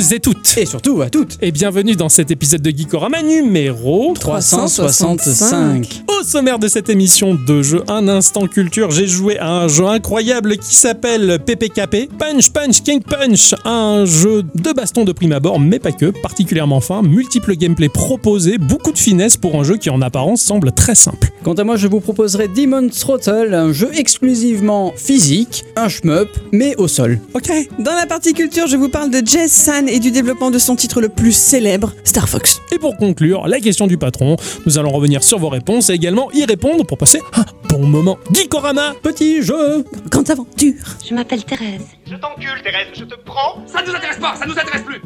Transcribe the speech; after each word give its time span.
Tous 0.00 0.12
et 0.12 0.20
toutes 0.20 0.56
Et 0.56 0.64
surtout 0.64 1.02
à 1.02 1.10
toutes. 1.10 1.36
et 1.42 1.52
bienvenue 1.52 1.94
dans 1.94 2.08
cet 2.08 2.30
épisode 2.30 2.62
de 2.62 2.70
Geekorama 2.70 3.20
numéro 3.20 4.14
365. 4.14 6.04
Au 6.08 6.24
sommaire 6.24 6.58
de 6.58 6.68
cette 6.68 6.88
émission 6.88 7.34
de 7.34 7.60
jeu 7.60 7.82
Un 7.86 8.08
Instant 8.08 8.46
Culture, 8.46 8.90
j'ai 8.90 9.06
joué 9.06 9.38
à 9.38 9.50
un 9.50 9.68
jeu 9.68 9.86
incroyable 9.86 10.56
qui 10.56 10.74
s'appelle 10.74 11.38
PPKP, 11.44 12.08
Punch 12.18 12.50
Punch 12.50 12.82
King 12.82 13.02
Punch, 13.02 13.54
un 13.66 14.06
jeu 14.06 14.42
de 14.54 14.72
baston 14.72 15.04
de 15.04 15.12
prime 15.12 15.32
abord, 15.32 15.60
mais 15.60 15.78
pas 15.78 15.92
que, 15.92 16.06
particulièrement 16.06 16.80
fin, 16.80 17.02
multiples 17.02 17.56
gameplay 17.56 17.90
proposés, 17.90 18.56
beaucoup 18.56 18.92
de 18.92 18.98
finesse 18.98 19.36
pour 19.36 19.56
un 19.56 19.64
jeu 19.64 19.76
qui 19.76 19.90
en 19.90 20.00
apparence 20.00 20.40
semble 20.40 20.72
très 20.72 20.94
simple. 20.94 21.30
Quant 21.42 21.54
à 21.54 21.64
moi, 21.64 21.76
je 21.76 21.88
vous 21.88 22.00
proposerai 22.00 22.48
Demon's 22.48 22.98
Throttle, 22.98 23.52
un 23.52 23.74
jeu 23.74 23.90
exclusivement 23.94 24.94
physique, 24.96 25.64
un 25.76 25.88
shmup, 25.88 26.28
mais 26.52 26.74
au 26.76 26.88
sol. 26.88 27.18
Ok 27.34 27.50
Dans 27.78 27.94
la 27.94 28.06
partie 28.06 28.32
culture, 28.32 28.66
je 28.66 28.78
vous 28.78 28.88
parle 28.88 29.10
de 29.10 29.20
Jess 29.26 29.52
San 29.52 29.89
et 29.90 29.98
du 29.98 30.10
développement 30.10 30.50
de 30.50 30.58
son 30.58 30.76
titre 30.76 31.00
le 31.00 31.08
plus 31.08 31.32
célèbre, 31.36 31.92
Star 32.04 32.28
Fox. 32.28 32.60
Et 32.72 32.78
pour 32.78 32.96
conclure, 32.96 33.46
la 33.48 33.60
question 33.60 33.86
du 33.86 33.98
patron, 33.98 34.36
nous 34.66 34.78
allons 34.78 34.90
revenir 34.90 35.22
sur 35.22 35.38
vos 35.38 35.48
réponses 35.48 35.90
et 35.90 35.94
également 35.94 36.30
y 36.32 36.44
répondre 36.44 36.86
pour 36.86 36.96
passer 36.98 37.20
un 37.34 37.44
bon 37.68 37.86
moment. 37.86 38.18
Geekorama 38.32 38.94
Petit 39.02 39.42
jeu 39.42 39.84
Grande 40.10 40.30
aventure 40.30 40.74
Je 41.08 41.14
m'appelle 41.14 41.44
Thérèse. 41.44 41.82
Je 42.06 42.16
t'encule, 42.16 42.62
Thérèse, 42.62 42.88
je 42.94 43.04
te 43.04 43.14
prends. 43.24 43.66
Ça 43.66 43.82
ne 43.82 43.88
nous 43.88 43.94
intéresse 43.96 44.18
pas, 44.18 44.34
ça 44.36 44.46
nous 44.46 44.52
intéresse 44.52 44.82
plus. 44.82 45.00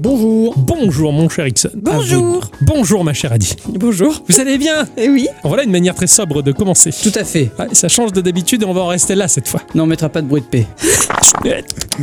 Bonjour 0.00 0.54
Bonjour 0.56 1.12
mon 1.12 1.28
cher 1.28 1.46
Ixon. 1.48 1.70
Bonjour. 1.74 2.40
Bonjour 2.60 3.02
ma 3.02 3.12
chère 3.12 3.32
Adi. 3.32 3.56
Bonjour. 3.68 4.22
Vous 4.28 4.40
allez 4.40 4.56
bien? 4.56 4.86
Eh 4.96 5.08
oui 5.08 5.26
Voilà 5.42 5.64
une 5.64 5.72
manière 5.72 5.94
très 5.94 6.06
sobre 6.06 6.42
de 6.42 6.52
commencer. 6.52 6.90
Tout 7.02 7.12
à 7.16 7.24
fait. 7.24 7.50
Ouais, 7.58 7.66
ça 7.72 7.88
change 7.88 8.12
de 8.12 8.20
d'habitude 8.20 8.62
et 8.62 8.64
on 8.64 8.72
va 8.72 8.82
en 8.82 8.86
rester 8.86 9.16
là 9.16 9.26
cette 9.26 9.48
fois. 9.48 9.60
Non, 9.74 9.84
on 9.84 9.86
mettra 9.86 10.08
pas 10.08 10.22
de 10.22 10.28
bruit 10.28 10.42
de 10.42 10.46
paix. 10.46 10.66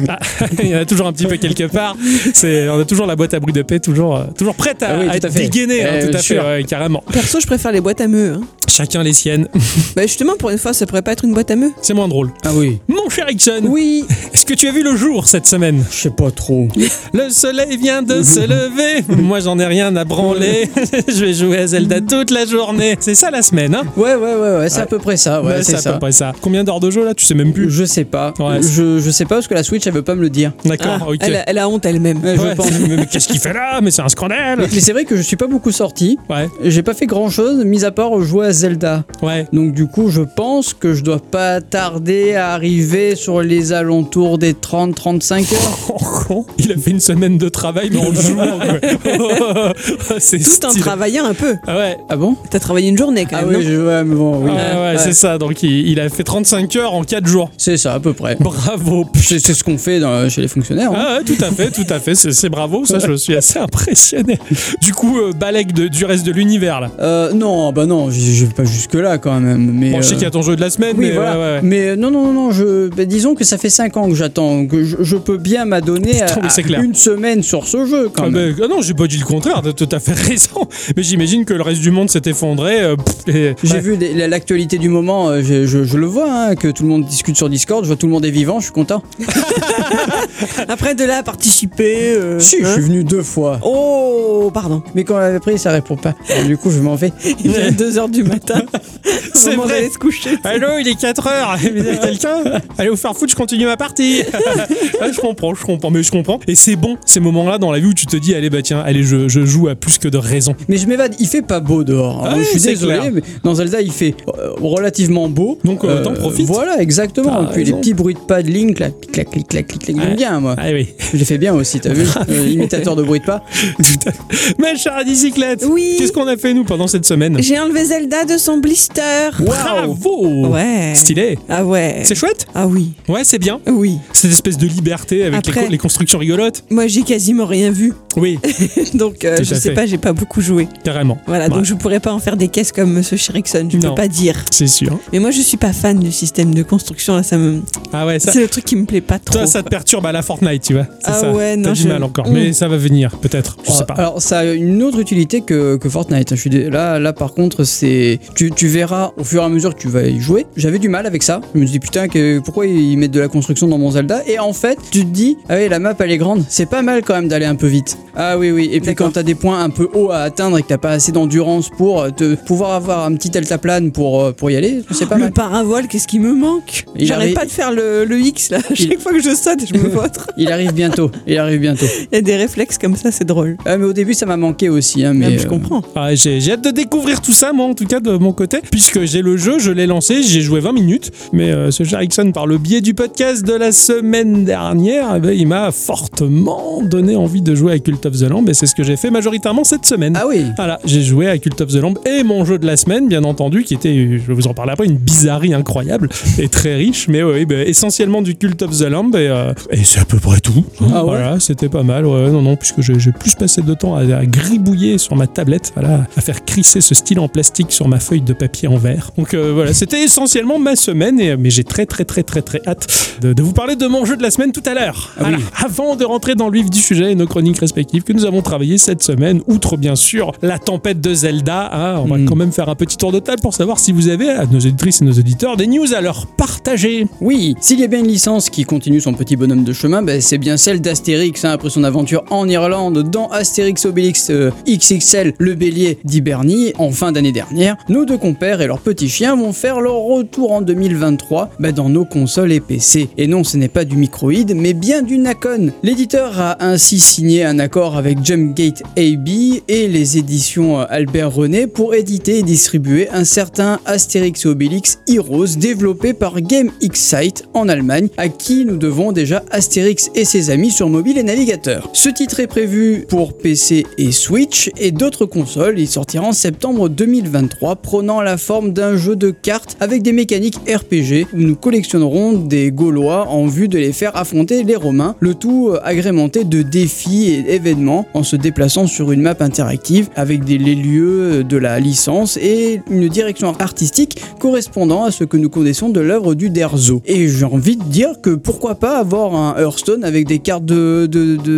Ah, 0.10 0.20
il 0.62 0.68
y 0.70 0.76
en 0.76 0.80
a 0.80 0.86
toujours 0.86 1.08
un 1.08 1.14
petit 1.14 1.26
peu 1.26 1.38
quelque 1.38 1.64
part. 1.72 1.96
C'est, 2.34 2.68
on 2.70 2.80
a 2.80 2.86
toujours 2.86 3.06
la 3.06 3.16
boîte 3.16 3.34
à 3.34 3.40
bruit 3.40 3.54
de 3.54 3.62
paix, 3.62 3.80
toujours, 3.80 4.18
euh, 4.18 4.26
toujours 4.38 4.54
prête 4.56 4.84
à, 4.84 4.90
Ah 4.90 4.98
oui, 5.00 5.06
à 5.08 5.12
tout 5.12 5.18
être 5.18 5.26
à 5.26 5.30
fait. 5.30 5.40
dégainée, 5.48 5.86
hein, 5.86 6.00
Eh, 6.02 6.10
tout 6.12 6.18
à 6.18 6.22
fait, 6.22 6.40
ouais, 6.40 6.64
carrément. 6.66 7.02
Perso, 7.14 7.40
je 7.40 7.48
préfère 7.48 7.72
les 7.72 7.80
boîtes 7.80 8.02
à 8.02 8.08
meux. 8.10 8.34
Hein. 8.34 8.42
Chacun 8.68 9.04
les 9.04 9.14
siennes. 9.14 9.48
Bah 9.96 10.02
justement, 10.04 10.34
pour 10.38 10.50
une 10.50 10.58
fois, 10.58 10.74
ça 10.74 10.86
pourrait 10.86 11.02
pas 11.02 11.14
être 11.14 11.24
une 11.24 11.34
boîte 11.34 11.50
à 11.50 11.56
meux 11.56 11.72
C'est 11.82 11.94
moins 11.94 12.10
drôle. 12.10 12.32
Ah 12.44 12.52
oui. 12.54 12.80
Mon 12.90 13.10
cher 13.10 13.30
Ixon, 13.30 13.62
Oui 13.64 14.04
est-ce 14.34 14.46
que 14.46 14.54
tu 14.54 14.68
as 14.68 14.72
vu 14.72 14.84
le 14.84 14.96
jour 14.98 15.26
cette 15.28 15.46
semaine? 15.48 15.84
Je 15.90 15.96
sais 15.96 16.10
pas 16.10 16.30
trop. 16.32 16.68
Le 17.14 17.30
soleil 17.30 17.78
vient 17.86 18.02
de 18.02 18.24
se 18.24 18.40
lever. 18.56 19.06
Moi, 19.22 19.40
j'en 19.42 19.60
ai 19.60 19.66
rien 19.68 19.96
à 19.96 20.04
branler. 20.06 20.68
Je 21.08 21.24
vais 21.24 21.34
jouer 21.34 21.60
à 21.60 21.68
Zelda 21.68 22.02
toute 22.02 22.32
la 22.32 22.46
journée. 22.48 22.96
C'est 23.00 23.14
ça 23.14 23.30
la 23.30 23.44
semaine, 23.44 23.76
hein 23.76 23.84
Ouais, 23.96 24.16
ouais, 24.16 24.34
ouais, 24.36 24.58
ouais, 24.58 24.70
c'est 24.70 24.78
Ouais. 24.78 24.82
à 24.82 24.86
peu 24.88 24.98
près 24.98 25.18
ça, 25.18 25.44
ouais, 25.44 25.62
c'est 25.62 25.86
à 25.88 25.94
peu 25.94 26.00
près 26.00 26.12
ça. 26.12 26.34
Combien 26.42 26.64
d'heures 26.64 26.80
de 26.80 26.90
jeu 26.90 27.06
là 27.06 27.14
Tu 27.14 27.26
sais 27.26 27.36
même 27.36 27.54
plus. 27.54 27.70
Je 27.70 27.86
sais 27.86 28.04
pas. 28.06 28.34
Je, 28.40 28.98
je 29.00 29.10
sais 29.12 29.26
pas 29.26 29.36
parce 29.36 29.48
que 29.48 29.54
la 29.54 29.62
Switch, 29.62 29.86
elle 29.86 29.94
veut 29.94 30.02
pas 30.02 30.16
me 30.16 30.22
le 30.22 30.32
dire. 30.32 30.52
D'accord, 30.66 30.98
Ah, 31.12 31.14
elle, 31.20 31.36
a, 31.36 31.44
elle 31.50 31.58
a 31.60 31.70
honte 31.70 31.86
elle-même. 31.86 32.20
Je 32.24 32.56
pense. 32.56 32.72
mais, 32.90 33.06
qu'est-ce 33.06 33.28
qu'il 33.28 33.40
fait 33.40 33.54
là? 33.54 33.80
Mais 33.84 33.92
c'est 33.92 34.02
un 34.02 34.10
scandale 34.10 34.58
Mais 34.74 34.80
c'est 34.80 34.94
vrai 34.94 35.06
que 35.06 35.16
je 35.16 35.22
suis 35.22 35.36
pas 35.38 35.48
beaucoup 35.48 35.72
sorti. 35.72 36.18
Ouais, 36.30 36.50
J'ai 36.64 36.82
pas 36.82 36.96
fait 36.96 37.06
grand 37.06 37.30
chose, 37.30 37.64
mis 37.64 37.86
à 37.86 37.92
part 37.92 38.20
jouer 38.22 38.48
à 38.48 38.52
Zelda. 38.52 39.04
ouais. 39.22 39.46
Donc 39.54 39.74
du 39.74 39.86
coup, 39.88 40.10
je 40.10 40.22
pense 40.22 40.74
que 40.74 40.94
je 40.96 41.04
dois 41.04 41.20
pas 41.20 41.62
tarder 41.62 42.34
à 42.34 42.54
arriver 42.54 43.16
sur 43.16 43.42
les 43.44 43.74
alentours 43.74 44.38
des 44.40 44.54
30-35 44.54 45.54
heures. 45.54 46.44
Il 46.58 46.72
a 46.72 46.78
fait 46.78 46.92
une 46.92 47.00
semaine 47.00 47.38
de 47.38 47.50
travail 47.50 47.75
dans 47.90 48.10
le 48.10 48.16
jour. 48.16 48.44
quoi. 48.60 49.74
c'est 50.20 50.40
Tout 50.40 50.66
en 50.66 50.74
travaillant 50.74 51.26
un 51.26 51.34
peu. 51.34 51.56
Ah 51.68 51.78
ouais. 51.78 51.98
Ah 52.10 52.16
bon? 52.16 52.36
T'as 52.50 52.60
travaillé 52.60 52.90
une 52.90 52.98
journée 52.98 53.26
quand 53.30 53.38
Ah 53.40 53.46
même, 53.46 53.58
oui, 53.60 53.66
non? 53.66 53.72
je, 53.72 53.82
ouais, 53.86 54.04
mais 54.04 54.16
bon, 54.16 54.38
oui. 54.44 54.52
Ah 54.54 54.80
ouais, 54.80 54.86
Ouais. 54.94 54.98
c'est 54.98 55.14
ça. 55.14 55.38
Donc 55.38 55.64
il, 55.64 55.88
il 55.88 56.00
a 56.00 56.10
fait 56.10 56.24
35 56.24 56.76
heures 56.76 56.94
en 56.94 57.04
4 57.04 57.26
jours. 57.28 57.50
C'est 57.58 57.78
ça, 57.78 57.94
à 57.94 58.00
peu 58.00 58.14
près. 58.14 58.36
Bravo. 58.40 59.06
C'est 59.16 59.40
c'est 59.40 59.54
ce 59.54 59.64
qu'on 59.64 59.78
fait 59.78 60.00
dans- 60.00 60.30
chez 60.30 60.42
les 60.42 60.48
fonctionnaires. 60.48 60.92
hein. 60.92 60.96
Ah 60.98 61.18
ouais, 61.18 61.24
tout 61.24 61.44
à 61.44 61.52
fait, 61.52 61.72
tout 61.72 61.86
à 61.94 62.00
fait. 62.00 62.16
C'est 62.16 62.32
c'est 62.32 62.50
bravo. 62.50 62.86
Ça, 62.86 63.00
je 63.00 63.14
suis 63.14 63.36
assez 63.36 63.60
impressionné. 63.60 64.40
Du 64.82 64.94
coup, 64.94 65.18
euh, 65.20 65.32
balèque 65.34 65.74
de- 65.74 65.88
du 65.88 66.06
reste 66.06 66.26
de 66.26 66.32
l'univers 66.32 66.80
là. 66.82 66.92
Euh, 67.00 67.34
non, 67.34 67.72
bah 67.72 67.86
non, 67.86 68.10
je 68.12 68.46
vais 68.46 68.54
pas 68.54 68.64
jusque 68.66 68.94
là 68.96 69.18
quand 69.18 69.40
même. 69.40 69.72
Mais 69.74 69.92
Bon, 69.92 69.98
je 70.02 70.04
sais 70.04 70.14
euh, 70.14 70.16
qu'il 70.18 70.24
y 70.24 70.28
a 70.28 70.32
ton 70.32 70.42
jeu 70.42 70.56
de 70.56 70.62
la 70.62 70.70
semaine, 70.70 70.96
Oui, 70.98 71.08
mais 71.08 71.12
voilà. 71.12 71.32
ouais, 71.34 71.38
ouais, 71.38 71.52
ouais. 71.56 71.60
Mais 71.64 71.88
euh, 71.90 71.96
non, 71.96 72.12
non, 72.12 72.32
non, 72.32 72.52
je, 72.52 72.88
bah, 72.90 73.06
disons 73.06 73.36
que 73.36 73.44
ça 73.44 73.58
fait 73.58 73.70
5 73.70 73.98
ans 73.98 74.08
que 74.10 74.16
j'attends, 74.16 74.66
que 74.68 74.84
je, 74.84 74.98
je 75.02 75.18
peux 75.18 75.38
bien 75.38 75.66
m'adonner 75.66 76.22
à, 76.22 76.28
clair. 76.28 76.82
une 76.82 76.96
semaine 76.96 77.44
sur 77.44 77.65
ce 77.66 77.86
jeu 77.86 78.10
quand 78.10 78.26
Ah, 78.26 78.30
même. 78.30 78.56
ah 78.64 78.68
non, 78.68 78.82
j'ai 78.82 78.94
pas 78.94 79.08
dit 79.08 79.18
le 79.18 79.26
contraire, 79.26 79.62
t'as 79.64 79.74
tout 79.74 79.90
à 79.92 80.00
fait 80.00 80.14
raison. 80.14 80.68
Mais 80.96 81.04
j'imagine 81.04 81.46
que 81.46 81.54
le 81.54 81.62
reste 81.62 81.82
du 81.82 81.92
monde 81.92 82.10
s'est 82.10 82.22
effondré. 82.26 82.82
euh, 82.82 82.96
J'ai 83.28 83.56
ouais. 83.74 83.80
vu 83.80 83.98
l'actualité 84.16 84.78
du 84.78 84.90
moment, 84.90 85.30
euh, 85.30 85.42
je, 85.44 85.66
je- 85.66 85.84
je 85.84 85.98
le 85.98 86.06
vois, 86.06 86.32
hein, 86.32 86.56
que 86.56 86.68
tout 86.70 86.84
le 86.84 86.90
monde 86.90 87.06
discute 87.06 87.36
sur 87.38 87.50
Discord, 87.50 87.84
je 87.84 87.88
vois 87.88 87.96
tout 87.98 88.06
le 88.08 88.12
monde 88.14 88.26
est 88.26 88.32
vivant, 88.32 88.60
je 88.60 88.66
suis 88.66 88.74
content. 88.74 89.02
Après 90.68 90.96
de 90.96 91.04
là 91.04 91.18
à 91.18 91.24
participer. 91.24 92.14
euh, 92.16 92.40
si, 92.40 92.58
je 92.62 92.66
hein. 92.66 92.74
suis 92.74 92.82
venu 92.82 93.04
deux 93.04 93.24
fois. 93.24 93.60
Oh, 93.64 94.52
pardon. 94.54 94.84
Mais 94.94 95.04
quand 95.04 95.16
on 95.16 95.20
l'avait 95.20 95.40
pris, 95.40 95.58
ça 95.58 95.72
répond 95.72 95.96
pas. 95.96 96.14
Alors, 96.30 96.46
du 96.46 96.58
coup, 96.58 96.72
je 96.72 96.80
m'en 96.80 96.96
vais. 96.96 97.12
Il 97.44 97.52
est 97.56 97.72
2h 97.72 98.10
du 98.10 98.24
matin. 98.24 98.62
C'est 99.34 99.56
vrai. 99.56 99.68
d'aller 99.68 99.90
se 99.90 99.98
coucher. 99.98 100.32
Allô, 100.44 100.78
il 100.80 100.88
est 100.88 101.00
4 101.00 101.28
heures. 101.28 101.58
Il 101.64 101.84
y 101.86 101.90
a 101.90 101.98
quelqu'un? 101.98 102.38
Allez 102.78 102.90
vous 102.90 102.96
faire 102.96 103.16
foutre, 103.16 103.32
je 103.32 103.36
continue 103.36 103.66
ma 103.66 103.78
partie. 103.78 104.24
Je 104.24 105.20
comprends, 105.20 105.54
je 105.54 105.64
comprends, 105.64 105.92
mais 105.92 106.02
je 106.04 106.12
comprends. 106.12 106.40
Et 106.48 106.56
c'est 106.56 106.76
bon, 106.76 106.98
ces 107.06 107.20
moments-là 107.20 107.55
dans 107.58 107.72
la 107.72 107.80
vie 107.80 107.88
où 107.88 107.94
tu 107.94 108.06
te 108.06 108.16
dis, 108.18 108.34
allez, 108.36 108.50
bah 108.50 108.62
tiens, 108.62 108.80
allez, 108.86 109.04
je, 109.04 109.28
je 109.28 109.46
joue 109.46 109.68
à 109.68 109.76
plus 109.76 109.98
que 109.98 110.08
de 110.08 110.18
raison. 110.18 110.56
Mais 110.68 110.78
je 110.78 110.88
m'évade, 110.88 111.16
il 111.20 111.28
fait 111.28 111.42
pas 111.42 111.60
beau 111.60 111.84
dehors. 111.84 112.26
hein. 112.26 112.30
Ah 112.32 112.36
oui, 112.38 112.44
je 112.54 112.60
suis 112.60 112.70
désolé, 112.70 112.98
clair. 113.00 113.12
mais 113.14 113.22
dans 113.44 113.56
Zelda, 113.56 113.82
il 113.82 113.92
fait 113.92 114.16
euh, 114.28 114.52
relativement 114.62 115.30
beau. 115.30 115.58
Donc, 115.64 115.84
euh, 115.84 116.04
t'en 116.04 116.14
profites. 116.14 116.46
Voilà, 116.48 116.82
exactement. 116.82 117.44
Et 117.50 117.54
puis 117.54 117.64
les 117.64 117.74
petits 117.74 117.94
bruits 117.94 118.14
de 118.16 118.20
pas 118.20 118.42
de 118.44 118.50
Link, 118.52 118.80
là, 118.80 118.90
clic, 119.12 119.30
clic, 119.30 119.48
clic, 119.48 119.68
clic, 119.68 119.82
clic, 119.84 119.98
Ouais. 119.98 120.04
j'aime 120.08 120.16
bien, 120.16 120.40
moi. 120.40 120.56
Ah 120.58 120.68
oui. 120.74 120.88
Je 121.14 121.18
l'ai 121.18 121.26
fait 121.26 121.38
bien 121.38 121.54
aussi, 121.54 121.80
t'as 121.80 121.94
vu 121.94 122.06
Euh, 122.30 122.48
Imitateur 122.48 122.96
de 122.96 123.04
bruit 123.04 123.20
de 123.20 123.26
pas. 123.26 123.44
Tout 123.78 124.10
à 124.10 124.12
fait. 124.12 124.56
Ma 124.60 124.76
chère 124.76 125.04
bicyclette, 125.06 125.66
Oui. 125.70 125.96
qu'est-ce 125.98 126.12
qu'on 126.12 126.28
a 126.28 126.38
fait 126.38 126.54
nous 126.54 126.64
pendant 126.64 126.88
cette 126.88 127.06
semaine? 127.06 127.38
J'ai 127.42 127.60
enlevé 127.60 127.84
Zelda 127.86 128.26
de 128.26 128.38
son 128.38 128.58
blister. 128.58 129.02
Bravo 129.40 130.50
Ouais. 130.50 130.94
Stylé. 130.96 131.38
Ah 131.50 131.64
ouais. 131.66 132.02
C'est 132.04 132.16
chouette? 132.16 132.46
Ah 132.56 132.68
oui. 132.68 132.92
Ouais, 133.08 133.22
c'est 133.24 133.40
bien. 133.40 133.60
Oui. 133.68 133.98
Cette 134.14 134.32
espèce 134.32 134.58
de 134.58 134.68
liberté 134.68 135.24
avec 135.24 135.46
les, 135.46 135.52
Après- 135.52 135.70
les 135.70 135.78
constructions 135.78 136.20
rigolotes. 136.20 136.64
Moi, 136.70 136.88
j'ai 136.88 137.04
quasiment 137.04 137.45
rien 137.46 137.72
vu. 137.72 137.94
Oui, 138.18 138.40
Donc, 138.94 139.26
euh, 139.26 139.38
je 139.40 139.54
sais 139.56 139.70
fait. 139.70 139.74
pas, 139.74 139.86
j'ai 139.86 139.98
pas 139.98 140.14
beaucoup 140.14 140.42
joué. 140.42 140.68
carrément. 140.84 141.18
Voilà, 141.28 141.46
Ouais, 141.46 141.50
donc 141.50 141.66
je 141.66 141.74
pourrais 141.74 142.00
pas 142.00 142.14
en 142.14 142.20
faire 142.20 142.38
des 142.38 142.48
caisses 142.48 142.72
comme 142.72 142.92
Monsieur 142.94 143.18
Shrikson, 143.18 143.68
je 143.70 143.78
Non. 143.78 143.90
peux 143.90 143.96
pas 143.96 144.08
dire. 144.08 144.46
C'est 144.52 144.68
sûr. 144.68 144.98
Mais 145.12 145.20
moi, 145.20 145.32
je 145.32 145.42
suis 145.42 145.58
pas 145.58 145.74
fan 145.74 146.00
du 146.00 146.12
système 146.12 146.54
de 146.56 146.64
construction, 146.64 147.16
là, 147.16 147.24
ça 147.24 147.38
me. 147.38 147.62
Ah 147.92 148.06
ouais, 148.06 148.20
ça, 148.20 148.32
C'est 148.32 148.40
le 148.42 148.48
truc 148.48 148.64
qui 148.66 148.76
me 148.78 148.86
plaît 148.86 149.02
pas 149.02 149.20
trop. 149.20 149.36
toi, 149.40 149.48
ça 149.48 149.64
te 149.64 149.70
perturbe 149.70 150.06
à 150.06 150.12
la 150.12 150.22
Fortnite, 150.22 150.64
tu 150.64 150.74
vois. 150.74 150.88
Ah 151.04 151.14
ça. 151.14 151.32
ouais, 151.34 151.56
T'as 151.56 151.70
non, 151.70 151.74
du 151.74 151.82
je- 151.82 151.88
mal 151.90 152.04
encore. 152.04 152.28
Mm. 152.30 152.34
Mais 152.34 152.54
ça 152.54 152.68
va 152.70 152.78
venir, 152.78 153.18
peut-être. 153.18 153.58
Je 153.66 153.72
sais 153.72 153.78
Oh, 153.82 153.86
pas. 153.86 153.94
Alors, 153.96 154.22
ça 154.22 154.40
a 154.40 154.46
une 154.46 154.82
autre 154.82 155.00
utilité 155.00 155.42
que, 155.42 155.76
que 155.76 155.90
Fortnite. 155.90 156.30
Je 156.32 156.40
suis 156.40 156.50
dé- 156.50 156.70
là, 156.70 157.00
là, 157.00 157.12
par 157.14 157.34
contre, 157.34 157.64
c'est. 157.66 158.20
Tu, 158.36 158.52
tu 158.52 158.68
verras 158.68 159.12
au 159.18 159.24
fur 159.26 159.42
et 159.42 159.46
à 159.46 159.50
mesure 159.50 159.76
que 159.76 159.80
tu 159.82 159.90
vas 159.90 160.04
y 160.04 160.20
jouer. 160.22 160.46
J'avais 160.56 160.80
du 160.80 160.88
mal 160.90 161.06
avec 161.06 161.22
ça. 161.24 161.42
Je 161.54 161.60
me 161.60 161.66
dis, 161.66 161.80
putain, 161.80 162.08
que, 162.08 162.40
pourquoi 162.40 162.66
ils 162.66 162.98
mettent 162.98 163.12
de 163.12 163.20
la 163.20 163.28
construction 163.28 163.68
dans 163.68 163.78
mon 163.78 163.92
Zelda? 163.92 164.22
Et 164.28 164.40
en 164.40 164.54
fait, 164.54 164.78
tu 164.92 165.02
te 165.02 165.10
dis, 165.12 165.38
ah 165.50 165.56
oui, 165.58 165.68
la 165.70 165.80
map, 165.80 165.94
elle 166.00 166.12
est 166.12 166.18
grande. 166.18 166.44
C'est 166.48 166.70
pas 166.70 166.82
mal 166.82 167.02
quand 167.04 167.14
même 167.16 167.28
d'aller 167.36 167.46
un 167.46 167.56
peu 167.56 167.68
vite. 167.68 167.98
Ah 168.16 168.38
oui, 168.38 168.50
oui. 168.52 168.70
Et 168.72 168.80
puis 168.80 168.96
quand 168.96 169.12
t'as 169.12 169.24
des 169.24 169.36
points 169.36 169.62
un 169.62 169.70
peu 169.70 169.90
hauts 169.94 170.10
à 170.10 170.20
atteindre 170.20 170.58
et 170.58 170.62
que 170.62 170.68
t'as 170.68 170.78
pas 170.78 170.92
assez 170.92 171.12
d'endurance 171.12 171.70
pour 171.70 172.02
euh, 172.02 172.10
te, 172.12 172.36
pouvoir 172.36 172.72
avoir 172.72 173.04
un 173.06 173.14
petit 173.16 173.30
deltaplane 173.30 173.92
pour, 173.92 174.22
euh, 174.22 174.32
pour 174.32 174.50
y 174.50 174.56
aller, 174.56 174.82
c'est 174.92 175.06
pas 175.10 175.16
le 175.16 175.24
mal. 175.26 175.34
paravol, 175.34 175.88
qu'est-ce 175.88 176.08
qui 176.08 176.20
me 176.20 176.34
manque? 176.34 176.86
J'arrête 176.96 177.34
pas 177.34 177.44
de 177.44 177.50
faire 177.52 177.74
le, 177.74 178.06
le 178.06 178.18
X 178.20 178.52
là. 178.52 178.60
Il- 178.70 178.76
Chaque 178.90 179.00
fois 179.02 179.12
que 179.12 179.20
je 179.22 179.32
saute, 179.36 179.60
je 179.68 179.78
me 179.78 179.90
vautre. 179.90 180.30
Il 180.38 180.50
arrive 180.50 180.72
bientôt. 180.74 181.12
Il 181.28 181.38
arrive 181.38 181.60
bientôt. 181.60 181.86
Il 182.12 182.16
y 182.16 182.20
a 182.20 182.22
des 182.22 182.38
réflexes 182.38 182.78
comme 182.78 182.96
ça, 182.96 183.12
c'est 183.12 183.26
drôle. 183.26 183.58
Ah, 183.66 183.78
mais 183.78 183.86
au 183.86 183.92
début, 183.94 184.14
ça 184.14 184.26
m'a 184.26 184.38
manqué 184.38 184.70
aussi. 184.70 185.04
Hein, 185.04 185.14
Mais 185.14 185.30
mais 185.32 185.38
je 185.38 185.46
euh, 185.46 185.50
comprends. 185.50 185.82
Ah, 185.96 186.16
j'ai 186.16 186.40
hâte 186.50 186.64
de 186.64 186.72
découvrir 186.72 187.20
tout 187.22 187.34
ça, 187.34 187.52
moi, 187.52 187.66
en 187.66 187.74
tout 187.74 187.86
cas, 187.86 188.00
de 188.00 188.12
mon 188.18 188.32
côté, 188.32 188.60
puisque 188.72 189.04
j'ai 189.04 189.22
le 189.22 189.36
jeu, 189.36 189.60
je 189.60 189.72
l'ai 189.72 189.88
lancé, 189.88 190.24
j'ai 190.24 190.40
joué 190.40 190.62
20 190.62 190.72
minutes, 190.72 191.12
mais 191.34 191.52
euh, 191.52 191.70
ce 191.72 191.84
cher 191.84 192.02
Ixon, 192.02 192.32
par 192.32 192.48
le 192.48 192.58
biais 192.58 192.80
du 192.80 192.94
podcast 192.94 193.44
de 193.46 193.54
la 193.54 193.74
semaine 193.74 194.46
dernière, 194.46 195.16
eh 195.18 195.20
ben, 195.20 195.32
il 195.38 195.48
m'a 195.48 195.72
fortement 195.72 196.82
donné 196.82 197.16
envie 197.16 197.25
de 197.26 197.56
jouer 197.56 197.74
à 197.74 197.80
Cult 197.80 198.06
of 198.06 198.18
the 198.18 198.24
Lamb, 198.30 198.48
et 198.50 198.54
c'est 198.54 198.66
ce 198.66 198.76
que 198.76 198.84
j'ai 198.84 198.96
fait 198.98 199.10
majoritairement 199.12 199.64
cette 199.64 199.86
semaine. 199.86 200.18
Ah 200.20 200.26
oui. 200.28 200.46
Voilà, 200.56 200.80
j'ai 200.86 201.02
joué 201.02 201.28
à 201.28 201.38
Cult 201.38 201.60
of 201.62 201.70
the 201.72 201.76
Lamb 201.76 201.96
et 202.06 202.24
mon 202.24 202.46
jeu 202.46 202.58
de 202.58 202.66
la 202.66 202.78
semaine, 202.78 203.08
bien 203.08 203.24
entendu, 203.24 203.64
qui 203.64 203.74
était, 203.74 203.94
je 204.18 204.26
vais 204.28 204.34
vous 204.34 204.48
en 204.48 204.54
parler 204.54 204.72
après, 204.74 204.86
une 204.86 204.98
bizarrerie 204.98 205.54
incroyable 205.54 206.10
et 206.40 206.48
très 206.50 206.76
riche, 206.76 207.08
mais 207.08 207.24
oui, 207.24 207.46
bah, 207.46 207.56
essentiellement 207.66 208.22
du 208.22 208.36
Cult 208.36 208.62
of 208.62 208.78
the 208.78 208.84
Lamb, 208.84 209.16
et, 209.16 209.28
euh, 209.28 209.54
et 209.72 209.84
c'est 209.84 210.00
à 210.00 210.06
peu 210.06 210.18
près 210.20 210.40
tout. 210.40 210.64
hein. 210.82 210.86
Ah 210.94 211.04
ouais 211.04 211.10
voilà, 211.12 211.40
c'était 211.40 211.70
pas 211.70 211.84
mal, 211.84 212.06
ouais, 212.06 212.30
non, 212.32 212.42
non, 212.42 212.56
puisque 212.56 212.82
j'ai 212.82 213.12
plus 213.12 213.36
passé 213.36 213.62
de 213.62 213.74
temps 213.74 213.96
à, 213.96 214.02
à 214.02 214.26
gribouiller 214.26 214.98
sur 214.98 215.16
ma 215.16 215.28
tablette, 215.28 215.72
voilà, 215.76 216.06
à 216.16 216.22
faire 216.22 216.46
crisser 216.46 216.82
ce 216.82 216.94
style 216.96 217.20
en 217.20 217.28
plastique 217.28 217.72
sur 217.72 217.88
ma 217.88 218.00
feuille 218.00 218.22
de 218.22 218.34
papier 218.34 218.68
en 218.68 218.78
verre. 218.78 219.12
Donc 219.18 219.34
euh, 219.34 219.52
voilà, 219.54 219.74
c'était 219.74 220.04
essentiellement 220.04 220.60
ma 220.60 220.76
semaine, 220.76 221.20
et, 221.20 221.36
mais 221.38 221.50
j'ai 221.50 221.64
très 221.64 221.86
très 221.86 222.06
très 222.06 222.24
très 222.24 222.42
très 222.42 222.62
hâte 222.68 222.88
de, 223.22 223.34
de 223.34 223.42
vous 223.44 223.54
parler 223.54 223.76
de 223.76 223.88
mon 223.88 224.06
jeu 224.06 224.16
de 224.18 224.22
la 224.22 224.32
semaine 224.32 224.52
tout 224.52 224.64
à 224.66 224.74
l'heure. 224.74 225.14
Ah 225.18 225.22
Voilà. 225.22 225.38
oui. 225.38 225.44
Avant 225.64 225.96
de 225.96 226.04
rentrer 226.06 226.36
dans 226.36 226.50
le 226.50 226.54
vif 226.60 226.70
du 226.70 226.80
sujet, 226.80 227.15
et 227.16 227.18
nos 227.18 227.26
chroniques 227.28 227.60
respectives 227.60 228.04
que 228.04 228.14
nous 228.14 228.26
avons 228.26 228.42
travaillé 228.42 228.78
cette 228.78 229.04
semaine. 229.04 229.42
Outre 229.48 229.78
bien 229.78 229.96
sûr 229.96 230.32
la 230.42 230.60
tempête 230.60 231.02
de 231.02 231.14
Zelda, 231.14 231.70
hein, 231.74 232.02
on 232.04 232.08
va 232.08 232.18
Mm. 232.18 232.26
quand 232.26 232.36
même 232.36 232.52
faire 232.52 232.70
un 232.70 232.76
petit 232.76 232.98
tour 232.98 233.12
de 233.12 233.20
table 233.20 233.42
pour 233.42 233.54
savoir 233.54 233.80
si 233.80 233.92
vous 233.92 234.08
avez, 234.08 234.30
à 234.30 234.46
nos 234.46 234.60
auditrices 234.60 235.02
et 235.02 235.06
nos 235.06 235.14
auditeurs, 235.14 235.58
des 235.58 235.68
news 235.68 235.94
à 235.94 236.02
leur 236.02 236.28
partager. 236.28 237.08
Oui, 237.22 237.56
s'il 237.60 237.80
y 237.80 237.84
a 237.84 237.88
bien 237.88 238.00
une 238.00 238.08
licence 238.08 238.50
qui 238.50 238.64
continue 238.64 239.02
son 239.02 239.14
petit 239.14 239.36
bonhomme 239.36 239.64
de 239.64 239.74
chemin, 239.74 240.02
ben, 240.02 240.22
c'est 240.22 240.38
bien 240.38 240.58
celle 240.58 240.82
d'Astérix, 240.82 241.44
hein, 241.46 241.52
après 241.52 241.70
son 241.70 241.84
aventure 241.84 242.24
en 242.30 242.48
Irlande 242.48 243.10
dans 243.10 243.28
Astérix 243.28 243.86
Obélix 243.86 244.30
euh, 244.30 244.52
XXL, 244.68 245.34
le 245.38 245.56
bélier 245.56 245.98
d'Hibernie, 246.06 246.74
en 246.78 246.92
fin 246.92 247.12
d'année 247.12 247.32
dernière. 247.32 247.76
Nos 247.90 248.06
deux 248.06 248.18
compères 248.18 248.62
et 248.62 248.68
leurs 248.68 248.80
petits 248.80 249.10
chiens 249.10 249.36
vont 249.36 249.54
faire 249.54 249.82
leur 249.82 249.96
retour 249.98 250.52
en 250.52 250.62
2023 250.62 251.52
ben, 251.60 251.72
dans 251.72 251.90
nos 251.90 252.06
consoles 252.06 252.52
et 252.52 252.60
PC. 252.60 253.10
Et 253.18 253.28
non, 253.28 253.44
ce 253.44 253.58
n'est 253.58 253.68
pas 253.68 253.86
du 253.86 253.96
microïd, 253.98 254.54
mais 254.56 254.74
bien 254.74 255.02
du 255.02 255.18
Nacon. 255.18 255.72
L'éditeur 255.84 256.40
a 256.40 256.64
ainsi 256.66 257.00
signé 257.06 257.44
un 257.44 257.60
accord 257.60 257.96
avec 257.98 258.26
Jumpgate 258.26 258.82
AB 258.98 259.28
et 259.68 259.88
les 259.88 260.18
éditions 260.18 260.80
euh, 260.80 260.86
Albert 260.90 261.32
René 261.32 261.68
pour 261.68 261.94
éditer 261.94 262.40
et 262.40 262.44
distribuer 262.44 263.08
un 263.10 263.24
certain 263.24 263.80
Astérix 263.86 264.44
et 264.46 264.48
Obélix 264.50 265.00
Heroes 265.08 265.56
développé 265.58 266.14
par 266.14 266.42
Game 266.42 266.72
Excite 266.82 267.46
en 267.54 267.70
Allemagne, 267.70 268.10
à 268.18 268.28
qui 268.28 268.66
nous 268.66 268.78
devons 268.78 269.12
déjà 269.12 269.44
Astérix 269.52 270.10
et 270.16 270.26
ses 270.26 270.50
amis 270.50 270.72
sur 270.72 270.90
mobile 270.90 271.20
et 271.20 271.24
navigateur. 271.24 271.90
Ce 271.94 272.10
titre 272.10 272.40
est 272.40 272.48
prévu 272.48 273.06
pour 273.08 273.38
PC 273.38 273.86
et 274.00 274.12
Switch 274.12 274.72
et 274.78 274.92
d'autres 274.92 275.28
consoles. 275.28 275.80
Il 275.80 275.88
sortira 275.88 276.26
en 276.26 276.34
septembre 276.34 276.90
2023, 276.90 277.76
prenant 277.76 278.22
la 278.22 278.38
forme 278.38 278.74
d'un 278.74 278.98
jeu 278.98 279.16
de 279.16 279.30
cartes 279.30 279.78
avec 279.80 280.02
des 280.02 280.12
mécaniques 280.12 280.58
RPG 280.68 281.28
où 281.34 281.38
nous 281.38 281.56
collectionnerons 281.56 282.34
des 282.34 282.72
Gaulois 282.72 283.28
en 283.30 283.46
vue 283.46 283.68
de 283.68 283.78
les 283.78 283.94
faire 283.94 284.16
affronter 284.16 284.64
les 284.64 284.76
Romains, 284.76 285.16
le 285.20 285.36
tout 285.36 285.70
euh, 285.70 285.80
agrémenté 285.84 286.44
de 286.44 286.64
défis 286.86 287.30
et 287.30 287.56
événements 287.56 288.06
en 288.14 288.22
se 288.22 288.36
déplaçant 288.36 288.86
sur 288.86 289.12
une 289.12 289.22
map 289.22 289.36
interactive 289.40 290.10
avec 290.16 290.44
des, 290.44 290.60
les 290.60 290.76
lieux 290.76 291.44
de 291.44 291.58
la 291.58 291.80
licence 291.80 292.38
et 292.38 292.80
une 292.92 293.10
direction 293.10 293.52
artistique 293.58 294.22
correspondant 294.40 295.04
à 295.04 295.10
ce 295.10 295.24
que 295.24 295.36
nous 295.36 295.50
connaissons 295.50 295.90
de 295.90 296.00
l'œuvre 296.00 296.36
du 296.36 296.52
Derzo. 296.52 297.02
Et 297.08 297.28
j'ai 297.28 297.46
envie 297.46 297.76
de 297.76 297.84
dire 297.84 298.22
que 298.22 298.36
pourquoi 298.36 298.76
pas 298.76 299.00
avoir 299.00 299.34
un 299.34 299.56
Hearthstone 299.58 300.04
avec 300.04 300.28
des 300.28 300.38
cartes 300.38 300.66
de, 300.66 301.08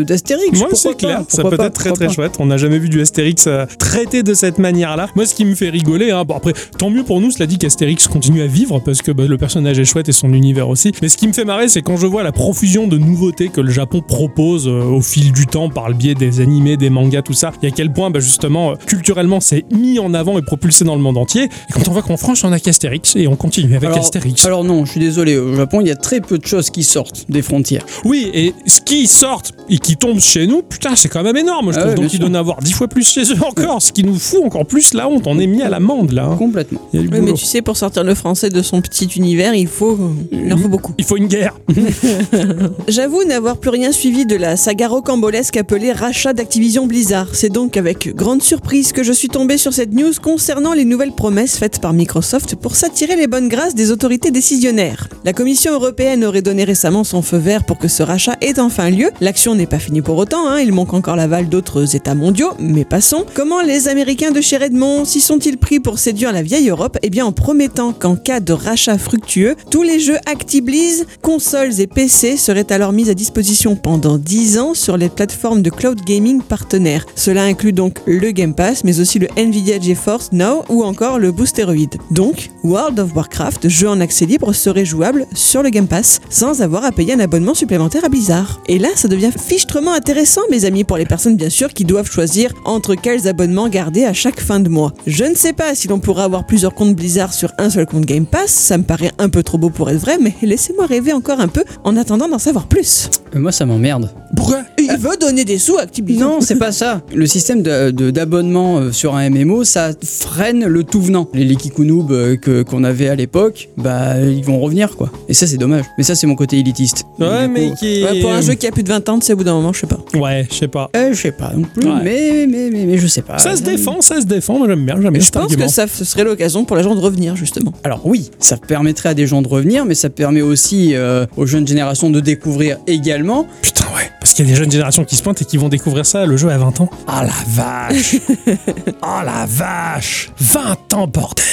d'Astérix 0.04 0.58
Moi, 0.58 0.70
c'est 0.74 0.96
clair, 0.96 1.24
ça 1.28 1.44
peut 1.44 1.58
pas, 1.58 1.66
être 1.66 1.74
très 1.74 1.92
très 1.92 2.08
pas. 2.08 2.14
chouette. 2.14 2.36
On 2.40 2.46
n'a 2.46 2.58
jamais 2.58 2.80
vu 2.80 2.88
du 2.88 3.02
Astérix 3.02 3.48
euh, 3.48 3.66
traité 3.80 4.24
de 4.24 4.34
cette 4.34 4.60
manière-là. 4.60 5.10
Moi, 5.16 5.26
ce 5.26 5.36
qui 5.36 5.44
me 5.44 5.56
fait 5.56 5.70
rigoler, 5.70 6.12
hein, 6.12 6.24
bon 6.24 6.38
après, 6.38 6.54
tant 6.78 6.90
mieux 6.90 7.04
pour 7.04 7.20
nous, 7.20 7.32
cela 7.32 7.48
dit 7.48 7.58
qu'Astérix 7.58 8.08
continue 8.08 8.42
à 8.42 8.48
vivre 8.48 8.80
parce 8.80 9.02
que 9.02 9.12
bah, 9.12 9.26
le 9.28 9.38
personnage 9.38 9.78
est 9.78 9.86
chouette 9.86 10.08
et 10.08 10.14
son 10.14 10.32
univers 10.32 10.70
aussi. 10.70 10.94
Mais 11.02 11.10
ce 11.10 11.18
qui 11.18 11.28
me 11.28 11.34
fait 11.34 11.46
marrer, 11.46 11.68
c'est 11.68 11.82
quand 11.82 11.98
je 11.98 12.08
vois 12.08 12.24
la 12.24 12.32
profusion 12.32 12.88
de 12.88 12.98
nouveautés 12.98 13.50
que 13.50 13.60
le 13.60 13.72
Japon 13.72 14.02
propose 14.02 14.70
euh, 14.70 14.84
au 14.84 15.02
fil 15.02 15.17
du 15.22 15.46
temps 15.48 15.70
par 15.70 15.90
le 15.90 15.96
biais 15.96 16.14
des 16.16 16.42
animés, 16.42 16.78
des 16.78 16.90
mangas, 16.90 17.22
tout 17.22 17.34
ça, 17.34 17.52
et 17.64 17.68
à 17.68 17.72
quel 17.72 17.92
point, 17.92 18.10
bah, 18.10 18.20
justement, 18.20 18.72
euh, 18.72 18.76
culturellement, 18.86 19.40
c'est 19.40 19.66
mis 19.72 20.00
en 20.00 20.14
avant 20.14 20.38
et 20.38 20.42
propulsé 20.42 20.86
dans 20.86 20.96
le 20.96 21.02
monde 21.02 21.18
entier. 21.18 21.44
Et 21.44 21.74
quand 21.74 21.88
on 21.88 21.92
voit 21.92 22.02
qu'en 22.02 22.18
France, 22.18 22.44
on 22.44 22.52
a 22.52 22.60
qu'Astérix 22.60 23.16
et 23.16 23.28
on 23.28 23.36
continue 23.36 23.76
avec 23.76 23.90
Alors- 23.90 24.00
Astérix. 24.00 24.46
Alors 24.46 24.64
non, 24.64 24.86
je 24.86 24.92
suis 24.92 25.00
désolé, 25.00 25.38
au 25.38 25.56
Japon, 25.56 25.82
il 25.82 25.88
y 25.88 25.92
a 25.92 25.96
très 25.96 26.22
peu 26.22 26.38
de 26.38 26.46
choses 26.46 26.70
qui 26.70 26.84
sortent 26.84 27.26
des 27.30 27.42
frontières. 27.42 27.86
Oui, 28.06 28.30
et 28.34 28.54
ce 28.66 28.80
qui 28.82 29.08
sortent 29.08 29.54
et 29.70 29.78
qui 29.80 29.96
tombe 29.98 30.20
chez 30.20 30.48
nous, 30.48 30.62
putain, 30.62 30.96
c'est 30.96 31.10
quand 31.10 31.24
même 31.24 31.38
énorme. 31.38 31.72
Je 31.74 31.78
Ah 31.78 31.82
trouve 31.82 31.90
ouais, 31.92 31.96
donc 31.96 32.06
bien 32.06 32.14
il 32.14 32.18
sûr. 32.18 32.20
doit 32.20 32.30
en 32.30 32.40
avoir 32.40 32.60
dix 32.62 32.74
fois 32.74 32.88
plus 32.88 33.08
chez 33.10 33.24
eux 33.24 33.44
encore, 33.46 33.82
ce 33.82 33.92
qui 33.92 34.04
nous 34.04 34.16
fout 34.18 34.42
encore 34.46 34.66
plus 34.66 34.94
la 34.94 35.08
honte. 35.10 35.24
On 35.28 35.40
est 35.40 35.48
mis 35.48 35.62
à 35.62 35.70
l'amende 35.70 36.12
là. 36.12 36.26
hein. 36.32 36.36
Complètement. 36.38 36.80
Mais 36.94 37.34
tu 37.34 37.46
sais, 37.46 37.62
pour 37.62 37.76
sortir 37.78 38.04
le 38.04 38.16
français 38.16 38.50
de 38.50 38.62
son 38.62 38.82
petit 38.82 39.06
univers, 39.16 39.54
il 39.56 39.68
faut, 39.68 39.98
il 40.32 40.54
en 40.54 40.58
faut 40.58 40.70
beaucoup. 40.70 40.94
Il 40.98 41.04
faut 41.06 41.18
une 41.18 41.28
guerre. 41.28 41.56
J'avoue 42.88 43.24
n'avoir 43.24 43.58
plus 43.58 43.70
rien 43.70 43.92
suivi 43.92 44.26
de 44.26 44.36
la 44.36 44.56
saga 44.56 44.88
rocambolesque 45.08 45.56
appelée 45.56 45.94
rachat 45.94 46.34
d'Activision 46.34 46.86
Blizzard. 46.86 47.30
C'est 47.32 47.48
donc 47.48 47.78
avec 47.78 48.14
grande 48.14 48.44
surprise 48.44 48.92
que 48.92 49.04
je 49.04 49.14
suis 49.14 49.30
tombé 49.30 49.58
sur 49.58 49.74
cette 49.74 49.94
news 49.94 50.12
concernant 50.22 50.74
les 50.74 50.84
nouvelles 50.84 51.14
promesses 51.14 51.58
faites 51.58 51.80
par 51.80 51.94
Microsoft 51.94 52.56
pour 52.56 52.76
s'attirer 52.76 53.16
les 53.16 53.28
bonnes 53.28 53.48
grâces 53.48 53.74
des 53.74 53.92
autorités 53.92 54.32
décisionnaires. 54.32 55.08
La 55.24 55.32
Commission 55.32 55.72
européenne 55.72 56.26
aurait 56.26 56.42
donné 56.42 56.66
récemment 56.66 57.06
son 57.06 57.22
feu 57.22 57.38
vert 57.38 57.64
pour 57.64 57.78
que 57.78 57.88
ce 57.88 58.04
rachat 58.04 58.36
ait 58.42 58.60
enfin 58.60 58.90
lieu. 58.90 59.10
L'action 59.22 59.56
n'est 59.56 59.66
pas 59.66 59.80
finie 59.80 60.02
pour 60.02 60.18
autant, 60.18 60.46
hein, 60.46 60.60
il 60.60 60.74
manque 60.74 60.94
encore 60.94 61.16
l'aval 61.16 61.48
d'autres 61.48 61.96
États 61.96 62.14
mondiaux, 62.14 62.52
mais 62.60 62.84
passons. 62.84 63.26
Comment 63.34 63.62
les 63.62 63.88
Américains 63.88 64.32
de 64.32 64.42
chez 64.42 64.58
Redmond 64.58 65.06
s'y 65.06 65.22
sont-ils 65.22 65.58
pris 65.58 65.80
pour 65.80 66.00
séduire 66.00 66.34
la 66.34 66.42
vieille 66.42 66.68
Europe? 66.68 66.98
Eh 67.02 67.10
bien 67.10 67.26
en 67.26 67.32
promettant 67.32 67.94
qu'en 67.94 68.18
cas 68.18 68.42
de 68.42 68.52
rachat 68.52 68.98
fructueux, 68.98 69.56
tous 69.72 69.84
les 69.84 70.02
jeux 70.02 70.18
ActiBliz, 70.26 71.06
consoles 71.22 71.80
et 71.80 71.88
PC 71.88 72.36
seraient 72.36 72.74
alors 72.74 72.92
mis 72.92 73.10
à 73.10 73.14
disposition 73.14 73.78
pendant 73.78 74.18
10 74.18 74.60
ans 74.60 74.74
sur 74.74 74.97
les 74.98 75.10
plateformes 75.10 75.62
de 75.62 75.70
cloud 75.70 76.02
gaming 76.06 76.42
partenaires. 76.42 77.06
Cela 77.16 77.44
inclut 77.44 77.74
donc 77.74 77.98
le 78.06 78.32
Game 78.32 78.54
Pass, 78.54 78.84
mais 78.84 79.00
aussi 79.00 79.20
le 79.20 79.28
Nvidia 79.38 79.80
GeForce 79.80 80.32
Now 80.32 80.64
ou 80.70 80.84
encore 80.84 81.20
le 81.20 81.32
Boosteroid. 81.32 81.98
Donc, 82.12 82.50
World 82.64 83.00
of 83.00 83.16
Warcraft, 83.16 83.70
jeu 83.70 83.88
en 83.88 84.02
accès 84.02 84.26
libre, 84.26 84.54
serait 84.54 84.86
jouable 84.86 85.26
sur 85.34 85.64
le 85.64 85.70
Game 85.70 85.88
Pass 85.88 86.20
sans 86.30 86.62
avoir 86.62 86.84
à 86.84 86.92
payer 86.92 87.14
un 87.14 87.20
abonnement 87.20 87.54
supplémentaire 87.54 88.06
à 88.06 88.10
Blizzard. 88.10 88.62
Et 88.68 88.80
là, 88.80 88.90
ça 88.96 89.08
devient 89.08 89.32
fichtrement 89.38 89.94
intéressant, 89.94 90.42
mes 90.50 90.66
amis, 90.66 90.84
pour 90.84 90.98
les 90.98 91.06
personnes 91.06 91.38
bien 91.38 91.50
sûr 91.50 91.74
qui 91.74 91.86
doivent 91.86 92.10
choisir 92.10 92.54
entre 92.66 92.96
quels 92.96 93.28
abonnements 93.28 93.70
garder 93.70 94.06
à 94.06 94.14
chaque 94.14 94.40
fin 94.40 94.60
de 94.60 94.70
mois. 94.70 94.94
Je 95.06 95.24
ne 95.24 95.36
sais 95.36 95.54
pas 95.54 95.76
si 95.76 95.88
l'on 95.88 96.00
pourra 96.00 96.24
avoir 96.24 96.46
plusieurs 96.46 96.74
comptes 96.74 96.96
Blizzard 96.96 97.34
sur 97.34 97.52
un 97.58 97.70
seul 97.70 97.86
compte 97.86 98.06
Game 98.06 98.26
Pass, 98.26 98.52
ça 98.52 98.78
me 98.78 98.84
paraît 98.84 99.12
un 99.18 99.30
peu 99.30 99.44
trop 99.44 99.58
beau 99.58 99.70
pour 99.70 99.90
être 99.90 100.00
vrai, 100.00 100.18
mais 100.20 100.34
laissez-moi 100.42 100.86
rêver 100.86 101.14
encore 101.14 101.40
un 101.40 101.48
peu 101.48 101.64
en 101.84 101.96
attendant 101.98 102.28
d'en 102.28 102.40
savoir 102.40 102.68
plus. 102.68 103.10
Euh, 103.36 103.40
moi, 103.40 103.52
ça 103.52 103.66
m'emmerde. 103.66 104.12
Pourquoi 104.36 104.64
Il 104.92 104.98
veut 104.98 105.18
donner 105.20 105.46
des 105.46 105.58
sous 105.58 105.78
à 105.78 105.82
Activision. 105.82 106.28
Non, 106.30 106.42
c'est 106.42 106.56
pas 106.58 106.72
ça. 106.72 107.02
Le 107.14 107.26
système 107.28 107.62
de- 107.62 107.92
de- 107.92 108.12
d'abonnement 108.12 108.78
euh, 108.80 108.92
sur 108.92 109.16
un 109.16 109.30
MMO, 109.30 109.64
ça 109.64 109.92
freine 110.04 110.66
le 110.66 110.84
tout 110.84 111.02
venant. 111.02 111.28
Les 111.34 111.44
Likikunoob 111.46 112.12
euh, 112.12 112.36
que 112.38 112.62
qu'on 112.64 112.84
avait 112.84 113.08
à 113.10 113.16
l'époque, 113.16 113.70
bah 113.78 114.20
ils 114.22 114.44
vont 114.44 114.60
revenir 114.60 114.96
quoi. 114.96 115.10
Et 115.30 115.34
ça 115.34 115.48
c'est 115.48 115.58
dommage. 115.58 115.86
Mais 115.98 116.04
ça 116.04 116.16
c'est 116.16 116.28
mon 116.28 116.36
côté 116.36 116.58
élitiste. 116.60 117.04
Ouais, 117.20 117.48
mais 117.48 117.70
coup, 117.70 117.76
qui. 117.80 118.04
Ouais, 118.04 118.22
pour 118.22 118.32
un 118.32 118.42
jeu 118.42 118.54
qui 118.54 118.68
a 118.68 118.72
plus 118.72 118.84
de 118.84 118.90
20 118.90 119.10
ans, 119.10 119.20
c'est 119.22 119.34
au 119.34 119.38
bout 119.38 119.44
d'un 119.44 119.54
moment, 119.54 119.74
je 119.74 119.80
sais 119.82 119.88
pas. 119.88 120.00
Ouais, 120.16 120.48
je 120.50 120.56
sais 120.56 120.68
pas. 120.68 120.90
euh, 120.96 121.14
je 121.14 121.22
sais 121.22 121.32
pas 121.32 121.52
non 121.56 121.64
plus, 121.64 121.88
Ouais. 121.88 122.02
mais, 122.04 122.48
mais, 122.48 122.70
mais 122.72 122.86
mais 122.86 122.98
je 122.98 123.08
sais 123.08 123.22
pas. 123.22 123.38
Ça 123.38 123.56
se 123.56 123.62
défend, 123.62 124.02
ça 124.02 124.20
se 124.22 124.26
défend. 124.26 124.58
Moi, 124.58 124.68
j'aime 124.68 124.86
bien, 124.86 124.96
j'aime 125.02 125.14
bien 125.14 125.22
Je 125.22 125.30
pense 125.32 125.56
que 125.56 125.68
ça 125.68 125.86
ce 125.88 126.04
serait 126.06 126.24
l'occasion 126.24 126.66
pour 126.66 126.78
les 126.78 126.84
gens 126.84 126.96
de 126.96 127.00
revenir, 127.00 127.36
justement. 127.36 127.74
Alors 127.84 128.02
oui, 128.06 128.30
ça 128.40 128.58
permettrait 128.58 129.10
à 129.10 129.14
des 129.14 129.28
gens 129.28 129.42
de 129.42 129.48
revenir, 129.48 129.86
mais 129.86 129.96
ça 129.96 130.10
permet 130.10 130.42
aussi 130.42 130.96
euh, 130.96 131.26
aux 131.38 131.46
jeunes 131.46 131.68
générations 131.68 132.10
de 132.10 132.20
découvrir 132.20 132.78
également. 132.88 133.48
Putain, 133.62 133.86
ouais. 133.96 134.10
Parce 134.20 134.34
qu'il 134.34 134.46
y 134.46 134.48
a 134.50 134.52
des 134.52 134.58
jeunes 134.58 134.72
générations 134.78 135.04
qui 135.06 135.16
se 135.16 135.24
pointent 135.24 135.42
et 135.42 135.46
qui 135.46 135.58
vont 135.58 135.70
découvrir 135.70 136.06
ça, 136.06 136.26
le 136.26 136.38
jeu 136.38 136.50
à 136.50 136.58
20 136.58 136.82
ans. 136.82 136.90
Ah 137.08 137.24
la 137.26 137.34
vache 137.48 138.16
Ah 139.02 139.24
la 139.26 139.46
vache 139.46 140.32
20 140.40 140.94
ans, 140.94 141.08
bordel 141.08 141.44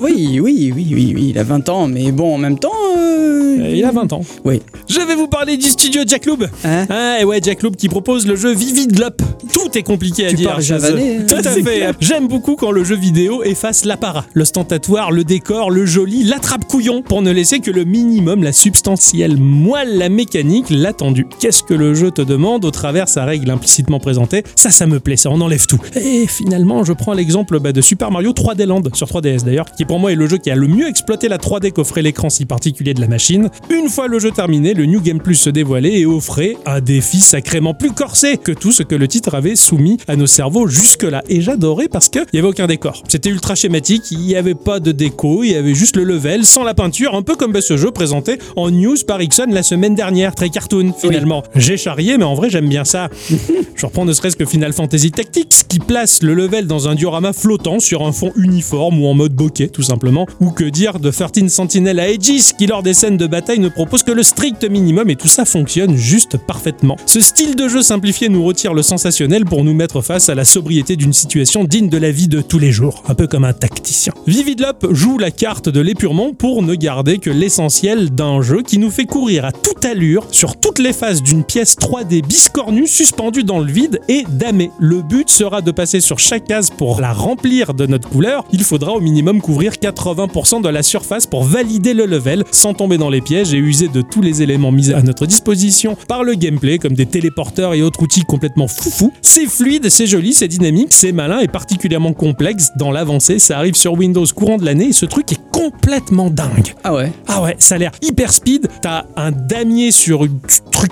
Oui, 0.00 0.38
oui, 0.40 0.72
oui, 0.74 0.92
oui, 0.94 1.12
oui, 1.14 1.26
il 1.30 1.38
a 1.38 1.44
20 1.44 1.68
ans, 1.68 1.86
mais 1.86 2.12
bon, 2.12 2.34
en 2.34 2.38
même 2.38 2.58
temps. 2.58 2.72
euh, 2.96 3.72
Il 3.74 3.84
a 3.84 3.90
20 3.92 4.12
ans. 4.12 4.20
Oui. 4.44 4.60
Je 4.88 5.00
vais 5.00 5.14
vous 5.14 5.28
parler 5.28 5.56
du 5.56 5.68
studio 5.68 6.02
Jack 6.06 6.26
Loop. 6.26 6.44
Hein 6.64 6.86
Ah 6.90 7.18
et 7.20 7.24
ouais, 7.24 7.40
Jack 7.42 7.62
Loop 7.62 7.76
qui 7.76 7.88
propose 7.88 8.26
le 8.26 8.36
jeu 8.36 8.52
Vivid 8.54 8.98
Lop. 8.98 9.22
Tout 9.52 9.76
est 9.78 9.82
compliqué 9.82 10.26
à 10.26 10.30
Tu 10.30 10.36
dire. 10.36 10.60
javanais, 10.60 11.18
hein. 11.20 11.26
Tout 11.28 11.36
à 11.36 11.50
fait. 11.52 11.90
J'aime 12.00 12.26
beaucoup 12.28 12.56
quand 12.56 12.70
le 12.70 12.84
jeu 12.84 12.96
vidéo 12.96 13.42
efface 13.44 13.84
l'apparat, 13.84 14.24
l'ostentatoire, 14.34 15.10
le 15.12 15.24
décor, 15.24 15.70
le 15.70 15.86
joli, 15.86 16.24
l'attrape-couillon, 16.24 17.02
pour 17.02 17.22
ne 17.22 17.30
laisser 17.30 17.60
que 17.60 17.70
le 17.70 17.84
minimum, 17.84 18.42
la 18.42 18.52
substantielle 18.52 19.36
moelle, 19.36 19.96
la 19.98 20.08
mécanique, 20.08 20.66
l'attendu. 20.70 21.26
Qu'est-ce 21.38 21.62
que 21.62 21.74
le 21.74 21.94
jeu 21.94 22.10
te 22.10 22.22
demande? 22.22 22.63
Au 22.64 22.70
travers 22.70 23.08
sa 23.08 23.24
règle 23.24 23.50
implicitement 23.50 24.00
présentée 24.00 24.42
Ça, 24.56 24.70
ça 24.70 24.86
me 24.86 25.00
plaît, 25.00 25.16
ça, 25.16 25.30
on 25.30 25.40
enlève 25.40 25.66
tout. 25.66 25.80
Et 25.96 26.26
finalement, 26.26 26.84
je 26.84 26.92
prends 26.92 27.12
l'exemple 27.12 27.60
bah, 27.60 27.72
de 27.72 27.80
Super 27.80 28.10
Mario 28.10 28.32
3D 28.32 28.66
Land, 28.66 28.82
sur 28.94 29.06
3DS 29.06 29.44
d'ailleurs, 29.44 29.66
qui 29.76 29.84
pour 29.84 29.98
moi 29.98 30.12
est 30.12 30.16
le 30.16 30.26
jeu 30.28 30.38
qui 30.38 30.50
a 30.50 30.56
le 30.56 30.66
mieux 30.66 30.88
exploité 30.88 31.28
la 31.28 31.38
3D 31.38 31.72
qu'offrait 31.72 32.02
l'écran 32.02 32.30
si 32.30 32.44
particulier 32.44 32.94
de 32.94 33.00
la 33.00 33.08
machine. 33.08 33.50
Une 33.70 33.88
fois 33.88 34.08
le 34.08 34.18
jeu 34.18 34.30
terminé, 34.30 34.74
le 34.74 34.86
New 34.86 35.00
Game 35.00 35.20
Plus 35.20 35.34
se 35.36 35.50
dévoilait 35.50 36.00
et 36.00 36.06
offrait 36.06 36.56
un 36.66 36.80
défi 36.80 37.20
sacrément 37.20 37.74
plus 37.74 37.92
corsé 37.92 38.36
que 38.36 38.52
tout 38.52 38.72
ce 38.72 38.82
que 38.82 38.94
le 38.94 39.08
titre 39.08 39.34
avait 39.34 39.56
soumis 39.56 39.98
à 40.08 40.16
nos 40.16 40.26
cerveaux 40.26 40.66
jusque-là. 40.66 41.22
Et 41.28 41.40
j'adorais 41.40 41.88
parce 41.88 42.08
qu'il 42.08 42.24
n'y 42.32 42.38
avait 42.38 42.48
aucun 42.48 42.66
décor. 42.66 43.02
C'était 43.08 43.30
ultra 43.30 43.54
schématique, 43.54 44.10
il 44.10 44.20
n'y 44.20 44.36
avait 44.36 44.54
pas 44.54 44.80
de 44.80 44.92
déco, 44.92 45.42
il 45.44 45.50
y 45.50 45.56
avait 45.56 45.74
juste 45.74 45.96
le 45.96 46.04
level 46.04 46.44
sans 46.44 46.64
la 46.64 46.74
peinture, 46.74 47.14
un 47.14 47.22
peu 47.22 47.36
comme 47.36 47.52
bah, 47.52 47.60
ce 47.60 47.76
jeu 47.76 47.90
présenté 47.90 48.38
en 48.56 48.70
news 48.70 48.96
par 49.06 49.20
Ixon 49.20 49.46
la 49.50 49.62
semaine 49.62 49.94
dernière, 49.94 50.34
très 50.34 50.50
cartoon 50.50 50.92
finalement. 50.98 51.42
J'ai 51.54 51.76
charrié, 51.76 52.18
mais 52.18 52.24
en 52.24 52.34
vrai 52.34 52.50
j'aime 52.54 52.68
bien 52.68 52.84
ça. 52.84 53.10
Je 53.74 53.84
reprends 53.84 54.04
ne 54.04 54.12
serait-ce 54.12 54.36
que 54.36 54.44
Final 54.44 54.72
Fantasy 54.72 55.10
Tactics 55.10 55.66
qui 55.68 55.80
place 55.80 56.22
le 56.22 56.34
level 56.34 56.68
dans 56.68 56.88
un 56.88 56.94
diorama 56.94 57.32
flottant 57.32 57.80
sur 57.80 58.06
un 58.06 58.12
fond 58.12 58.32
uniforme 58.36 59.02
ou 59.02 59.06
en 59.06 59.14
mode 59.14 59.34
bokeh 59.34 59.68
tout 59.68 59.82
simplement. 59.82 60.26
Ou 60.40 60.52
que 60.52 60.62
dire 60.62 61.00
de 61.00 61.10
13 61.10 61.48
Sentinel 61.48 61.98
à 61.98 62.08
Aegis 62.08 62.52
qui 62.56 62.68
lors 62.68 62.84
des 62.84 62.94
scènes 62.94 63.16
de 63.16 63.26
bataille 63.26 63.58
ne 63.58 63.68
propose 63.68 64.04
que 64.04 64.12
le 64.12 64.22
strict 64.22 64.64
minimum 64.64 65.10
et 65.10 65.16
tout 65.16 65.26
ça 65.26 65.44
fonctionne 65.44 65.96
juste 65.96 66.36
parfaitement. 66.36 66.96
Ce 67.06 67.18
style 67.18 67.56
de 67.56 67.66
jeu 67.66 67.82
simplifié 67.82 68.28
nous 68.28 68.44
retire 68.44 68.72
le 68.72 68.82
sensationnel 68.82 69.44
pour 69.44 69.64
nous 69.64 69.74
mettre 69.74 70.00
face 70.00 70.28
à 70.28 70.36
la 70.36 70.44
sobriété 70.44 70.94
d'une 70.94 71.12
situation 71.12 71.64
digne 71.64 71.88
de 71.88 71.98
la 71.98 72.12
vie 72.12 72.28
de 72.28 72.40
tous 72.40 72.60
les 72.60 72.70
jours, 72.70 73.02
un 73.08 73.14
peu 73.14 73.26
comme 73.26 73.44
un 73.44 73.52
tacticien. 73.52 74.12
Vividlop 74.28 74.92
joue 74.92 75.18
la 75.18 75.32
carte 75.32 75.68
de 75.68 75.80
l'épurement 75.80 76.32
pour 76.32 76.62
ne 76.62 76.76
garder 76.76 77.18
que 77.18 77.30
l'essentiel 77.30 78.10
d'un 78.10 78.42
jeu 78.42 78.62
qui 78.62 78.78
nous 78.78 78.90
fait 78.90 79.06
courir 79.06 79.44
à 79.44 79.50
toute 79.50 79.84
allure 79.84 80.28
sur 80.30 80.54
toutes 80.54 80.78
les 80.78 80.84
les 80.84 80.92
faces 80.92 81.22
d'une 81.22 81.44
pièce 81.44 81.76
3D 81.76 82.20
biscornue 82.34 82.88
suspendue 82.88 83.44
dans 83.44 83.60
le 83.60 83.70
vide 83.70 84.00
et 84.08 84.24
damée. 84.28 84.72
Le 84.80 85.02
but 85.02 85.30
sera 85.30 85.62
de 85.62 85.70
passer 85.70 86.00
sur 86.00 86.18
chaque 86.18 86.42
case 86.48 86.68
pour 86.68 87.00
la 87.00 87.12
remplir 87.12 87.74
de 87.74 87.86
notre 87.86 88.08
couleur. 88.08 88.44
Il 88.50 88.64
faudra 88.64 88.90
au 88.90 89.00
minimum 89.00 89.40
couvrir 89.40 89.74
80% 89.74 90.60
de 90.60 90.68
la 90.68 90.82
surface 90.82 91.28
pour 91.28 91.44
valider 91.44 91.94
le 91.94 92.06
level 92.06 92.42
sans 92.50 92.74
tomber 92.74 92.98
dans 92.98 93.08
les 93.08 93.20
pièges 93.20 93.54
et 93.54 93.58
user 93.58 93.86
de 93.86 94.02
tous 94.02 94.20
les 94.20 94.42
éléments 94.42 94.72
mis 94.72 94.92
à 94.92 95.00
notre 95.00 95.26
disposition 95.26 95.96
par 96.08 96.24
le 96.24 96.34
gameplay 96.34 96.78
comme 96.78 96.94
des 96.94 97.06
téléporteurs 97.06 97.72
et 97.72 97.82
autres 97.82 98.02
outils 98.02 98.24
complètement 98.24 98.66
foufou. 98.66 99.12
C'est 99.22 99.46
fluide, 99.46 99.88
c'est 99.88 100.08
joli, 100.08 100.34
c'est 100.34 100.48
dynamique, 100.48 100.92
c'est 100.92 101.12
malin 101.12 101.38
et 101.38 101.46
particulièrement 101.46 102.14
complexe 102.14 102.70
dans 102.76 102.90
l'avancée. 102.90 103.38
Ça 103.38 103.58
arrive 103.58 103.76
sur 103.76 103.92
Windows 103.92 104.26
courant 104.34 104.56
de 104.56 104.64
l'année 104.64 104.86
et 104.86 104.92
ce 104.92 105.06
truc 105.06 105.30
est 105.30 105.40
complètement 105.52 106.30
dingue. 106.30 106.74
Ah 106.82 106.94
ouais? 106.94 107.12
Ah 107.28 107.42
ouais, 107.42 107.54
ça 107.60 107.76
a 107.76 107.78
l'air 107.78 107.92
hyper 108.02 108.32
speed. 108.32 108.66
T'as 108.82 109.04
un 109.14 109.30
damier 109.30 109.92
sur 109.92 110.24
une 110.24 110.40
truc 110.72 110.90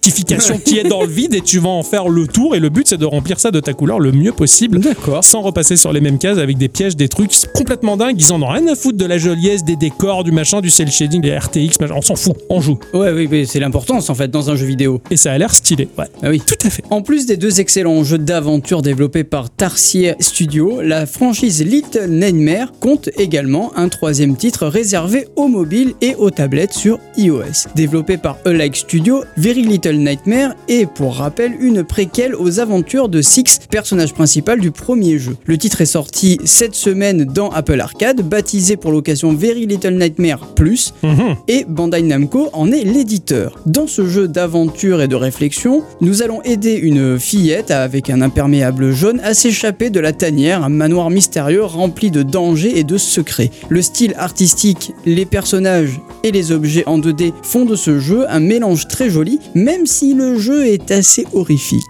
qui 0.00 0.78
est 0.78 0.88
dans 0.88 1.02
le 1.02 1.08
vide 1.08 1.34
et 1.34 1.40
tu 1.40 1.58
vas 1.58 1.68
en 1.68 1.82
faire 1.82 2.08
le 2.08 2.26
tour 2.26 2.54
et 2.54 2.60
le 2.60 2.68
but 2.68 2.88
c'est 2.88 2.96
de 2.96 3.06
remplir 3.06 3.38
ça 3.38 3.50
de 3.50 3.60
ta 3.60 3.72
couleur 3.72 4.00
le 4.00 4.12
mieux 4.12 4.32
possible 4.32 4.80
D'accord. 4.80 5.24
sans 5.24 5.42
repasser 5.42 5.76
sur 5.76 5.92
les 5.92 6.00
mêmes 6.00 6.18
cases 6.18 6.38
avec 6.38 6.58
des 6.58 6.68
pièges, 6.68 6.96
des 6.96 7.08
trucs 7.08 7.32
complètement 7.54 7.96
dingues. 7.96 8.16
Ils 8.18 8.32
en 8.32 8.42
ont 8.42 8.48
rien 8.48 8.66
à 8.68 8.74
foutre 8.74 8.98
de 8.98 9.04
la 9.04 9.18
joliesse, 9.18 9.64
des 9.64 9.76
décors, 9.76 10.24
du 10.24 10.32
machin, 10.32 10.60
du 10.60 10.70
cel 10.70 10.90
shading, 10.90 11.20
des 11.20 11.36
RTX, 11.36 11.80
machin. 11.80 11.94
on 11.96 12.02
s'en 12.02 12.16
fout, 12.16 12.36
on 12.48 12.60
joue. 12.60 12.78
Ouais, 12.94 13.12
oui, 13.12 13.28
mais 13.30 13.44
c'est 13.44 13.60
l'importance 13.60 14.10
en 14.10 14.14
fait 14.14 14.30
dans 14.30 14.50
un 14.50 14.56
jeu 14.56 14.66
vidéo. 14.66 15.00
Et 15.10 15.16
ça 15.16 15.32
a 15.32 15.38
l'air 15.38 15.54
stylé, 15.54 15.88
ouais. 15.98 16.06
Ah 16.22 16.30
oui. 16.30 16.42
Tout 16.46 16.66
à 16.66 16.70
fait. 16.70 16.82
En 16.90 17.02
plus 17.02 17.26
des 17.26 17.36
deux 17.36 17.60
excellents 17.60 18.02
jeux 18.04 18.18
d'aventure 18.18 18.82
développés 18.82 19.24
par 19.24 19.50
Tarsier 19.50 20.14
Studio, 20.20 20.80
la 20.82 21.06
franchise 21.06 21.64
Little 21.64 22.08
Nightmare 22.08 22.72
compte 22.80 23.10
également 23.18 23.72
un 23.76 23.88
troisième 23.88 24.36
titre 24.36 24.66
réservé 24.66 25.28
aux 25.36 25.48
mobiles 25.48 25.94
et 26.00 26.14
aux 26.14 26.30
tablettes 26.30 26.72
sur 26.72 26.98
iOS. 27.16 27.68
Développé 27.74 28.16
par 28.16 28.38
Alike 28.44 28.76
Studio, 28.76 29.24
Very 29.36 29.62
Little 29.62 29.89
Nightmare 29.98 30.54
est 30.68 30.86
pour 30.86 31.16
rappel 31.16 31.52
une 31.60 31.84
préquelle 31.84 32.34
aux 32.34 32.60
aventures 32.60 33.08
de 33.08 33.22
Six, 33.22 33.60
personnage 33.70 34.12
principal 34.14 34.60
du 34.60 34.70
premier 34.70 35.18
jeu. 35.18 35.36
Le 35.46 35.58
titre 35.58 35.80
est 35.80 35.86
sorti 35.86 36.38
cette 36.44 36.74
semaine 36.74 37.24
dans 37.24 37.50
Apple 37.50 37.80
Arcade, 37.80 38.22
baptisé 38.22 38.76
pour 38.76 38.92
l'occasion 38.92 39.32
Very 39.32 39.66
Little 39.66 39.94
Nightmare 39.94 40.46
Plus, 40.54 40.92
Mhm. 41.02 41.36
et 41.48 41.64
Bandai 41.68 42.02
Namco 42.02 42.48
en 42.52 42.70
est 42.72 42.84
l'éditeur. 42.84 43.58
Dans 43.66 43.86
ce 43.86 44.06
jeu 44.06 44.28
d'aventure 44.28 45.00
et 45.02 45.08
de 45.08 45.16
réflexion, 45.16 45.82
nous 46.00 46.22
allons 46.22 46.42
aider 46.42 46.74
une 46.74 47.18
fillette 47.18 47.70
avec 47.70 48.10
un 48.10 48.20
imperméable 48.22 48.92
jaune 48.92 49.20
à 49.24 49.34
s'échapper 49.34 49.90
de 49.90 50.00
la 50.00 50.12
tanière, 50.12 50.62
un 50.64 50.68
manoir 50.68 51.10
mystérieux 51.10 51.64
rempli 51.64 52.10
de 52.10 52.22
dangers 52.22 52.78
et 52.78 52.84
de 52.84 52.98
secrets. 52.98 53.50
Le 53.68 53.82
style 53.82 54.14
artistique, 54.18 54.92
les 55.06 55.24
personnages 55.26 56.00
et 56.24 56.32
les 56.32 56.52
objets 56.52 56.84
en 56.86 56.98
2D 56.98 57.32
font 57.42 57.64
de 57.64 57.76
ce 57.76 57.98
jeu 57.98 58.24
un 58.28 58.40
mélange 58.40 58.88
très 58.88 59.10
joli, 59.10 59.38
même 59.54 59.79
si 59.86 60.14
le 60.14 60.38
jeu 60.38 60.66
est 60.66 60.90
assez 60.90 61.26
horrifique. 61.32 61.80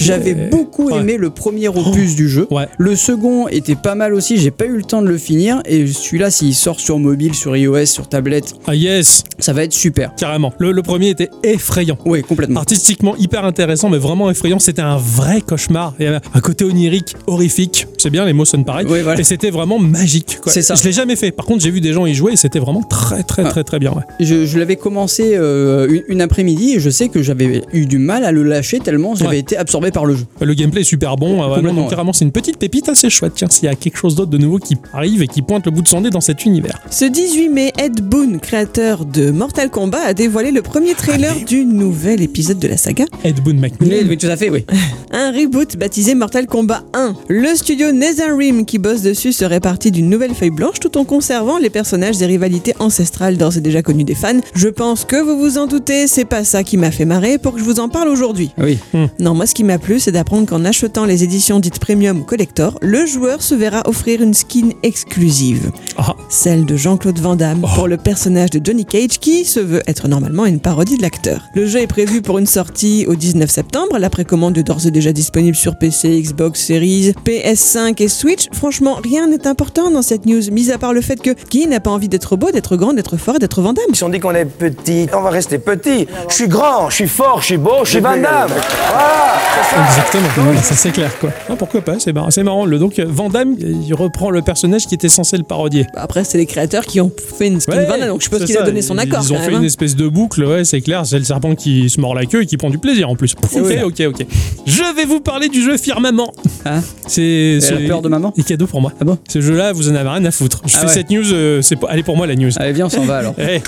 J'avais 0.00 0.34
beaucoup 0.34 0.90
Ouais. 0.90 0.98
aimé 1.00 1.16
le 1.16 1.30
premier 1.30 1.68
opus 1.68 2.14
du 2.14 2.28
jeu. 2.28 2.46
Ouais. 2.50 2.66
Le 2.78 2.94
second 2.96 3.48
était 3.48 3.74
pas 3.76 3.94
mal 3.94 4.12
aussi, 4.14 4.36
j'ai 4.38 4.50
pas 4.50 4.66
eu 4.66 4.76
le 4.76 4.82
temps 4.82 5.00
de 5.02 5.08
le 5.08 5.16
finir. 5.18 5.62
Et 5.66 5.86
celui-là, 5.86 6.30
s'il 6.30 6.54
sort 6.54 6.78
sur 6.80 6.98
mobile, 6.98 7.34
sur 7.34 7.56
iOS, 7.56 7.86
sur 7.86 8.08
tablette, 8.08 8.54
Ah 8.66 8.74
yes, 8.74 9.24
ça 9.38 9.52
va 9.52 9.64
être 9.64 9.72
super. 9.72 10.14
carrément. 10.16 10.52
Le, 10.58 10.72
le 10.72 10.82
premier 10.82 11.08
était 11.10 11.30
effrayant. 11.42 11.96
Ouais, 12.04 12.22
complètement. 12.22 12.60
Artistiquement 12.60 13.16
hyper 13.16 13.44
intéressant, 13.44 13.88
mais 13.88 13.98
vraiment 13.98 14.30
effrayant. 14.30 14.58
C'était 14.58 14.82
un 14.82 14.96
vrai 14.96 15.40
cauchemar. 15.40 15.94
Il 15.98 16.04
y 16.04 16.08
avait 16.08 16.20
un 16.34 16.40
côté 16.40 16.64
onirique, 16.64 17.14
horrifique. 17.26 17.86
C'est 17.98 18.10
bien, 18.10 18.24
les 18.26 18.32
mots 18.32 18.44
sonnent 18.44 18.64
pareil. 18.64 18.86
Ouais, 18.86 19.02
voilà. 19.02 19.20
Et 19.20 19.24
c'était 19.24 19.50
vraiment 19.50 19.78
magique. 19.78 20.38
quoi. 20.42 20.52
C'est 20.52 20.62
ça. 20.62 20.74
Je 20.74 20.84
l'ai 20.84 20.92
jamais 20.92 21.16
fait. 21.16 21.30
Par 21.30 21.46
contre, 21.46 21.62
j'ai 21.62 21.70
vu 21.70 21.80
des 21.80 21.92
gens 21.92 22.04
y 22.06 22.14
jouer 22.14 22.32
et 22.32 22.36
c'était 22.36 22.58
vraiment 22.58 22.82
très, 22.82 23.22
très, 23.22 23.42
Ah. 23.46 23.50
très, 23.50 23.64
très 23.64 23.78
bien. 23.78 23.92
je 24.20 24.58
l'avais 24.58 24.76
commencé 24.76 25.32
euh, 25.34 25.86
une, 25.88 26.02
une 26.08 26.20
après-midi 26.20 26.74
et 26.74 26.80
je 26.80 26.90
sais 26.90 27.08
que 27.08 27.22
j'avais 27.24 27.62
eu 27.72 27.86
du 27.86 27.98
mal 27.98 28.24
à 28.24 28.30
le 28.32 28.42
lâcher 28.44 28.78
tellement 28.78 29.14
j'avais 29.14 29.30
Ouais. 29.30 29.38
été 29.40 29.56
absorbé 29.56 29.90
par 29.90 30.04
le 30.06 30.14
jeu. 30.16 30.24
Le 30.40 30.54
gameplay 30.54 30.82
est 30.82 30.84
super 30.84 31.16
bon. 31.16 31.42
Non, 31.62 31.74
donc, 31.74 31.90
carrément, 31.90 32.12
c'est 32.12 32.24
une 32.24 32.30
petite 32.32 32.58
pépite 32.58 32.88
assez 32.88 33.10
chouette. 33.10 33.32
Tiens, 33.34 33.48
s'il 33.50 33.64
y 33.64 33.68
a 33.68 33.74
quelque 33.74 33.96
chose 33.96 34.14
d'autre 34.14 34.30
de 34.30 34.38
nouveau 34.38 34.58
qui 34.58 34.76
arrive 34.92 35.22
et 35.22 35.26
qui 35.28 35.42
pointe 35.42 35.64
le 35.66 35.72
bout 35.72 35.82
de 35.82 35.88
son 35.88 36.02
nez 36.02 36.10
dans 36.10 36.20
cet 36.20 36.44
univers. 36.44 36.78
Ce 36.90 37.04
18 37.04 37.48
mai, 37.48 37.72
Ed 37.78 38.00
Boon, 38.02 38.38
créateur 38.38 39.04
de 39.04 39.30
Mortal 39.30 39.70
Kombat, 39.70 40.00
a 40.04 40.14
dévoilé 40.14 40.50
le 40.52 40.62
premier 40.62 40.94
trailer 40.94 41.32
Allez. 41.32 41.44
du 41.44 41.64
nouvel 41.64 42.22
épisode 42.22 42.58
de 42.58 42.68
la 42.68 42.76
saga. 42.76 43.04
Ed 43.24 43.40
Boon 43.42 43.54
McMillan. 43.54 44.06
oui, 44.08 44.18
tout 44.18 44.26
à 44.26 44.36
fait, 44.36 44.50
oui. 44.50 44.64
Un 45.12 45.30
reboot 45.32 45.76
baptisé 45.76 46.14
Mortal 46.14 46.46
Kombat 46.46 46.82
1. 46.92 47.14
Le 47.28 47.54
studio 47.54 47.92
NetherRealm 47.92 48.64
qui 48.66 48.78
bosse 48.78 49.02
dessus 49.02 49.32
serait 49.32 49.60
parti 49.60 49.90
d'une 49.90 50.08
nouvelle 50.10 50.34
feuille 50.34 50.50
blanche 50.50 50.80
tout 50.80 50.98
en 50.98 51.04
conservant 51.04 51.58
les 51.58 51.70
personnages 51.70 52.20
et 52.20 52.26
rivalités 52.26 52.74
ancestrales 52.80 53.36
d'ores 53.36 53.56
et 53.56 53.60
déjà 53.60 53.80
connus 53.82 54.04
des 54.04 54.14
fans. 54.14 54.40
Je 54.54 54.68
pense 54.68 55.04
que 55.04 55.16
vous 55.16 55.38
vous 55.38 55.56
en 55.58 55.66
doutez, 55.66 56.06
c'est 56.08 56.24
pas 56.24 56.44
ça 56.44 56.62
qui 56.64 56.76
m'a 56.76 56.90
fait 56.90 57.04
pour 57.42 57.52
que 57.52 57.58
je 57.60 57.64
vous 57.64 57.80
en 57.80 57.88
parle 57.88 58.08
aujourd'hui. 58.08 58.50
Oui. 58.58 58.78
Non, 59.20 59.34
moi 59.34 59.46
ce 59.46 59.54
qui 59.54 59.64
m'a 59.64 59.78
plu, 59.78 60.00
c'est 60.00 60.12
d'apprendre 60.12 60.46
qu'en 60.48 60.64
achetant 60.64 61.04
les 61.04 61.22
éditions 61.24 61.60
dites 61.60 61.78
premium 61.78 62.20
ou 62.20 62.24
collector, 62.24 62.78
le 62.82 63.06
joueur 63.06 63.40
se 63.42 63.54
verra 63.54 63.82
offrir 63.86 64.20
une 64.22 64.34
skin 64.34 64.70
exclusive. 64.82 65.70
Ah, 65.96 66.14
Celle 66.28 66.64
de 66.66 66.76
Jean-Claude 66.76 67.18
Van 67.18 67.36
Damme 67.36 67.60
Oh. 67.64 67.68
pour 67.76 67.88
le 67.88 67.96
personnage 67.96 68.50
de 68.50 68.60
Johnny 68.64 68.84
Cage 68.84 69.18
qui 69.20 69.44
se 69.44 69.60
veut 69.60 69.82
être 69.86 70.08
normalement 70.08 70.44
une 70.46 70.60
parodie 70.60 70.96
de 70.96 71.02
l'acteur. 71.02 71.42
Le 71.54 71.66
jeu 71.66 71.80
est 71.80 71.86
prévu 71.86 72.20
pour 72.22 72.38
une 72.38 72.46
sortie 72.46 73.04
au 73.06 73.14
19 73.14 73.48
septembre. 73.50 73.98
La 73.98 74.10
précommande 74.10 74.56
est 74.58 74.62
d'ores 74.62 74.86
et 74.86 74.90
déjà 74.90 75.12
disponible 75.12 75.56
sur 75.56 75.76
PC, 75.76 76.20
Xbox 76.20 76.60
Series, 76.64 77.12
PS5 77.24 78.02
et 78.02 78.08
Switch. 78.08 78.48
Franchement, 78.52 78.96
rien 79.02 79.26
n'est 79.28 79.46
important 79.46 79.90
dans 79.90 80.02
cette 80.02 80.26
news, 80.26 80.42
mis 80.50 80.70
à 80.70 80.78
part 80.78 80.92
le 80.92 81.00
fait 81.00 81.20
que 81.20 81.30
qui 81.30 81.66
n'a 81.66 81.80
pas 81.80 81.90
envie 81.90 82.08
d'être 82.08 82.36
beau, 82.36 82.50
d'être 82.50 82.76
grand, 82.76 82.92
d'être 82.92 83.16
fort 83.16 83.36
et 83.36 83.38
d'être 83.38 83.62
Van 83.62 83.72
Damme 83.72 83.94
Si 83.94 84.02
on 84.04 84.08
dit 84.08 84.20
qu'on 84.20 84.34
est 84.34 84.44
petit, 84.44 85.06
on 85.16 85.20
va 85.22 85.30
rester 85.30 85.58
petit. 85.58 86.06
Je 86.28 86.34
suis 86.34 86.48
grand, 86.48 86.90
je 86.90 86.94
suis 86.96 87.03
fort, 87.06 87.40
je 87.40 87.46
suis 87.46 87.56
beau, 87.56 87.84
je 87.84 87.90
suis 87.90 88.00
Van 88.00 88.16
Damme. 88.16 88.22
Voilà, 88.48 89.34
ça. 89.70 89.76
exactement. 89.86 90.62
Ça 90.62 90.74
c'est 90.74 90.90
clair 90.90 91.10
quoi. 91.18 91.30
Ah, 91.48 91.54
pourquoi 91.56 91.80
pas 91.80 91.94
C'est 91.98 92.12
marrant. 92.12 92.30
C'est 92.30 92.42
marrant. 92.42 92.64
Le, 92.66 92.78
donc, 92.78 92.98
euh, 92.98 93.04
Van 93.08 93.28
Damme, 93.28 93.56
il 93.58 93.92
reprend 93.94 94.30
le 94.30 94.42
personnage 94.42 94.86
qui 94.86 94.94
était 94.94 95.08
censé 95.08 95.36
le 95.36 95.42
parodier. 95.42 95.86
Après, 95.94 96.24
c'est 96.24 96.38
les 96.38 96.46
créateurs 96.46 96.84
qui 96.86 97.00
ont 97.00 97.10
fait 97.38 97.46
une 97.48 97.60
skin 97.60 97.72
Ouais, 97.72 97.84
Van 97.86 97.98
Damme, 97.98 98.08
donc 98.08 98.20
je 98.20 98.24
suppose 98.24 98.44
qu'il 98.44 98.56
a 98.58 98.62
donné 98.62 98.82
son 98.82 98.98
accord. 98.98 99.20
Ils 99.22 99.32
ont 99.32 99.36
quand 99.36 99.40
fait 99.42 99.46
même, 99.48 99.56
une 99.58 99.62
hein. 99.64 99.66
espèce 99.66 99.96
de 99.96 100.08
boucle, 100.08 100.44
ouais, 100.44 100.64
c'est 100.64 100.80
clair. 100.80 101.04
C'est 101.06 101.18
le 101.18 101.24
serpent 101.24 101.54
qui 101.54 101.88
se 101.90 102.00
mord 102.00 102.14
la 102.14 102.26
queue 102.26 102.42
et 102.42 102.46
qui 102.46 102.56
prend 102.56 102.70
du 102.70 102.78
plaisir 102.78 103.08
en 103.08 103.16
plus. 103.16 103.34
Ok, 103.54 103.60
oui. 103.62 103.76
ok, 103.84 104.02
ok. 104.08 104.26
Je 104.66 104.82
vais 104.96 105.04
vous 105.04 105.20
parler 105.20 105.48
du 105.48 105.62
jeu 105.62 105.76
Firmament. 105.76 106.32
Hein 106.66 106.80
C'est 107.06 107.22
Elle 107.22 107.56
a 107.58 107.60
c'est- 107.60 107.86
peur 107.86 108.02
de 108.02 108.08
maman 108.08 108.32
Et 108.36 108.42
cadeau 108.42 108.66
pour 108.66 108.80
moi. 108.80 108.92
Ah 109.00 109.04
bon 109.04 109.18
Ce 109.28 109.40
jeu-là, 109.40 109.72
vous 109.72 109.88
en 109.90 109.94
avez 109.94 110.08
rien 110.08 110.24
à 110.24 110.30
foutre. 110.30 110.60
Je 110.66 110.74
Ah 110.76 110.80
fais 110.80 110.86
ouais. 110.86 110.92
cette 110.92 111.10
news, 111.10 111.32
euh, 111.32 111.62
c'est 111.62 111.76
est 111.92 112.02
pour 112.02 112.16
moi 112.16 112.26
la 112.26 112.34
news. 112.34 112.50
Allez, 112.56 112.72
viens, 112.72 112.86
on 112.86 112.90
s'en 112.90 113.04
va 113.04 113.18
alors. 113.18 113.34
Eh. 113.38 113.60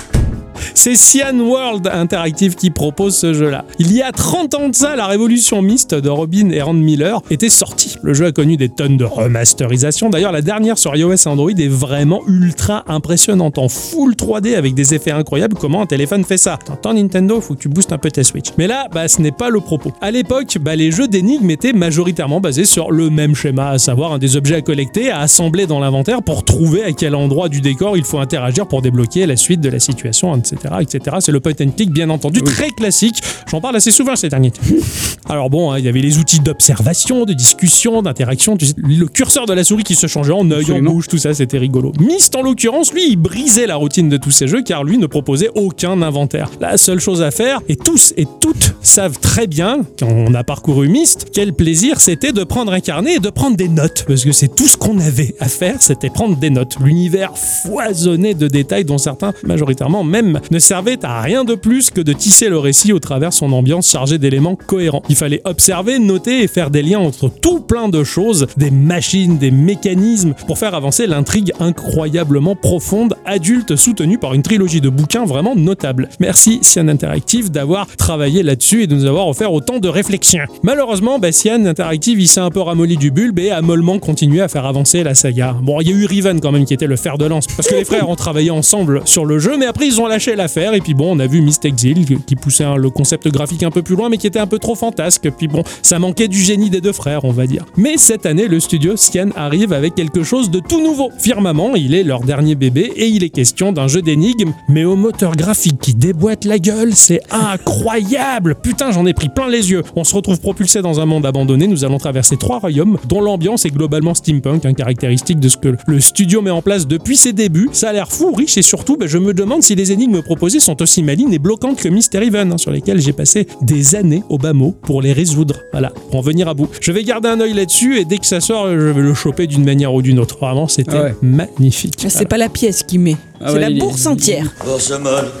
C'est 0.73 0.95
Cyan 0.95 1.37
World 1.39 1.87
Interactive 1.87 2.55
qui 2.55 2.69
propose 2.69 3.15
ce 3.15 3.33
jeu-là. 3.33 3.65
Il 3.79 3.93
y 3.93 4.01
a 4.01 4.11
30 4.11 4.55
ans 4.55 4.69
de 4.69 4.75
ça, 4.75 4.95
la 4.95 5.07
révolution 5.07 5.61
Myst 5.61 5.93
de 5.95 6.09
Robin 6.09 6.49
et 6.51 6.61
Rand 6.61 6.73
Miller 6.73 7.21
était 7.29 7.49
sortie. 7.49 7.95
Le 8.03 8.13
jeu 8.13 8.25
a 8.27 8.31
connu 8.31 8.57
des 8.57 8.69
tonnes 8.69 8.97
de 8.97 9.05
remasterisation. 9.05 10.09
D'ailleurs, 10.09 10.31
la 10.31 10.41
dernière 10.41 10.77
sur 10.77 10.95
iOS 10.95 11.13
et 11.13 11.27
Android 11.27 11.51
est 11.51 11.67
vraiment 11.67 12.21
ultra 12.27 12.83
impressionnante 12.87 13.57
en 13.57 13.69
full 13.69 14.13
3D 14.13 14.55
avec 14.55 14.73
des 14.73 14.93
effets 14.93 15.11
incroyables. 15.11 15.55
Comment 15.59 15.81
un 15.81 15.85
téléphone 15.85 16.23
fait 16.23 16.37
ça? 16.37 16.59
T'entends 16.63 16.93
Nintendo, 16.93 17.41
faut 17.41 17.55
que 17.55 17.59
tu 17.59 17.69
boostes 17.69 17.93
un 17.93 17.97
peu 17.97 18.11
tes 18.11 18.23
Switch. 18.23 18.49
Mais 18.57 18.67
là, 18.67 18.87
bah, 18.91 19.07
ce 19.07 19.21
n'est 19.21 19.31
pas 19.31 19.49
le 19.49 19.59
propos. 19.59 19.91
À 20.01 20.11
l'époque, 20.11 20.57
bah, 20.59 20.75
les 20.75 20.91
jeux 20.91 21.07
d'énigmes 21.07 21.49
étaient 21.49 21.73
majoritairement 21.73 22.41
basés 22.41 22.65
sur 22.65 22.91
le 22.91 23.09
même 23.09 23.35
schéma, 23.35 23.69
à 23.69 23.77
savoir 23.77 24.19
des 24.19 24.35
objets 24.35 24.55
à 24.55 24.61
collecter, 24.61 25.09
à 25.09 25.21
assembler 25.21 25.67
dans 25.67 25.79
l'inventaire 25.79 26.21
pour 26.21 26.43
trouver 26.43 26.83
à 26.83 26.91
quel 26.91 27.15
endroit 27.15 27.49
du 27.49 27.61
décor 27.61 27.97
il 27.97 28.03
faut 28.03 28.19
interagir 28.19 28.67
pour 28.67 28.81
débloquer 28.81 29.25
la 29.25 29.35
suite 29.35 29.61
de 29.61 29.69
la 29.69 29.79
situation, 29.79 30.31
etc. 30.51 30.75
etc. 30.81 31.17
C'est 31.19 31.31
le 31.31 31.39
point 31.39 31.53
and 31.61 31.71
click, 31.75 31.91
bien 31.91 32.09
entendu, 32.09 32.41
très 32.41 32.69
classique. 32.71 33.21
J'en 33.49 33.61
parle 33.61 33.75
assez 33.75 33.91
souvent 33.91 34.15
ces 34.15 34.29
derniers 34.29 34.51
temps. 34.51 34.61
Alors 35.29 35.49
bon, 35.49 35.71
hein, 35.71 35.79
il 35.79 35.85
y 35.85 35.89
avait 35.89 35.99
les 35.99 36.17
outils 36.19 36.39
d'observation, 36.39 37.25
de 37.25 37.33
discussion, 37.33 38.01
d'interaction, 38.01 38.55
tu 38.57 38.65
sais, 38.65 38.73
le 38.77 39.05
curseur 39.07 39.45
de 39.45 39.53
la 39.53 39.63
souris 39.63 39.83
qui 39.83 39.95
se 39.95 40.07
changeait 40.07 40.33
en 40.33 40.49
œil, 40.51 40.71
en 40.71 40.79
bouche, 40.79 41.07
tout 41.07 41.17
ça, 41.17 41.33
c'était 41.33 41.57
rigolo. 41.57 41.91
Myst, 41.99 42.35
en 42.35 42.41
l'occurrence, 42.41 42.93
lui, 42.93 43.09
il 43.09 43.17
brisait 43.17 43.67
la 43.67 43.75
routine 43.75 44.09
de 44.09 44.17
tous 44.17 44.31
ces 44.31 44.47
jeux 44.47 44.61
car 44.61 44.83
lui 44.83 44.97
ne 44.97 45.05
proposait 45.05 45.49
aucun 45.55 46.01
inventaire. 46.01 46.49
La 46.61 46.77
seule 46.77 46.99
chose 46.99 47.21
à 47.21 47.31
faire, 47.31 47.59
et 47.67 47.75
tous 47.75 48.13
et 48.17 48.25
toutes 48.39 48.75
savent 48.81 49.19
très 49.19 49.47
bien, 49.47 49.81
quand 49.99 50.07
on 50.09 50.33
a 50.33 50.43
parcouru 50.43 50.87
Myst, 50.87 51.27
quel 51.33 51.53
plaisir 51.53 51.99
c'était 51.99 52.31
de 52.31 52.43
prendre 52.43 52.71
un 52.71 52.79
carnet 52.79 53.15
et 53.15 53.19
de 53.19 53.29
prendre 53.29 53.57
des 53.57 53.67
notes. 53.67 54.05
Parce 54.07 54.23
que 54.23 54.31
c'est 54.31 54.53
tout 54.53 54.67
ce 54.67 54.77
qu'on 54.77 54.99
avait 54.99 55.35
à 55.39 55.47
faire, 55.47 55.81
c'était 55.81 56.09
prendre 56.09 56.37
des 56.37 56.49
notes. 56.49 56.77
L'univers 56.79 57.37
foisonné 57.37 58.33
de 58.33 58.47
détails 58.47 58.85
dont 58.85 58.97
certains, 58.97 59.33
majoritairement 59.45 60.03
même, 60.03 60.36
ne 60.51 60.59
servaient 60.59 61.03
à 61.03 61.21
rien 61.21 61.43
de 61.43 61.55
plus 61.55 61.89
que 61.89 62.01
de 62.01 62.13
tisser 62.13 62.49
le 62.49 62.57
récit 62.57 62.93
au 62.93 62.99
travers 62.99 63.33
son 63.33 63.51
ambiance 63.53 63.89
chargée 63.89 64.17
d'éléments 64.17 64.55
cohérents. 64.55 65.03
Il 65.09 65.15
fallait 65.15 65.41
observer, 65.45 65.99
noter 65.99 66.43
et 66.43 66.47
faire 66.47 66.69
des 66.69 66.81
liens 66.81 66.99
entre 66.99 67.29
tout 67.29 67.59
plein 67.59 67.89
de 67.89 68.03
choses, 68.03 68.47
des 68.57 68.71
machines, 68.71 69.37
des 69.37 69.51
mécanismes, 69.51 70.33
pour 70.45 70.57
faire 70.57 70.75
avancer 70.75 71.07
l'intrigue 71.07 71.53
incroyablement 71.59 72.55
profonde, 72.55 73.15
adulte, 73.25 73.75
soutenue 73.75 74.17
par 74.17 74.33
une 74.33 74.41
trilogie 74.41 74.81
de 74.81 74.89
bouquins 74.89 75.25
vraiment 75.25 75.55
notable. 75.55 76.09
Merci 76.19 76.59
Cyan 76.61 76.87
Interactive 76.87 77.51
d'avoir 77.51 77.87
travaillé 77.95 78.43
là-dessus 78.43 78.83
et 78.83 78.87
de 78.87 78.95
nous 78.95 79.05
avoir 79.05 79.27
offert 79.27 79.53
autant 79.53 79.79
de 79.79 79.87
réflexions. 79.87 80.45
Malheureusement, 80.63 81.19
bah, 81.19 81.31
Cyan 81.31 81.65
Interactive, 81.65 82.19
il 82.19 82.27
s'est 82.27 82.39
un 82.39 82.49
peu 82.49 82.61
ramolli 82.61 82.97
du 82.97 83.11
bulbe 83.11 83.39
et 83.39 83.51
a 83.51 83.61
mollement 83.61 83.99
continué 83.99 84.41
à 84.41 84.47
faire 84.47 84.65
avancer 84.65 85.03
la 85.03 85.15
saga. 85.15 85.55
Bon, 85.61 85.81
il 85.81 85.89
y 85.89 85.93
a 85.93 85.95
eu 85.95 86.05
Riven 86.05 86.39
quand 86.39 86.51
même 86.51 86.65
qui 86.65 86.73
était 86.73 86.87
le 86.87 86.95
fer 86.95 87.17
de 87.17 87.25
lance, 87.25 87.47
parce 87.47 87.67
que 87.67 87.75
les 87.75 87.85
frères 87.85 88.09
ont 88.09 88.15
travaillé 88.15 88.51
ensemble 88.51 89.01
sur 89.05 89.25
le 89.25 89.39
jeu, 89.39 89.57
mais 89.57 89.65
après 89.65 89.87
ils 89.87 90.01
ont 90.01 90.07
lâché 90.07 90.26
l'affaire 90.35 90.73
et 90.73 90.81
puis 90.81 90.93
bon, 90.93 91.15
on 91.15 91.19
a 91.19 91.27
vu 91.27 91.41
Myst 91.41 91.65
Exile 91.65 92.05
qui 92.25 92.35
poussait 92.35 92.65
le 92.77 92.89
concept 92.89 93.27
graphique 93.29 93.63
un 93.63 93.71
peu 93.71 93.81
plus 93.81 93.95
loin 93.95 94.09
mais 94.09 94.17
qui 94.17 94.27
était 94.27 94.39
un 94.39 94.47
peu 94.47 94.59
trop 94.59 94.75
fantasque. 94.75 95.29
Puis 95.37 95.47
bon, 95.47 95.63
ça 95.81 95.99
manquait 95.99 96.27
du 96.27 96.39
génie 96.39 96.69
des 96.69 96.81
deux 96.81 96.93
frères, 96.93 97.25
on 97.25 97.31
va 97.31 97.47
dire. 97.47 97.65
Mais 97.77 97.97
cette 97.97 98.25
année, 98.25 98.47
le 98.47 98.59
studio 98.59 98.95
Cyan 98.95 99.29
arrive 99.35 99.73
avec 99.73 99.95
quelque 99.95 100.23
chose 100.23 100.49
de 100.49 100.59
tout 100.59 100.81
nouveau. 100.81 101.09
Firmament, 101.17 101.75
il 101.75 101.93
est 101.93 102.03
leur 102.03 102.21
dernier 102.21 102.55
bébé 102.55 102.91
et 102.95 103.07
il 103.07 103.23
est 103.23 103.29
question 103.29 103.71
d'un 103.71 103.87
jeu 103.87 104.01
d'énigmes, 104.01 104.53
mais 104.69 104.83
au 104.83 104.95
moteur 104.95 105.35
graphique 105.35 105.79
qui 105.79 105.93
déboîte 105.93 106.45
la 106.45 106.59
gueule, 106.59 106.93
c'est 106.93 107.21
incroyable. 107.31 108.55
Putain, 108.61 108.91
j'en 108.91 109.05
ai 109.05 109.13
pris 109.13 109.29
plein 109.29 109.49
les 109.49 109.71
yeux. 109.71 109.83
On 109.95 110.03
se 110.03 110.15
retrouve 110.15 110.39
propulsé 110.39 110.81
dans 110.81 110.99
un 110.99 111.05
monde 111.05 111.25
abandonné. 111.25 111.67
Nous 111.67 111.85
allons 111.85 111.97
traverser 111.97 112.37
trois 112.37 112.59
royaumes 112.59 112.97
dont 113.07 113.21
l'ambiance 113.21 113.65
est 113.65 113.69
globalement 113.69 114.13
steampunk, 114.13 114.65
un 114.65 114.73
caractéristique 114.73 115.39
de 115.39 115.49
ce 115.49 115.57
que 115.57 115.75
le 115.87 115.99
studio 115.99 116.41
met 116.41 116.51
en 116.51 116.61
place 116.61 116.87
depuis 116.87 117.17
ses 117.17 117.33
débuts. 117.33 117.69
Ça 117.71 117.89
a 117.89 117.93
l'air 117.93 118.11
fou, 118.11 118.33
riche 118.33 118.57
et 118.57 118.61
surtout, 118.61 118.97
ben, 118.97 119.07
je 119.07 119.17
me 119.17 119.33
demande 119.33 119.63
si 119.63 119.75
les 119.75 119.91
énigmes 119.91 120.16
proposées 120.21 120.59
sont 120.59 120.81
aussi 120.81 121.03
malines 121.03 121.33
et 121.33 121.39
bloquantes 121.39 121.77
que 121.81 121.89
Mystery 121.89 122.27
Even, 122.27 122.51
hein, 122.53 122.57
sur 122.57 122.71
lesquelles 122.71 122.99
j'ai 123.01 123.13
passé 123.13 123.47
des 123.61 123.95
années 123.95 124.23
au 124.29 124.37
bas 124.37 124.53
mot 124.53 124.75
pour 124.83 125.01
les 125.01 125.13
résoudre. 125.13 125.55
Voilà, 125.71 125.89
pour 126.09 126.15
en 126.19 126.21
venir 126.21 126.47
à 126.47 126.53
bout. 126.53 126.69
Je 126.81 126.91
vais 126.91 127.03
garder 127.03 127.29
un 127.29 127.39
œil 127.39 127.53
là-dessus 127.53 127.99
et 127.99 128.05
dès 128.05 128.17
que 128.17 128.25
ça 128.25 128.39
sort, 128.41 128.67
je 128.69 128.75
vais 128.89 129.01
le 129.01 129.13
choper 129.13 129.47
d'une 129.47 129.63
manière 129.65 129.93
ou 129.93 130.01
d'une 130.01 130.19
autre. 130.19 130.37
Vraiment, 130.39 130.67
c'était 130.67 130.91
Ah 130.95 131.03
ouais. 131.03 131.15
magnifique. 131.21 132.05
C'est 132.07 132.27
pas 132.27 132.37
la 132.37 132.49
pièce 132.49 132.83
qui 132.83 132.97
met, 132.97 133.15
Ah 133.39 133.47
c'est 133.47 133.53
ouais, 133.53 133.59
la 133.61 133.69
est- 133.69 133.79
bourse 133.79 134.05
entière. 134.05 134.53
Bourse 134.65 134.91
molle 134.91 135.31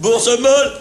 Bourse 0.00 0.28
molle 0.40 0.72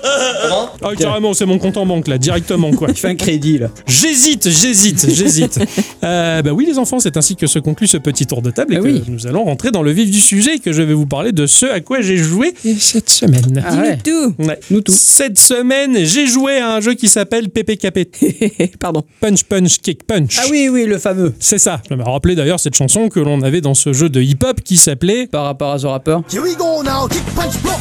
Ah, 0.81 0.91
carrément, 0.97 1.33
c'est 1.33 1.45
mon 1.45 1.57
compte 1.59 1.77
en 1.77 1.85
banque 1.85 2.07
là, 2.07 2.17
directement 2.17 2.71
quoi. 2.71 2.87
Il 2.91 2.95
fait 2.95 3.07
un 3.09 3.15
crédit 3.15 3.57
là. 3.57 3.69
J'hésite, 3.87 4.49
j'hésite, 4.49 5.09
j'hésite. 5.09 5.59
Euh, 6.03 6.41
bah 6.41 6.51
oui, 6.51 6.65
les 6.67 6.77
enfants, 6.79 6.99
c'est 6.99 7.15
ainsi 7.15 7.37
que 7.37 7.47
se 7.47 7.59
conclut 7.59 7.87
ce 7.87 7.95
petit 7.95 8.25
tour 8.25 8.41
de 8.41 8.51
table 8.51 8.73
et 8.73 8.77
Ah 8.77 8.81
que 8.81 8.85
oui. 8.87 9.03
nous 9.07 9.25
allons 9.25 9.45
rentrer 9.45 9.71
dans 9.71 9.81
le 9.83 9.91
vif 9.91 10.11
du 10.11 10.19
sujet 10.19 10.55
et 10.55 10.59
que 10.59 10.73
je 10.73 10.81
vais 10.81 10.93
vous 10.93 11.05
parler 11.05 11.31
de 11.31 11.45
ce 11.47 11.65
à 11.65 11.79
quoi 11.79 12.01
j'ai 12.01 12.17
joué 12.17 12.53
cette 12.77 13.09
semaine. 13.09 13.42
Ah 13.63 13.75
ouais. 13.77 13.97
Tout. 13.97 14.33
Ouais. 14.39 14.59
Nous 14.69 14.81
tout. 14.81 14.91
Cette 14.91 15.39
semaine, 15.39 16.03
j'ai 16.05 16.27
joué 16.27 16.57
à 16.57 16.75
un 16.75 16.81
jeu 16.81 16.93
qui 16.93 17.07
s'appelle 17.07 17.49
PPKP. 17.49 18.77
Pardon. 18.79 19.03
Punch 19.21 19.43
Punch 19.43 19.79
Kick 19.79 20.05
Punch. 20.05 20.39
Ah 20.39 20.47
oui, 20.49 20.69
oui, 20.69 20.85
le 20.85 20.97
fameux. 20.97 21.33
C'est 21.39 21.59
ça. 21.59 21.81
Je 21.89 21.95
me 21.95 22.03
rappelais 22.03 22.35
d'ailleurs 22.35 22.59
cette 22.59 22.75
chanson 22.75 23.09
que 23.09 23.19
l'on 23.19 23.41
avait 23.41 23.61
dans 23.61 23.73
ce 23.73 23.93
jeu 23.93 24.09
de 24.09 24.21
hip-hop 24.21 24.61
qui 24.61 24.77
s'appelait 24.77 25.27
Par 25.27 25.45
rapport 25.45 25.71
à 25.71 25.79
ce 25.79 25.87
rappeur. 25.87 26.23
Here 26.31 26.41
we 26.41 26.55
go 26.55 26.83
now, 26.83 27.07
kick 27.07 27.23
punch 27.35 27.61
block. 27.61 27.79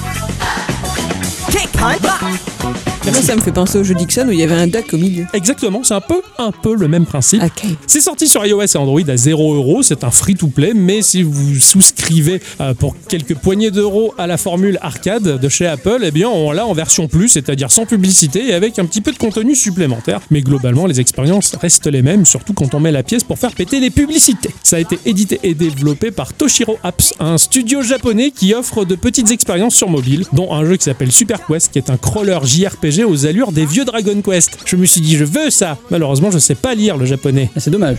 Moi, 3.04 3.20
ça 3.20 3.34
me 3.34 3.40
fait 3.40 3.52
penser 3.52 3.76
au 3.76 3.82
jeu 3.82 3.94
Dixon 3.94 4.26
où 4.28 4.30
il 4.32 4.38
y 4.38 4.44
avait 4.44 4.54
un 4.54 4.68
duck 4.68 4.94
au 4.94 4.96
milieu. 4.96 5.26
Exactement, 5.32 5.82
c'est 5.82 5.94
un 5.94 6.00
peu, 6.00 6.22
un 6.38 6.52
peu 6.52 6.76
le 6.76 6.86
même 6.86 7.04
principe. 7.04 7.42
C'est 7.88 8.00
sorti 8.00 8.28
sur 8.28 8.46
iOS 8.46 8.62
et 8.62 8.76
Android 8.76 9.00
à 9.08 9.16
0 9.16 9.54
euros. 9.54 9.82
C'est 9.82 10.04
un 10.04 10.12
free-to-play, 10.12 10.72
mais 10.74 11.02
si 11.02 11.24
vous 11.24 11.56
souscrivez 11.56 12.40
euh, 12.60 12.74
pour 12.74 12.94
quelques 13.08 13.34
poignées 13.34 13.72
d'euros 13.72 14.14
à 14.18 14.28
la 14.28 14.36
formule 14.36 14.78
arcade 14.82 15.40
de 15.40 15.48
chez 15.48 15.66
Apple, 15.66 15.98
eh 16.04 16.12
bien 16.12 16.28
on 16.28 16.52
l'a 16.52 16.64
en 16.64 16.72
version 16.72 17.08
plus, 17.08 17.28
c'est-à-dire 17.28 17.72
sans 17.72 17.86
publicité 17.86 18.50
et 18.50 18.54
avec 18.54 18.78
un 18.78 18.84
petit 18.84 19.00
peu 19.00 19.10
de 19.10 19.18
contenu 19.18 19.56
supplémentaire. 19.56 20.20
Mais 20.30 20.40
globalement, 20.40 20.86
les 20.86 21.00
expériences 21.00 21.56
restent 21.60 21.88
les 21.88 22.02
mêmes, 22.02 22.24
surtout 22.24 22.52
quand 22.52 22.74
on 22.74 22.80
met 22.80 22.92
la 22.92 23.02
pièce 23.02 23.24
pour 23.24 23.38
faire 23.38 23.52
péter 23.52 23.80
les 23.80 23.90
publicités. 23.90 24.50
Ça 24.62 24.76
a 24.76 24.78
été 24.78 24.98
édité 25.04 25.40
et 25.42 25.54
développé 25.54 26.12
par 26.12 26.32
Toshiro 26.32 26.78
Apps, 26.84 27.14
un 27.18 27.36
studio 27.36 27.82
japonais 27.82 28.30
qui 28.30 28.54
offre 28.54 28.84
de 28.84 28.94
petites 28.94 29.32
expériences 29.32 29.74
sur 29.74 29.90
mobile, 29.90 30.24
dont 30.32 30.54
un 30.54 30.64
jeu 30.64 30.76
qui 30.76 30.84
s'appelle 30.84 31.10
Super 31.10 31.44
Quest, 31.44 31.71
qui 31.72 31.78
est 31.78 31.90
un 31.90 31.96
crawler 31.96 32.38
JRPG 32.44 33.04
aux 33.04 33.26
allures 33.26 33.50
des 33.50 33.64
vieux 33.64 33.84
Dragon 33.84 34.20
Quest. 34.22 34.58
Je 34.66 34.76
me 34.76 34.84
suis 34.86 35.00
dit, 35.00 35.16
je 35.16 35.24
veux 35.24 35.50
ça. 35.50 35.78
Malheureusement, 35.90 36.30
je 36.30 36.38
sais 36.38 36.54
pas 36.54 36.74
lire 36.74 36.96
le 36.96 37.06
japonais. 37.06 37.50
Ah, 37.56 37.60
c'est 37.60 37.70
dommage. 37.70 37.96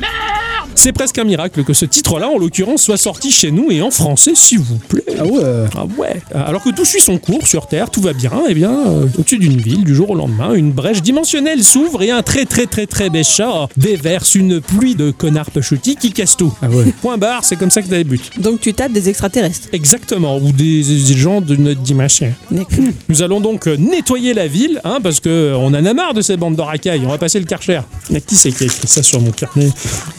C'est 0.76 0.92
presque 0.94 1.18
un 1.18 1.24
miracle 1.24 1.64
que 1.64 1.74
ce 1.74 1.86
titre-là, 1.86 2.30
en 2.30 2.38
l'occurrence, 2.38 2.84
soit 2.84 2.98
sorti 2.98 3.32
chez 3.32 3.52
nous 3.52 3.72
et 3.72 3.82
en 3.82 3.92
français, 3.92 4.34
s'il 4.36 4.60
vous 4.60 4.78
plaît. 4.78 5.04
Ah 5.20 5.26
ouais. 5.26 5.44
Ah 5.76 5.86
ouais. 5.98 6.22
Alors 6.34 6.64
que 6.64 6.70
tout 6.70 6.86
suit 6.86 7.02
son 7.02 7.18
cours 7.18 7.48
sur 7.48 7.68
Terre, 7.68 7.90
tout 7.90 8.02
va 8.02 8.14
bien, 8.14 8.32
et 8.48 8.54
bien, 8.54 8.72
euh, 8.72 9.08
au-dessus 9.18 9.38
d'une 9.38 9.60
ville, 9.60 9.84
du 9.84 9.96
jour 9.96 10.10
au 10.12 10.16
lendemain, 10.16 10.54
une 10.54 10.72
brèche 10.72 11.02
dimensionnelle 11.02 11.64
s'ouvre 11.64 12.02
et 12.04 12.12
un 12.12 12.22
très 12.22 12.46
très 12.46 12.66
très 12.66 12.86
très 12.88 13.10
méchant 13.10 13.70
déverse 13.78 14.36
une 14.36 14.62
pluie 14.62 14.96
de 14.96 15.12
connards 15.12 15.50
chutis 15.62 15.96
qui 15.96 16.12
cassent 16.12 16.38
tout. 16.38 16.54
Ah 16.62 16.70
ouais. 16.70 16.86
Point 17.02 17.18
barre, 17.18 17.44
c'est 17.44 17.56
comme 17.56 17.72
ça 17.72 17.82
que 17.82 17.88
ça 17.88 17.96
débute. 17.96 18.40
Donc 18.40 18.60
tu 18.60 18.74
tapes 18.74 18.92
des 18.92 19.10
extraterrestres. 19.10 19.68
Exactement, 19.72 20.38
ou 20.38 20.52
des, 20.52 20.84
des 20.84 21.18
gens 21.18 21.42
de 21.42 21.56
notre 21.56 21.82
dimension. 21.82 22.34
Nous 23.10 23.22
allons 23.22 23.40
donc 23.40 23.68
euh, 23.68 23.78
nettoyer 23.78 24.34
la 24.34 24.48
ville, 24.48 24.82
hein, 24.84 25.00
parce 25.02 25.20
que 25.20 25.30
euh, 25.30 25.58
on 25.58 25.68
en 25.68 25.86
a 25.86 25.94
marre 25.94 26.14
de 26.14 26.22
ces 26.22 26.38
bandes 26.38 26.56
de 26.56 26.62
racailles. 26.62 27.02
On 27.06 27.10
va 27.10 27.18
passer 27.18 27.40
le 27.40 27.46
karcher. 27.46 27.82
Mais 28.10 28.22
qui 28.22 28.36
c'est 28.36 28.52
qui 28.52 28.64
a 28.64 28.68
écrit 28.68 28.88
ça 28.88 29.04
sur 29.04 29.22
mon 29.22 29.32
carnet? 29.32 29.70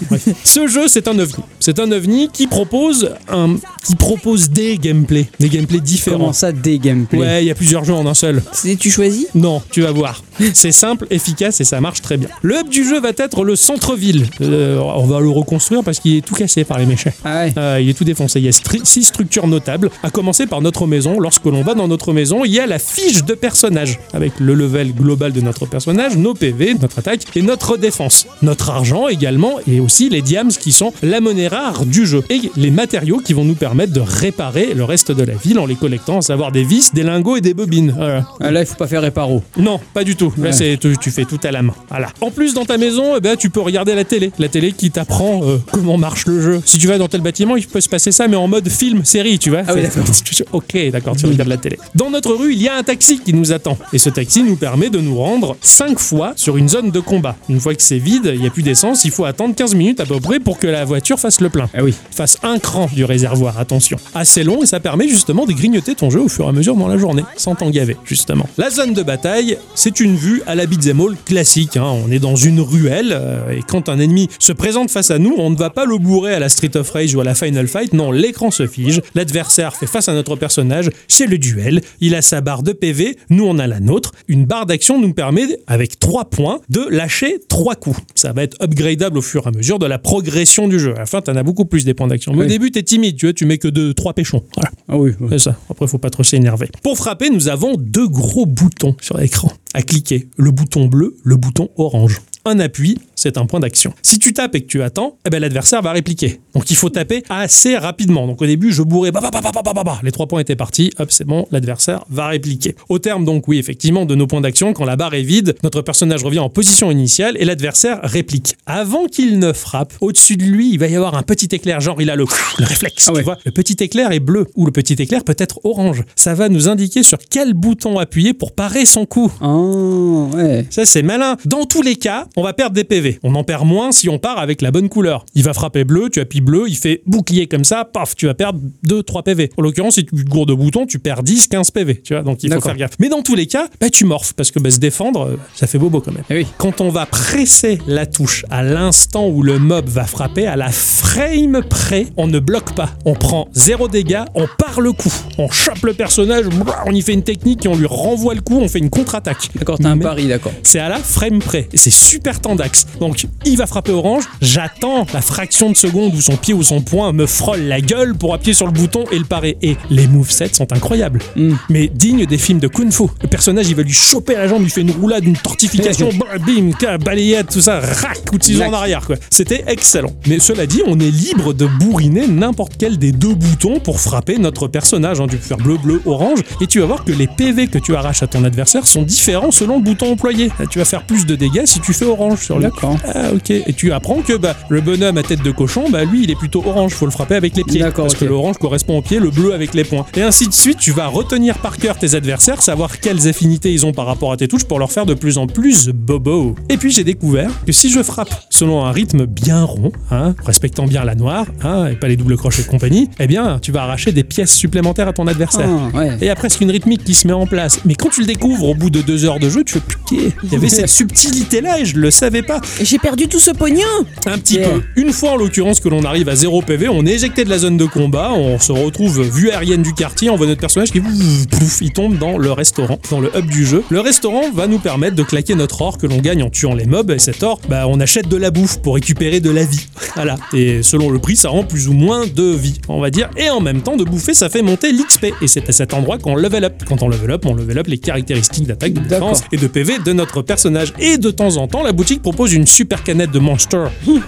Bref. 0.08 0.28
Ce 0.42 0.66
jeu, 0.66 0.88
c'est 0.88 1.06
un 1.08 1.18
ovni. 1.18 1.44
C'est 1.66 1.78
un 1.78 1.90
ovni 1.92 2.28
qui 2.30 2.46
propose 2.46 3.08
un, 3.26 3.56
qui 3.86 3.96
propose 3.96 4.50
des 4.50 4.76
gameplays, 4.76 5.30
des 5.40 5.48
gameplays 5.48 5.80
différents. 5.80 6.18
Comment 6.18 6.32
ça, 6.34 6.52
des 6.52 6.78
gameplays 6.78 7.18
Ouais, 7.18 7.42
il 7.42 7.46
y 7.46 7.50
a 7.50 7.54
plusieurs 7.54 7.84
jeux 7.86 7.94
en 7.94 8.06
un 8.06 8.12
seul. 8.12 8.42
C'est 8.52 8.76
tu 8.76 8.90
choisis 8.90 9.28
Non, 9.34 9.62
tu 9.70 9.80
vas 9.80 9.90
voir. 9.90 10.22
C'est 10.52 10.72
simple, 10.72 11.06
efficace 11.10 11.62
et 11.62 11.64
ça 11.64 11.80
marche 11.80 12.02
très 12.02 12.18
bien. 12.18 12.28
Le 12.42 12.60
hub 12.60 12.68
du 12.68 12.84
jeu 12.86 13.00
va 13.00 13.12
être 13.16 13.44
le 13.44 13.56
centre-ville. 13.56 14.26
Euh, 14.42 14.78
on 14.78 15.06
va 15.06 15.20
le 15.20 15.30
reconstruire 15.30 15.82
parce 15.82 16.00
qu'il 16.00 16.16
est 16.16 16.20
tout 16.20 16.34
cassé 16.34 16.64
par 16.64 16.78
les 16.78 16.84
méchants. 16.84 17.12
Ah 17.24 17.44
ouais. 17.44 17.54
Euh, 17.56 17.78
il 17.80 17.88
est 17.88 17.94
tout 17.94 18.04
défoncé. 18.04 18.40
Il 18.40 18.44
y 18.44 18.48
a 18.48 18.50
stri- 18.50 18.84
six 18.84 19.04
structures 19.04 19.46
notables, 19.46 19.90
à 20.02 20.10
commencer 20.10 20.46
par 20.46 20.60
notre 20.60 20.86
maison. 20.86 21.18
Lorsque 21.18 21.46
l'on 21.46 21.62
va 21.62 21.72
dans 21.72 21.88
notre 21.88 22.12
maison, 22.12 22.44
il 22.44 22.52
y 22.52 22.60
a 22.60 22.66
la 22.66 22.78
fiche 22.78 23.24
de 23.24 23.32
personnage, 23.32 24.00
avec 24.12 24.38
le 24.38 24.52
level 24.52 24.92
global 24.92 25.32
de 25.32 25.40
notre 25.40 25.64
personnage, 25.64 26.18
nos 26.18 26.34
PV, 26.34 26.74
notre 26.74 26.98
attaque 26.98 27.22
et 27.36 27.40
notre 27.40 27.78
défense. 27.78 28.26
Notre 28.42 28.68
argent 28.68 29.08
également, 29.08 29.54
et 29.66 29.80
aussi 29.80 30.10
les 30.10 30.20
diams 30.20 30.48
qui 30.50 30.70
sont 30.72 30.92
la 31.02 31.22
monnaie 31.22 31.48
rare 31.54 31.84
du 31.86 32.06
jeu. 32.06 32.22
Et 32.30 32.50
les 32.56 32.70
matériaux 32.70 33.18
qui 33.24 33.32
vont 33.32 33.44
nous 33.44 33.54
permettre 33.54 33.92
de 33.92 34.00
réparer 34.00 34.74
le 34.74 34.84
reste 34.84 35.12
de 35.12 35.22
la 35.22 35.34
ville 35.34 35.58
en 35.58 35.66
les 35.66 35.74
collectant, 35.76 36.18
à 36.18 36.22
savoir 36.22 36.52
des 36.52 36.64
vis, 36.64 36.92
des 36.92 37.02
lingots 37.02 37.36
et 37.36 37.40
des 37.40 37.54
bobines. 37.54 37.92
Voilà. 37.96 38.26
Ah, 38.40 38.50
là, 38.50 38.60
il 38.60 38.66
faut 38.66 38.74
pas 38.74 38.86
faire 38.86 39.02
réparo. 39.02 39.42
Non, 39.56 39.78
pas 39.92 40.04
du 40.04 40.16
tout. 40.16 40.32
Là, 40.36 40.44
Ouais. 40.46 40.52
c'est 40.52 40.76
tu, 40.80 40.96
tu 40.98 41.10
fais 41.10 41.24
tout 41.24 41.38
à 41.44 41.50
la 41.50 41.62
main. 41.62 41.74
Voilà. 41.88 42.08
En 42.20 42.30
plus, 42.30 42.54
dans 42.54 42.64
ta 42.64 42.76
maison, 42.78 43.14
eh 43.16 43.20
ben, 43.20 43.36
tu 43.36 43.50
peux 43.50 43.60
regarder 43.60 43.94
la 43.94 44.04
télé. 44.04 44.32
La 44.38 44.48
télé 44.48 44.72
qui 44.72 44.90
t'apprend 44.90 45.40
euh, 45.44 45.58
comment 45.72 45.96
marche 45.98 46.26
le 46.26 46.40
jeu. 46.40 46.60
Si 46.64 46.78
tu 46.78 46.86
vas 46.86 46.98
dans 46.98 47.08
tel 47.08 47.20
bâtiment, 47.20 47.56
il 47.56 47.66
peut 47.66 47.80
se 47.80 47.88
passer 47.88 48.12
ça, 48.12 48.26
mais 48.28 48.36
en 48.36 48.48
mode 48.48 48.68
film, 48.68 49.04
série, 49.04 49.38
tu 49.38 49.50
vois. 49.50 49.62
Ah 49.66 49.74
oui, 49.74 49.82
d'accord. 49.82 50.04
ok, 50.52 50.90
d'accord, 50.92 51.16
tu 51.16 51.26
regardes 51.26 51.48
la 51.48 51.56
télé. 51.56 51.78
Dans 51.94 52.10
notre 52.10 52.32
rue, 52.34 52.52
il 52.52 52.62
y 52.62 52.68
a 52.68 52.76
un 52.76 52.82
taxi 52.82 53.20
qui 53.20 53.32
nous 53.32 53.52
attend. 53.52 53.78
Et 53.92 53.98
ce 53.98 54.10
taxi 54.10 54.42
nous 54.42 54.56
permet 54.56 54.90
de 54.90 54.98
nous 54.98 55.16
rendre 55.16 55.56
5 55.60 55.98
fois 55.98 56.32
sur 56.36 56.56
une 56.56 56.68
zone 56.68 56.90
de 56.90 57.00
combat. 57.00 57.36
Une 57.48 57.60
fois 57.60 57.74
que 57.74 57.82
c'est 57.82 57.98
vide, 57.98 58.30
il 58.34 58.40
n'y 58.40 58.46
a 58.46 58.50
plus 58.50 58.62
d'essence, 58.62 59.04
il 59.04 59.10
faut 59.10 59.24
attendre 59.24 59.54
15 59.54 59.74
minutes 59.74 60.00
à 60.00 60.06
peu 60.06 60.18
près 60.20 60.40
pour 60.40 60.58
que 60.58 60.66
la 60.66 60.84
voiture 60.84 61.18
fasse 61.18 61.40
le 61.40 61.43
plein 61.48 61.68
Ah 61.74 61.82
oui. 61.82 61.94
fasse 62.10 62.38
un 62.42 62.58
cran 62.58 62.88
du 62.92 63.04
réservoir, 63.04 63.58
attention. 63.58 63.96
Assez 64.14 64.44
long 64.44 64.62
et 64.62 64.66
ça 64.66 64.80
permet 64.80 65.08
justement 65.08 65.46
de 65.46 65.52
grignoter 65.52 65.94
ton 65.94 66.10
jeu 66.10 66.20
au 66.20 66.28
fur 66.28 66.46
et 66.46 66.48
à 66.48 66.52
mesure 66.52 66.76
dans 66.76 66.88
la 66.88 66.98
journée, 66.98 67.22
sans 67.36 67.54
t'engaver, 67.54 67.96
justement. 68.04 68.46
La 68.58 68.70
zone 68.70 68.92
de 68.94 69.02
bataille, 69.02 69.58
c'est 69.74 70.00
une 70.00 70.16
vue 70.16 70.42
à 70.46 70.54
la 70.54 70.66
beat'em 70.66 71.00
all 71.00 71.16
classique. 71.24 71.76
hein. 71.76 71.84
On 72.06 72.10
est 72.10 72.18
dans 72.18 72.36
une 72.36 72.60
ruelle 72.60 73.12
euh, 73.12 73.50
et 73.50 73.62
quand 73.62 73.88
un 73.88 73.98
ennemi 73.98 74.28
se 74.38 74.52
présente 74.52 74.90
face 74.90 75.10
à 75.10 75.18
nous, 75.18 75.34
on 75.38 75.50
ne 75.50 75.56
va 75.56 75.70
pas 75.70 75.84
le 75.84 75.98
bourrer 75.98 76.34
à 76.34 76.38
la 76.38 76.48
Street 76.48 76.76
of 76.76 76.90
Rage 76.90 77.14
ou 77.14 77.20
à 77.20 77.24
la 77.24 77.34
Final 77.34 77.66
Fight. 77.68 77.92
Non, 77.92 78.10
l'écran 78.10 78.50
se 78.50 78.66
fige, 78.66 79.00
l'adversaire 79.14 79.74
fait 79.76 79.86
face 79.86 80.08
à 80.08 80.14
notre 80.14 80.36
personnage, 80.36 80.90
c'est 81.08 81.26
le 81.26 81.38
duel. 81.38 81.80
Il 82.00 82.14
a 82.14 82.22
sa 82.22 82.40
barre 82.40 82.62
de 82.62 82.72
PV, 82.72 83.16
nous 83.30 83.44
on 83.46 83.58
a 83.58 83.66
la 83.66 83.80
nôtre. 83.80 84.12
Une 84.28 84.44
barre 84.44 84.66
d'action 84.66 85.00
nous 85.00 85.12
permet, 85.12 85.58
avec 85.66 85.98
3 85.98 86.26
points, 86.26 86.60
de 86.68 86.86
lâcher 86.90 87.38
3 87.48 87.74
coups. 87.76 87.98
Ça 88.14 88.32
va 88.32 88.42
être 88.42 88.56
upgradable 88.62 89.18
au 89.18 89.22
fur 89.22 89.44
et 89.44 89.48
à 89.48 89.50
mesure 89.50 89.78
de 89.78 89.86
la 89.86 89.98
progression 89.98 90.68
du 90.68 90.78
jeu. 90.78 90.94
À 90.96 91.00
la 91.00 91.06
fin, 91.06 91.20
t'en 91.34 91.40
as 91.40 91.42
beaucoup 91.42 91.64
plus 91.64 91.84
des 91.84 91.94
points 91.94 92.06
d'action. 92.06 92.32
Mais 92.32 92.38
au 92.38 92.42
Oui. 92.42 92.48
début, 92.48 92.70
t'es 92.70 92.82
timide, 92.82 93.16
tu 93.16 93.26
vois, 93.26 93.32
tu 93.32 93.44
mets 93.44 93.58
que 93.58 93.68
2, 93.68 93.92
3 93.94 94.12
péchons. 94.14 94.42
Voilà. 94.54 94.70
Ah 94.88 94.96
oui. 94.96 95.10
ouais. 95.20 95.28
C'est 95.30 95.38
ça. 95.38 95.56
Après, 95.68 95.86
faut 95.86 95.98
pas 95.98 96.10
trop 96.10 96.22
s'énerver. 96.22 96.68
Pour 96.82 96.96
frapper, 96.96 97.30
nous 97.30 97.48
avons 97.48 97.74
deux 97.76 98.08
gros 98.08 98.46
boutons 98.46 98.96
sur 99.00 99.16
l'écran 99.18 99.50
à 99.74 99.82
cliquer. 99.82 100.28
Le 100.36 100.50
bouton 100.50 100.86
bleu, 100.86 101.16
le 101.24 101.36
bouton 101.36 101.68
orange 101.76 102.20
un 102.44 102.58
appui, 102.58 102.98
c'est 103.14 103.38
un 103.38 103.46
point 103.46 103.60
d'action. 103.60 103.92
Si 104.02 104.18
tu 104.18 104.32
tapes 104.32 104.54
et 104.54 104.60
que 104.60 104.66
tu 104.66 104.82
attends, 104.82 105.18
eh 105.26 105.30
ben, 105.30 105.40
l'adversaire 105.40 105.82
va 105.82 105.92
répliquer. 105.92 106.40
Donc 106.54 106.70
il 106.70 106.76
faut 106.76 106.90
taper 106.90 107.22
assez 107.28 107.76
rapidement. 107.76 108.26
Donc 108.26 108.42
au 108.42 108.46
début, 108.46 108.72
je 108.72 108.82
bourrais, 108.82 109.12
bah, 109.12 109.20
bah, 109.22 109.30
bah, 109.42 109.72
bah, 109.84 110.00
les 110.02 110.12
trois 110.12 110.26
points 110.26 110.40
étaient 110.40 110.56
partis, 110.56 110.90
hop, 110.98 111.10
c'est 111.10 111.24
bon, 111.24 111.46
l'adversaire 111.50 112.04
va 112.10 112.28
répliquer. 112.28 112.74
Au 112.88 112.98
terme, 112.98 113.24
donc, 113.24 113.48
oui, 113.48 113.58
effectivement, 113.58 114.04
de 114.04 114.14
nos 114.14 114.26
points 114.26 114.40
d'action, 114.40 114.72
quand 114.72 114.84
la 114.84 114.96
barre 114.96 115.14
est 115.14 115.22
vide, 115.22 115.54
notre 115.62 115.82
personnage 115.82 116.22
revient 116.22 116.38
en 116.38 116.50
position 116.50 116.90
initiale 116.90 117.36
et 117.38 117.44
l'adversaire 117.44 118.00
réplique. 118.02 118.56
Avant 118.66 119.06
qu'il 119.06 119.38
ne 119.38 119.52
frappe, 119.52 119.94
au-dessus 120.00 120.36
de 120.36 120.44
lui, 120.44 120.70
il 120.72 120.78
va 120.78 120.86
y 120.88 120.96
avoir 120.96 121.14
un 121.14 121.22
petit 121.22 121.48
éclair, 121.54 121.80
genre 121.80 122.00
il 122.02 122.10
a 122.10 122.16
le, 122.16 122.24
le 122.58 122.64
réflexe, 122.64 123.08
ah 123.08 123.12
tu 123.16 123.22
vois. 123.22 123.38
Le 123.44 123.52
petit 123.52 123.76
éclair 123.82 124.12
est 124.12 124.20
bleu 124.20 124.46
ou 124.54 124.66
le 124.66 124.72
petit 124.72 124.94
éclair 124.94 125.24
peut 125.24 125.36
être 125.38 125.60
orange. 125.64 126.02
Ça 126.16 126.34
va 126.34 126.48
nous 126.48 126.68
indiquer 126.68 127.02
sur 127.02 127.18
quel 127.30 127.54
bouton 127.54 127.98
appuyer 127.98 128.34
pour 128.34 128.52
parer 128.52 128.84
son 128.86 129.06
coup. 129.06 129.32
Ah, 129.40 130.62
Ça, 130.70 130.84
c'est 130.84 131.02
malin. 131.02 131.36
Dans 131.44 131.64
tous 131.64 131.82
les 131.82 131.96
cas, 131.96 132.26
on 132.36 132.42
va 132.42 132.52
perdre 132.52 132.74
des 132.74 132.84
PV. 132.84 133.18
On 133.22 133.34
en 133.34 133.44
perd 133.44 133.66
moins 133.66 133.92
si 133.92 134.08
on 134.08 134.18
part 134.18 134.38
avec 134.38 134.62
la 134.62 134.70
bonne 134.70 134.88
couleur. 134.88 135.24
Il 135.34 135.44
va 135.44 135.54
frapper 135.54 135.84
bleu, 135.84 136.08
tu 136.10 136.20
appuies 136.20 136.40
bleu, 136.40 136.64
il 136.68 136.76
fait 136.76 137.02
bouclier 137.06 137.46
comme 137.46 137.64
ça, 137.64 137.84
paf, 137.84 138.16
tu 138.16 138.26
vas 138.26 138.34
perdre 138.34 138.60
2, 138.84 139.02
3 139.02 139.22
PV. 139.22 139.50
En 139.56 139.62
l'occurrence, 139.62 139.94
si 139.94 140.04
tu 140.04 140.14
gourdes 140.24 140.48
de 140.48 140.54
boutons, 140.54 140.86
tu 140.86 140.98
perds 140.98 141.22
10, 141.22 141.48
15 141.48 141.70
PV, 141.70 142.00
tu 142.02 142.14
vois, 142.14 142.22
donc 142.22 142.42
il 142.42 142.52
faut 142.52 142.60
faire 142.60 142.76
gaffe. 142.76 142.96
Mais 142.98 143.08
dans 143.08 143.22
tous 143.22 143.34
les 143.34 143.46
cas, 143.46 143.68
bah, 143.80 143.90
tu 143.90 144.04
morphes, 144.04 144.32
parce 144.34 144.50
que 144.50 144.58
bah, 144.58 144.70
se 144.70 144.78
défendre, 144.78 145.26
euh, 145.26 145.36
ça 145.54 145.66
fait 145.66 145.78
bobo 145.78 146.00
quand 146.00 146.12
même. 146.12 146.24
Eh 146.30 146.36
oui. 146.36 146.46
Quand 146.58 146.80
on 146.80 146.88
va 146.88 147.06
presser 147.06 147.78
la 147.86 148.06
touche 148.06 148.44
à 148.50 148.62
l'instant 148.62 149.28
où 149.28 149.42
le 149.42 149.58
mob 149.58 149.88
va 149.88 150.04
frapper, 150.04 150.46
à 150.46 150.56
la 150.56 150.70
frame 150.70 151.62
près, 151.68 152.06
on 152.16 152.26
ne 152.26 152.38
bloque 152.38 152.74
pas. 152.74 152.90
On 153.04 153.14
prend 153.14 153.48
zéro 153.52 153.88
dégâts, 153.88 154.24
on 154.34 154.46
part 154.58 154.80
le 154.80 154.92
coup. 154.92 155.12
On 155.38 155.50
chope 155.50 155.82
le 155.84 155.94
personnage, 155.94 156.46
on 156.86 156.92
y 156.92 157.02
fait 157.02 157.12
une 157.12 157.22
technique 157.22 157.64
et 157.64 157.68
on 157.68 157.76
lui 157.76 157.86
renvoie 157.86 158.34
le 158.34 158.40
coup, 158.40 158.58
on 158.58 158.68
fait 158.68 158.78
une 158.78 158.90
contre-attaque. 158.90 159.50
D'accord, 159.54 159.78
t'as 159.78 159.90
un 159.90 159.98
pari, 159.98 160.26
d'accord. 160.26 160.52
c'est 160.62 160.78
à 160.78 160.88
la 160.88 160.98
frame 160.98 161.38
près. 161.38 161.68
Et 161.72 161.76
c'est 161.76 161.90
super 161.90 162.23
tendax. 162.32 162.86
Donc, 163.00 163.26
il 163.44 163.56
va 163.56 163.66
frapper 163.66 163.92
orange. 163.92 164.24
J'attends 164.40 165.06
la 165.12 165.20
fraction 165.20 165.70
de 165.70 165.76
seconde 165.76 166.14
où 166.14 166.20
son 166.20 166.36
pied 166.36 166.54
ou 166.54 166.62
son 166.62 166.80
poing 166.80 167.12
me 167.12 167.26
frôle 167.26 167.60
la 167.60 167.80
gueule 167.80 168.14
pour 168.14 168.34
appuyer 168.34 168.54
sur 168.54 168.66
le 168.66 168.72
bouton 168.72 169.04
et 169.12 169.18
le 169.18 169.24
parer. 169.24 169.56
Et 169.62 169.76
les 169.90 170.06
movesets 170.06 170.52
sont 170.52 170.72
incroyables. 170.72 171.20
Mm. 171.36 171.54
Mais 171.68 171.88
dignes 171.88 172.26
des 172.26 172.38
films 172.38 172.58
de 172.58 172.68
Kung 172.68 172.90
Fu. 172.92 173.04
Le 173.22 173.28
personnage, 173.28 173.68
il 173.68 173.76
va 173.76 173.82
lui 173.82 173.92
choper 173.92 174.34
la 174.34 174.48
jambe, 174.48 174.62
il 174.62 174.70
fait 174.70 174.80
une 174.80 174.90
roulade, 174.90 175.24
une 175.24 175.36
tortification, 175.36 176.08
bim, 176.46 176.70
balayette, 176.98 177.50
tout 177.50 177.60
ça, 177.60 177.80
rac, 177.80 178.24
coup 178.28 178.38
de 178.38 178.44
ciseau 178.44 178.62
en 178.62 178.72
arrière, 178.72 179.06
quoi. 179.06 179.16
C'était 179.30 179.64
excellent. 179.66 180.12
Mais 180.26 180.38
cela 180.38 180.66
dit, 180.66 180.82
on 180.86 180.98
est 180.98 181.10
libre 181.10 181.52
de 181.52 181.66
bourriner 181.66 182.26
n'importe 182.26 182.74
quel 182.78 182.98
des 182.98 183.12
deux 183.12 183.34
boutons 183.34 183.80
pour 183.80 184.00
frapper 184.00 184.38
notre 184.38 184.68
personnage. 184.68 185.20
hein. 185.20 185.26
Tu 185.28 185.36
peux 185.36 185.42
faire 185.42 185.58
bleu, 185.58 185.76
bleu, 185.76 186.00
orange. 186.06 186.40
Et 186.60 186.66
tu 186.66 186.80
vas 186.80 186.86
voir 186.86 187.04
que 187.04 187.12
les 187.12 187.26
PV 187.26 187.66
que 187.68 187.78
tu 187.78 187.94
arraches 187.94 188.22
à 188.22 188.26
ton 188.26 188.44
adversaire 188.44 188.86
sont 188.86 189.02
différents 189.02 189.50
selon 189.50 189.76
le 189.76 189.82
bouton 189.82 190.12
employé. 190.12 190.50
Tu 190.70 190.78
vas 190.78 190.84
faire 190.84 191.04
plus 191.04 191.26
de 191.26 191.34
dégâts 191.34 191.64
si 191.66 191.80
tu 191.80 191.92
fais 191.92 192.04
orange 192.04 192.13
sur 192.36 192.56
le. 192.56 192.64
D'accord. 192.64 192.96
Ah, 193.14 193.32
ok. 193.32 193.50
Et 193.50 193.72
tu 193.72 193.92
apprends 193.92 194.22
que 194.22 194.36
bah, 194.36 194.56
le 194.68 194.80
bonhomme 194.80 195.18
à 195.18 195.22
tête 195.22 195.42
de 195.42 195.50
cochon, 195.50 195.90
bah, 195.90 196.04
lui, 196.04 196.24
il 196.24 196.30
est 196.30 196.36
plutôt 196.36 196.62
orange. 196.66 196.92
Faut 196.94 197.06
le 197.06 197.10
frapper 197.10 197.34
avec 197.34 197.56
les 197.56 197.64
pieds. 197.64 197.80
D'accord, 197.80 198.06
Parce 198.06 198.18
que 198.18 198.24
l'orange 198.24 198.58
correspond 198.58 198.98
au 198.98 199.02
pied, 199.02 199.18
le 199.18 199.30
bleu 199.30 199.54
avec 199.54 199.74
les 199.74 199.84
poings. 199.84 200.06
Et 200.16 200.22
ainsi 200.22 200.48
de 200.48 200.52
suite, 200.52 200.78
tu 200.78 200.92
vas 200.92 201.06
retenir 201.06 201.58
par 201.58 201.76
cœur 201.76 201.96
tes 201.96 202.14
adversaires, 202.14 202.62
savoir 202.62 203.00
quelles 203.00 203.28
affinités 203.28 203.72
ils 203.72 203.86
ont 203.86 203.92
par 203.92 204.06
rapport 204.06 204.32
à 204.32 204.36
tes 204.36 204.48
touches 204.48 204.64
pour 204.64 204.78
leur 204.78 204.92
faire 204.92 205.06
de 205.06 205.14
plus 205.14 205.38
en 205.38 205.46
plus 205.46 205.88
bobo. 205.88 206.54
Et 206.68 206.76
puis 206.76 206.90
j'ai 206.90 207.04
découvert 207.04 207.50
que 207.66 207.72
si 207.72 207.90
je 207.90 208.02
frappe 208.02 208.34
selon 208.50 208.84
un 208.84 208.92
rythme 208.92 209.26
bien 209.26 209.62
rond, 209.62 209.92
hein, 210.10 210.34
respectant 210.44 210.86
bien 210.86 211.04
la 211.04 211.14
noire, 211.14 211.46
hein, 211.62 211.86
et 211.86 211.96
pas 211.96 212.08
les 212.08 212.16
doubles 212.16 212.36
crochets 212.36 212.62
de 212.62 212.68
compagnie, 212.68 213.08
eh 213.18 213.26
bien, 213.26 213.58
tu 213.60 213.72
vas 213.72 213.82
arracher 213.82 214.12
des 214.12 214.24
pièces 214.24 214.54
supplémentaires 214.54 215.08
à 215.08 215.12
ton 215.12 215.26
adversaire. 215.26 215.68
Ah, 215.68 215.96
ouais. 215.96 216.08
Et 216.14 216.22
il 216.22 216.26
y 216.26 216.30
a 216.30 216.34
presque 216.34 216.60
une 216.60 216.70
rythmique 216.70 217.04
qui 217.04 217.14
se 217.14 217.26
met 217.26 217.32
en 217.32 217.46
place. 217.46 217.80
Mais 217.84 217.94
quand 217.94 218.10
tu 218.10 218.20
le 218.20 218.26
découvres 218.26 218.68
au 218.68 218.74
bout 218.74 218.90
de 218.90 219.00
deux 219.02 219.24
heures 219.24 219.38
de 219.38 219.48
jeu, 219.48 219.64
tu 219.64 219.74
fais 219.74 219.80
putain, 219.80 220.30
il 220.42 220.52
y 220.52 220.56
avait 220.56 220.68
cette 220.68 220.88
subtilité-là 220.88 221.80
et 221.80 221.84
je 221.84 221.96
le 222.04 222.10
savais 222.10 222.42
pas. 222.42 222.60
J'ai 222.82 222.98
perdu 222.98 223.28
tout 223.28 223.40
ce 223.40 223.50
pognon 223.50 223.80
Un 224.26 224.38
petit 224.38 224.54
Yeah. 224.56 224.68
peu. 224.68 224.82
Une 224.96 225.12
fois 225.12 225.30
en 225.32 225.36
l'occurrence 225.36 225.80
que 225.80 225.88
l'on 225.88 226.04
arrive 226.04 226.28
à 226.28 226.36
0 226.36 226.60
PV, 226.62 226.88
on 226.88 227.04
est 227.06 227.14
éjecté 227.14 227.44
de 227.44 227.50
la 227.50 227.58
zone 227.58 227.76
de 227.78 227.86
combat, 227.86 228.30
on 228.32 228.58
se 228.58 228.72
retrouve 228.72 229.22
vue 229.22 229.50
aérienne 229.50 229.82
du 229.82 229.94
quartier, 229.94 230.28
on 230.30 230.36
voit 230.36 230.46
notre 230.46 230.60
personnage 230.60 230.92
qui 230.92 231.00
pouf, 231.00 231.78
il 231.80 231.92
tombe 231.92 232.18
dans 232.18 232.36
le 232.38 232.52
restaurant, 232.52 232.98
dans 233.10 233.20
le 233.20 233.30
hub 233.36 233.46
du 233.46 233.64
jeu. 233.66 233.82
Le 233.88 234.00
restaurant 234.00 234.50
va 234.52 234.66
nous 234.66 234.78
permettre 234.78 235.16
de 235.16 235.22
claquer 235.22 235.54
notre 235.54 235.80
or 235.80 235.98
que 235.98 236.06
l'on 236.06 236.18
gagne 236.18 236.42
en 236.42 236.50
tuant 236.50 236.74
les 236.74 236.84
mobs 236.84 237.10
et 237.10 237.18
cet 237.18 237.42
or, 237.42 237.58
bah, 237.68 237.86
on 237.88 237.98
achète 238.00 238.28
de 238.28 238.36
la 238.36 238.50
bouffe 238.50 238.78
pour 238.82 238.94
récupérer 238.96 239.40
de 239.40 239.50
la 239.50 239.64
vie. 239.64 239.86
Voilà. 240.14 240.36
Et 240.52 240.84
selon 240.84 241.10
le 241.10 241.18
prix, 241.18 241.34
ça 241.34 241.48
rend 241.48 241.64
plus 241.64 241.88
ou 241.88 241.92
moins 241.92 242.24
de 242.26 242.44
vie, 242.44 242.78
on 242.88 243.00
va 243.00 243.10
dire. 243.10 243.28
Et 243.36 243.50
en 243.50 243.60
même 243.60 243.82
temps, 243.82 243.96
de 243.96 244.04
bouffer, 244.04 244.32
ça 244.32 244.48
fait 244.48 244.62
monter 244.62 244.92
l'XP. 244.92 245.26
Et 245.42 245.48
c'est 245.48 245.68
à 245.68 245.72
cet 245.72 245.92
endroit 245.92 246.18
qu'on 246.18 246.36
level 246.36 246.62
up. 246.64 246.74
Quand 246.86 247.02
on 247.02 247.08
level 247.08 247.32
up, 247.32 247.44
on 247.46 247.54
level 247.54 247.78
up 247.78 247.86
les 247.88 247.98
caractéristiques 247.98 248.68
d'attaque, 248.68 248.92
de 248.92 249.00
défense 249.00 249.42
et 249.50 249.56
de 249.56 249.66
PV 249.66 249.98
de 250.04 250.12
notre 250.12 250.42
personnage. 250.42 250.92
Et 251.00 251.18
de 251.18 251.32
temps 251.32 251.56
en 251.56 251.66
temps, 251.66 251.82
la 251.82 251.92
boutique 251.94 252.22
propose 252.22 252.52
une 252.52 252.66
super 252.66 253.02
canette 253.02 253.30
de 253.30 253.38
Monster. 253.38 253.84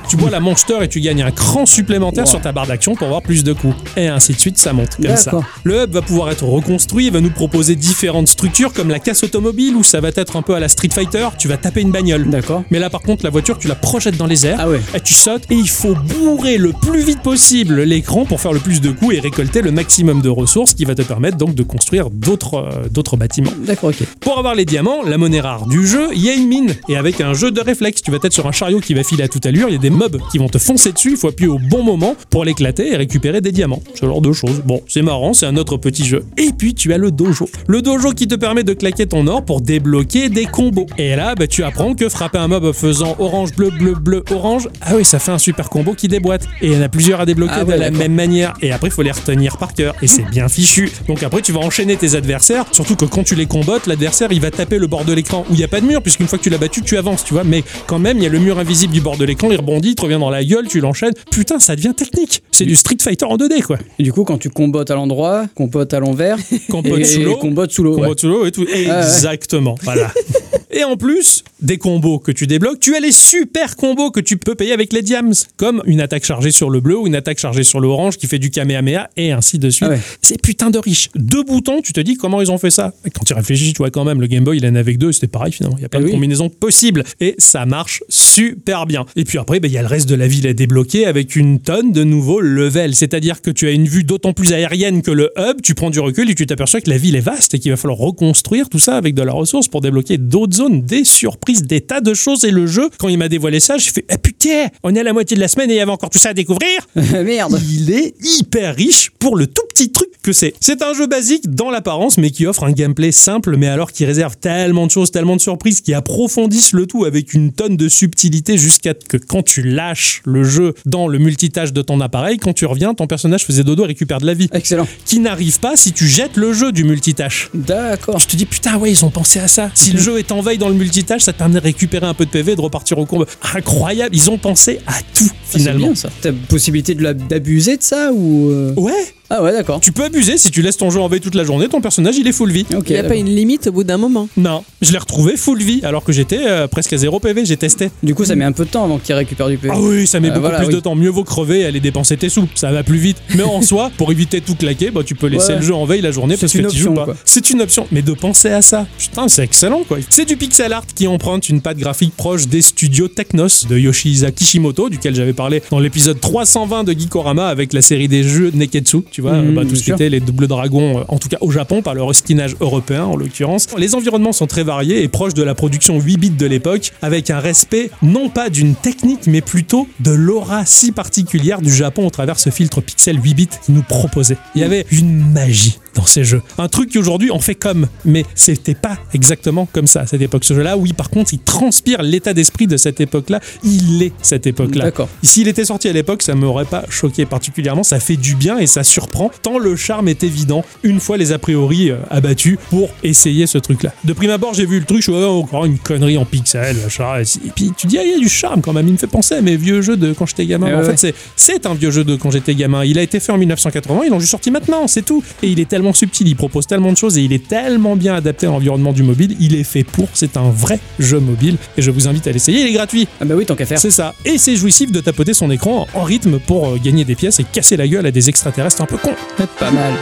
tu 0.09 0.17
bois 0.17 0.31
la 0.31 0.41
Monster 0.41 0.79
et 0.83 0.89
tu 0.89 1.01
gagnes 1.01 1.23
un 1.23 1.31
cran 1.31 1.67
supplémentaire 1.67 2.25
Wow. 2.25 2.31
sur 2.31 2.41
ta 2.41 2.53
barre 2.53 2.67
d'action 2.67 2.95
pour 2.95 3.07
avoir 3.07 3.23
plus 3.23 3.45
de 3.45 3.53
coups. 3.53 3.75
Et 3.97 4.09
ainsi 4.09 4.33
de 4.33 4.39
suite, 4.39 4.59
ça 4.59 4.73
monte 4.73 4.97
comme 4.97 5.17
ça. 5.17 5.33
Le 5.65 5.83
hub 5.85 5.91
va 5.93 6.03
pouvoir 6.03 6.31
être 6.31 6.45
reconstruit, 6.45 7.07
il 7.07 7.13
va 7.13 7.21
nous 7.21 7.31
proposer 7.31 7.75
différentes 7.77 8.29
structures 8.29 8.73
comme 8.73 8.89
la 8.89 8.99
casse 8.99 9.23
automobile 9.25 9.75
où 9.77 9.83
ça 9.83 10.01
va 10.01 10.09
être 10.15 10.37
un 10.37 10.43
peu 10.43 10.55
à 10.55 10.61
la 10.61 10.69
Street 10.69 10.89
Fighter, 10.93 11.29
tu 11.39 11.49
vas 11.49 11.57
taper 11.57 11.81
une 11.83 11.91
bagnole. 11.91 12.29
D'accord. 12.31 12.63
Mais 12.71 12.79
là 12.79 12.89
par 12.91 13.03
contre 13.03 13.25
la 13.25 13.31
voiture 13.31 13.59
tu 13.59 13.69
la 13.69 13.75
projettes 13.75 14.17
dans 14.17 14.27
les 14.27 14.47
airs 14.47 14.59
Ah 14.61 14.69
ouais. 14.69 14.81
et 14.95 15.01
tu 15.01 15.15
sautes 15.15 15.45
et 15.51 15.55
il 15.55 15.69
faut 15.69 15.95
bourrer 15.95 16.57
le 16.59 16.73
plus 16.73 17.03
vite 17.03 17.21
possible 17.23 17.83
l'écran 17.83 18.25
pour 18.25 18.41
faire 18.41 18.53
le 18.53 18.61
plus 18.61 18.81
de 18.81 18.91
coups 18.91 19.15
et 19.17 19.21
récolter 19.21 19.63
le 19.63 19.71
maximum 19.73 20.23
de 20.23 20.29
ressources 20.29 20.75
qui 20.75 20.85
va 20.85 20.95
te 20.95 21.03
permettre 21.03 21.37
donc 21.37 21.55
de 21.55 21.63
construire 21.63 22.11
d'autres 22.11 22.55
euh, 22.57 22.89
d'autres 22.91 23.17
bâtiments. 23.17 23.51
D'accord, 23.67 23.91
ok. 23.91 24.07
Pour 24.21 24.39
avoir 24.39 24.55
les 24.55 24.65
diamants, 24.65 25.03
la 25.05 25.19
monnaie 25.19 25.41
rare 25.41 25.67
du 25.67 25.87
jeu, 25.87 26.09
il 26.15 26.25
y 26.25 26.31
a 26.31 26.35
une 26.35 26.47
mine. 26.49 26.75
Et 26.89 26.97
avec 26.97 27.21
un 27.21 27.35
jeu 27.35 27.46
de 27.55 27.61
réflexe, 27.61 28.03
tu 28.03 28.11
vas 28.11 28.19
être 28.23 28.33
sur 28.33 28.47
un 28.47 28.53
chariot 28.53 28.81
qui 28.81 28.95
va 28.95 29.03
filer 29.03 29.25
à 29.25 29.29
toute 29.29 29.47
allure, 29.47 29.69
il 29.69 29.73
y 29.73 29.77
a 29.77 29.81
des 29.81 29.91
mobs 29.91 30.19
qui 30.31 30.39
vont 30.39 30.49
te 30.49 30.59
foncer 30.59 30.93
dessus, 30.93 31.13
il 31.13 31.17
faut 31.17 31.29
appuyer 31.29 31.51
au 31.51 31.59
bon 31.59 31.83
moment 31.83 32.17
pour 32.31 32.45
l'éclater 32.45 32.93
et 32.93 32.97
récupérer 32.97 33.41
des 33.41 33.53
diamants. 33.53 33.83
Ce 33.95 34.07
genre 34.07 34.21
de 34.21 34.33
choses. 34.33 34.63
Bon, 34.65 34.83
c'est 34.89 35.03
marrant, 35.03 35.35
c'est 35.35 35.47
un 35.47 35.57
autre 35.57 35.77
petit 35.77 36.05
jeu. 36.05 36.25
Et 36.37 36.51
puis 36.57 36.75
tu 36.75 36.93
as 36.93 36.99
le 36.99 37.11
dojo. 37.11 37.49
Le 37.67 37.83
dojo 37.83 38.13
qui 38.13 38.29
te 38.29 38.35
permet 38.35 38.65
de 38.65 38.73
claquer 38.73 39.07
ton 39.07 39.27
or 39.27 39.45
pour 39.45 39.61
débloquer 39.61 40.29
des 40.29 40.47
combos. 40.47 40.87
Et 40.99 41.17
là, 41.17 41.35
bah, 41.35 41.47
tu 41.47 41.63
apprends 41.63 41.95
que 41.95 42.09
frapper 42.09 42.39
un 42.39 42.49
mob 42.49 42.73
faisant 42.73 43.17
orange, 43.19 43.55
bleu, 43.55 43.71
bleu, 43.71 43.95
bleu, 43.95 44.25
orange, 44.31 44.69
ah 44.81 44.95
oui, 44.97 45.05
ça 45.05 45.19
fait 45.19 45.33
un 45.33 45.39
super 45.39 45.69
combo 45.69 45.95
qui 45.95 46.09
déboîte. 46.09 46.47
Et 46.61 46.69
il 46.69 46.73
y 46.73 46.77
en 46.77 46.83
a 46.83 46.89
plusieurs 46.89 47.21
à 47.21 47.27
débloquer 47.27 47.55
Ah 47.57 47.65
de 47.65 47.71
ouais, 47.71 47.79
la 47.79 47.91
même 47.91 48.15
manière. 48.15 48.55
Et 48.63 48.73
après, 48.73 48.89
il 48.89 48.93
faut 48.93 49.03
les 49.03 49.11
retenir 49.11 49.57
par 49.57 49.75
cœur. 49.75 49.95
Et 50.03 50.07
c'est 50.07 50.25
bien 50.25 50.49
fichu. 50.49 50.91
Donc 51.09 51.23
après, 51.23 51.43
tu 51.43 51.53
vas 51.53 51.61
enchaîner 51.61 51.97
tes 51.97 52.15
adversaires. 52.15 52.65
Surtout 52.73 52.97
que 52.97 53.05
quand 53.05 53.25
tu 53.25 53.35
les 53.35 53.47
combattes, 53.47 53.87
l'adversaire, 53.87 54.33
il 54.33 54.41
va 54.41 54.51
taper 54.51 54.79
le 54.79 54.87
bord 54.87 55.05
de 55.05 55.13
l'écran 55.13 55.45
où 55.49 55.55
il 55.55 55.59
n'y 55.59 55.65
a 55.65 55.69
pas 55.69 55.81
de 55.81 55.87
mur, 55.87 56.03
puisqu'une 56.03 56.27
fois 56.27 56.39
que 56.39 56.45
tu 56.45 56.51
l'as 56.51 56.59
battu, 56.59 56.83
tu 56.83 56.97
avances, 56.97 57.25
tu 57.25 57.35
vois. 57.37 57.45
Mais 57.45 57.63
quand 57.87 57.99
même, 57.99 58.19
il 58.19 58.25
y 58.25 58.27
a 58.27 58.31
le 58.31 58.39
mur 58.39 58.59
invisible 58.59 58.93
du 58.93 59.01
bord 59.01 59.17
de 59.17 59.25
l'écran, 59.25 59.49
il 59.51 59.57
rebondit, 59.57 59.91
il 59.91 59.95
te 59.95 60.03
revient 60.03 60.19
dans 60.19 60.31
la 60.31 60.45
gueule, 60.45 60.67
tu 60.69 60.81
l'enchaînes. 60.81 61.15
Putain, 61.31 61.59
ça 61.59 61.77
devient 61.77 61.95
technique. 61.95 62.43
C'est 62.53 62.65
du 62.65 62.77
Street 62.77 62.97
Fighter 63.01 63.27
en 63.27 63.37
2D, 63.37 63.63
quoi. 63.63 63.79
Et 63.99 64.03
du 64.03 64.13
coup, 64.13 64.25
quand 64.25 64.39
tu 64.39 64.51
combottes 64.51 64.91
à 64.91 64.95
l'endroit, 64.95 65.47
combottes 65.55 65.95
à 65.95 66.01
l'envers, 66.01 66.39
sous 66.69 67.23
l'eau. 67.23 67.37
combottes 67.37 67.73
sous 67.73 67.83
l'eau. 67.85 67.99
Ouais. 67.99 68.09
sous 68.17 68.29
l'eau 68.29 68.47
et 68.47 68.53
tout. 68.53 68.67
Exactement. 68.67 69.75
Voilà. 69.83 70.13
Et 70.79 70.85
en 70.85 70.97
plus 70.99 71.43
des 71.63 71.79
combos 71.79 72.19
que 72.19 72.31
tu 72.31 72.47
débloques, 72.47 72.81
tu 72.81 72.95
as 72.97 73.01
les 73.01 73.11
super 73.13 73.77
combos 73.77 74.11
que 74.11 74.21
tu 74.21 74.37
peux 74.37 74.55
payer 74.55 74.73
avec 74.73 74.93
les 74.93 75.01
diams, 75.01 75.33
comme 75.57 75.83
une 75.87 76.03
attaque 76.03 76.25
chargée 76.27 76.51
sur 76.53 76.69
le 76.69 76.81
bleu 76.81 76.99
ou 76.99 77.07
une 77.07 77.15
attaque 77.15 77.39
chargée 77.39 77.65
sur 77.65 77.81
le 77.81 77.89
orange 77.89 78.19
qui 78.19 78.27
fait 78.27 78.39
du 78.39 78.51
kamehameha 78.51 79.09
et 79.17 79.33
ainsi 79.33 79.59
de 79.59 79.71
suite. 79.71 79.89
Ah 79.91 79.95
ouais. 79.95 80.01
C'est 80.21 80.41
putain 80.41 80.69
de 80.69 80.79
riche. 80.79 81.09
Deux 81.15 81.43
boutons, 81.45 81.81
tu 81.81 81.95
te 81.95 82.01
dis 82.01 82.17
comment 82.19 82.43
ils 82.43 82.51
ont 82.51 82.59
fait 82.59 82.69
ça. 82.71 82.93
Et 83.07 83.11
quand 83.11 83.25
tu 83.25 83.33
réfléchis, 83.33 83.73
tu 83.73 83.79
vois 83.79 83.91
quand 83.91 84.05
même, 84.05 84.21
le 84.21 84.27
Game 84.27 84.45
Boy 84.45 84.59
il 84.59 84.67
en 84.67 84.75
avait 84.75 84.93
que 84.93 84.99
deux, 84.99 85.13
c'était 85.13 85.29
pareil 85.29 85.51
finalement. 85.53 85.79
Il 85.79 85.83
y 85.83 85.85
a 85.87 85.89
plein 85.89 86.01
Eh 86.01 86.03
de 86.03 86.09
oui. 86.09 86.13
combinaisons 86.13 86.51
possibles 86.51 87.05
et 87.21 87.35
ça 87.39 87.65
marche 87.65 88.03
super 88.11 88.85
bien. 88.85 89.07
Et 89.17 89.25
puis 89.25 89.39
après, 89.39 89.59
ben, 89.61 89.69
il 89.69 89.75
y 89.75 89.79
a 89.79 89.83
le 89.83 89.89
reste 89.89 90.09
de 90.11 90.15
la 90.15 90.29
ville 90.29 90.47
à 90.47 90.53
débloquer 90.53 91.07
avec 91.07 91.37
une 91.37 91.59
tonne 91.61 91.93
de 91.93 92.05
nouveaux 92.05 92.41
levels. 92.43 92.95
C'est-à-dire 92.95 93.41
que 93.41 93.51
tu 93.51 93.67
as 93.67 93.71
une 93.71 93.87
vue 93.87 94.05
d'autant 94.05 94.35
plus 94.35 94.53
aérienne 94.53 95.01
que 95.01 95.11
le 95.11 95.31
hub, 95.39 95.63
tu 95.63 95.75
prends 95.75 95.89
du 95.91 96.01
recul 96.01 96.29
et 96.31 96.35
tu 96.35 96.45
t'aperçois 96.45 96.83
que 96.83 96.91
la 96.91 96.99
ville 96.99 97.17
est 97.17 97.21
vaste 97.21 97.55
et 97.55 97.59
qu'il 97.59 97.71
va 97.71 97.79
falloir 97.79 97.99
reconstruire 97.99 98.69
tout 98.69 98.79
ça 98.79 98.97
avec 98.99 99.15
de 99.15 99.23
la 99.23 99.33
ressource 99.33 99.69
pour 99.69 99.81
débloquer 99.81 100.19
d'autres 100.19 100.55
zones, 100.57 100.66
des 100.69 101.05
surprises, 101.05 101.63
des 101.63 101.81
tas 101.81 102.01
de 102.01 102.15
choses. 102.15 102.45
Et 102.45 102.51
le 102.51 102.67
jeu, 102.67 102.89
quand 102.99 103.09
il 103.09 103.19
m'a 103.19 103.29
dévoilé 103.29 103.61
ça, 103.61 103.79
j'ai 103.79 103.91
fait 103.91 104.05
Ah 104.09 104.19
putain, 104.19 104.69
on 104.83 104.95
est 104.95 105.01
à 105.01 105.05
la 105.05 105.13
moitié 105.13 105.37
de 105.37 105.41
la 105.41 105.49
semaine 105.49 105.71
et 105.71 105.75
il 105.75 105.79
y 105.79 105.81
avait 105.81 105.91
encore 105.91 106.11
tout 106.11 106.19
ça 106.19 106.31
à 106.31 106.35
découvrir. 106.35 106.69
Merde. 106.95 107.61
Il 107.71 107.91
est 107.91 108.15
hyper 108.23 108.75
riche 108.75 109.11
pour 109.19 109.37
le 109.37 109.47
tout 109.47 109.63
petit 109.69 109.91
truc 109.91 110.09
que 110.23 110.33
c'est. 110.33 110.55
C'est 110.61 110.83
un 110.83 110.93
jeu 110.93 111.07
basique 111.07 111.55
dans 111.55 111.71
l'apparence, 111.71 112.19
mais 112.19 112.31
qui 112.31 112.47
offre 112.47 112.65
un 112.65 112.73
gameplay 112.73 113.13
simple, 113.13 113.57
mais 113.57 113.69
alors 113.69 113.93
qui 113.93 114.05
réserve 114.05 114.37
tellement 114.37 114.87
de 114.87 114.91
choses, 114.91 115.11
tellement 115.11 115.37
de 115.37 115.41
surprises, 115.41 115.81
qui 115.81 115.95
approfondissent 115.95 116.73
le 116.73 116.87
tout 116.87 117.05
avec 117.05 117.33
une 117.35 117.53
tonne 117.53 117.77
de 117.77 117.89
subtilité 117.89 118.59
jusqu'à 118.59 118.95
que 118.95 119.17
quand 119.17 119.43
tu 119.43 119.63
lâches 119.63 120.23
le 120.25 120.43
jeu 120.45 120.75
dans 120.85 121.09
le 121.09 121.19
multitâche 121.19 121.73
de 121.73 121.83
ton 121.83 122.01
appareil, 122.01 122.39
quand 122.39 122.53
tu 122.53 122.67
reviens, 122.67 122.95
ton 122.95 123.07
personnage 123.07 123.45
faisait 123.45 123.65
dodo 123.65 123.85
et 123.85 123.89
récupère 123.89 124.21
de 124.21 124.27
la 124.27 124.35
vie. 124.35 124.49
Excellent. 124.53 124.87
Qui 125.05 125.21
n'arrive 125.21 125.61
pas 125.61 125.77
si 125.77 125.93
tu 125.93 126.07
jettes 126.07 126.37
le 126.37 126.53
jeu 126.53 126.73
du 126.73 126.85
multitâche. 126.85 127.51
D'accord. 127.55 128.21
Tu 128.21 128.27
te 128.27 128.37
dis 128.37 128.47
putain 128.47 128.77
ouais 128.79 128.91
ils 128.91 129.05
ont 129.05 129.11
pensé 129.11 129.39
à 129.39 129.49
ça. 129.49 129.71
Si 129.75 129.93
le 129.93 130.01
jeu 130.01 130.19
est 130.19 130.33
en 130.33 130.41
veille 130.41 130.56
dans 130.59 130.69
le 130.69 130.75
multitâche, 130.75 131.23
ça 131.23 131.33
te 131.33 131.39
permet 131.39 131.55
de 131.57 131.61
récupérer 131.61 132.07
un 132.07 132.15
peu 132.15 132.25
de 132.25 132.31
PV 132.31 132.53
et 132.53 132.57
de 132.57 132.61
repartir 132.61 132.99
au 132.99 133.07
combat. 133.07 133.27
Incroyable, 133.55 134.15
ils 134.15 134.31
ont 134.31 134.39
pensé 134.39 134.81
à 134.87 134.95
tout 135.15 135.25
Ah, 135.31 135.35
c'est 135.45 135.59
finalement. 135.59 135.93
T'as 136.21 136.33
possibilité 136.49 136.95
de 136.95 137.03
la- 137.03 137.15
d'abuser 137.15 137.77
de 137.77 137.83
ça 137.83 138.13
ou 138.13 138.51
euh? 138.51 138.75
Ouais, 138.77 138.93
Ah 139.31 139.43
ouais, 139.43 139.53
d'accord. 139.53 139.81
Tu 139.81 139.93
peux 139.93 140.05
abuser 140.05 140.39
si 140.39 140.51
tu 140.51 140.63
laisses 140.63 140.77
ton 140.77 140.91
jeu 140.91 141.01
en 141.01 141.09
veille 141.09 141.21
toute 141.21 141.35
la 141.35 141.45
journée, 141.45 141.69
ton 141.69 141.81
personnage 141.81 142.17
il 142.17 142.27
est 142.29 142.33
full 142.33 142.51
vie. 142.53 142.65
Ok. 142.77 142.85
Il 142.89 142.93
n'y 142.93 142.99
a 142.99 143.05
pas 143.05 143.17
une 143.17 143.27
limite 143.35 143.67
au 143.67 143.73
bout 143.73 143.85
d'un 143.85 143.97
moment. 143.97 144.29
Non, 144.37 144.63
je 144.83 144.93
l'ai 144.93 144.99
retrouvé 144.99 145.37
full 145.37 145.61
vie 145.63 145.81
alors 145.83 146.05
que 146.05 146.13
j'étais 146.13 146.41
euh, 146.47 146.67
presque 146.69 146.93
à 146.93 146.97
0 146.97 147.19
PV, 147.21 147.45
j'ai 147.45 147.57
testé. 147.57 147.91
Du 148.03 148.15
coup, 148.15 148.25
ça 148.25 148.37
met 148.37 148.45
un 148.45 148.53
peu 148.53 148.65
de 148.65 148.71
temps 148.71 148.85
avant 148.85 148.99
qu'il 148.99 149.15
récupère 149.15 149.49
du 149.49 149.59
PV. 149.59 149.75
Ah 149.77 149.81
oui, 149.81 150.07
ça 150.07 150.21
met 150.21 150.29
Euh, 150.29 150.31
beaucoup 150.31 150.43
voilà, 150.43 150.59
plus 150.59 150.69
oui. 150.69 150.75
de 150.75 150.81
temps. 150.81 150.95
Mieux 150.95 151.11
vaut 151.11 151.25
crever 151.25 151.61
et 151.61 151.65
aller 151.67 151.81
dépenser 151.81 152.17
tes 152.17 152.29
sous. 152.29 152.47
Ça 152.55 152.71
va 152.71 152.83
plus 152.85 152.99
vite. 152.99 153.17
Mais 153.35 153.43
en 153.43 153.63
soi, 153.63 153.91
pour 153.97 154.13
éviter 154.13 154.41
de 154.41 154.45
tout 154.45 154.55
claquer, 154.55 154.91
bah, 154.91 155.03
tu 155.05 155.15
peux 155.15 155.27
laisser 155.27 155.53
Ouais. 155.55 155.57
le 155.57 155.63
jeu 155.63 155.75
en 155.75 155.85
veille 155.87 156.03
la 156.03 156.11
journée 156.13 156.35
C'est 156.37 156.41
parce 156.43 156.53
que 156.53 156.59
une 156.59 156.67
tu 156.69 156.77
joues 156.79 156.95
pas. 156.95 157.05
quoi. 157.05 157.17
C'est 157.25 157.51
une 157.51 157.61
option. 157.63 157.87
Mais 157.93 158.03
de 158.03 158.13
penser 158.13 158.51
à 158.51 158.63
ça, 158.63 158.87
putain, 158.99 159.29
c'est 159.29 159.43
excellent 159.43 159.83
quoi. 159.89 159.99
C'est 160.11 160.25
du 160.25 160.37
pixel 160.37 160.73
art 160.73 160.85
qui 160.95 161.07
emprunte 161.09 161.49
une 161.49 161.61
patte 161.61 161.79
graphique 161.79 162.15
proche 162.17 162.47
des 162.47 162.63
studios 162.63 163.09
Technos 163.09 163.67
de 163.69 163.77
Yoshihisa 163.79 164.31
Kishimoto, 164.31 164.89
duquel 164.89 165.15
j'avais 165.15 165.33
parlé 165.33 165.63
dans 165.71 165.79
l'épisode 165.81 166.21
320 166.21 166.85
de 166.85 166.93
Geekorama 166.93 167.49
avec 167.49 167.73
la 167.73 167.83
série 167.83 168.09
des 168.09 168.23
jeux 168.23 168.51
Neketsu. 168.55 168.99
Tu 169.17 169.23
vois, 169.23 169.33
Mhm, 169.41 169.55
bah, 169.55 169.63
tout 169.67 169.75
ce 169.75 169.83
qui 169.83 169.91
était 169.93 170.11
les 170.11 170.21
doubles 170.21 170.47
dragons, 170.47 170.99
euh, 170.99 171.05
en 171.09 171.17
tout 171.17 171.31
cas 171.31 171.39
au 171.41 171.51
Japon, 171.51 171.81
par 171.81 171.95
le 171.95 172.03
reskinage 172.03 172.55
européen 172.61 173.05
en 173.07 173.17
l'occurrence. 173.17 173.67
Les 173.79 173.95
environnements 173.95 174.33
sont 174.33 174.47
très 174.47 174.63
variés 174.63 175.03
et 175.03 175.09
proches 175.09 175.33
de 175.33 175.43
la 175.43 175.55
production 175.55 175.99
8 175.99 176.19
bits 176.19 176.29
de 176.29 176.45
l'époque, 176.45 176.93
avec 177.01 177.31
un 177.31 177.41
respect 177.41 177.89
non 178.03 178.29
pas 178.29 178.51
d'une 178.51 178.75
technique, 178.75 179.27
mais 179.27 179.41
plutôt 179.41 179.89
de 180.01 180.11
l'aura 180.11 180.67
si 180.67 180.93
particulière 180.93 181.63
du 181.63 181.73
Japon 181.73 182.07
au 182.07 182.11
travers 182.11 182.39
ce 182.39 182.51
filtre 182.51 182.83
pixel 182.83 183.19
8 183.23 183.33
bits 183.35 183.49
qu'il 183.65 183.75
nous 183.75 183.83
proposait. 183.83 184.37
Il 184.55 184.61
y 184.61 184.65
avait 184.65 184.85
une 184.93 185.33
magie 185.33 185.79
dans 185.97 186.07
ces 186.07 186.23
jeux. 186.25 186.43
Un 186.59 186.69
truc 186.69 186.91
qui 186.91 186.99
aujourd'hui 186.99 187.31
on 187.33 187.41
fait 187.41 187.55
comme, 187.57 187.89
mais 188.05 188.25
c'était 188.35 188.75
pas 188.75 188.97
exactement 189.15 189.67
comme 189.73 189.87
ça 189.89 190.03
à 190.03 190.07
cette 190.07 190.23
époque. 190.23 190.45
Ce 190.45 190.55
jeu-là, 190.55 190.77
oui, 190.77 190.93
par 190.93 191.11
contre, 191.11 191.35
il 191.35 191.41
transpire 191.41 192.03
l'état 192.03 192.35
d'esprit 192.35 192.67
de 192.69 192.77
cette 192.77 193.01
époque-là. 193.01 193.41
Il 193.65 194.03
est 194.03 194.13
cette 194.23 194.47
époque-là. 194.47 194.85
D'accord. 194.85 195.09
S'il 195.23 195.49
était 195.49 195.65
sorti 195.65 195.89
à 195.89 195.93
l'époque, 195.93 196.23
ça 196.23 196.35
m'aurait 196.35 196.65
pas 196.67 196.85
choqué 196.89 197.27
particulièrement. 197.27 197.83
Ça 197.83 197.99
fait 197.99 198.17
du 198.17 198.35
bien 198.37 198.59
et 198.59 198.67
ça 198.67 198.85
surprend, 198.85 199.31
tant 199.43 199.59
le 199.59 199.75
charme 199.75 200.09
est 200.09 200.23
évident 200.23 200.65
une 200.83 201.01
fois 201.01 201.17
les 201.17 201.33
a 201.33 201.39
priori 201.39 201.91
euh, 201.91 201.97
abattus 202.11 202.59
pour 202.71 202.91
essayer 203.03 203.47
ce 203.47 203.59
truc-là. 203.59 203.93
De 204.05 204.13
prime 204.13 204.31
abord, 204.31 204.55
j'ai 204.55 204.67
vu 204.67 204.79
le 204.79 204.85
truc, 204.85 204.99
je 204.99 205.11
suis 205.11 205.13
ouais, 205.13 205.25
encore 205.25 205.65
une 205.65 205.79
connerie 205.79 206.19
en 206.19 206.25
pixel, 206.25 206.77
machin. 206.85 207.21
Et 207.21 207.51
puis 207.55 207.73
tu 207.77 207.87
dis, 207.87 207.99
ah, 207.99 208.05
il 208.05 208.11
y 208.13 208.15
a 208.15 208.19
du 208.19 208.29
charme 208.29 208.61
quand 208.61 208.73
même. 208.73 208.87
Il 208.87 208.93
me 208.93 208.99
fait 208.99 209.07
penser 209.07 209.35
à 209.35 209.41
mes 209.41 209.57
vieux 209.57 209.81
jeux 209.83 209.97
de 209.97 210.13
quand 210.13 210.27
j'étais 210.27 210.47
gamin. 210.47 210.67
Eh 210.71 210.75
en 210.75 210.79
ouais. 210.81 210.85
fait, 210.85 210.97
c'est- 210.99 211.15
c'est 211.37 211.67
un 211.67 211.75
vieux 211.75 211.91
jeu 211.91 212.05
de 212.05 212.17
quand 212.17 212.31
j'étais 212.31 212.55
gamin. 212.55 212.85
Il 212.85 212.99
a 212.99 213.03
été 213.03 213.19
fait 213.21 213.33
en 213.33 213.39
1980, 213.39 214.03
ils 214.05 214.11
l'ont 214.11 214.21
juste 214.21 214.31
sorti 214.33 214.51
maintenant, 214.51 214.87
c'est 214.87 215.03
tout. 215.05 215.23
Et 215.43 215.49
il 215.49 215.59
est 215.61 215.69
tellement 215.69 215.86
subtil, 215.93 216.29
il 216.29 216.37
propose 216.37 216.67
tellement 216.67 216.93
de 216.93 216.97
choses 216.97 217.19
et 217.19 217.23
il 217.23 217.33
est 217.33 217.47
tellement 217.47 217.97
bien 217.97 218.15
adapté 218.15 218.47
à 218.47 218.51
l'environnement 218.51 218.93
du 218.93 219.03
mobile. 219.03 219.37
Il 219.41 219.55
est 219.55 219.65
fait 219.65 219.85
pour, 219.85 220.09
c'est 220.13 220.37
un 220.37 220.51
vrai 220.51 220.81
jeu 220.99 221.21
mobile. 221.21 221.57
Et 221.77 221.83
je 221.83 221.91
vous 221.91 222.09
invite 222.09 222.27
à 222.27 222.33
l'essayer, 222.33 222.61
il 222.61 222.67
est 222.67 222.73
gratuit. 222.73 223.09
Ah 223.21 223.25
bah 223.25 223.35
oui, 223.37 223.47
tant 223.47 223.55
qu'à 223.55 223.67
faire. 223.67 223.79
C'est 223.79 223.91
ça. 223.91 224.15
Et 224.25 224.39
c'est 224.39 224.57
jouissif 224.57 224.93
de 224.93 225.01
tapoter 225.01 225.35
son 225.35 225.51
écran 225.51 225.87
en 225.95 226.03
rythme 226.03 226.39
pour 226.39 226.69
euh, 226.69 226.79
gagner 226.83 227.05
des 227.05 227.15
pièces 227.15 227.41
et 227.41 227.45
casser 227.45 227.77
la 227.77 227.89
gueule 227.89 228.07
à 228.07 228.11
des 228.11 228.29
extraterrestres 228.29 228.83
un 228.83 228.87
peu 228.87 228.97
cons. 228.97 229.15
Pas 229.59 229.71
mal. 229.71 229.95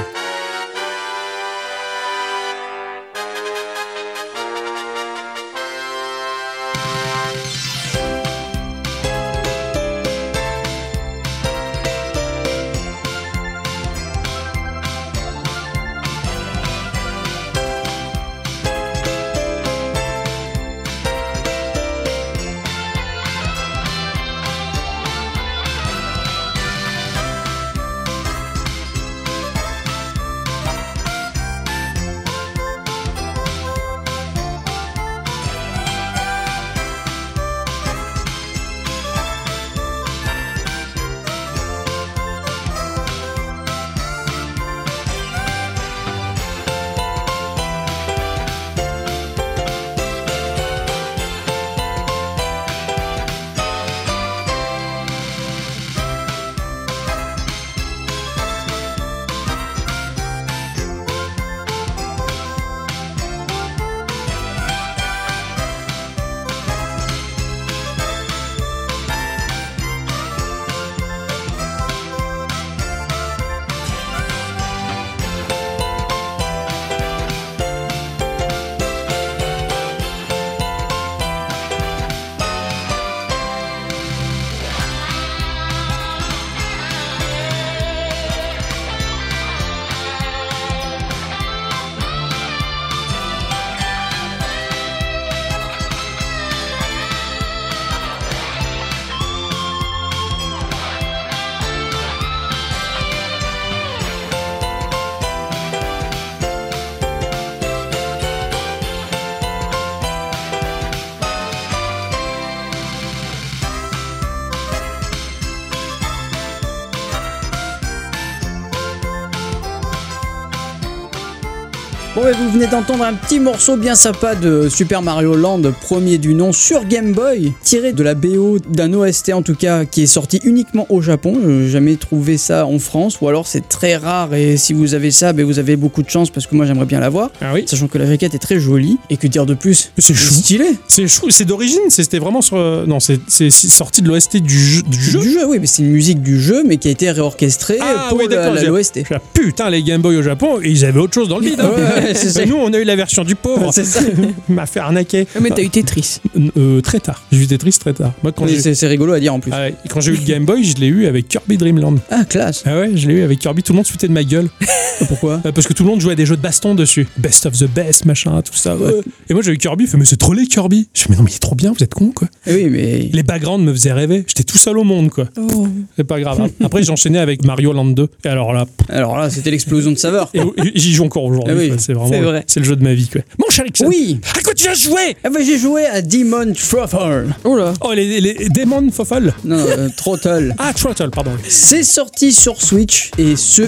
Venez 122.64 122.70
d'entendre 122.70 123.04
un 123.04 123.14
petit 123.14 123.40
morceau 123.40 123.76
bien 123.76 123.94
sympa 123.94 124.34
de 124.34 124.68
Super 124.68 125.02
Mario 125.02 125.34
Land, 125.34 125.62
premier 125.82 126.18
du 126.18 126.34
nom, 126.34 126.52
sur 126.52 126.84
Game 126.86 127.12
Boy, 127.12 127.52
tiré 127.62 127.92
de 127.92 128.02
la 128.02 128.14
BO 128.14 128.58
d'un 128.70 128.92
OST 128.94 129.32
en 129.32 129.42
tout 129.42 129.54
cas, 129.54 129.84
qui 129.84 130.02
est 130.04 130.06
sorti 130.06 130.40
uniquement 130.44 130.86
au 130.88 131.02
Japon. 131.02 131.36
Je 131.44 131.66
jamais 131.68 131.96
trouvé 131.96 132.38
ça 132.38 132.66
en 132.66 132.78
France, 132.78 133.18
ou 133.20 133.28
alors 133.28 133.46
c'est 133.46 133.68
très 133.68 133.96
rare, 133.96 134.32
et 134.34 134.56
si 134.56 134.72
vous 134.72 134.94
avez 134.94 135.10
ça, 135.10 135.32
ben, 135.32 135.44
vous 135.44 135.58
avez 135.58 135.76
beaucoup 135.76 136.02
de 136.02 136.08
chance, 136.08 136.30
parce 136.30 136.46
que 136.46 136.54
moi 136.54 136.64
j'aimerais 136.64 136.86
bien 136.86 137.00
l'avoir. 137.00 137.30
Ah 137.40 137.52
oui 137.54 137.64
Sachant 137.66 137.88
que 137.88 137.98
la 137.98 138.06
jaquette 138.06 138.34
est 138.34 138.38
très 138.38 138.58
jolie, 138.60 138.98
et 139.10 139.16
que 139.16 139.26
dire 139.26 139.46
de 139.46 139.54
plus? 139.54 139.90
C'est 139.98 140.14
chou. 140.14 140.32
stylé 140.34 140.66
C'est 140.88 141.08
chou, 141.08 141.30
c'est 141.30 141.44
d'origine, 141.44 141.80
c'était 141.90 142.18
vraiment 142.18 142.40
sur. 142.42 142.56
euh, 142.56 142.86
Non, 142.86 142.98
c'est 143.00 143.50
sorti 143.50 144.00
de 144.00 144.08
l'OST 144.08 144.36
du 144.38 144.58
jeu. 144.58 144.82
Du 144.82 145.00
jeu. 145.00 145.18
du 145.20 145.30
jeu, 145.30 145.46
oui, 145.46 145.58
mais 145.60 145.66
c'est 145.66 145.82
une 145.82 145.90
musique 145.90 146.22
du 146.22 146.40
jeu, 146.40 146.62
mais 146.66 146.76
qui 146.76 146.88
a 146.88 146.92
été 146.92 147.10
réorchestrée 147.10 147.78
Ah 147.80 148.06
pour 148.08 148.18
oui, 148.18 148.26
l'OST. 148.28 149.10
Là, 149.10 149.20
putain, 149.34 149.70
les 149.70 149.82
Game 149.82 150.00
Boy 150.00 150.16
au 150.16 150.22
Japon, 150.22 150.60
ils 150.64 150.84
avaient 150.84 151.00
autre 151.00 151.14
chose 151.14 151.28
dans 151.28 151.38
le 151.38 151.44
bide. 151.50 151.60
hein. 151.60 151.70
Ouais. 151.76 152.46
Nous, 152.46 152.63
on 152.64 152.72
a 152.72 152.78
eu 152.78 152.84
la 152.84 152.96
version 152.96 153.24
du 153.24 153.34
pauvre. 153.34 153.72
C'est 153.72 153.84
ça. 153.84 154.00
Il 154.48 154.54
m'a 154.54 154.66
fait 154.66 154.80
arnaquer. 154.80 155.26
Ah, 155.34 155.38
mais 155.40 155.50
t'as 155.50 155.62
eu 155.62 155.68
Tetris. 155.70 156.20
Euh, 156.56 156.80
très 156.80 157.00
tard. 157.00 157.22
J'ai 157.32 157.38
vu 157.38 157.46
Tetris 157.46 157.72
très 157.78 157.92
tard. 157.92 158.12
Moi, 158.22 158.32
quand 158.32 158.46
C'est 158.48 158.74
c'est 158.74 158.86
rigolo 158.86 159.12
à 159.12 159.20
dire 159.20 159.34
en 159.34 159.40
plus. 159.40 159.52
Ah 159.54 159.62
ouais, 159.62 159.74
quand 159.88 160.00
j'ai 160.00 160.12
eu 160.12 160.16
le 160.16 160.22
Game 160.24 160.44
Boy, 160.44 160.64
je 160.64 160.76
l'ai 160.76 160.86
eu 160.88 161.06
avec 161.06 161.28
Kirby 161.28 161.56
Dream 161.56 161.78
Land. 161.78 161.96
Ah, 162.10 162.24
classe. 162.24 162.62
Ah 162.66 162.78
ouais, 162.80 162.90
je 162.94 163.06
l'ai 163.08 163.14
eu 163.14 163.22
avec 163.22 163.38
Kirby. 163.38 163.62
Tout 163.62 163.72
le 163.72 163.76
monde 163.76 163.86
se 163.86 163.92
foutait 163.92 164.08
de 164.08 164.12
ma 164.12 164.24
gueule. 164.24 164.48
Pourquoi? 165.08 165.40
Euh, 165.44 165.52
Parce 165.52 165.66
que 165.66 165.72
tout 165.72 165.82
le 165.82 165.90
monde 165.90 166.00
jouait 166.00 166.12
à 166.12 166.16
des 166.16 166.26
jeux 166.26 166.36
de 166.36 166.42
baston 166.42 166.74
dessus. 166.74 167.06
Best 167.16 167.46
of 167.46 167.58
the 167.58 167.68
best, 167.68 168.04
machin, 168.04 168.40
tout 168.42 168.54
ça. 168.54 168.76
ouais. 168.76 168.92
Et 169.28 169.34
moi, 169.34 169.42
j'ai 169.42 169.52
eu 169.52 169.58
Kirby. 169.58 169.84
Il 169.84 169.90
fait, 169.90 169.96
mais 169.96 170.04
c'est 170.04 170.16
trop 170.16 170.32
laid, 170.32 170.46
Kirby. 170.46 170.88
Je 170.94 171.02
fais, 171.02 171.06
mais 171.10 171.16
non, 171.16 171.22
mais 171.24 171.30
il 171.30 171.34
est 171.36 171.38
trop 171.38 171.54
bien, 171.56 171.72
vous 171.76 171.82
êtes 171.82 171.94
con, 171.94 172.12
quoi. 172.14 172.28
Eh 172.46 172.54
Oui, 172.54 172.68
mais. 172.70 173.10
Les 173.12 173.22
backgrounds 173.22 173.64
me 173.64 173.72
faisaient 173.72 173.92
rêver. 173.92 174.24
J'étais 174.26 174.44
tout 174.44 174.58
seul 174.58 174.78
au 174.78 174.84
monde, 174.84 175.10
quoi. 175.10 175.26
Oh. 175.36 175.66
C'est 175.96 176.04
pas 176.04 176.20
grave. 176.20 176.40
hein. 176.40 176.48
Après, 176.64 176.82
j'ai 176.82 176.90
enchaîné 176.92 177.18
avec 177.18 177.44
Mario 177.44 177.72
Land 177.72 177.86
2. 177.86 178.08
Et 178.24 178.28
alors 178.28 178.52
là, 178.52 178.66
Alors 178.88 179.18
là, 179.18 179.30
c'était 179.30 179.50
l'explosion 179.50 179.90
de 179.90 179.98
saveur. 179.98 180.30
et- 180.34 180.40
et 180.40 180.72
j'y 180.74 180.92
joue 180.94 181.04
encore 181.04 181.24
aujourd'hui. 181.24 181.54
Ah 181.54 181.58
oui, 181.58 181.72
c'est 181.78 181.92
vrai. 181.92 182.43
C'est 182.46 182.60
le 182.60 182.66
jeu 182.66 182.76
de 182.76 182.82
ma 182.84 182.94
vie, 182.94 183.08
quoi. 183.08 183.20
Mon 183.38 183.48
cher 183.50 183.66
Ixon, 183.66 183.86
Oui 183.86 184.20
à 184.38 184.42
quoi 184.42 184.54
tu 184.54 184.68
as 184.68 184.74
joué? 184.74 185.16
Ah 185.24 185.30
bah 185.30 185.40
j'ai 185.44 185.58
joué 185.58 185.86
à 185.86 186.02
Demon 186.02 186.52
Truffle. 186.52 187.26
Oh 187.44 187.56
là. 187.56 187.72
Oh, 187.80 187.92
les, 187.92 188.20
les 188.20 188.48
Demon 188.54 188.90
Fofol. 188.92 189.32
Non, 189.44 189.56
non, 189.56 189.66
euh, 189.68 189.88
Throttle. 189.96 190.54
Ah, 190.58 190.72
Trottle, 190.72 191.10
pardon. 191.10 191.32
C'est 191.48 191.82
sorti 191.84 192.32
sur 192.32 192.60
Switch 192.62 193.10
et 193.18 193.36
ce 193.36 193.62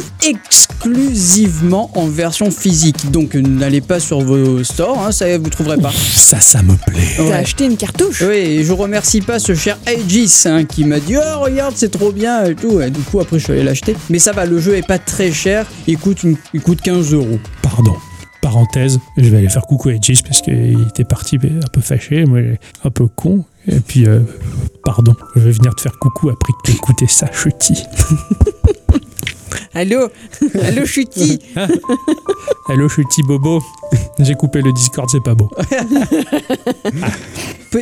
exclusivement 0.81 1.91
en 1.95 2.07
version 2.07 2.51
physique. 2.51 3.11
Donc 3.11 3.35
n'allez 3.35 3.81
pas 3.81 4.01
sur 4.01 4.21
vos 4.21 4.63
stores, 4.65 4.99
hein, 5.07 5.13
ça 5.13 5.37
vous 5.39 5.51
trouverez 5.51 5.77
pas. 5.79 5.93
Ça, 5.93 6.41
ça 6.41 6.63
me 6.63 6.75
plaît. 6.87 7.01
T'as 7.17 7.23
Ouais. 7.25 7.33
acheté 7.33 7.65
une 7.67 7.77
cartouche? 7.77 8.23
Oui, 8.23 8.35
et 8.37 8.65
je 8.65 8.73
remercie 8.73 9.21
pas 9.21 9.39
ce 9.39 9.55
cher 9.55 9.79
Aegis 9.87 10.33
hein, 10.47 10.65
qui 10.65 10.85
m'a 10.85 11.01
dit 11.01 11.17
Oh, 11.17 11.41
regarde, 11.41 11.75
c'est 11.77 11.91
trop 11.91 12.13
bien 12.13 12.45
et 12.45 12.55
tout. 12.55 12.81
Et 12.81 12.91
du 12.91 13.01
coup, 13.01 13.21
après, 13.21 13.39
je 13.39 13.45
suis 13.45 13.53
allé 13.53 13.63
l'acheter. 13.65 13.97
Mais 14.11 14.19
ça 14.19 14.33
va, 14.33 14.45
le 14.47 14.59
jeu 14.61 14.77
est 14.77 14.87
pas 14.87 14.99
très 14.99 15.33
cher. 15.33 15.67
Il 15.87 15.99
coûte, 15.99 16.23
une- 16.23 16.37
il 16.55 16.61
coûte 16.61 16.81
15 16.83 17.13
euros. 17.13 17.39
Pardon. 17.63 17.95
Parenthèse, 18.47 19.01
je 19.17 19.29
vais 19.29 19.39
aller 19.39 19.49
faire 19.49 19.67
coucou 19.67 19.89
à 19.89 19.95
Edgis 19.95 20.23
parce 20.23 20.41
qu'il 20.41 20.81
était 20.83 21.03
parti 21.03 21.37
un 21.37 21.69
peu 21.73 21.81
fâché, 21.81 22.25
moi 22.27 22.39
un 22.85 22.91
peu 22.91 23.09
con. 23.09 23.45
Et 23.67 23.81
puis, 23.81 24.07
euh, 24.07 24.21
pardon, 24.85 25.17
je 25.35 25.41
vais 25.41 25.51
venir 25.51 25.75
te 25.75 25.81
faire 25.81 25.99
coucou 25.99 26.31
après 26.31 26.53
que 26.53 26.59
t'aies 26.71 26.77
écouté 26.77 27.09
ça, 27.09 27.29
chutis. 27.33 27.83
Allô 29.77 30.09
Allô, 30.67 30.87
Chuti 30.87 31.39
suis 32.89 33.05
petit 33.05 33.23
bobo. 33.29 33.63
J'ai 34.19 34.35
coupé 34.35 34.63
le 34.63 34.73
Discord, 34.73 35.07
c'est 35.11 35.23
pas 35.23 35.35
beau. 35.35 35.51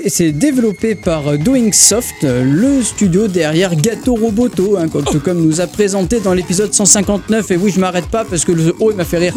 C'est 0.08 0.32
développé 0.32 0.96
par 0.96 1.38
Doing 1.38 1.70
Soft, 1.70 2.24
le 2.24 2.82
studio 2.82 3.28
derrière 3.28 3.76
Gâteau 3.76 4.16
Roboto, 4.16 4.76
hein, 4.76 4.88
comme, 4.88 5.04
comme 5.04 5.40
nous 5.40 5.60
a 5.60 5.68
présenté 5.68 6.18
dans 6.18 6.34
l'épisode 6.34 6.74
159. 6.74 7.52
Et 7.52 7.56
oui, 7.56 7.70
je 7.70 7.78
m'arrête 7.78 8.08
pas 8.08 8.24
parce 8.24 8.44
que 8.44 8.50
le 8.50 8.74
O 8.80 8.90
il 8.90 8.96
m'a 8.96 9.04
fait 9.04 9.18
rire. 9.18 9.34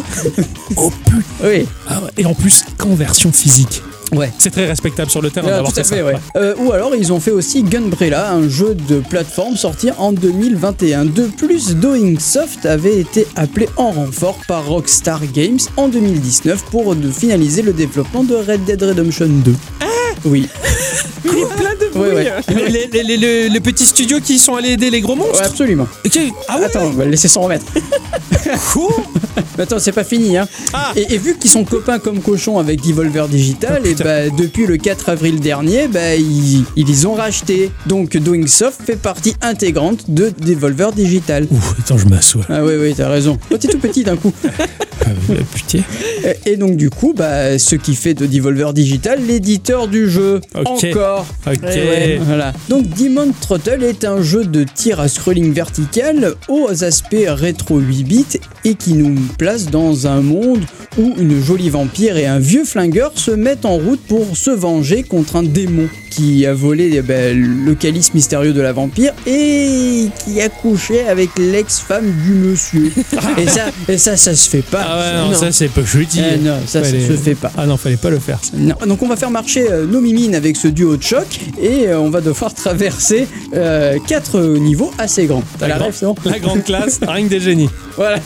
Oh 0.76 0.90
putain. 1.04 1.22
Oui, 1.44 1.64
Ah 1.88 2.00
Et 2.16 2.26
en 2.26 2.34
plus, 2.34 2.64
qu'en 2.76 2.94
version 2.94 3.30
physique. 3.30 3.82
Ouais. 4.12 4.30
C'est 4.38 4.50
très 4.50 4.66
respectable 4.66 5.10
sur 5.10 5.20
le 5.22 5.30
terrain 5.30 5.48
Ah, 5.50 5.54
d'avoir 5.56 5.72
tout 5.72 5.80
à 5.80 5.84
fait 5.84 5.96
fait, 5.96 6.00
ça. 6.00 6.06
ouais. 6.06 6.14
Euh, 6.36 6.54
ou 6.58 6.72
alors 6.72 6.94
ils 6.94 7.12
ont 7.12 7.20
fait 7.20 7.30
aussi 7.30 7.62
Gunbrella, 7.62 8.30
un 8.32 8.48
jeu 8.48 8.74
de 8.88 9.00
plateforme 9.00 9.56
sorti 9.56 9.90
en 9.98 10.12
2021. 10.12 11.04
De 11.06 11.24
plus, 11.26 11.76
Doing 11.76 12.18
Soft 12.18 12.66
avait 12.66 12.98
été 12.98 13.26
appelé 13.36 13.68
en 13.76 13.90
renfort 13.90 14.38
par 14.48 14.66
Rockstar 14.66 15.20
Games 15.32 15.58
en 15.76 15.88
2019 15.88 16.64
pour 16.70 16.94
de 16.94 17.10
finaliser 17.10 17.62
le 17.62 17.72
développement 17.72 18.24
de 18.24 18.34
Red 18.34 18.64
Dead 18.64 18.82
Redemption 18.82 19.26
2. 19.28 19.54
oui. 20.24 20.48
Il 21.24 21.30
est 21.30 21.46
plein 21.56 21.74
de 21.74 21.92
bruit. 21.92 22.08
Ouais, 22.10 22.14
ouais. 22.14 22.70
Les, 22.70 22.86
les- 22.86 23.02
les- 23.02 23.16
les- 23.16 23.48
les 23.48 23.60
petits 23.60 23.84
studios 23.86 24.20
qui 24.20 24.38
sont 24.38 24.54
allés 24.54 24.70
aider 24.70 24.88
les 24.90 25.00
gros 25.00 25.12
Ouais, 25.14 25.18
monstres 25.26 25.42
absolument. 25.44 25.86
Ok. 26.06 26.18
Ah 26.48 26.58
ouais 26.58 26.64
Attends, 26.64 26.84
on 26.86 26.90
va 26.90 27.04
le 27.04 27.10
laisser 27.10 27.28
s'en 27.28 27.42
remettre. 27.42 27.66
Mais 29.56 29.64
Attends, 29.64 29.78
c'est 29.80 29.92
pas 29.92 30.04
fini, 30.04 30.36
hein. 30.36 30.46
Ah. 30.72 30.92
Et, 30.96 31.14
et 31.14 31.18
vu 31.18 31.36
qu'ils 31.36 31.50
sont 31.50 31.64
copains 31.64 31.98
comme 31.98 32.20
cochons 32.20 32.58
avec 32.58 32.80
Devolver 32.80 33.26
Digital, 33.28 33.84
et 33.84 33.94
bah, 34.04 34.28
depuis 34.30 34.66
le 34.66 34.76
4 34.76 35.08
avril 35.10 35.40
dernier, 35.40 35.88
bah, 35.88 36.14
ils, 36.16 36.64
ils 36.76 36.86
les 36.86 37.06
ont 37.06 37.14
rachetés. 37.14 37.70
Donc 37.86 38.16
Doing 38.16 38.46
Soft 38.46 38.80
fait 38.84 38.96
partie 38.96 39.34
intégrante 39.42 40.10
de 40.10 40.32
Devolver 40.44 40.92
Digital. 40.92 41.46
Ouh, 41.50 41.56
attends, 41.78 41.98
je 41.98 42.06
m'assois. 42.06 42.42
Ah 42.48 42.64
oui, 42.64 42.72
oui, 42.80 42.94
t'as 42.96 43.08
raison. 43.08 43.38
Oh, 43.52 43.56
t'es 43.56 43.68
tout 43.68 43.78
petit 43.78 44.04
d'un 44.04 44.16
coup. 44.16 44.32
Euh, 44.44 45.34
putain. 45.54 45.80
Et- 46.46 46.56
donc 46.56 46.76
du 46.76 46.90
coup, 46.90 47.14
bah, 47.16 47.58
ce 47.58 47.76
qui 47.76 47.94
fait 47.94 48.14
de 48.14 48.26
Devolver 48.26 48.72
Digital 48.74 49.20
l'éditeur 49.26 49.86
du 49.88 50.10
jeu. 50.10 50.40
Ok. 50.58 50.66
Encore. 50.84 51.26
Ok. 51.46 51.58
Voilà. 52.26 52.52
Donc 52.68 52.88
Demon 52.88 53.32
Throttle 53.40 53.84
est 53.84 54.04
un 54.04 54.22
jeu 54.22 54.44
de 54.44 54.64
tir 54.64 54.98
à 55.00 55.08
scrolling 55.08 55.52
vertical 55.52 56.34
aux 56.48 56.84
aspects 56.84 57.16
rétro 57.26 57.78
8 57.78 58.04
bits 58.04 58.26
et 58.64 58.74
qui 58.74 58.94
nous 58.94 59.14
place 59.38 59.66
dans 59.66 60.06
un 60.06 60.20
monde 60.20 60.60
où 60.98 61.12
une 61.18 61.42
jolie 61.42 61.70
vampire 61.70 62.16
et 62.16 62.26
un 62.26 62.38
vieux 62.40 62.64
flingueur 62.64 63.12
se 63.14 63.30
mettent 63.30 63.64
en 63.64 63.76
route 63.76 63.87
pour 63.96 64.36
se 64.36 64.50
venger 64.50 65.02
contre 65.02 65.36
un 65.36 65.42
démon 65.42 65.88
qui 66.10 66.46
a 66.46 66.54
volé 66.54 66.90
eh 66.94 67.02
ben, 67.02 67.36
le 67.64 67.74
calice 67.74 68.14
mystérieux 68.14 68.52
de 68.52 68.60
la 68.60 68.72
vampire 68.72 69.12
et 69.26 70.06
qui 70.24 70.40
a 70.40 70.48
couché 70.48 71.06
avec 71.06 71.30
l'ex-femme 71.38 72.10
du 72.24 72.32
monsieur. 72.34 72.90
et 73.38 73.46
ça, 73.46 73.66
et 73.88 73.98
ça, 73.98 74.16
ça 74.16 74.34
se 74.34 74.48
fait 74.48 74.62
pas. 74.62 74.84
Ah 74.88 74.98
ouais, 74.98 75.18
non, 75.24 75.28
Non. 75.32 75.38
ça 75.38 75.52
c'est 75.52 75.68
pas 75.68 75.84
jeudi. 75.84 76.20
Eh 76.34 76.38
non, 76.38 76.56
ça, 76.66 76.82
ça 76.82 76.90
Fallait- 76.90 77.06
se 77.06 77.12
fait 77.12 77.34
pas. 77.34 77.52
Ah 77.56 77.66
non, 77.66 77.76
fallait 77.76 77.96
pas 77.96 78.10
le 78.10 78.18
faire. 78.18 78.38
ça. 78.42 78.50
Non. 78.56 78.74
Donc 78.86 79.02
on 79.02 79.08
va 79.08 79.16
faire 79.16 79.30
marcher 79.30 79.70
euh, 79.70 79.86
nos 79.86 80.00
mimines 80.00 80.34
avec 80.34 80.56
ce 80.56 80.68
duo 80.68 80.96
de 80.96 81.02
choc 81.02 81.26
et 81.60 81.86
euh, 81.88 82.00
on 82.00 82.10
va 82.10 82.20
devoir 82.20 82.54
traverser 82.54 83.26
euh, 83.54 83.98
quatre 84.06 84.40
niveaux 84.40 84.90
assez 84.98 85.26
grands. 85.26 85.42
La 85.60 85.68
grande- 85.78 85.92
La 86.24 86.62
classe, 86.62 87.00
rien 87.06 87.24
que 87.24 87.30
des 87.30 87.40
génies. 87.40 87.68
Voilà. 87.96 88.18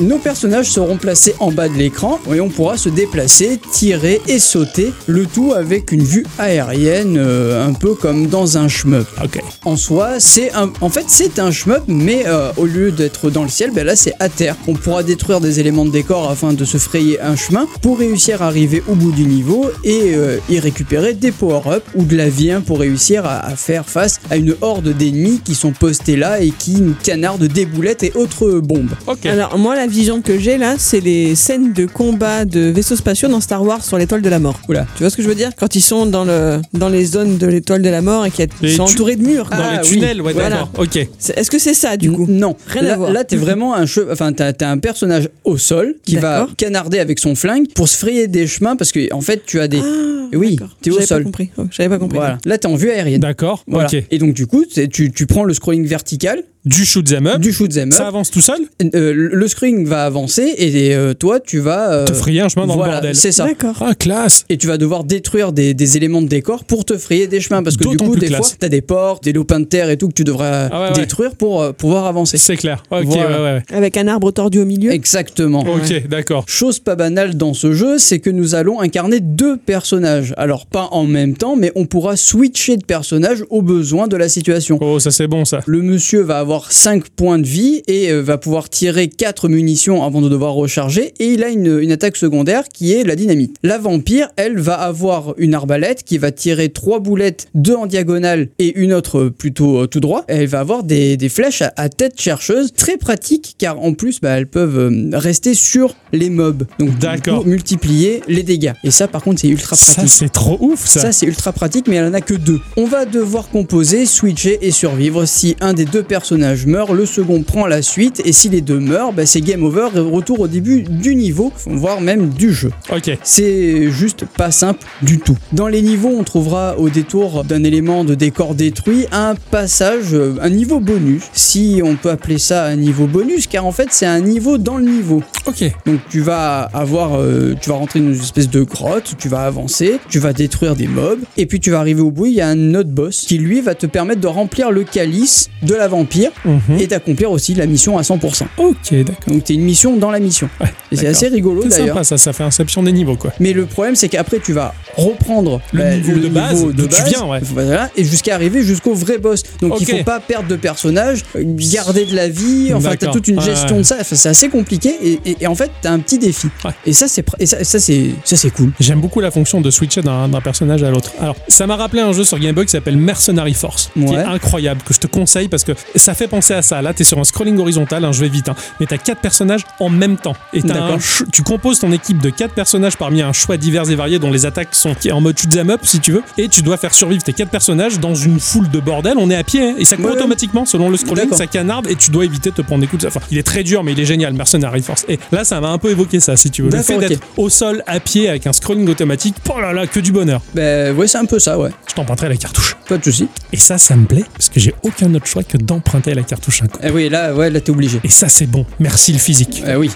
Nos 0.00 0.18
personnages 0.18 0.68
seront 0.70 0.96
placés 0.96 1.34
en 1.38 1.50
bas 1.50 1.68
de 1.68 1.74
l'écran 1.74 2.20
et 2.34 2.40
on 2.40 2.48
pourra 2.50 2.76
se 2.76 2.88
déplacer, 2.90 3.58
tirer 3.72 4.20
et 4.28 4.38
sauter, 4.38 4.85
le 5.06 5.26
tout 5.26 5.52
avec 5.54 5.92
une 5.92 6.02
vue 6.02 6.24
aérienne 6.38 7.16
euh, 7.18 7.66
un 7.66 7.72
peu 7.72 7.94
comme 7.94 8.26
dans 8.26 8.58
un 8.58 8.68
shmup. 8.68 9.06
Ok. 9.22 9.40
En 9.64 9.76
soi, 9.76 10.18
c'est 10.18 10.52
un, 10.54 10.70
en 10.80 10.88
fait 10.88 11.04
c'est 11.08 11.38
un 11.38 11.50
shmup, 11.50 11.82
mais 11.88 12.24
euh, 12.26 12.50
au 12.56 12.66
lieu 12.66 12.90
d'être 12.90 13.30
dans 13.30 13.42
le 13.42 13.48
ciel, 13.48 13.70
ben 13.72 13.86
là 13.86 13.96
c'est 13.96 14.14
à 14.20 14.28
terre. 14.28 14.56
On 14.66 14.74
pourra 14.74 15.02
détruire 15.02 15.40
des 15.40 15.60
éléments 15.60 15.84
de 15.84 15.90
décor 15.90 16.30
afin 16.30 16.52
de 16.52 16.64
se 16.64 16.78
frayer 16.78 17.20
un 17.20 17.36
chemin 17.36 17.66
pour 17.82 17.98
réussir 17.98 18.42
à 18.42 18.46
arriver 18.46 18.82
au 18.88 18.94
bout 18.94 19.12
du 19.12 19.24
niveau 19.24 19.70
et 19.84 20.14
euh, 20.14 20.38
y 20.48 20.58
récupérer 20.58 21.14
des 21.14 21.32
power-ups 21.32 21.86
ou 21.94 22.04
de 22.04 22.16
la 22.16 22.28
vie 22.28 22.50
hein, 22.50 22.62
pour 22.64 22.80
réussir 22.80 23.24
à, 23.24 23.38
à 23.46 23.56
faire 23.56 23.88
face 23.88 24.20
à 24.30 24.36
une 24.36 24.54
horde 24.60 24.88
d'ennemis 24.88 25.40
qui 25.44 25.54
sont 25.54 25.72
postés 25.72 26.16
là 26.16 26.40
et 26.40 26.50
qui 26.50 26.80
nous 26.80 26.94
canardent 27.02 27.44
des 27.44 27.66
boulettes 27.66 28.02
et 28.02 28.12
autres 28.14 28.60
bombes. 28.60 28.90
Ok. 29.06 29.26
Alors 29.26 29.58
moi 29.58 29.74
la 29.74 29.86
vision 29.86 30.20
que 30.20 30.38
j'ai 30.38 30.58
là 30.58 30.74
c'est 30.78 31.00
les 31.00 31.34
scènes 31.34 31.72
de 31.72 31.86
combat 31.86 32.44
de 32.44 32.60
vaisseaux 32.60 32.96
spatiaux 32.96 33.28
dans 33.28 33.40
Star 33.40 33.62
Wars 33.62 33.82
sur 33.82 33.98
l'étoile 33.98 34.22
de 34.22 34.28
la 34.28 34.38
mort. 34.38 34.58
Oula. 34.68 34.75
Tu 34.96 35.02
vois 35.02 35.10
ce 35.10 35.16
que 35.16 35.22
je 35.22 35.28
veux 35.28 35.34
dire? 35.34 35.50
Quand 35.56 35.74
ils 35.76 35.80
sont 35.80 36.06
dans, 36.06 36.24
le, 36.24 36.60
dans 36.72 36.88
les 36.88 37.04
zones 37.04 37.38
de 37.38 37.46
l'étoile 37.46 37.82
de 37.82 37.88
la 37.88 38.02
mort 38.02 38.26
et 38.26 38.30
qu'ils 38.30 38.48
sont 38.72 38.84
tu- 38.86 38.92
entourés 38.92 39.16
de 39.16 39.22
murs. 39.26 39.48
Dans 39.50 39.56
Ah, 39.58 39.80
les 39.82 39.88
oui. 39.88 39.94
tunnels, 39.94 40.20
ouais, 40.22 40.32
Voilà. 40.32 40.50
d'accord. 40.50 40.70
Ok. 40.78 40.96
Est-ce 40.96 41.50
que 41.50 41.58
c'est 41.58 41.74
ça 41.74 41.96
du 41.96 42.10
coup? 42.12 42.26
N- 42.28 42.38
Non, 42.38 42.56
Rien 42.66 42.82
à 42.82 42.88
là, 42.88 42.96
voir. 42.96 43.12
là, 43.12 43.24
t'es 43.24 43.36
vraiment 43.36 43.74
un 43.74 43.84
che- 43.84 44.06
enfin 44.10 44.32
t'as 44.32 44.52
un 44.70 44.78
personnage 44.78 45.28
au 45.44 45.56
sol 45.58 45.94
qui 46.04 46.16
va 46.16 46.46
canarder 46.56 46.98
avec 46.98 47.18
son 47.18 47.34
flingue 47.34 47.66
pour 47.74 47.88
se 47.88 47.96
frayer 47.96 48.26
des 48.28 48.46
chemins 48.46 48.76
parce 48.76 48.92
que 48.92 49.12
en 49.12 49.20
fait 49.20 49.42
tu 49.46 49.60
as 49.60 49.68
des 49.68 49.78
Ah, 49.78 50.36
oui, 50.36 50.58
t'es 50.82 50.90
au 50.90 50.94
J'avais 50.94 51.06
sol. 51.06 51.18
Pas 51.18 51.24
compris. 51.24 51.50
Oh, 51.56 51.62
J'avais 51.70 51.88
pas 51.88 51.98
compris. 51.98 52.18
voilà. 52.18 52.38
Là 52.44 52.58
t'es 52.58 52.66
en 52.66 52.74
vue 52.74 52.90
aérienne. 52.90 53.20
D'accord. 53.20 53.62
Voilà. 53.68 53.88
Ok. 53.88 54.02
Et 54.10 54.18
donc 54.18 54.34
du 54.34 54.46
coup 54.46 54.64
tu, 54.66 55.12
tu 55.12 55.26
prends 55.26 55.44
le 55.44 55.54
scrolling 55.54 55.86
vertical 55.86 56.42
Du 56.64 56.84
shoot 56.84 57.08
'em 57.12 57.26
up. 57.28 57.38
du 57.40 57.52
shoot 57.52 57.70
'em 57.76 57.92
Ça 57.92 58.02
up. 58.02 58.08
avance 58.08 58.30
tout 58.32 58.40
seul? 58.40 58.58
Euh, 58.94 59.12
le 59.14 59.48
scrolling 59.48 59.86
va 59.86 60.04
avancer 60.04 60.52
et 60.58 60.94
euh, 60.96 61.14
toi 61.14 61.38
tu 61.38 61.58
vas 61.60 61.92
euh, 61.92 62.04
Te 62.06 62.12
frayer 62.12 62.40
un 62.40 62.48
chemin 62.48 62.66
dans 62.66 62.74
voilà, 62.74 62.94
le 62.94 62.96
bordel. 62.98 63.14
C'est 63.16 63.30
ça. 63.32 63.44
D'accord. 63.46 63.76
Ah, 63.80 63.94
classe. 63.94 64.44
Et 64.48 64.55
tu 64.56 64.66
vas 64.66 64.78
devoir 64.78 65.04
détruire 65.04 65.52
des, 65.52 65.74
des 65.74 65.96
éléments 65.96 66.22
de 66.22 66.28
décor 66.28 66.64
pour 66.64 66.84
te 66.84 66.96
frayer 66.98 67.26
des 67.26 67.40
chemins 67.40 67.62
parce 67.62 67.76
que 67.76 67.88
du 67.88 67.96
coup 67.96 68.16
des 68.16 68.26
classe. 68.28 68.48
fois 68.48 68.56
t'as 68.58 68.68
des 68.68 68.80
portes, 68.82 69.24
des 69.24 69.32
lopins 69.32 69.60
de 69.60 69.64
terre 69.64 69.90
et 69.90 69.96
tout 69.96 70.08
que 70.08 70.14
tu 70.14 70.24
devras 70.24 70.68
Ah 70.72 70.82
ouais, 70.82 70.88
ouais. 70.88 71.00
détruire 71.00 71.34
pour 71.36 71.62
euh, 71.62 71.72
pouvoir 71.72 72.06
avancer. 72.06 72.36
C'est 72.38 72.56
clair. 72.56 72.82
Ok, 72.90 73.04
Voilà. 73.04 73.28
ouais, 73.28 73.36
ouais, 73.36 73.52
ouais. 73.70 73.76
Avec 73.76 73.96
un 73.96 74.06
arbre 74.08 74.30
tordu 74.32 74.60
au 74.60 74.64
milieu. 74.64 74.90
Exactement. 74.92 75.60
Ok, 75.60 76.06
d'accord. 76.08 76.44
Chose 76.46 76.78
pas 76.78 76.94
banale 76.96 77.36
dans 77.36 77.54
ce 77.54 77.72
jeu, 77.72 77.98
c'est 77.98 78.18
que 78.18 78.30
nous 78.30 78.54
allons 78.54 78.80
incarner 78.80 79.20
deux 79.20 79.56
personnages. 79.56 80.34
Alors 80.36 80.66
pas 80.66 80.88
en 80.92 81.04
même 81.04 81.36
temps, 81.36 81.56
mais 81.56 81.72
on 81.74 81.86
pourra 81.86 82.16
switcher 82.16 82.76
de 82.76 82.84
personnage 82.84 83.44
au 83.50 83.62
besoin 83.62 84.08
de 84.08 84.16
la 84.16 84.28
situation. 84.28 84.78
Oh, 84.80 84.98
ça 84.98 85.10
c'est 85.10 85.26
bon 85.26 85.44
ça. 85.44 85.60
Le 85.66 85.82
monsieur 85.82 86.20
va 86.22 86.38
avoir 86.38 86.72
5 86.72 87.08
points 87.10 87.38
de 87.38 87.46
vie 87.46 87.82
et 87.88 88.10
euh, 88.10 88.20
va 88.22 88.38
pouvoir 88.38 88.68
tirer 88.68 89.08
4 89.08 89.48
munitions 89.48 90.02
avant 90.04 90.20
de 90.20 90.28
devoir 90.28 90.54
recharger 90.54 91.12
et 91.18 91.26
il 91.26 91.42
a 91.44 91.48
une, 91.48 91.78
une 91.80 91.92
attaque 91.92 92.16
secondaire 92.16 92.64
qui 92.72 92.92
est 92.92 93.04
la 93.04 93.16
dynamite. 93.16 93.56
La 93.62 93.78
vampire, 93.78 94.28
elle, 94.36 94.45
va 94.54 94.74
avoir 94.74 95.34
une 95.38 95.54
arbalète 95.54 96.02
qui 96.04 96.18
va 96.18 96.30
tirer 96.30 96.68
3 96.68 97.00
boulettes, 97.00 97.48
2 97.54 97.74
en 97.74 97.86
diagonale 97.86 98.48
et 98.58 98.72
une 98.78 98.92
autre 98.92 99.28
plutôt 99.28 99.82
euh, 99.82 99.86
tout 99.86 100.00
droit. 100.00 100.24
Elle 100.28 100.46
va 100.46 100.60
avoir 100.60 100.84
des, 100.84 101.16
des 101.16 101.28
flèches 101.28 101.62
à, 101.62 101.72
à 101.76 101.88
tête 101.88 102.20
chercheuse, 102.20 102.72
très 102.72 102.96
pratiques 102.96 103.54
car 103.58 103.80
en 103.80 103.92
plus 103.94 104.20
bah, 104.20 104.30
elles 104.30 104.46
peuvent 104.46 104.78
euh, 104.78 105.10
rester 105.12 105.54
sur 105.54 105.94
les 106.12 106.30
mobs. 106.30 106.64
Donc 106.78 106.98
D'accord. 106.98 107.46
multiplier 107.46 108.22
les 108.28 108.42
dégâts. 108.42 108.72
Et 108.84 108.90
ça 108.90 109.08
par 109.08 109.22
contre 109.22 109.40
c'est 109.40 109.48
ultra 109.48 109.76
Ça 109.76 109.94
pratique. 109.94 110.10
c'est 110.10 110.32
trop 110.32 110.58
ouf 110.60 110.86
ça. 110.86 111.00
Ça, 111.00 111.12
c'est 111.12 111.26
ultra 111.26 111.52
pratique, 111.52 111.88
mais 111.88 111.96
elle 111.96 112.06
en 112.06 112.14
a 112.14 112.20
que 112.20 112.34
deux. 112.34 112.60
On 112.76 112.86
va 112.86 113.04
devoir 113.04 113.48
composer, 113.48 114.06
switcher 114.06 114.58
et 114.62 114.70
survivre. 114.70 115.24
Si 115.26 115.56
un 115.60 115.72
des 115.74 115.84
deux 115.84 116.02
personnages 116.02 116.66
meurt, 116.66 116.90
le 116.92 117.06
second 117.06 117.42
prend 117.42 117.66
la 117.66 117.82
suite, 117.82 118.22
et 118.24 118.32
si 118.32 118.48
les 118.48 118.60
deux 118.60 118.78
meurent, 118.80 119.12
bah, 119.12 119.26
c'est 119.26 119.40
game 119.40 119.62
over 119.62 119.88
et 119.94 119.98
retour 120.00 120.40
au 120.40 120.48
début 120.48 120.82
du 120.82 121.14
niveau, 121.14 121.52
voire 121.66 122.00
même 122.00 122.28
du 122.30 122.52
jeu. 122.52 122.70
Ok. 122.94 123.10
C'est 123.22 123.90
juste 123.90 124.24
pas 124.36 124.50
simple 124.50 124.80
du 125.02 125.18
tout. 125.18 125.36
Dans 125.52 125.68
les 125.68 125.82
niveaux, 125.82 126.14
on 126.18 126.22
trouvera 126.24 126.76
au 126.78 126.88
détour 126.90 127.44
d'un 127.44 127.64
élément 127.64 128.04
de 128.04 128.14
décor 128.14 128.54
détruit 128.54 129.06
un 129.12 129.34
passage, 129.50 130.12
euh, 130.12 130.36
un 130.42 130.50
niveau 130.50 130.80
bonus, 130.80 131.22
si 131.32 131.80
on 131.84 131.96
peut 131.96 132.10
appeler 132.10 132.38
ça 132.38 132.64
un 132.64 132.76
niveau 132.76 133.06
bonus, 133.06 133.46
car 133.46 133.64
en 133.66 133.72
fait 133.72 133.88
c'est 133.90 134.06
un 134.06 134.20
niveau 134.20 134.58
dans 134.58 134.76
le 134.76 134.84
niveau. 134.84 135.22
Ok. 135.46 135.64
Donc 135.86 136.00
tu 136.10 136.20
vas 136.20 136.62
avoir, 136.74 137.18
euh, 137.20 137.54
tu 137.60 137.70
vas 137.70 137.76
rentrer 137.76 138.00
dans 138.00 138.12
une 138.12 138.20
espèce 138.20 138.50
de 138.50 138.62
grotte, 138.62 139.14
tu 139.18 139.28
vas 139.28 139.44
avancer, 139.44 139.98
tu 140.08 140.18
vas 140.18 140.32
détruire 140.32 140.76
des 140.76 140.86
mobs, 140.88 141.20
et 141.36 141.46
puis 141.46 141.60
tu 141.60 141.70
vas 141.70 141.80
arriver 141.80 142.00
au 142.02 142.10
bout, 142.10 142.26
il 142.26 142.34
y 142.34 142.40
a 142.40 142.48
un 142.48 142.74
autre 142.74 142.90
boss 142.90 143.22
qui 143.26 143.38
lui 143.38 143.60
va 143.60 143.74
te 143.74 143.86
permettre 143.86 144.20
de 144.20 144.26
remplir 144.26 144.70
le 144.70 144.84
calice 144.84 145.48
de 145.62 145.74
la 145.74 145.88
vampire 145.88 146.30
Mhm. 146.44 146.78
et 146.78 146.86
d'accomplir 146.86 147.30
aussi 147.30 147.54
la 147.54 147.66
mission 147.66 147.98
à 147.98 148.02
100%. 148.02 148.46
Ok, 148.58 148.76
d'accord. 148.92 149.14
Donc 149.26 149.44
t'es 149.44 149.54
une 149.54 149.62
mission 149.62 149.96
dans 149.96 150.10
la 150.10 150.20
mission. 150.20 150.48
Ouais, 150.60 150.68
Et 150.92 150.96
c'est 150.96 151.06
assez 151.06 151.28
rigolo 151.28 151.64
d'ailleurs. 151.64 151.88
sympa 151.88 152.04
ça, 152.04 152.18
ça 152.18 152.32
fait 152.32 152.44
inception 152.44 152.82
des 152.82 152.92
niveaux 152.92 153.16
quoi. 153.16 153.32
Mais 153.40 153.52
le 153.52 153.66
problème, 153.66 153.96
c'est 153.96 154.08
qu'après, 154.26 154.44
tu 154.44 154.52
vas 154.52 154.74
reprendre 154.96 155.60
Le 155.72 155.82
bah, 155.82 155.96
niveau 155.96 156.18
de 156.18 156.28
base, 156.28 156.64
d'où 156.74 156.86
tu 156.86 157.02
viens, 157.04 157.24
ouais. 157.26 157.40
Voilà, 157.42 157.90
et 157.96 158.04
jusqu'à 158.04 158.34
arriver 158.34 158.62
jusqu'au 158.62 158.94
vrai 158.94 159.18
boss. 159.18 159.42
Donc 159.60 159.74
il 159.80 159.90
Ok. 159.90 159.98
faut 159.98 160.04
pas 160.04 160.20
perdre 160.20 160.48
de 160.48 160.56
personnage, 160.56 161.22
garder 161.34 162.06
de 162.06 162.14
la 162.14 162.28
vie. 162.28 162.72
Enfin, 162.74 162.96
t'as 162.98 163.08
toute 163.12 163.28
une 163.28 163.40
gestion 163.40 163.76
ouais. 163.76 163.82
de 163.82 163.86
ça. 163.86 163.96
Enfin, 164.00 164.16
c'est 164.16 164.28
assez 164.28 164.48
compliqué. 164.48 164.94
Et, 165.02 165.20
et- 165.24 165.36
et 165.40 165.46
en 165.46 165.54
fait, 165.54 165.70
t'as 165.82 165.90
un 165.92 165.98
petit 165.98 166.18
défi. 166.18 166.48
Ouais. 166.64 166.70
Et 166.86 166.92
ça, 166.92 167.08
c'est 167.08 167.24
ça, 167.44 167.62
ça, 167.64 167.78
c'est 167.78 168.10
ça, 168.24 168.36
c'est 168.36 168.50
cool. 168.50 168.72
J'aime 168.80 169.00
beaucoup 169.00 169.20
la 169.20 169.30
fonction 169.30 169.60
de 169.60 169.70
switcher 169.70 170.02
d'un 170.02 170.28
personnage 170.42 170.82
à 170.82 170.90
l'autre. 170.90 171.12
Alors, 171.20 171.36
ça 171.48 171.66
m'a 171.66 171.76
rappelé 171.76 172.02
un 172.02 172.12
jeu 172.12 172.24
sur 172.24 172.38
Game 172.38 172.54
Boy 172.54 172.64
qui 172.64 172.72
s'appelle 172.72 172.96
Mercenary 172.96 173.54
Force, 173.54 173.90
qui 173.94 174.02
est 174.14 174.16
incroyable, 174.16 174.80
que 174.84 174.94
je 174.94 175.00
te 175.00 175.06
conseille 175.06 175.48
parce 175.48 175.64
que 175.64 175.72
ça 175.94 176.14
fait 176.14 176.28
penser 176.28 176.54
à 176.54 176.62
ça. 176.62 176.82
Là, 176.82 176.94
t'es 176.94 177.04
sur 177.04 177.18
un 177.18 177.24
scrolling 177.24 177.58
horizontal, 177.58 178.04
hein, 178.04 178.12
je 178.12 178.20
vais 178.20 178.28
vite, 178.28 178.48
hein, 178.48 178.56
mais 178.80 178.86
t'as 178.86 178.98
quatre 178.98 179.20
personnages 179.20 179.62
en 179.80 179.88
même 179.88 180.16
temps. 180.16 180.34
Et 180.52 180.60
un 180.70 180.98
tu 181.32 181.42
composes 181.42 181.78
ton 181.80 181.92
équipe 181.92 182.20
de 182.20 182.30
quatre 182.30 182.54
personnages 182.54 182.96
parmi 182.96 183.22
un 183.22 183.32
choix 183.32 183.56
divers 183.56 183.88
et 183.90 183.94
varié 183.94 184.15
dont 184.18 184.30
les 184.30 184.46
attaques 184.46 184.74
sont 184.74 184.94
en 185.12 185.20
mode 185.20 185.38
shoot 185.38 185.54
'em 185.56 185.70
up 185.70 185.80
si 185.82 186.00
tu 186.00 186.12
veux, 186.12 186.22
et 186.38 186.48
tu 186.48 186.62
dois 186.62 186.76
faire 186.76 186.94
survivre 186.94 187.22
tes 187.22 187.32
quatre 187.32 187.50
personnages 187.50 187.98
dans 188.00 188.14
une 188.14 188.40
foule 188.40 188.68
de 188.70 188.80
bordel. 188.80 189.14
On 189.18 189.30
est 189.30 189.36
à 189.36 189.44
pied 189.44 189.62
hein, 189.62 189.74
et 189.78 189.84
ça 189.84 189.96
court 189.96 190.06
Ouais. 190.06 190.12
automatiquement 190.12 190.64
selon 190.64 190.88
le 190.88 190.96
scrolling, 190.96 191.32
ça 191.32 191.46
canarde 191.46 191.86
et 191.88 191.96
tu 191.96 192.10
dois 192.10 192.24
éviter 192.24 192.50
de 192.50 192.54
te 192.56 192.62
prendre 192.62 192.80
des 192.80 192.86
coups 192.86 193.02
de 193.02 193.06
Enfin, 193.08 193.20
il 193.30 193.38
est 193.38 193.42
très 193.44 193.62
dur, 193.62 193.84
mais 193.84 193.92
il 193.92 194.00
est 194.00 194.04
génial, 194.04 194.32
Mercenary 194.32 194.82
Force. 194.82 195.04
Et 195.08 195.18
là, 195.30 195.44
ça 195.44 195.60
m'a 195.60 195.68
un 195.68 195.78
peu 195.78 195.90
évoqué 195.90 196.18
ça, 196.20 196.36
si 196.36 196.50
tu 196.50 196.62
veux. 196.62 196.70
Le 196.70 196.82
fait 196.82 196.98
d'être 196.98 197.20
au 197.36 197.48
sol 197.48 197.82
à 197.86 198.00
pied 198.00 198.28
avec 198.28 198.46
un 198.48 198.52
scrolling 198.52 198.88
automatique, 198.88 199.36
oh 199.54 199.60
là 199.60 199.72
là, 199.72 199.86
que 199.86 200.00
du 200.00 200.10
bonheur. 200.12 200.40
Ben 200.54 200.94
ouais, 200.96 201.06
c'est 201.06 201.18
un 201.18 201.24
peu 201.24 201.38
ça, 201.38 201.58
ouais. 201.58 201.70
Je 201.88 201.94
t'emprunterai 201.94 202.28
la 202.28 202.36
cartouche. 202.36 202.76
Pas 202.88 202.98
de 202.98 203.04
soucis. 203.04 203.28
Et 203.52 203.56
ça, 203.56 203.78
ça 203.78 203.94
me 203.96 204.06
plaît 204.06 204.24
parce 204.32 204.48
que 204.48 204.58
j'ai 204.60 204.74
aucun 204.82 205.12
autre 205.14 205.26
choix 205.26 205.42
que 205.44 205.56
d'emprunter 205.56 206.14
la 206.14 206.22
cartouche 206.22 206.62
un 206.62 206.66
coup. 206.66 206.78
Eh 206.82 206.90
oui, 206.90 207.08
là, 207.08 207.32
ouais, 207.34 207.50
là 207.50 207.60
t'es 207.60 207.70
obligé. 207.70 208.00
Et 208.04 208.08
ça, 208.08 208.28
c'est 208.28 208.46
bon. 208.46 208.66
Merci 208.80 209.12
le 209.12 209.18
physique. 209.18 209.62
Eh 209.66 209.76
oui. 209.76 209.90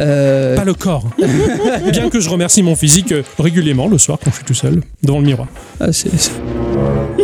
Euh, 0.00 0.56
Pas 0.56 0.64
le 0.64 0.74
corps. 0.74 1.08
Bien 1.90 2.10
que 2.10 2.20
je 2.20 2.28
remercie 2.28 2.62
mon 2.62 2.76
physique 2.76 3.12
euh, 3.12 3.22
régulièrement 3.44 3.88
le 3.88 3.98
soir 3.98 4.18
quand 4.22 4.30
je 4.30 4.36
suis 4.36 4.44
tout 4.44 4.54
seul 4.54 4.82
devant 5.02 5.18
le 5.20 5.26
miroir. 5.26 5.48
ah, 5.80 5.92
c'est 5.92 6.10
c'est- 6.18 6.32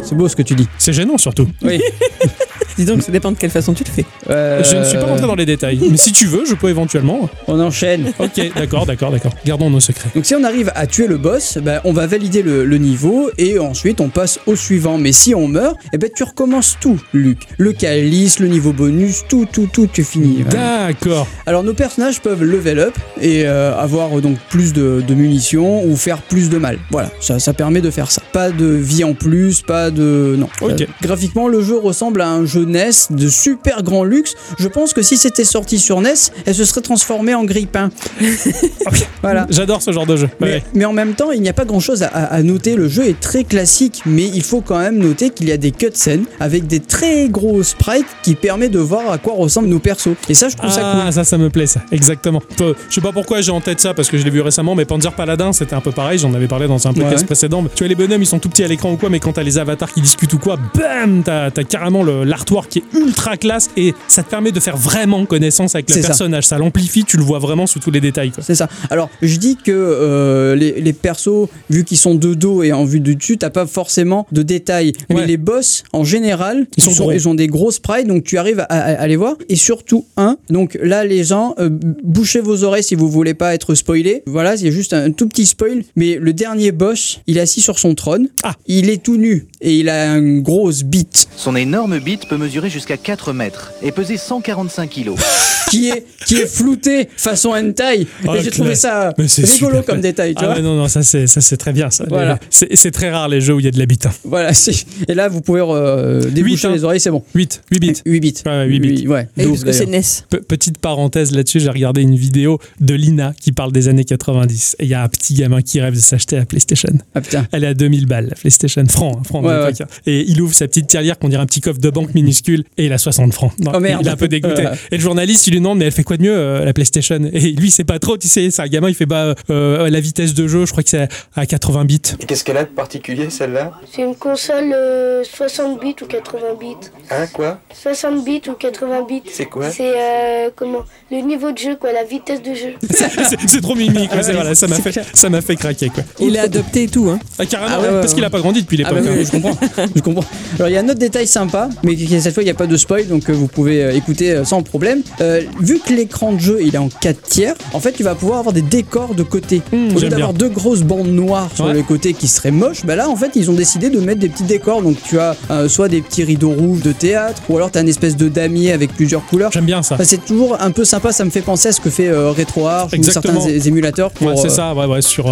c'est 0.05 0.15
beau 0.15 0.29
ce 0.29 0.37
que 0.37 0.43
tu 0.43 0.55
dis. 0.55 0.69
C'est 0.79 0.93
gênant 0.93 1.19
surtout. 1.19 1.49
Oui. 1.63 1.81
Dis 2.81 2.87
donc, 2.87 3.03
ça 3.03 3.13
dépend 3.13 3.31
de 3.31 3.37
quelle 3.37 3.51
façon 3.51 3.75
tu 3.75 3.85
le 3.85 3.91
fais. 3.91 4.07
Euh, 4.31 4.65
Je 4.65 4.75
ne 4.79 4.85
suis 4.85 4.97
pas 4.97 5.05
rentré 5.05 5.27
dans 5.27 5.35
les 5.35 5.45
détails. 5.45 5.79
Mais 5.91 5.99
si 5.99 6.13
tu 6.13 6.25
veux, 6.25 6.47
je 6.47 6.55
peux 6.55 6.71
éventuellement. 6.71 7.29
On 7.47 7.61
enchaîne. 7.61 8.11
Ok, 8.19 8.41
d'accord, 8.57 8.87
d'accord, 8.87 9.11
d'accord. 9.11 9.35
Gardons 9.45 9.69
nos 9.69 9.81
secrets. 9.81 10.09
Donc 10.15 10.25
si 10.25 10.35
on 10.35 10.43
arrive 10.45 10.73
à 10.75 10.87
tuer 10.87 11.07
le 11.07 11.19
boss, 11.19 11.59
ben, 11.63 11.83
on 11.85 11.93
va 11.93 12.07
valider 12.07 12.41
le, 12.41 12.65
le 12.65 12.79
niveau 12.79 13.31
et 13.37 13.59
ensuite 13.59 14.01
on 14.01 14.09
passe 14.09 14.41
au 14.47 14.57
suivant. 14.57 14.97
Mais 14.97 15.13
si 15.13 15.35
on 15.35 15.47
meurt, 15.47 15.77
eh 15.93 15.99
ben, 15.99 16.09
tu 16.15 16.23
recommences 16.23 16.79
tout, 16.81 16.99
Luc. 17.13 17.41
Le 17.59 17.75
calice, 17.75 18.39
le 18.41 18.49
niveau 18.49 18.73
bonus, 18.73 19.25
tout, 19.29 19.47
tout, 19.53 19.69
tout, 19.71 19.87
tu 19.87 20.03
finis. 20.03 20.43
D'accord. 20.51 21.27
Alors 21.45 21.63
nos 21.63 21.75
personnages 21.75 22.23
peuvent 22.23 22.43
level 22.43 22.79
up 22.79 22.95
et 23.21 23.43
euh, 23.47 23.77
avoir 23.77 24.17
euh, 24.17 24.23
donc 24.23 24.39
plus 24.49 24.73
de, 24.73 25.03
de 25.07 25.15
munitions 25.15 25.85
ou 25.85 25.97
faire 25.97 26.23
plus 26.23 26.49
de 26.49 26.57
mal. 26.57 26.79
Voilà, 26.91 27.11
ça, 27.21 27.39
ça 27.39 27.53
permet 27.53 27.83
de 27.83 27.91
faire 27.91 28.11
ça. 28.11 28.23
Pas 28.33 28.49
de 28.51 28.65
vie 28.65 29.05
en 29.05 29.13
plus, 29.13 29.61
pas 29.61 29.91
de... 29.91 30.37
Non. 30.39 30.49
Ok. 30.63 30.87
Graphiquement, 31.03 31.47
le 31.47 31.61
jeu 31.63 31.77
ressemble 31.77 32.23
à 32.23 32.29
un 32.31 32.47
jeu 32.47 32.65
NES 32.71 32.91
de 33.11 33.29
super 33.29 33.83
grand 33.83 34.05
luxe. 34.05 34.35
Je 34.59 34.69
pense 34.69 34.93
que 34.93 35.03
si 35.03 35.17
c'était 35.17 35.45
sorti 35.45 35.79
sur 35.79 36.01
NES, 36.01 36.15
elle 36.47 36.55
se 36.55 36.65
serait 36.65 36.81
transformée 36.81 37.35
en 37.35 37.45
grille-pain. 37.45 37.91
voilà. 39.23 39.47
J'adore 39.51 39.83
ce 39.83 39.93
genre 39.93 40.07
de 40.07 40.17
jeu. 40.17 40.29
Mais, 40.41 40.47
Ouais. 40.51 40.65
mais 40.75 40.85
en 40.85 40.93
même 40.93 41.15
temps, 41.15 41.31
il 41.33 41.41
n'y 41.43 41.49
a 41.49 41.53
pas 41.53 41.65
grand 41.65 41.81
chose 41.81 42.03
à, 42.03 42.43
noter. 42.43 42.75
Le 42.77 42.89
jeu 42.89 43.05
est 43.09 43.21
très 43.21 43.45
classique, 43.45 44.03
mais 44.07 44.25
il 44.27 44.43
faut 44.43 44.61
quand 44.61 44.79
même 44.79 44.99
noter 44.99 45.31
qu'il 45.31 45.49
y 45.49 45.53
a 45.53 45.57
des 45.57 45.71
cutscenes 45.71 46.25
avec 46.41 46.67
des 46.67 46.81
très 46.81 47.29
gros 47.29 47.63
sprites 47.63 48.07
qui 48.23 48.35
permettent 48.35 48.73
de 48.73 48.79
voir 48.79 49.13
à 49.13 49.19
quoi 49.19 49.35
ressemblent 49.35 49.69
nos 49.69 49.79
persos. 49.79 50.09
Et 50.29 50.35
ça, 50.35 50.49
je 50.49 50.57
trouve 50.57 50.71
ça 50.71 50.81
Ah, 50.83 51.01
cool. 51.05 51.13
ça, 51.13 51.25
ça 51.25 51.39
me 51.39 51.51
plaît, 51.51 51.67
ça. 51.67 51.81
Exactement. 51.93 52.43
Je 52.59 52.75
sais 52.95 53.01
pas 53.01 53.13
pourquoi 53.13 53.41
j'ai 53.41 53.53
en 53.53 53.61
tête 53.61 53.81
ça, 53.81 53.95
parce 53.95 54.09
que 54.09 54.19
je 54.19 54.25
l'ai 54.25 54.31
vu 54.31 54.41
récemment, 54.41 54.75
mais 54.75 54.85
Panzer 54.85 55.13
Paladin, 55.13 55.53
c'était 55.53 55.75
un 55.75 55.81
peu 55.81 55.93
pareil. 55.93 56.19
J'en 56.19 56.33
avais 56.35 56.49
parlé 56.49 56.67
dans 56.67 56.87
un 56.87 56.93
podcast 56.93 57.21
Ouais. 57.21 57.27
précédent. 57.27 57.65
Tu 57.75 57.85
vois, 57.85 57.89
les 57.89 57.95
bonhommes, 57.95 58.23
ils 58.23 58.27
sont 58.27 58.39
tout 58.39 58.49
petits 58.49 58.65
à 58.65 58.69
l'écran 58.69 58.93
ou 58.93 58.97
quoi, 58.97 59.09
mais 59.11 59.19
quand 59.21 59.33
t'as 59.33 59.43
les 59.43 59.59
avatars 59.59 59.93
qui 59.93 60.01
discutent 60.01 60.33
ou 60.35 60.39
quoi, 60.39 60.57
bam, 60.75 61.23
t'as 61.25 61.47
as 61.47 61.65
carrément 61.65 62.03
le- 62.03 62.25
qui 62.69 62.79
est 62.81 62.85
ultra 62.99 63.37
classe 63.37 63.71
et 63.77 63.95
ça 64.09 64.23
te 64.23 64.31
permet 64.31 64.53
de 64.53 64.61
faire 64.61 64.77
vraiment 64.77 65.25
connaissance 65.27 65.75
avec 65.75 65.89
le 65.89 65.95
C'est 65.95 66.03
ça. 66.03 66.09
personnage. 66.09 66.45
Ça 66.47 66.59
l'amplifie, 66.59 67.05
tu 67.05 67.17
le 67.17 67.23
vois 67.23 67.39
vraiment 67.39 67.67
sous 67.67 67.79
tous 67.79 67.91
les 67.91 68.01
détails. 68.01 68.33
C'est 68.41 68.55
ça. 68.55 68.69
Alors, 68.91 69.09
je 69.23 69.37
dis 69.37 69.57
que 69.57 69.71
euh, 69.71 70.55
les, 70.57 70.81
les 70.81 70.93
persos, 70.93 71.49
vu 71.69 71.85
qu'ils 71.85 71.97
sont 71.99 72.15
de 72.15 72.35
dos 72.35 72.63
et 72.63 72.73
en 72.73 72.85
vue 72.85 73.01
de 73.01 73.13
dessus, 73.13 73.39
t'as 73.39 73.51
pas 73.51 73.67
forcément 73.67 74.27
de 74.33 74.43
détails. 74.43 74.93
Mais 75.09 75.27
les 75.27 75.37
boss, 75.37 75.85
en 75.93 76.05
général, 76.05 76.67
Ils 76.77 76.83
sont 76.83 77.11
ils 77.11 77.29
ont 77.29 77.35
des 77.35 77.47
gros 77.47 77.71
sprites, 77.71 78.07
donc 78.07 78.25
tu 78.25 78.39
arrives 78.39 78.61
à, 78.61 78.65
à- 78.65 79.01
à 79.01 79.07
les 79.07 79.17
voir. 79.17 79.37
Et 79.49 79.57
surtout, 79.57 80.07
un, 80.17 80.37
donc 80.49 80.79
là, 80.83 81.05
les 81.05 81.25
gens, 81.25 81.55
euh, 81.59 81.69
bouchez 82.03 82.41
vos 82.41 82.65
oreilles 82.65 82.85
si 82.85 82.95
vous 82.95 83.09
voulez 83.09 83.35
pas 83.35 83.55
être 83.55 83.75
spoilé. 83.75 84.23
Voilà, 84.27 84.51
a 84.51 84.57
juste 84.57 84.93
un 84.93 85.11
tout 85.13 85.29
petit 85.29 85.47
spoil. 85.47 85.83
Mais 85.97 86.17
le 86.21 86.33
dernier 86.33 86.73
boss, 86.73 87.21
il 87.27 87.37
est 87.39 87.41
assis 87.41 87.61
sur 87.61 87.79
son 87.79 87.95
trône. 87.95 88.29
Ah. 88.43 88.55
Il 88.67 88.91
est 88.91 89.03
tout 89.03 89.17
nu 89.17 89.47
et 89.61 89.77
il 89.79 89.89
a 89.89 90.17
une 90.17 90.41
grosse 90.41 90.83
bite 90.83 91.27
Son 91.37 91.55
énorme 91.57 91.99
bite 91.99 92.29
peut 92.29 92.37
mesurer 92.37 92.71
jusqu'à 92.71 92.97
4 92.97 93.33
mètres 93.33 93.73
et 93.83 93.93
peser 93.93 94.17
145 94.17 94.89
kilos. 94.89 95.19
qui 95.71 95.89
est, 95.89 96.05
qui 96.27 96.35
est 96.35 96.47
floutée 96.47 97.09
façon 97.17 97.51
hentai. 97.51 98.07
Oh, 98.27 98.35
et 98.35 98.43
j'ai 98.43 98.51
trouvé 98.51 98.71
classe. 98.71 98.81
ça 98.81 99.15
rigolo 99.17 99.47
super 99.55 99.85
comme 99.85 100.01
détail, 100.01 100.35
tu 100.35 100.43
Ah 100.45 100.55
vois. 100.55 100.61
non, 100.63 100.75
non, 100.75 100.89
ça 100.89 101.03
c'est 101.05 101.29
ça, 101.29 101.41
c'est 101.41 101.57
très 101.59 101.73
bien. 101.73 101.91
Ça. 101.91 102.07
Voilà. 102.09 102.39
C'est 102.51 102.91
très 102.91 103.11
rare 103.11 103.29
les 103.29 103.41
jeux 103.41 103.55
où 103.55 103.61
il 103.61 103.65
y 103.65 103.69
a 103.69 103.71
de 103.71 103.79
l'habitat. 103.79 104.11
Voilà, 104.25 104.53
c'est- 104.53 104.85
et 105.09 105.15
là 105.15 105.29
vous 105.29 105.41
pouvez 105.41 105.61
euh, 105.65 106.23
déboucher 106.29 106.55
Huit, 106.57 106.65
hein. 106.65 106.73
les 106.73 106.83
oreilles, 106.85 106.99
c'est 107.01 107.11
bon. 107.13 107.23
8, 107.37 107.63
8 107.71 107.79
bits. 107.79 107.93
8 108.05 108.21
bits. 108.21 108.35
Ouais, 108.47 108.51
ouais, 108.53 108.67
8 108.67 108.81
bits. 108.81 109.07
Ouais, 109.09 109.29
Et 109.37 109.47
parce 109.47 109.63
que 109.65 109.71
c'est. 109.73 109.87
NES. 109.87 110.01
Pe- 110.29 110.39
petite 110.43 110.79
parenthèse 110.79 111.31
là-dessus, 111.33 111.61
j'ai 111.61 111.71
regardé 111.71 112.03
une 112.03 112.17
vidéo 112.17 112.59
de 112.81 112.95
Lina 112.95 113.33
qui 113.41 113.53
parle 113.53 113.71
des 113.71 113.87
années 113.89 114.05
90. 114.05 114.77
Et 114.81 114.85
il 114.85 114.89
y 114.91 114.95
a 114.95 115.03
un 115.05 115.09
petit 115.09 115.35
gamin 115.35 115.63
qui 115.63 115.81
rêve 115.81 115.95
de 115.95 116.01
s'acheter 116.01 116.35
la 116.37 116.47
PlayStation. 116.47 116.93
Ah 117.15 117.21
putain. 117.21 117.47
Elle 117.53 117.63
est 117.65 117.69
à 117.69 117.75
2000 117.75 118.07
balles, 118.07 118.27
la 118.31 118.35
PlayStation, 118.35 118.85
francs, 118.89 119.17
hein, 119.19 119.23
francs 119.25 119.45
de 119.45 119.50
Ouais, 119.51 119.67
l'époque, 119.71 119.81
hein. 119.83 120.01
Et 120.07 120.25
il 120.29 120.41
ouvre 120.43 120.55
sa 120.55 120.67
petite 120.67 120.87
tirelire 120.87 121.19
qu'on 121.19 121.29
dirait 121.29 121.43
un 121.43 121.47
petit 121.47 121.61
coffre 121.61 121.79
de 121.81 121.91
banque 121.91 122.15
minuscule 122.15 122.65
et 122.79 122.87
il 122.87 122.93
a 122.93 122.99
60 122.99 123.33
francs. 123.33 123.53
Non, 123.61 123.73
Oh, 123.75 123.81
merde. 123.81 124.01
Il 124.03 124.09
est 124.09 124.11
un 124.11 124.17
peu 124.17 124.29
dégoûté. 124.29 124.65
Et 124.91 124.97
le 124.97 125.03
journaliste, 125.03 125.47
il 125.47 125.51
lui 125.53 125.61
demande, 125.61 125.79
mais 125.79 125.85
elle 125.87 125.93
fait 125.93 126.03
quoi 126.03 126.17
de 126.17 126.23
mieux, 126.23 126.37
euh, 126.37 126.65
la 126.65 126.73
PlayStation? 126.73 127.19
Et 127.33 127.53
lui, 127.53 127.71
c'est 127.71 127.85
pas 127.85 127.99
trop, 127.99 128.17
tu 128.17 128.29
sais, 128.29 128.51
c'est 128.51 128.63
un 128.63 128.67
gamin, 128.67 128.89
il 128.89 128.95
fait, 128.95 129.07
bah, 129.07 129.35
euh, 129.51 129.89
la 129.89 130.01
vitesse 130.01 130.35
de 130.35 130.47
jeu, 130.49 130.67
je 130.67 130.71
crois 130.73 130.83
que 130.83 130.91
c'est 130.91 131.09
à 131.37 131.47
80 131.47 131.85
bits. 131.85 132.01
Qu'est-ce 132.27 132.45
qu'elle 132.45 132.57
a 132.57 132.65
de 132.65 132.69
particulier 132.71 133.31
celle-là? 133.31 133.73
C'est 133.93 134.03
une 134.03 134.15
console 134.17 134.73
euh, 134.75 135.23
60 135.25 135.81
bits 135.81 135.95
ou 136.03 136.07
80 136.07 136.41
bits. 136.59 136.67
Hein 137.11 137.27
quoi? 137.33 137.61
60 137.75 138.25
bits 138.25 138.43
ou 138.49 138.53
80 138.53 139.07
bits. 139.09 139.23
C'est 139.33 139.47
quoi? 139.47 139.71
C'est 139.71 139.93
euh, 139.97 140.51
comment? 140.57 140.85
Le 141.11 141.19
niveau 141.21 141.53
de 141.53 141.59
jeu, 141.59 141.77
quoi, 141.77 141.93
la 141.93 142.05
vitesse 142.05 142.43
de 142.43 142.55
jeu. 142.55 142.75
c'est 143.47 143.61
trop 143.61 143.75
mimi, 143.75 144.09
quoi. 144.09 144.23
c'est- 144.23 144.33
voilà, 144.33 144.55
ça 144.55 144.67
m'a 144.67 144.77
fait, 144.81 145.01
ça 145.15 145.29
m'a 145.29 145.41
fait 145.41 145.57
craquer, 145.57 145.89
quoi. 145.91 146.03
Il 146.21 146.37
est 146.37 146.41
adopté 146.41 146.85
et 146.85 146.89
tout. 146.89 147.09
Hein. 147.11 147.19
Ah, 147.39 147.47
carrément, 147.47 147.75
Ah 147.77 147.81
ouais, 147.81 147.89
parce 148.01 148.09
ouais, 148.09 148.15
qu'il 148.17 148.25
a 148.25 148.31
pas 148.31 148.39
grandi 148.41 148.63
depuis 148.63 148.81
Ah 148.85 148.91
l'époque. 148.91 149.05
bah 149.05 149.11
hein. 149.13 149.23
Comprends. 149.41 149.67
je 149.95 150.01
comprends. 150.01 150.25
Alors 150.59 150.69
il 150.69 150.73
y 150.73 150.77
a 150.77 150.81
un 150.81 150.89
autre 150.89 150.99
détail 150.99 151.27
sympa, 151.27 151.69
mais 151.83 151.97
cette 152.21 152.35
fois 152.35 152.43
il 152.43 152.47
n'y 152.47 152.51
a 152.51 152.55
pas 152.55 152.67
de 152.67 152.77
spoil, 152.77 153.07
donc 153.07 153.29
euh, 153.29 153.33
vous 153.33 153.47
pouvez 153.47 153.83
euh, 153.85 153.93
écouter 153.95 154.31
euh, 154.33 154.45
sans 154.45 154.63
problème. 154.63 155.03
Euh, 155.21 155.43
vu 155.61 155.79
que 155.79 155.93
l'écran 155.93 156.33
de 156.33 156.41
jeu 156.41 156.59
il 156.63 156.75
est 156.75 156.79
en 156.79 156.89
4 156.89 157.23
tiers, 157.23 157.55
en 157.73 157.81
fait 157.81 157.93
tu 157.93 158.03
vas 158.03 158.15
pouvoir 158.15 158.39
avoir 158.41 158.53
des 158.53 158.63
décors 158.63 159.15
de 159.15 159.23
côté. 159.23 159.63
Mmh, 159.73 159.97
Au 159.97 160.01
lieu 160.01 160.09
d'avoir 160.09 160.33
deux 160.35 160.49
grosses 160.49 160.83
bandes 160.83 161.09
noires 161.09 161.49
sur 161.55 161.67
Ouais. 161.67 161.75
les 161.75 161.83
côtés 161.83 162.15
qui 162.15 162.27
seraient 162.29 162.51
moches, 162.51 162.85
bah 162.85 162.97
là 162.97 163.09
en 163.09 163.17
fait 163.17 163.33
ils 163.37 163.51
ont 163.51 163.55
décidé 163.55 163.91
de 163.91 164.01
mettre 164.01 164.21
des 164.21 164.29
petits 164.29 164.45
décors. 164.45 164.83
Donc 164.83 164.97
tu 165.03 165.19
as 165.19 165.37
euh, 165.51 165.69
soit 165.69 165.89
des 165.89 166.01
petits 166.03 166.25
rideaux 166.25 166.51
rouges 166.51 166.83
de 166.83 166.93
théâtre, 166.93 167.43
ou 167.49 167.57
alors 167.57 167.71
tu 167.71 167.79
as 167.79 167.83
une 167.83 167.89
espèce 167.89 168.17
de 168.17 168.29
damier 168.29 168.73
avec 168.73 168.93
plusieurs 168.95 169.25
couleurs. 169.27 169.51
J'aime 169.53 169.67
bien 169.67 169.83
ça. 169.83 169.95
Enfin, 169.97 170.05
c'est 170.05 170.25
toujours 170.25 170.57
un 170.61 170.71
peu 170.71 170.85
sympa, 170.85 171.13
ça 171.13 171.25
me 171.25 171.31
fait 171.31 171.41
penser 171.43 171.69
à 171.69 171.73
ce 171.73 171.81
que 171.81 171.91
fait 171.91 172.09
euh, 172.09 172.31
RetroArch 172.31 172.93
ou 172.99 173.03
certains 173.03 173.39
émulateurs. 173.41 174.11
pour, 174.11 174.27
Ouais, 174.29 174.37
c'est 174.37 174.49
ça, 174.51 174.75
ouais, 174.75 174.87
ouais, 174.87 175.03
sur 175.03 175.27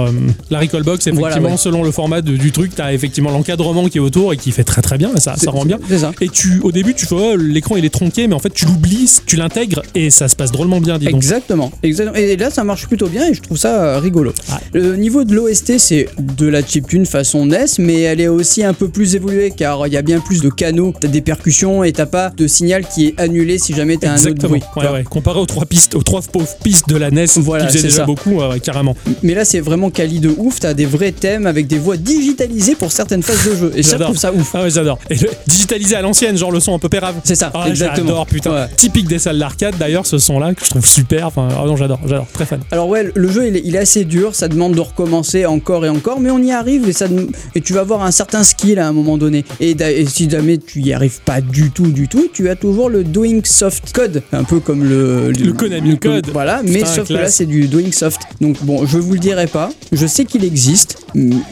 la 0.50 0.58
Recallbox, 0.58 1.06
effectivement, 1.06 1.20
Voilà, 1.28 1.40
ouais. 1.40 1.56
selon 1.56 1.82
le 1.82 1.90
format 1.90 2.20
de- 2.20 2.36
du 2.36 2.52
truc, 2.52 2.72
t'as 2.74 2.92
effectivement 2.92 3.30
l'encadrement 3.30 3.88
qui 3.88 3.97
est 3.98 4.00
autour 4.00 4.32
et 4.32 4.36
qui 4.36 4.50
fait 4.52 4.64
très 4.64 4.82
très 4.82 4.98
bien, 4.98 5.10
ça, 5.16 5.36
ça 5.36 5.50
rend 5.50 5.64
bien. 5.64 5.78
Ça. 5.98 6.12
Et 6.20 6.28
tu, 6.28 6.60
au 6.62 6.72
début, 6.72 6.94
tu 6.94 7.06
fais, 7.06 7.14
oh, 7.14 7.36
l'écran 7.36 7.76
il 7.76 7.84
est 7.84 7.90
tronqué, 7.90 8.26
mais 8.28 8.34
en 8.34 8.38
fait, 8.38 8.52
tu 8.52 8.64
l'oublies, 8.66 9.10
tu 9.26 9.36
l'intègres 9.36 9.82
et 9.94 10.10
ça 10.10 10.28
se 10.28 10.36
passe 10.36 10.50
drôlement 10.52 10.80
bien, 10.80 10.98
dis 10.98 11.06
donc. 11.06 11.16
Exactement, 11.16 11.70
exactement. 11.82 12.16
Et 12.16 12.36
là, 12.36 12.50
ça 12.50 12.64
marche 12.64 12.86
plutôt 12.86 13.08
bien 13.08 13.28
et 13.28 13.34
je 13.34 13.42
trouve 13.42 13.56
ça 13.58 13.82
euh, 13.82 13.98
rigolo. 13.98 14.32
Ouais. 14.50 14.80
Le 14.80 14.96
niveau 14.96 15.24
de 15.24 15.34
l'OST, 15.34 15.78
c'est 15.78 16.08
de 16.18 16.46
la 16.46 16.62
chiptune 16.64 17.06
façon 17.06 17.46
NES, 17.46 17.66
mais 17.78 18.00
elle 18.00 18.20
est 18.20 18.28
aussi 18.28 18.64
un 18.64 18.74
peu 18.74 18.88
plus 18.88 19.14
évoluée 19.14 19.52
car 19.56 19.86
il 19.86 19.92
y 19.92 19.96
a 19.96 20.02
bien 20.02 20.20
plus 20.20 20.40
de 20.40 20.48
canaux. 20.48 20.94
T'as 20.98 21.08
des 21.08 21.20
percussions 21.20 21.84
et 21.84 21.92
t'as 21.92 22.06
pas 22.06 22.30
de 22.36 22.46
signal 22.46 22.84
qui 22.86 23.06
est 23.08 23.20
annulé 23.20 23.58
si 23.58 23.74
jamais 23.74 23.96
t'as 23.96 24.12
un 24.12 24.24
autre 24.24 24.48
bruit. 24.48 24.62
Ouais, 24.76 24.88
ouais. 24.88 25.04
Comparé 25.04 25.40
aux 25.40 25.46
trois 25.46 25.66
pistes, 25.66 25.94
aux 25.94 26.02
trois 26.02 26.22
pauvres 26.22 26.56
pistes 26.62 26.88
de 26.88 26.96
la 26.96 27.10
NES, 27.10 27.26
Voilà, 27.36 27.66
qui 27.66 27.80
déjà 27.82 27.96
ça. 27.98 28.04
beaucoup, 28.04 28.36
ouais, 28.36 28.60
carrément. 28.60 28.96
Mais 29.22 29.34
là, 29.34 29.44
c'est 29.44 29.60
vraiment 29.60 29.90
quali 29.90 30.20
de 30.20 30.32
ouf. 30.36 30.60
T'as 30.60 30.74
des 30.74 30.86
vrais 30.86 31.12
thèmes 31.12 31.46
avec 31.46 31.66
des 31.66 31.78
voix 31.78 31.96
digitalisées 31.96 32.74
pour 32.74 32.92
certaines 32.92 33.22
phases 33.22 33.44
de 33.48 33.56
jeu. 33.56 33.72
Et 33.76 33.82
ça, 33.88 33.92
je 33.96 33.98
J'adore. 33.98 34.06
trouve 34.08 34.18
ça 34.18 34.32
ouf. 34.32 34.50
Ah 34.54 34.62
ouais, 34.62 34.70
j'adore. 34.70 34.98
Et 35.10 35.14
le 35.16 35.28
digitalisé 35.46 35.96
à 35.96 36.02
l'ancienne, 36.02 36.36
genre 36.36 36.50
le 36.52 36.60
son 36.60 36.74
un 36.74 36.78
peu 36.78 36.88
pérave. 36.88 37.16
C'est 37.24 37.34
ça, 37.34 37.50
Ah, 37.54 37.68
exactement. 37.68 38.08
J'adore, 38.08 38.26
putain. 38.26 38.52
Ouais. 38.52 38.66
Typique 38.76 39.08
des 39.08 39.18
salles 39.18 39.38
d'arcade, 39.38 39.74
d'ailleurs, 39.78 40.06
ce 40.06 40.18
son-là, 40.18 40.54
que 40.54 40.64
je 40.64 40.70
trouve 40.70 40.86
super. 40.86 41.26
Enfin, 41.26 41.48
ah 41.50 41.64
non, 41.66 41.76
j'adore, 41.76 42.00
j'adore, 42.06 42.26
très 42.32 42.46
fan. 42.46 42.60
Alors 42.70 42.88
ouais, 42.88 43.10
le 43.14 43.30
jeu 43.30 43.46
il 43.46 43.56
est, 43.56 43.62
il 43.64 43.74
est 43.74 43.78
assez 43.80 44.04
dur, 44.04 44.34
ça 44.34 44.48
demande 44.48 44.74
de 44.74 44.80
recommencer 44.80 45.46
encore 45.46 45.84
et 45.86 45.88
encore, 45.88 46.20
mais 46.20 46.30
on 46.30 46.38
y 46.42 46.52
arrive 46.52 46.88
et, 46.88 46.92
ça, 46.92 47.06
et 47.54 47.60
tu 47.60 47.72
vas 47.72 47.80
avoir 47.80 48.02
un 48.02 48.10
certain 48.10 48.42
skill 48.44 48.78
à 48.78 48.88
un 48.88 48.92
moment 48.92 49.18
donné. 49.18 49.44
Et, 49.60 49.76
si 50.06 50.28
jamais 50.28 50.58
tu 50.58 50.80
y 50.80 50.92
arrives 50.92 51.20
pas 51.24 51.40
du 51.40 51.70
tout, 51.70 51.88
du 51.90 52.08
tout, 52.08 52.28
tu 52.32 52.48
as 52.48 52.56
toujours 52.56 52.88
le 52.90 53.04
Doing 53.04 53.40
Soft 53.44 53.92
Code, 53.92 54.22
un 54.32 54.44
peu 54.44 54.60
comme 54.60 54.84
le, 54.84 55.30
Le 55.32 55.52
Konami 55.52 55.98
Code. 55.98 56.28
Voilà, 56.32 56.62
mais 56.64 56.80
Putain, 56.80 56.86
sauf 56.86 57.08
que 57.08 57.12
là 57.14 57.28
c'est 57.28 57.46
du 57.46 57.68
Doing 57.68 57.92
Soft. 57.92 58.20
Donc 58.40 58.62
bon, 58.62 58.86
je 58.86 58.98
vous 58.98 59.12
le 59.14 59.18
dirai 59.18 59.46
pas, 59.46 59.70
je 59.92 60.06
sais 60.06 60.24
qu'il 60.24 60.44
existe, 60.44 60.98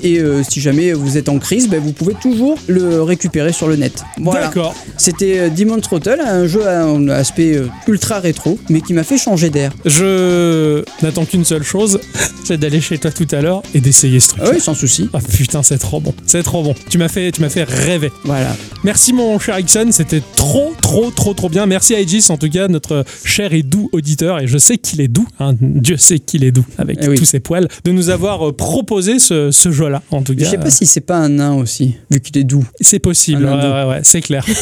et 0.03 0.19
euh, 0.21 0.43
si 0.49 0.61
jamais 0.61 0.93
vous 0.93 1.17
êtes 1.17 1.29
en 1.29 1.39
crise, 1.39 1.69
ben, 1.69 1.81
vous 1.81 1.93
pouvez 1.93 2.15
toujours 2.15 2.26
le 2.67 3.03
récupérer 3.03 3.53
sur 3.53 3.69
le 3.69 3.77
net. 3.77 4.03
Voilà. 4.21 4.47
D'accord. 4.47 4.75
C'était 4.97 5.39
euh, 5.39 5.49
Demon 5.51 5.79
Throttle, 5.81 6.21
un 6.25 6.47
jeu 6.47 6.67
à 6.67 6.83
un 6.85 7.09
aspect 7.09 7.57
euh, 7.57 7.69
ultra 7.87 8.19
rétro, 8.21 8.59
mais 8.69 8.81
qui 8.81 8.93
m'a 8.93 9.05
fait 9.05 9.19
changer 9.19 9.51
d'air. 9.51 9.73
Je 9.85 10.83
n'attends 11.03 11.25
qu'une 11.25 11.45
seule 11.45 11.63
chose, 11.63 12.01
c'est 12.45 12.59
d'aller 12.59 12.81
chez 12.81 12.99
toi 12.99 13.11
tout 13.11 13.27
à 13.33 13.41
l'heure 13.41 13.63
et 13.75 13.81
d'essayer 13.81 14.21
ce 14.21 14.29
truc. 14.29 14.43
Ah 14.45 14.51
oui, 14.53 14.61
sans 14.61 14.75
souci. 14.75 15.09
Ah 15.13 15.19
putain, 15.21 15.63
c'est 15.63 15.79
trop 15.79 16.01
bon. 16.01 16.15
C'est 16.27 16.43
trop 16.43 16.63
bon. 16.63 16.75
Tu 16.89 16.99
m'as 16.99 17.09
fait, 17.09 17.31
tu 17.33 17.41
m'as 17.41 17.49
fait 17.49 17.65
rêver. 17.65 18.11
Voilà. 18.25 18.57
Merci 18.85 19.13
mon 19.13 19.39
cher 19.39 19.59
Ixon, 19.59 19.89
c'était 19.91 20.23
trop, 20.37 20.73
trop, 20.81 21.11
trop, 21.11 21.35
trop 21.35 21.49
bien. 21.49 21.67
Merci 21.67 21.95
à 21.95 22.01
Aegis, 22.01 22.27
en 22.31 22.37
tout 22.37 22.49
cas, 22.49 22.69
notre 22.69 23.05
cher 23.25 23.53
et 23.53 23.63
doux 23.63 23.89
auditeur, 23.93 24.41
et 24.41 24.47
je 24.47 24.59
sais 24.59 24.79
qu'il 24.79 25.01
est 25.01 25.09
doux, 25.09 25.27
hein. 25.41 25.55
Dieu 25.61 25.97
sait 25.97 26.19
qu'il 26.19 26.45
est 26.45 26.53
doux, 26.53 26.65
avec 26.79 26.99
Eh 27.03 27.09
oui. 27.09 27.17
tous 27.19 27.25
ses 27.25 27.41
poils, 27.41 27.69
de 27.85 27.91
nous 27.93 28.11
avoir 28.11 28.49
euh, 28.49 28.53
proposé 28.53 29.19
ce, 29.19 29.51
ce 29.51 29.71
jeu-là, 29.73 30.03
en 30.11 30.23
tout 30.23 30.35
Je 30.39 30.45
cas. 30.45 30.51
sais 30.51 30.59
pas 30.59 30.71
si 30.71 30.87
c'est 30.87 31.01
pas 31.01 31.17
un 31.17 31.29
nain 31.31 31.55
aussi, 31.55 31.97
vu 32.17 32.21
qu'il 32.21 32.39
est 32.39 32.45
doux. 32.45 32.65
C'est 32.81 32.99
possible, 32.99 33.47
Un 33.47 33.59
ouais, 33.59 33.65
hindou. 33.65 33.75
ouais, 33.75 33.95
ouais, 33.97 34.01
c'est 34.03 34.21
clair. 34.23 34.45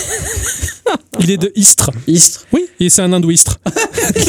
Il 1.21 1.31
est 1.31 1.37
de 1.37 1.53
Istres. 1.55 1.91
Istres? 2.09 2.45
Oui, 2.53 2.67
et 2.81 2.91
c'est 2.91 3.01
un 3.03 3.13
hindou 3.13 3.31
Istres. 3.31 3.59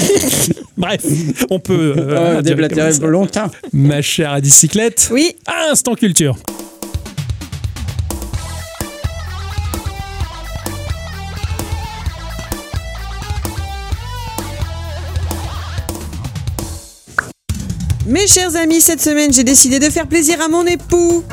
Bref, 0.77 1.01
on 1.49 1.59
peut 1.59 1.95
euh, 1.97 2.41
déblatérer 2.41 2.93
longtemps. 2.99 3.49
Ma 3.73 4.01
chère 4.01 4.31
à 4.31 4.39
bicyclette. 4.39 5.09
Oui, 5.11 5.35
Instant 5.71 5.95
culture. 5.95 6.37
mes 18.07 18.27
chers 18.27 18.55
amis, 18.55 18.81
cette 18.81 19.01
semaine, 19.01 19.33
j'ai 19.33 19.43
décidé 19.43 19.79
de 19.79 19.89
faire 19.89 20.07
plaisir 20.07 20.39
à 20.39 20.47
mon 20.47 20.65
époux. 20.65 21.23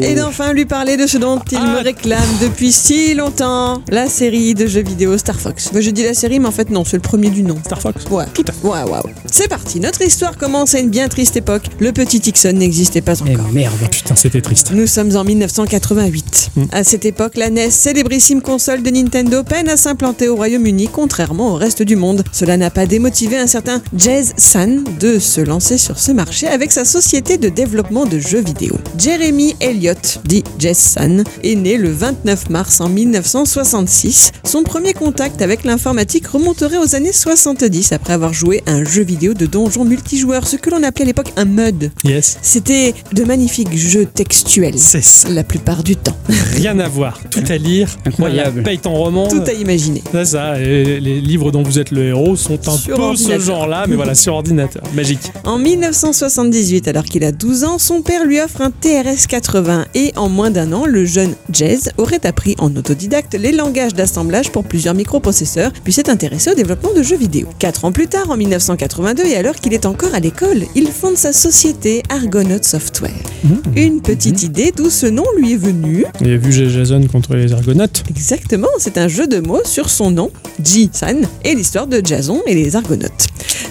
Et 0.00 0.14
d'enfin 0.14 0.52
lui 0.52 0.66
parler 0.66 0.96
de 0.96 1.06
ce 1.06 1.18
dont 1.18 1.40
il 1.50 1.58
Ah. 1.60 1.66
me 1.78 1.82
réclame 1.82 2.20
depuis 2.40 2.70
si 2.70 3.14
longtemps. 3.14 3.82
La 3.90 4.08
série 4.08 4.54
de 4.54 4.66
jeux 4.66 4.82
vidéo 4.82 5.18
Star 5.18 5.38
Fox. 5.40 5.70
Je 5.78 5.90
dis 5.90 6.04
la 6.04 6.14
série, 6.14 6.38
mais 6.38 6.46
en 6.46 6.52
fait 6.52 6.70
non, 6.70 6.84
c'est 6.84 6.96
le 6.96 7.02
premier 7.02 7.28
du 7.30 7.42
nom. 7.42 7.56
Star 7.64 7.80
Fox. 7.80 8.04
Ouais, 8.10 8.24
tout 8.32 8.44
à 8.46 8.52
fait. 8.52 8.66
Ouais, 8.66 8.82
ouais, 8.84 8.98
ouais. 9.04 9.14
C'est 9.30 9.48
parti, 9.48 9.80
notre 9.80 10.02
histoire 10.02 10.36
commence 10.36 10.74
à 10.74 10.78
une 10.78 10.90
bien 10.90 11.08
triste 11.08 11.36
époque. 11.36 11.64
Le 11.80 11.90
petit 11.92 12.20
Tixon 12.20 12.52
n'existait 12.52 13.00
pas 13.00 13.14
Eh 13.26 13.32
encore. 13.34 13.50
merde. 13.52 13.74
Putain, 13.90 14.14
c'était 14.14 14.40
triste. 14.40 14.70
Nous 14.72 14.86
sommes 14.86 15.16
en 15.16 15.24
1988. 15.24 16.50
Mm. 16.54 16.62
À 16.70 16.84
cette 16.84 17.04
époque, 17.04 17.36
la 17.36 17.50
NES, 17.50 17.70
célébrissime 17.70 18.42
console 18.42 18.82
de 18.82 18.90
Nintendo, 18.90 19.42
peine 19.42 19.68
à 19.68 19.76
s'implanter 19.76 20.28
au 20.28 20.36
Royaume-Uni, 20.36 20.88
contrairement 20.92 21.52
au 21.52 21.54
reste 21.56 21.82
du 21.82 21.96
monde. 21.96 22.22
Cela 22.32 22.56
n'a 22.56 22.70
pas 22.70 22.86
démotivé 22.86 23.38
un 23.38 23.46
certain 23.48 23.82
Jez 23.96 24.22
San 24.36 24.84
de 25.00 25.18
se 25.18 25.40
lancer 25.40 25.78
sur 25.78 25.98
ce 25.98 26.12
marché 26.12 26.46
avec 26.46 26.70
sa 26.70 26.84
société 26.84 27.38
de 27.38 27.48
développement 27.48 28.06
de 28.06 28.18
jeux 28.20 28.42
vidéo. 28.42 28.76
Jeremy 28.98 29.31
Elliott, 29.60 30.20
dit 30.24 30.44
Jez 30.58 30.74
San, 30.74 31.24
est 31.42 31.54
né 31.54 31.78
le 31.78 31.90
29 31.90 32.50
mars 32.50 32.80
en 32.80 32.88
1966. 32.88 34.32
Son 34.44 34.62
premier 34.62 34.92
contact 34.92 35.40
avec 35.40 35.64
l'informatique 35.64 36.26
remonterait 36.26 36.76
aux 36.76 36.94
années 36.94 37.12
70 37.12 37.92
après 37.92 38.12
avoir 38.12 38.34
joué 38.34 38.62
à 38.66 38.72
un 38.72 38.84
jeu 38.84 39.02
vidéo 39.02 39.32
de 39.32 39.46
donjon 39.46 39.84
multijoueur, 39.84 40.46
ce 40.46 40.56
que 40.56 40.70
l'on 40.70 40.82
appelait 40.82 41.04
à 41.04 41.06
l'époque 41.06 41.32
un 41.36 41.46
MUD. 41.46 41.90
Yes. 42.04 42.38
C'était 42.42 42.94
de 43.12 43.24
magnifiques 43.24 43.74
jeux 43.76 44.06
textuels. 44.06 44.78
C'est 44.78 45.02
ça. 45.02 45.30
La 45.30 45.44
plupart 45.44 45.82
du 45.82 45.96
temps. 45.96 46.16
Rien 46.54 46.78
à 46.78 46.88
voir. 46.88 47.18
Tout 47.30 47.44
à 47.48 47.56
lire. 47.56 47.88
Incroyable. 48.04 48.62
Paye 48.62 48.78
ton 48.78 48.92
roman. 48.92 49.28
Tout 49.28 49.42
à 49.46 49.52
imaginer. 49.52 50.02
C'est 50.12 50.24
ça. 50.26 50.60
et 50.60 51.00
les 51.00 51.20
livres 51.20 51.50
dont 51.50 51.62
vous 51.62 51.78
êtes 51.78 51.90
le 51.90 52.04
héros 52.06 52.36
sont 52.36 52.58
un 52.68 52.76
Sur 52.76 52.96
peu 52.96 53.16
ce 53.16 53.38
genre-là, 53.38 53.86
mais 53.88 53.96
voilà, 53.96 54.14
sur 54.14 54.34
ordinateur. 54.34 54.82
Magique. 54.94 55.32
En 55.44 55.58
1978, 55.58 56.88
alors 56.88 57.04
qu'il 57.04 57.24
a 57.24 57.32
12 57.32 57.64
ans, 57.64 57.78
son 57.78 58.02
père 58.02 58.24
lui 58.24 58.40
offre 58.40 58.60
un 58.60 58.70
TRS 58.70 59.21
80 59.26 59.86
et 59.94 60.12
en 60.16 60.28
moins 60.28 60.50
d'un 60.50 60.72
an, 60.72 60.86
le 60.86 61.04
jeune 61.04 61.34
Jez 61.52 61.78
aurait 61.98 62.24
appris 62.26 62.54
en 62.58 62.74
autodidacte 62.76 63.34
les 63.34 63.52
langages 63.52 63.94
d'assemblage 63.94 64.50
pour 64.50 64.64
plusieurs 64.64 64.94
microprocesseurs, 64.94 65.72
puis 65.84 65.92
s'est 65.92 66.10
intéressé 66.10 66.50
au 66.50 66.54
développement 66.54 66.92
de 66.94 67.02
jeux 67.02 67.16
vidéo. 67.16 67.48
Quatre 67.58 67.84
ans 67.84 67.92
plus 67.92 68.08
tard, 68.08 68.30
en 68.30 68.36
1982, 68.36 69.24
et 69.24 69.36
alors 69.36 69.56
qu'il 69.56 69.74
est 69.74 69.86
encore 69.86 70.14
à 70.14 70.20
l'école, 70.20 70.62
il 70.74 70.88
fonde 70.88 71.16
sa 71.16 71.32
société 71.32 72.02
Argonaut 72.08 72.62
Software. 72.62 73.12
Une 73.76 74.00
petite 74.00 74.42
idée 74.42 74.72
d'où 74.74 74.90
ce 74.90 75.06
nom 75.06 75.24
lui 75.36 75.52
est 75.52 75.56
venu. 75.56 76.04
Il 76.20 76.30
a 76.30 76.36
vu 76.36 76.52
Jason 76.52 77.06
contre 77.10 77.34
les 77.34 77.52
Argonautes. 77.52 78.04
Exactement, 78.08 78.68
c'est 78.78 78.98
un 78.98 79.08
jeu 79.08 79.26
de 79.26 79.40
mots 79.40 79.64
sur 79.64 79.90
son 79.90 80.10
nom, 80.10 80.30
Ji-san, 80.62 81.26
et 81.44 81.54
l'histoire 81.54 81.86
de 81.86 82.00
Jason 82.04 82.42
et 82.46 82.54
les 82.54 82.76
Argonautes. 82.76 83.28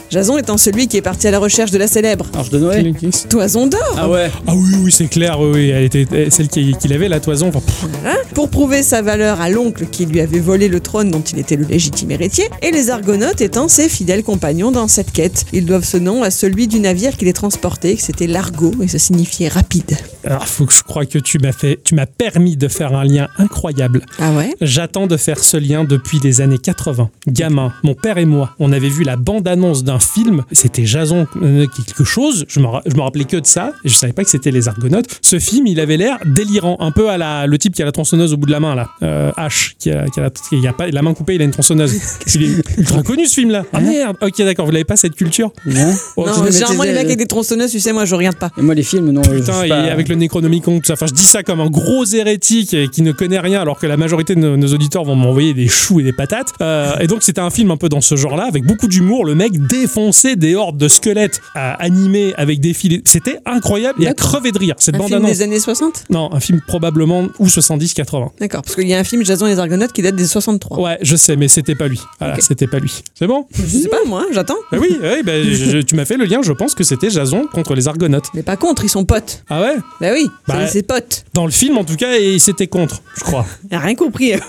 Jason 0.09 0.37
étant 0.37 0.57
celui 0.57 0.87
qui 0.87 0.97
est 0.97 1.01
parti 1.01 1.27
à 1.29 1.31
la 1.31 1.39
recherche 1.39 1.71
de 1.71 1.77
la 1.77 1.87
célèbre 1.87 2.25
Arche 2.33 2.49
de 2.49 2.59
Noé. 2.59 2.93
Toison 3.29 3.65
d'or. 3.67 3.95
Ah 3.97 4.09
ouais. 4.09 4.29
Ah 4.45 4.53
oui, 4.53 4.71
oui, 4.83 4.91
c'est 4.91 5.07
clair. 5.07 5.40
Oui, 5.41 5.51
oui, 5.53 5.69
elle 5.69 5.83
était 5.83 6.05
elle- 6.11 6.31
celle 6.31 6.47
qui, 6.47 6.73
qui 6.79 6.93
avait 6.93 7.09
la 7.09 7.19
toison. 7.19 7.49
Enfin, 7.53 7.61
Voilà. 8.01 8.15
Pour 8.33 8.49
prouver 8.49 8.83
sa 8.83 9.01
valeur 9.01 9.41
à 9.41 9.49
l'oncle 9.49 9.85
qui 9.87 10.05
lui 10.05 10.19
avait 10.21 10.39
volé 10.39 10.67
le 10.67 10.79
trône 10.79 11.11
dont 11.11 11.21
il 11.21 11.39
était 11.39 11.55
le 11.55 11.65
légitime 11.65 12.11
héritier, 12.11 12.45
et 12.61 12.71
les 12.71 12.89
Argonautes 12.89 13.41
étant 13.41 13.67
ses 13.67 13.89
fidèles 13.89 14.23
compagnons 14.23 14.71
dans 14.71 14.87
cette 14.87 15.11
quête. 15.11 15.45
Ils 15.53 15.65
doivent 15.65 15.83
ce 15.85 15.97
nom 15.97 16.23
à 16.23 16.31
celui 16.31 16.67
du 16.67 16.79
navire 16.79 17.17
qui 17.17 17.25
les 17.25 17.33
transportait, 17.33 17.95
que 17.95 18.01
c'était 18.01 18.27
l'Argo, 18.27 18.73
et 18.81 18.87
ça 18.87 18.99
signifiait 18.99 19.47
rapide. 19.49 19.97
alors, 20.23 20.47
faut 20.47 20.65
que 20.65 20.73
je 20.73 20.83
crois 20.83 21.05
que 21.05 21.17
tu 21.19 21.39
m'as 21.39 21.51
fait, 21.51 21.79
tu 21.83 21.95
m'as 21.95 22.05
permis 22.05 22.55
de 22.57 22.67
faire 22.67 22.95
un 22.95 23.03
lien 23.03 23.27
incroyable. 23.37 24.01
Ah 24.19 24.31
ouais? 24.33 24.53
J'attends 24.61 25.07
de 25.07 25.17
faire 25.17 25.39
ce 25.43 25.57
lien 25.57 25.83
depuis 25.83 26.19
les 26.23 26.41
années 26.41 26.57
80. 26.59 27.09
Gamin, 27.27 27.73
mon 27.83 27.95
père 27.95 28.17
et 28.17 28.25
moi, 28.25 28.55
on 28.59 28.71
avait 28.71 28.89
vu 28.89 29.03
la 29.03 29.15
bande-annonce 29.15 29.83
d'un 29.83 29.99
film. 29.99 30.43
C'était 30.51 30.85
Jason 30.85 31.27
euh, 31.41 31.65
quelque 31.67 32.03
chose. 32.03 32.45
Je 32.47 32.59
me, 32.59 32.67
ra- 32.67 32.81
je 32.85 32.95
me 32.95 33.01
rappelais 33.01 33.25
que 33.25 33.37
de 33.37 33.45
ça. 33.45 33.73
Et 33.83 33.89
je 33.89 33.95
savais 33.95 34.13
pas 34.13 34.23
que 34.23 34.29
c'était 34.29 34.51
les 34.51 34.67
Argonautes. 34.67 35.07
Ce 35.31 35.39
film, 35.39 35.65
il 35.65 35.79
avait 35.79 35.95
l'air 35.95 36.17
délirant. 36.25 36.75
Un 36.81 36.91
peu 36.91 37.09
à 37.09 37.17
la, 37.17 37.47
le 37.47 37.57
type 37.57 37.73
qui 37.73 37.81
a 37.81 37.85
la 37.85 37.93
tronçonneuse 37.93 38.33
au 38.33 38.37
bout 38.37 38.47
de 38.47 38.51
la 38.51 38.59
main, 38.59 38.75
là. 38.75 38.89
Euh, 39.01 39.31
H, 39.37 39.75
qui 39.79 39.89
a, 39.89 40.05
qui 40.07 40.19
a 40.19 40.23
la, 40.23 40.29
qui 40.29 40.67
a 40.67 40.73
pas, 40.73 40.89
la 40.89 41.01
main 41.01 41.13
coupée, 41.13 41.35
il 41.35 41.41
a 41.41 41.45
une 41.45 41.51
tronçonneuse. 41.51 41.93
il 42.35 42.43
est 42.43 42.77
ultra 42.77 43.01
connu, 43.01 43.25
ce 43.27 43.35
film-là. 43.35 43.63
Ah 43.71 43.79
merde. 43.79 44.17
Ok, 44.21 44.39
d'accord. 44.39 44.65
Vous 44.65 44.73
l'avez 44.73 44.83
pas, 44.83 44.97
cette 44.97 45.15
culture 45.15 45.53
Hein 45.73 45.93
Oh, 46.17 46.25
Non, 46.27 46.33
je 46.33 46.43
le 46.43 46.51
généralement, 46.51 46.83
les 46.83 46.91
mecs 46.91 47.05
avec 47.05 47.17
des 47.17 47.27
tronçonneuses, 47.27 47.71
tu 47.71 47.79
sais, 47.79 47.93
moi, 47.93 48.03
je 48.03 48.13
regarde 48.13 48.35
pas. 48.35 48.51
Et 48.57 48.61
moi, 48.61 48.75
les 48.75 48.83
films, 48.83 49.09
non. 49.09 49.23
je 49.23 49.37
Putain, 49.39 49.53
sais 49.53 49.67
et 49.67 49.69
pas. 49.69 49.79
avec 49.83 50.09
le 50.09 50.15
Necronomicon, 50.15 50.79
tout 50.79 50.85
ça. 50.87 50.93
Enfin, 50.93 51.07
je 51.07 51.13
dis 51.13 51.23
ça 51.23 51.43
comme 51.43 51.61
un 51.61 51.69
gros 51.69 52.03
hérétique 52.03 52.73
et 52.73 52.89
qui 52.89 53.01
ne 53.01 53.13
connaît 53.13 53.39
rien, 53.39 53.61
alors 53.61 53.79
que 53.79 53.87
la 53.87 53.95
majorité 53.95 54.35
de 54.35 54.41
nos, 54.41 54.57
nos 54.57 54.73
auditeurs 54.73 55.05
vont 55.05 55.15
m'envoyer 55.15 55.53
des 55.53 55.69
choux 55.69 56.01
et 56.01 56.03
des 56.03 56.11
patates. 56.11 56.49
Euh, 56.61 56.97
et 56.99 57.07
donc, 57.07 57.23
c'était 57.23 57.39
un 57.39 57.51
film 57.51 57.71
un 57.71 57.77
peu 57.77 57.87
dans 57.87 58.01
ce 58.01 58.17
genre-là, 58.17 58.43
avec 58.49 58.65
beaucoup 58.65 58.87
d'humour. 58.89 59.23
Le 59.23 59.35
mec 59.35 59.53
défonçait 59.67 60.35
des 60.35 60.55
hordes 60.55 60.77
de 60.77 60.89
squelettes 60.89 61.39
euh, 61.55 61.71
animés 61.79 62.33
avec 62.35 62.59
des 62.59 62.73
filets. 62.73 63.01
C'était 63.05 63.39
incroyable 63.45 64.03
et 64.03 64.07
à 64.07 64.13
crever 64.13 64.51
de 64.51 64.59
rire. 64.59 64.75
Cette 64.79 64.95
Un 64.95 65.20
film 65.25 65.33
des 65.37 65.41
années 65.43 65.59
60 65.59 66.03
Non, 66.09 66.33
un 66.33 66.39
film 66.39 66.61
probablement 66.67 67.27
ou 67.39 67.47
70-80. 67.47 68.29
D'accord, 68.39 68.61
parce 68.61 68.75
qu'il 68.75 68.87
y 68.87 68.93
a 68.93 68.99
un 68.99 69.03
film 69.03 69.23
Jason 69.25 69.47
et 69.47 69.51
les 69.51 69.59
Argonautes 69.59 69.91
qui 69.93 70.01
date 70.01 70.15
des 70.15 70.25
63. 70.27 70.79
Ouais, 70.79 70.97
je 71.01 71.15
sais, 71.15 71.35
mais 71.35 71.47
c'était 71.47 71.75
pas 71.75 71.87
lui. 71.87 71.99
Voilà, 72.19 72.39
c'était 72.39 72.67
pas 72.67 72.79
lui. 72.79 73.03
C'est 73.17 73.27
bon? 73.27 73.45
Je 73.53 73.65
sais 73.65 73.87
pas, 73.89 73.99
moi, 74.05 74.23
hein, 74.23 74.31
j'attends. 74.33 74.57
Bah 74.71 74.77
oui, 74.81 74.97
oui 75.01 75.23
bah, 75.23 75.41
je- 75.43 75.51
je- 75.53 75.77
tu 75.79 75.95
m'as 75.95 76.05
fait 76.05 76.17
le 76.17 76.25
lien. 76.25 76.41
Je 76.41 76.51
pense 76.53 76.75
que 76.75 76.83
c'était 76.83 77.09
Jason 77.09 77.47
contre 77.53 77.75
les 77.75 77.87
Argonautes. 77.87 78.27
Mais 78.33 78.43
pas 78.43 78.57
contre, 78.57 78.83
ils 78.83 78.89
sont 78.89 79.05
potes. 79.05 79.43
Ah 79.49 79.61
ouais? 79.61 79.75
Bah 79.99 80.09
oui, 80.13 80.27
Bah- 80.47 80.55
c'est 80.67 80.73
ses 80.73 80.83
potes. 80.83 81.25
Dans 81.33 81.45
le 81.45 81.51
film, 81.51 81.77
en 81.77 81.83
tout 81.83 81.95
cas, 81.95 82.13
et 82.17 82.39
c'était 82.39 82.67
contre, 82.67 83.01
je 83.17 83.23
crois. 83.23 83.45
Il 83.69 83.75
a 83.75 83.79
rien 83.79 83.95
compris. 83.95 84.33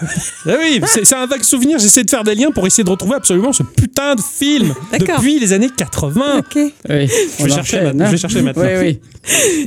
Ah 0.46 0.50
oui, 0.58 0.80
c'est 0.86 1.04
c'est 1.04 1.14
un 1.14 1.26
vague 1.26 1.42
souvenir. 1.42 1.78
J'essaie 1.78 2.02
de 2.04 2.10
faire 2.10 2.24
des 2.24 2.34
liens 2.34 2.50
pour 2.50 2.66
essayer 2.66 2.82
de 2.84 2.90
retrouver 2.90 3.14
absolument 3.14 3.52
ce 3.52 3.62
putain 3.62 4.14
de 4.14 4.20
film 4.20 4.74
D'accord. 4.90 5.16
depuis 5.18 5.38
les 5.38 5.52
années 5.52 5.70
80. 5.74 6.38
ok. 6.38 6.44
Oui, 6.56 6.72
Je 7.38 7.44
vais 7.44 7.50
chercher 7.50 7.78
hein. 7.78 7.92
je 7.96 8.04
vais 8.10 8.16
chercher 8.16 8.42
maintenant. 8.42 8.64
Oui, 8.64 8.70
oui. 8.80 9.00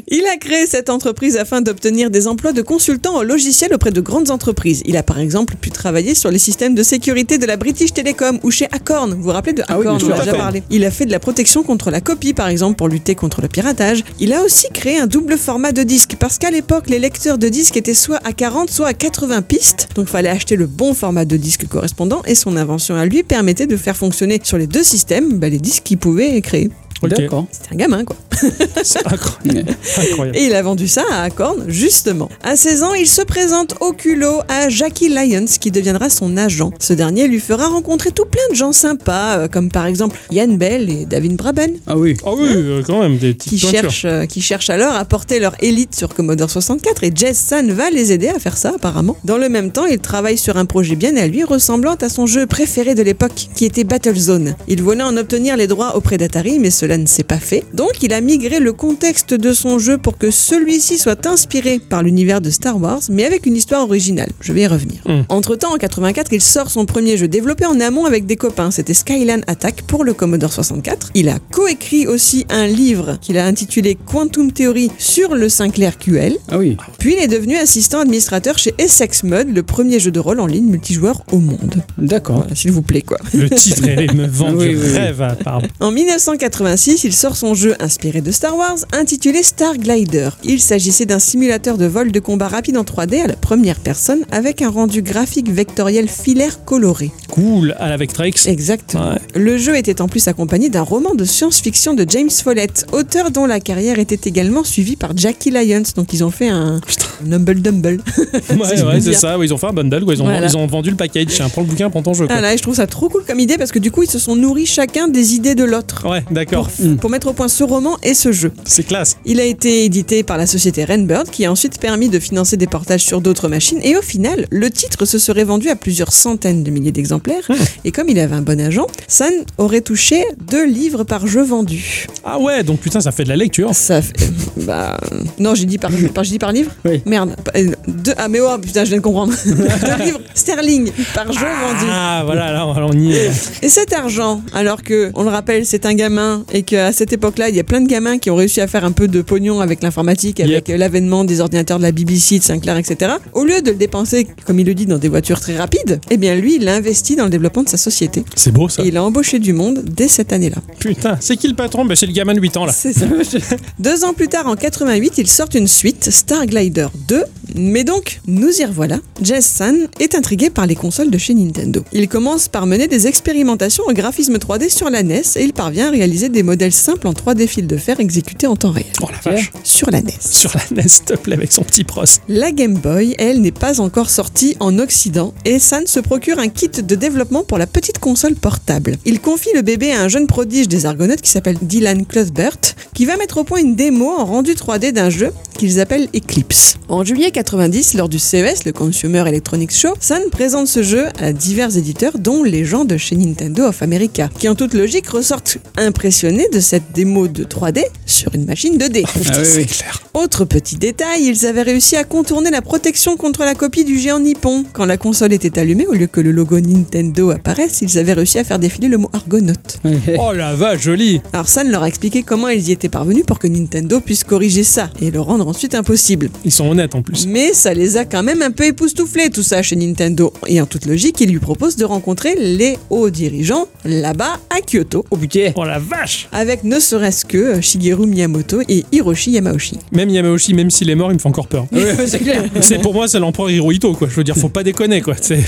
Il 0.07 0.25
a 0.25 0.37
créé 0.37 0.65
cette 0.67 0.89
entreprise 0.95 1.37
afin 1.37 1.61
d'obtenir 1.61 2.09
des 2.09 2.27
emplois 2.27 2.53
de 2.53 2.61
consultant 2.63 3.15
en 3.17 3.21
logiciel 3.21 3.73
auprès 3.73 3.91
de 3.91 4.01
grandes 4.01 4.31
entreprises. 4.31 4.81
Il 4.85 4.97
a 4.97 5.03
par 5.03 5.19
exemple 5.19 5.55
pu 5.59 5.69
travailler 5.69 6.15
sur 6.15 6.31
les 6.31 6.39
systèmes 6.39 6.73
de 6.73 6.81
sécurité 6.83 7.37
de 7.37 7.45
la 7.45 7.57
British 7.57 7.93
Telecom 7.93 8.39
ou 8.43 8.49
chez 8.49 8.65
Acorn. 8.71 9.13
Vous 9.13 9.21
vous 9.23 9.29
rappelez 9.31 9.53
de 9.53 9.63
Ah 9.67 9.77
oui, 9.77 9.85
Acorn 9.85 10.01
On 10.03 10.07
a 10.07 10.09
déjà 10.17 10.23
Acorn. 10.23 10.37
parlé. 10.37 10.63
Il 10.71 10.83
a 10.85 10.91
fait 10.91 11.05
de 11.05 11.11
la 11.11 11.19
protection 11.19 11.61
contre 11.63 11.91
la 11.91 12.01
copie 12.01 12.33
par 12.33 12.47
exemple 12.47 12.77
pour 12.77 12.87
lutter 12.87 13.13
contre 13.13 13.41
le 13.41 13.47
piratage. 13.47 14.03
Il 14.19 14.33
a 14.33 14.41
aussi 14.41 14.67
créé 14.73 14.97
un 14.97 15.07
double 15.07 15.37
format 15.37 15.71
de 15.71 15.83
disque 15.83 16.15
parce 16.19 16.37
qu'à 16.37 16.49
l'époque 16.49 16.89
les 16.89 16.97
lecteurs 16.99 17.37
de 17.37 17.49
disques 17.49 17.77
étaient 17.77 17.93
soit 17.93 18.19
à 18.23 18.31
40 18.33 18.71
soit 18.71 18.87
à 18.87 18.93
80 18.93 19.41
pistes. 19.41 19.89
Donc 19.95 20.07
fallait 20.07 20.29
acheter 20.29 20.55
le 20.55 20.65
bon 20.67 20.93
format 20.93 21.25
de 21.25 21.37
disque 21.37 21.67
correspondant 21.67 22.21
et 22.25 22.35
son 22.35 22.57
invention 22.57 22.95
à 22.95 23.05
lui 23.05 23.23
permettait 23.23 23.67
de 23.67 23.77
faire 23.77 23.97
fonctionner 23.97 24.39
sur 24.43 24.57
les 24.57 24.67
deux 24.67 24.83
systèmes 24.83 25.37
bah, 25.37 25.49
les 25.49 25.59
disques 25.59 25.83
qu'il 25.83 25.97
pouvait 25.97 26.39
créer. 26.41 26.69
Ok. 27.01 27.09
D'accord. 27.09 27.45
C'était 27.51 27.73
un 27.73 27.77
gamin 27.77 28.05
quoi. 28.05 28.15
C'est 28.83 29.05
incroyable. 29.05 29.75
incroyable. 29.97 30.37
Et 30.37 30.45
il 30.45 30.55
a 30.55 30.61
vendu 30.61 30.87
ça 30.87 31.03
à 31.11 31.23
Acorn, 31.23 31.65
justement. 31.67 32.29
À 32.43 32.55
16 32.55 32.83
ans, 32.83 32.93
il 32.93 33.07
se 33.07 33.21
présente 33.21 33.75
au 33.79 33.93
culot 33.93 34.39
à 34.49 34.69
Jackie 34.69 35.09
Lyons, 35.09 35.45
qui 35.59 35.71
deviendra 35.71 36.09
son 36.09 36.37
agent. 36.37 36.71
Ce 36.79 36.93
dernier 36.93 37.27
lui 37.27 37.39
fera 37.39 37.67
rencontrer 37.67 38.11
tout 38.11 38.25
plein 38.25 38.43
de 38.49 38.55
gens 38.55 38.73
sympas, 38.73 39.37
euh, 39.37 39.47
comme 39.47 39.69
par 39.69 39.85
exemple 39.85 40.17
Yann 40.31 40.57
Bell 40.57 40.89
et 40.89 41.05
David 41.05 41.35
Braben, 41.35 41.71
Ah 41.87 41.97
oui. 41.97 42.17
Ah 42.25 42.31
oui, 42.35 42.47
euh, 42.49 42.83
quand 42.85 43.01
même, 43.01 43.17
des 43.17 43.33
petites 43.33 43.49
qui 43.49 43.57
cherchent, 43.57 44.05
euh, 44.05 44.25
qui 44.25 44.41
cherchent 44.41 44.69
alors 44.69 44.95
à 44.95 45.05
porter 45.05 45.39
leur 45.39 45.55
élite 45.61 45.95
sur 45.95 46.13
Commodore 46.13 46.49
64, 46.49 47.03
et 47.03 47.11
Jess 47.13 47.37
San 47.37 47.71
va 47.71 47.89
les 47.89 48.11
aider 48.11 48.27
à 48.27 48.39
faire 48.39 48.57
ça, 48.57 48.73
apparemment. 48.75 49.17
Dans 49.23 49.37
le 49.37 49.49
même 49.49 49.71
temps, 49.71 49.85
il 49.85 49.99
travaille 49.99 50.37
sur 50.37 50.57
un 50.57 50.65
projet 50.65 50.95
bien 50.95 51.15
à 51.17 51.27
lui, 51.27 51.43
ressemblant 51.43 51.95
à 52.01 52.09
son 52.09 52.25
jeu 52.25 52.45
préféré 52.45 52.95
de 52.95 53.03
l'époque, 53.03 53.49
qui 53.55 53.65
était 53.65 53.83
Battlezone. 53.83 54.55
Il 54.67 54.81
voulait 54.81 55.03
en 55.03 55.17
obtenir 55.17 55.57
les 55.57 55.67
droits 55.67 55.95
auprès 55.95 56.17
d'Atari, 56.17 56.59
mais 56.59 56.71
cela 56.71 56.84
cela 56.85 56.97
ne 56.99 57.07
s'est 57.07 57.23
pas 57.23 57.39
fait. 57.39 57.63
Donc 57.73 58.03
il 58.03 58.13
a 58.13 58.21
migré 58.21 58.59
le 58.59 58.71
contexte 58.71 59.33
de 59.33 59.53
son 59.53 59.79
jeu 59.79 59.97
pour 59.97 60.19
que 60.19 60.29
celui-ci 60.29 60.99
soit 60.99 61.25
inspiré 61.25 61.79
par 61.79 62.03
l'univers 62.03 62.41
de 62.41 62.51
Star 62.51 62.79
Wars, 62.79 62.99
mais 63.09 63.25
avec 63.25 63.47
une 63.47 63.55
histoire 63.55 63.81
originale. 63.81 64.29
Je 64.39 64.53
vais 64.53 64.61
y 64.61 64.67
revenir. 64.67 64.99
Mm. 65.07 65.21
Entre-temps, 65.29 65.73
en 65.73 65.77
84, 65.77 66.31
il 66.33 66.41
sort 66.41 66.69
son 66.69 66.85
premier 66.85 67.17
jeu 67.17 67.27
développé 67.27 67.65
en 67.65 67.79
amont 67.79 68.05
avec 68.05 68.27
des 68.27 68.35
copains. 68.35 68.69
C'était 68.69 68.93
Skyline 68.93 69.43
Attack 69.47 69.81
pour 69.81 70.03
le 70.03 70.13
Commodore 70.13 70.53
64. 70.53 71.09
Il 71.15 71.27
a 71.29 71.39
coécrit 71.51 72.05
aussi 72.05 72.45
un 72.49 72.67
livre 72.67 73.17
qu'il 73.19 73.39
a 73.39 73.47
intitulé 73.47 73.97
Quantum 74.05 74.51
Theory 74.51 74.91
sur 74.99 75.33
le 75.33 75.49
Sinclair 75.49 75.97
QL. 75.97 76.35
Ah 76.51 76.59
oui. 76.59 76.77
Puis 76.99 77.15
il 77.17 77.23
est 77.23 77.27
devenu 77.27 77.55
assistant 77.57 78.01
administrateur 78.01 78.59
chez 78.59 78.75
Essex 78.77 79.23
Mode, 79.23 79.49
le 79.55 79.63
premier 79.63 79.99
jeu 79.99 80.11
de 80.11 80.19
rôle 80.19 80.39
en 80.39 80.45
ligne 80.45 80.67
multijoueur 80.69 81.23
au 81.31 81.39
monde. 81.39 81.81
D'accord. 81.97 82.41
Voilà, 82.41 82.53
s'il 82.53 82.71
vous 82.73 82.83
plaît 82.83 83.01
quoi. 83.01 83.17
Le 83.33 83.49
titre, 83.49 83.81
elle 83.87 84.13
me 84.13 84.27
vend 84.27 84.51
Oui, 84.55 84.69
du 84.69 84.75
oui, 84.75 84.81
oui. 84.83 84.97
rêve. 84.97 85.21
ah, 85.23 85.35
pardon. 85.43 85.67
En 85.79 85.89
1986, 85.91 86.74
il 86.77 87.13
sort 87.13 87.35
son 87.37 87.53
jeu 87.53 87.75
inspiré 87.79 88.21
de 88.21 88.31
Star 88.31 88.55
Wars, 88.57 88.77
intitulé 88.91 89.43
Star 89.43 89.77
Glider. 89.77 90.29
Il 90.43 90.59
s'agissait 90.59 91.05
d'un 91.05 91.19
simulateur 91.19 91.77
de 91.77 91.85
vol 91.85 92.11
de 92.11 92.19
combat 92.19 92.47
rapide 92.47 92.77
en 92.77 92.83
3D 92.83 93.21
à 93.23 93.27
la 93.27 93.35
première 93.35 93.79
personne 93.79 94.19
avec 94.31 94.61
un 94.61 94.69
rendu 94.69 95.01
graphique 95.01 95.49
vectoriel 95.49 96.07
filaire 96.09 96.63
coloré. 96.65 97.11
Cool, 97.29 97.75
à 97.79 97.89
la 97.89 97.97
Vectrex. 97.97 98.47
Exactement. 98.47 99.11
Ouais. 99.11 99.19
Le 99.35 99.57
jeu 99.57 99.75
était 99.77 100.01
en 100.01 100.07
plus 100.07 100.27
accompagné 100.27 100.69
d'un 100.69 100.81
roman 100.81 101.15
de 101.15 101.23
science-fiction 101.25 101.93
de 101.93 102.05
James 102.07 102.29
Follett, 102.29 102.85
auteur 102.91 103.31
dont 103.31 103.45
la 103.45 103.59
carrière 103.59 103.99
était 103.99 104.27
également 104.29 104.63
suivie 104.63 104.95
par 104.95 105.15
Jackie 105.15 105.51
Lyons. 105.51 105.83
Donc 105.95 106.13
ils 106.13 106.23
ont 106.23 106.31
fait 106.31 106.49
un, 106.49 106.81
un 107.25 107.31
Humble 107.31 107.55
Dumble. 107.61 108.01
Ouais, 108.49 108.57
ouais, 108.83 109.01
c'est 109.01 109.13
ça. 109.13 109.37
ils 109.41 109.53
ont 109.53 109.57
fait 109.57 109.67
un 109.67 109.73
bundle. 109.73 110.03
Ils, 110.09 110.21
ont, 110.21 110.25
Voilà. 110.25 110.45
ils 110.47 110.57
ont 110.57 110.67
vendu 110.67 110.89
le 110.89 110.95
package. 110.95 111.27
Tiens, 111.29 111.49
prends 111.49 111.61
le 111.61 111.67
bouquin, 111.67 111.89
prends 111.89 112.03
ton 112.03 112.13
jeu. 112.13 112.27
quoi. 112.27 112.35
Ah 112.37 112.41
là, 112.41 112.55
je 112.55 112.61
trouve 112.61 112.75
ça 112.75 112.87
trop 112.87 113.09
cool 113.09 113.23
comme 113.25 113.39
idée 113.39 113.57
parce 113.57 113.71
que 113.71 113.79
du 113.79 113.91
coup 113.91 114.03
ils 114.03 114.09
se 114.09 114.19
sont 114.19 114.35
nourris 114.35 114.65
chacun 114.65 115.07
des 115.07 115.33
idées 115.35 115.55
de 115.55 115.63
l'autre. 115.63 116.05
Ouais, 116.09 116.23
d'accord. 116.31 116.64
Pour, 116.65 116.97
pour 116.97 117.09
mettre 117.09 117.27
au 117.27 117.33
point 117.33 117.47
ce 117.47 117.63
roman 117.63 117.97
et 118.03 118.13
ce 118.13 118.31
jeu. 118.31 118.51
C'est 118.65 118.83
classe. 118.83 119.17
Il 119.25 119.39
a 119.39 119.43
été 119.45 119.85
édité 119.85 120.23
par 120.23 120.37
la 120.37 120.47
société 120.47 120.83
Rainbird 120.83 121.29
qui 121.29 121.45
a 121.45 121.51
ensuite 121.51 121.79
permis 121.79 122.09
de 122.09 122.19
financer 122.19 122.57
des 122.57 122.67
portages 122.67 123.03
sur 123.03 123.21
d'autres 123.21 123.47
machines 123.47 123.79
et 123.83 123.95
au 123.97 124.01
final, 124.01 124.47
le 124.49 124.69
titre 124.69 125.05
se 125.05 125.17
serait 125.17 125.43
vendu 125.43 125.69
à 125.69 125.75
plusieurs 125.75 126.11
centaines 126.11 126.63
de 126.63 126.71
milliers 126.71 126.91
d'exemplaires 126.91 127.47
et 127.83 127.91
comme 127.91 128.09
il 128.09 128.19
avait 128.19 128.35
un 128.35 128.41
bon 128.41 128.59
agent, 128.59 128.87
San 129.07 129.31
aurait 129.57 129.81
touché 129.81 130.23
deux 130.47 130.65
livres 130.65 131.03
par 131.03 131.27
jeu 131.27 131.43
vendu. 131.43 132.07
Ah 132.23 132.39
ouais, 132.39 132.63
donc 132.63 132.79
putain, 132.79 133.01
ça 133.01 133.11
fait 133.11 133.23
de 133.23 133.29
la 133.29 133.35
lecture. 133.35 133.73
Ça 133.73 134.01
fait... 134.01 134.13
Bah... 134.57 134.97
Non, 135.39 135.55
j'ai 135.55 135.65
dit 135.65 135.77
par, 135.77 135.91
par, 136.13 136.23
j'ai 136.23 136.31
dit 136.31 136.39
par 136.39 136.51
livre? 136.51 136.71
Oui. 136.85 137.01
Merde. 137.05 137.35
Euh, 137.55 137.71
Deux... 137.87 138.13
Ah 138.17 138.27
mais 138.27 138.39
oh 138.39 138.57
putain, 138.57 138.83
je 138.83 138.89
viens 138.89 138.97
de 138.97 139.03
comprendre. 139.03 139.33
deux 139.45 140.03
livres 140.05 140.21
sterling 140.33 140.91
par 141.13 141.31
jeu 141.31 141.45
vendu. 141.45 141.85
Ah 141.89 142.23
voilà, 142.25 142.51
là, 142.51 142.65
on 142.67 142.93
y 142.93 143.13
est. 143.13 143.31
Et 143.61 143.69
cet 143.69 143.93
argent, 143.93 144.41
alors 144.53 144.83
que, 144.83 145.11
on 145.13 145.23
le 145.23 145.29
rappelle, 145.29 145.65
c'est 145.65 145.85
un 145.85 145.93
gamin 145.93 146.43
et 146.55 146.63
qu'à 146.63 146.93
cette 146.93 147.11
époque-là, 147.11 147.49
il 147.49 147.55
y 147.55 147.59
a 147.59 147.65
plein 147.65 147.81
de 147.81 147.87
gamins 147.87 148.17
qui 148.17 148.31
ont 148.31 148.35
réussi 148.35 148.61
à 148.61 148.67
faire 148.67 148.85
un 148.85 148.93
peu 148.93 149.09
de 149.09 149.21
pognon 149.21 149.59
avec 149.59 149.83
l'informatique, 149.83 150.39
avec 150.39 150.69
l'avènement 150.69 151.25
des 151.25 151.41
ordinateurs 151.41 151.79
de 151.79 151.83
la 151.83 151.91
BBC, 151.91 152.39
de 152.39 152.43
Sinclair, 152.45 152.77
etc. 152.77 153.11
Au 153.33 153.43
lieu 153.43 153.61
de 153.61 153.71
le 153.71 153.75
dépenser, 153.75 154.25
comme 154.45 154.57
il 154.59 154.65
le 154.65 154.73
dit, 154.73 154.85
dans 154.85 154.97
des 154.97 155.09
voitures 155.09 155.41
très 155.41 155.57
rapides, 155.57 155.99
eh 156.09 156.15
bien 156.15 156.33
lui, 156.35 156.55
il 156.55 156.63
l'a 156.63 156.75
investi 156.75 157.17
dans 157.17 157.25
le 157.25 157.29
développement 157.29 157.63
de 157.63 157.69
sa 157.69 157.75
société. 157.75 158.23
C'est 158.35 158.53
beau 158.53 158.69
ça. 158.69 158.83
Et 158.83 158.87
il 158.87 158.95
a 158.95 159.03
embauché 159.03 159.39
du 159.39 159.51
monde 159.51 159.83
dès 159.83 160.07
cette 160.07 160.31
année-là. 160.31 160.55
Putain, 160.79 161.17
c'est 161.19 161.35
qui 161.35 161.49
le 161.49 161.55
patron? 161.55 161.83
Bah, 161.83 161.97
C'est 161.97 162.05
le 162.05 162.13
gamin 162.13 162.33
de 162.33 162.39
8 162.39 162.55
ans 162.55 162.65
là. 162.65 162.71
C'est 162.71 162.93
ça. 162.93 163.05
Deux 163.79 164.05
ans 164.05 164.13
plus 164.13 164.29
tard, 164.29 164.47
en 164.47 164.55
88, 164.55 165.17
il 165.17 165.27
sort 165.27 165.49
une 165.55 165.67
suite, 165.67 166.09
Star 166.09 166.45
Glider 166.45 166.87
2. 167.09 167.21
Mais 167.55 167.83
donc, 167.83 168.21
nous 168.27 168.61
y 168.61 168.63
revoilà. 168.63 168.99
Jess 169.21 169.45
San 169.45 169.87
est 169.99 170.15
intrigué 170.15 170.49
par 170.49 170.67
les 170.67 170.75
consoles 170.75 171.09
de 171.09 171.17
chez 171.17 171.33
Nintendo. 171.33 171.83
Il 171.91 172.07
commence 172.07 172.47
par 172.47 172.65
mener 172.65 172.87
des 172.87 173.07
expérimentations 173.07 173.83
au 173.87 173.93
graphisme 173.93 174.37
3D 174.37 174.69
sur 174.69 174.89
la 174.89 175.03
NES 175.03 175.21
et 175.35 175.43
il 175.43 175.53
parvient 175.53 175.87
à 175.87 175.91
réaliser 175.91 176.29
des 176.29 176.43
modèles 176.45 176.71
simples 176.71 177.07
en 177.07 177.13
3D 177.13 177.47
fil 177.47 177.67
de 177.67 177.77
fer 177.77 177.99
exécutés 177.99 178.47
en 178.47 178.55
temps 178.55 178.71
réel. 178.71 178.87
Oh 179.01 179.07
la 179.11 179.31
vache. 179.31 179.51
Sur 179.63 179.91
la 179.91 180.01
NES. 180.01 180.13
Sur 180.19 180.51
la 180.55 180.81
NES, 180.81 180.87
s'il 180.87 181.03
te 181.03 181.15
plaît, 181.15 181.35
avec 181.35 181.51
son 181.51 181.63
petit 181.63 181.83
pros. 181.83 182.05
La 182.29 182.51
Game 182.51 182.75
Boy, 182.75 183.15
elle, 183.17 183.41
n'est 183.41 183.51
pas 183.51 183.81
encore 183.81 184.09
sortie 184.09 184.55
en 184.59 184.79
Occident 184.79 185.33
et 185.43 185.59
San 185.59 185.87
se 185.87 185.99
procure 185.99 186.39
un 186.39 186.49
kit 186.49 186.69
de 186.69 186.95
développement 186.95 187.43
pour 187.43 187.57
la 187.57 187.67
petite 187.67 187.99
console 187.99 188.35
portable. 188.35 188.97
Il 189.05 189.19
confie 189.19 189.49
le 189.53 189.61
bébé 189.61 189.91
à 189.91 190.01
un 190.01 190.07
jeune 190.07 190.27
prodige 190.27 190.67
des 190.67 190.85
Argonautes 190.85 191.21
qui 191.21 191.31
s'appelle 191.31 191.57
Dylan 191.61 192.05
Cuthbert, 192.05 192.57
qui 192.93 193.05
va 193.05 193.17
mettre 193.17 193.37
au 193.37 193.43
point 193.43 193.59
une 193.59 193.75
démo 193.75 194.09
en 194.09 194.25
rendu 194.25 194.53
3D 194.53 194.91
d'un 194.91 195.09
jeu 195.09 195.31
qu'ils 195.57 195.79
appellent 195.79 196.09
Eclipse. 196.15 196.77
En 196.89 197.03
juillet 197.03 197.31
90, 197.31 197.95
lors 197.95 198.09
du 198.09 198.19
CES, 198.19 198.65
le 198.65 198.71
Consumer 198.71 199.23
Electronics 199.27 199.73
Show, 199.73 199.93
San 199.99 200.21
présente 200.29 200.67
ce 200.67 200.83
jeu 200.83 201.07
à 201.19 201.33
divers 201.33 201.77
éditeurs, 201.77 202.19
dont 202.19 202.43
les 202.43 202.65
gens 202.65 202.85
de 202.85 202.97
chez 202.97 203.15
Nintendo 203.15 203.63
of 203.63 203.81
America, 203.81 204.29
qui 204.37 204.49
en 204.49 204.55
toute 204.55 204.73
logique 204.73 205.07
ressortent 205.07 205.57
impressionnés 205.77 206.34
de 206.51 206.59
cette 206.59 206.91
démo 206.93 207.27
de 207.27 207.43
3D 207.43 207.83
sur 208.05 208.33
une 208.35 208.45
machine 208.45 208.77
2D. 208.77 209.03
Ah 209.05 209.09
oui, 209.15 209.47
oui. 209.57 209.65
clair. 209.65 210.01
Autre 210.13 210.45
petit 210.45 210.75
détail, 210.75 211.23
ils 211.25 211.45
avaient 211.45 211.61
réussi 211.61 211.95
à 211.95 212.03
contourner 212.03 212.51
la 212.51 212.61
protection 212.61 213.15
contre 213.17 213.43
la 213.45 213.55
copie 213.55 213.85
du 213.85 213.97
géant 213.97 214.19
nippon. 214.19 214.65
Quand 214.73 214.85
la 214.85 214.97
console 214.97 215.33
était 215.33 215.57
allumée, 215.59 215.87
au 215.87 215.93
lieu 215.93 216.07
que 216.07 216.21
le 216.21 216.31
logo 216.31 216.59
Nintendo 216.59 217.31
apparaisse, 217.31 217.79
ils 217.81 217.97
avaient 217.97 218.13
réussi 218.13 218.37
à 218.39 218.43
faire 218.43 218.59
défiler 218.59 218.87
le 218.87 218.97
mot 218.97 219.09
Argonaute. 219.13 219.79
Oh 220.19 220.33
la 220.33 220.55
vache, 220.55 220.81
joli. 220.83 221.21
Alors 221.33 221.47
San 221.47 221.69
leur 221.69 221.83
a 221.83 221.87
expliqué 221.87 222.23
comment 222.23 222.47
ils 222.49 222.69
y 222.69 222.71
étaient 222.71 222.89
parvenus 222.89 223.25
pour 223.25 223.39
que 223.39 223.47
Nintendo 223.47 223.99
puisse 223.99 224.23
corriger 224.23 224.63
ça 224.63 224.89
et 225.01 225.11
le 225.11 225.19
rendre 225.19 225.47
ensuite 225.47 225.75
impossible. 225.75 226.29
Ils 226.43 226.51
sont 226.51 226.67
honnêtes 226.69 226.95
en 226.95 227.01
plus. 227.01 227.27
Mais 227.27 227.53
ça 227.53 227.73
les 227.73 227.97
a 227.97 228.05
quand 228.05 228.23
même 228.23 228.41
un 228.41 228.51
peu 228.51 228.65
époustouflés 228.65 229.29
tout 229.29 229.43
ça 229.43 229.61
chez 229.61 229.75
Nintendo. 229.75 230.33
Et 230.47 230.61
en 230.61 230.65
toute 230.65 230.85
logique, 230.85 231.19
ils 231.21 231.29
lui 231.31 231.39
proposent 231.39 231.75
de 231.75 231.85
rencontrer 231.85 232.35
les 232.35 232.77
hauts 232.89 233.09
dirigeants 233.09 233.67
là-bas 233.83 234.39
à 234.49 234.61
Kyoto. 234.61 235.05
Oh 235.11 235.17
putain. 235.17 235.51
Oh 235.55 235.63
la 235.65 235.79
vache. 235.79 236.24
Avec 236.31 236.63
ne 236.63 236.79
serait-ce 236.79 237.25
que 237.25 237.37
euh, 237.37 237.61
Shigeru 237.61 238.07
Miyamoto 238.07 238.61
et 238.67 238.83
Hiroshi 238.91 239.31
Yamauchi. 239.31 239.77
Même 239.91 240.09
Yamauchi, 240.09 240.53
même 240.53 240.69
s'il 240.71 240.89
est 240.89 240.95
mort, 240.95 241.11
il 241.11 241.15
me 241.15 241.19
fait 241.19 241.27
encore 241.29 241.47
peur. 241.47 241.65
Ouais, 241.71 241.95
c'est 242.07 242.19
clair. 242.19 242.43
C'est 242.61 242.79
pour 242.81 242.93
moi, 242.93 243.07
c'est 243.07 243.19
l'empereur 243.19 243.49
Hirohito, 243.49 243.93
quoi. 243.93 244.07
Je 244.09 244.15
veux 244.15 244.23
dire, 244.23 244.35
faut 244.35 244.49
pas 244.49 244.63
déconner, 244.63 245.01
quoi. 245.01 245.15
C'est 245.21 245.39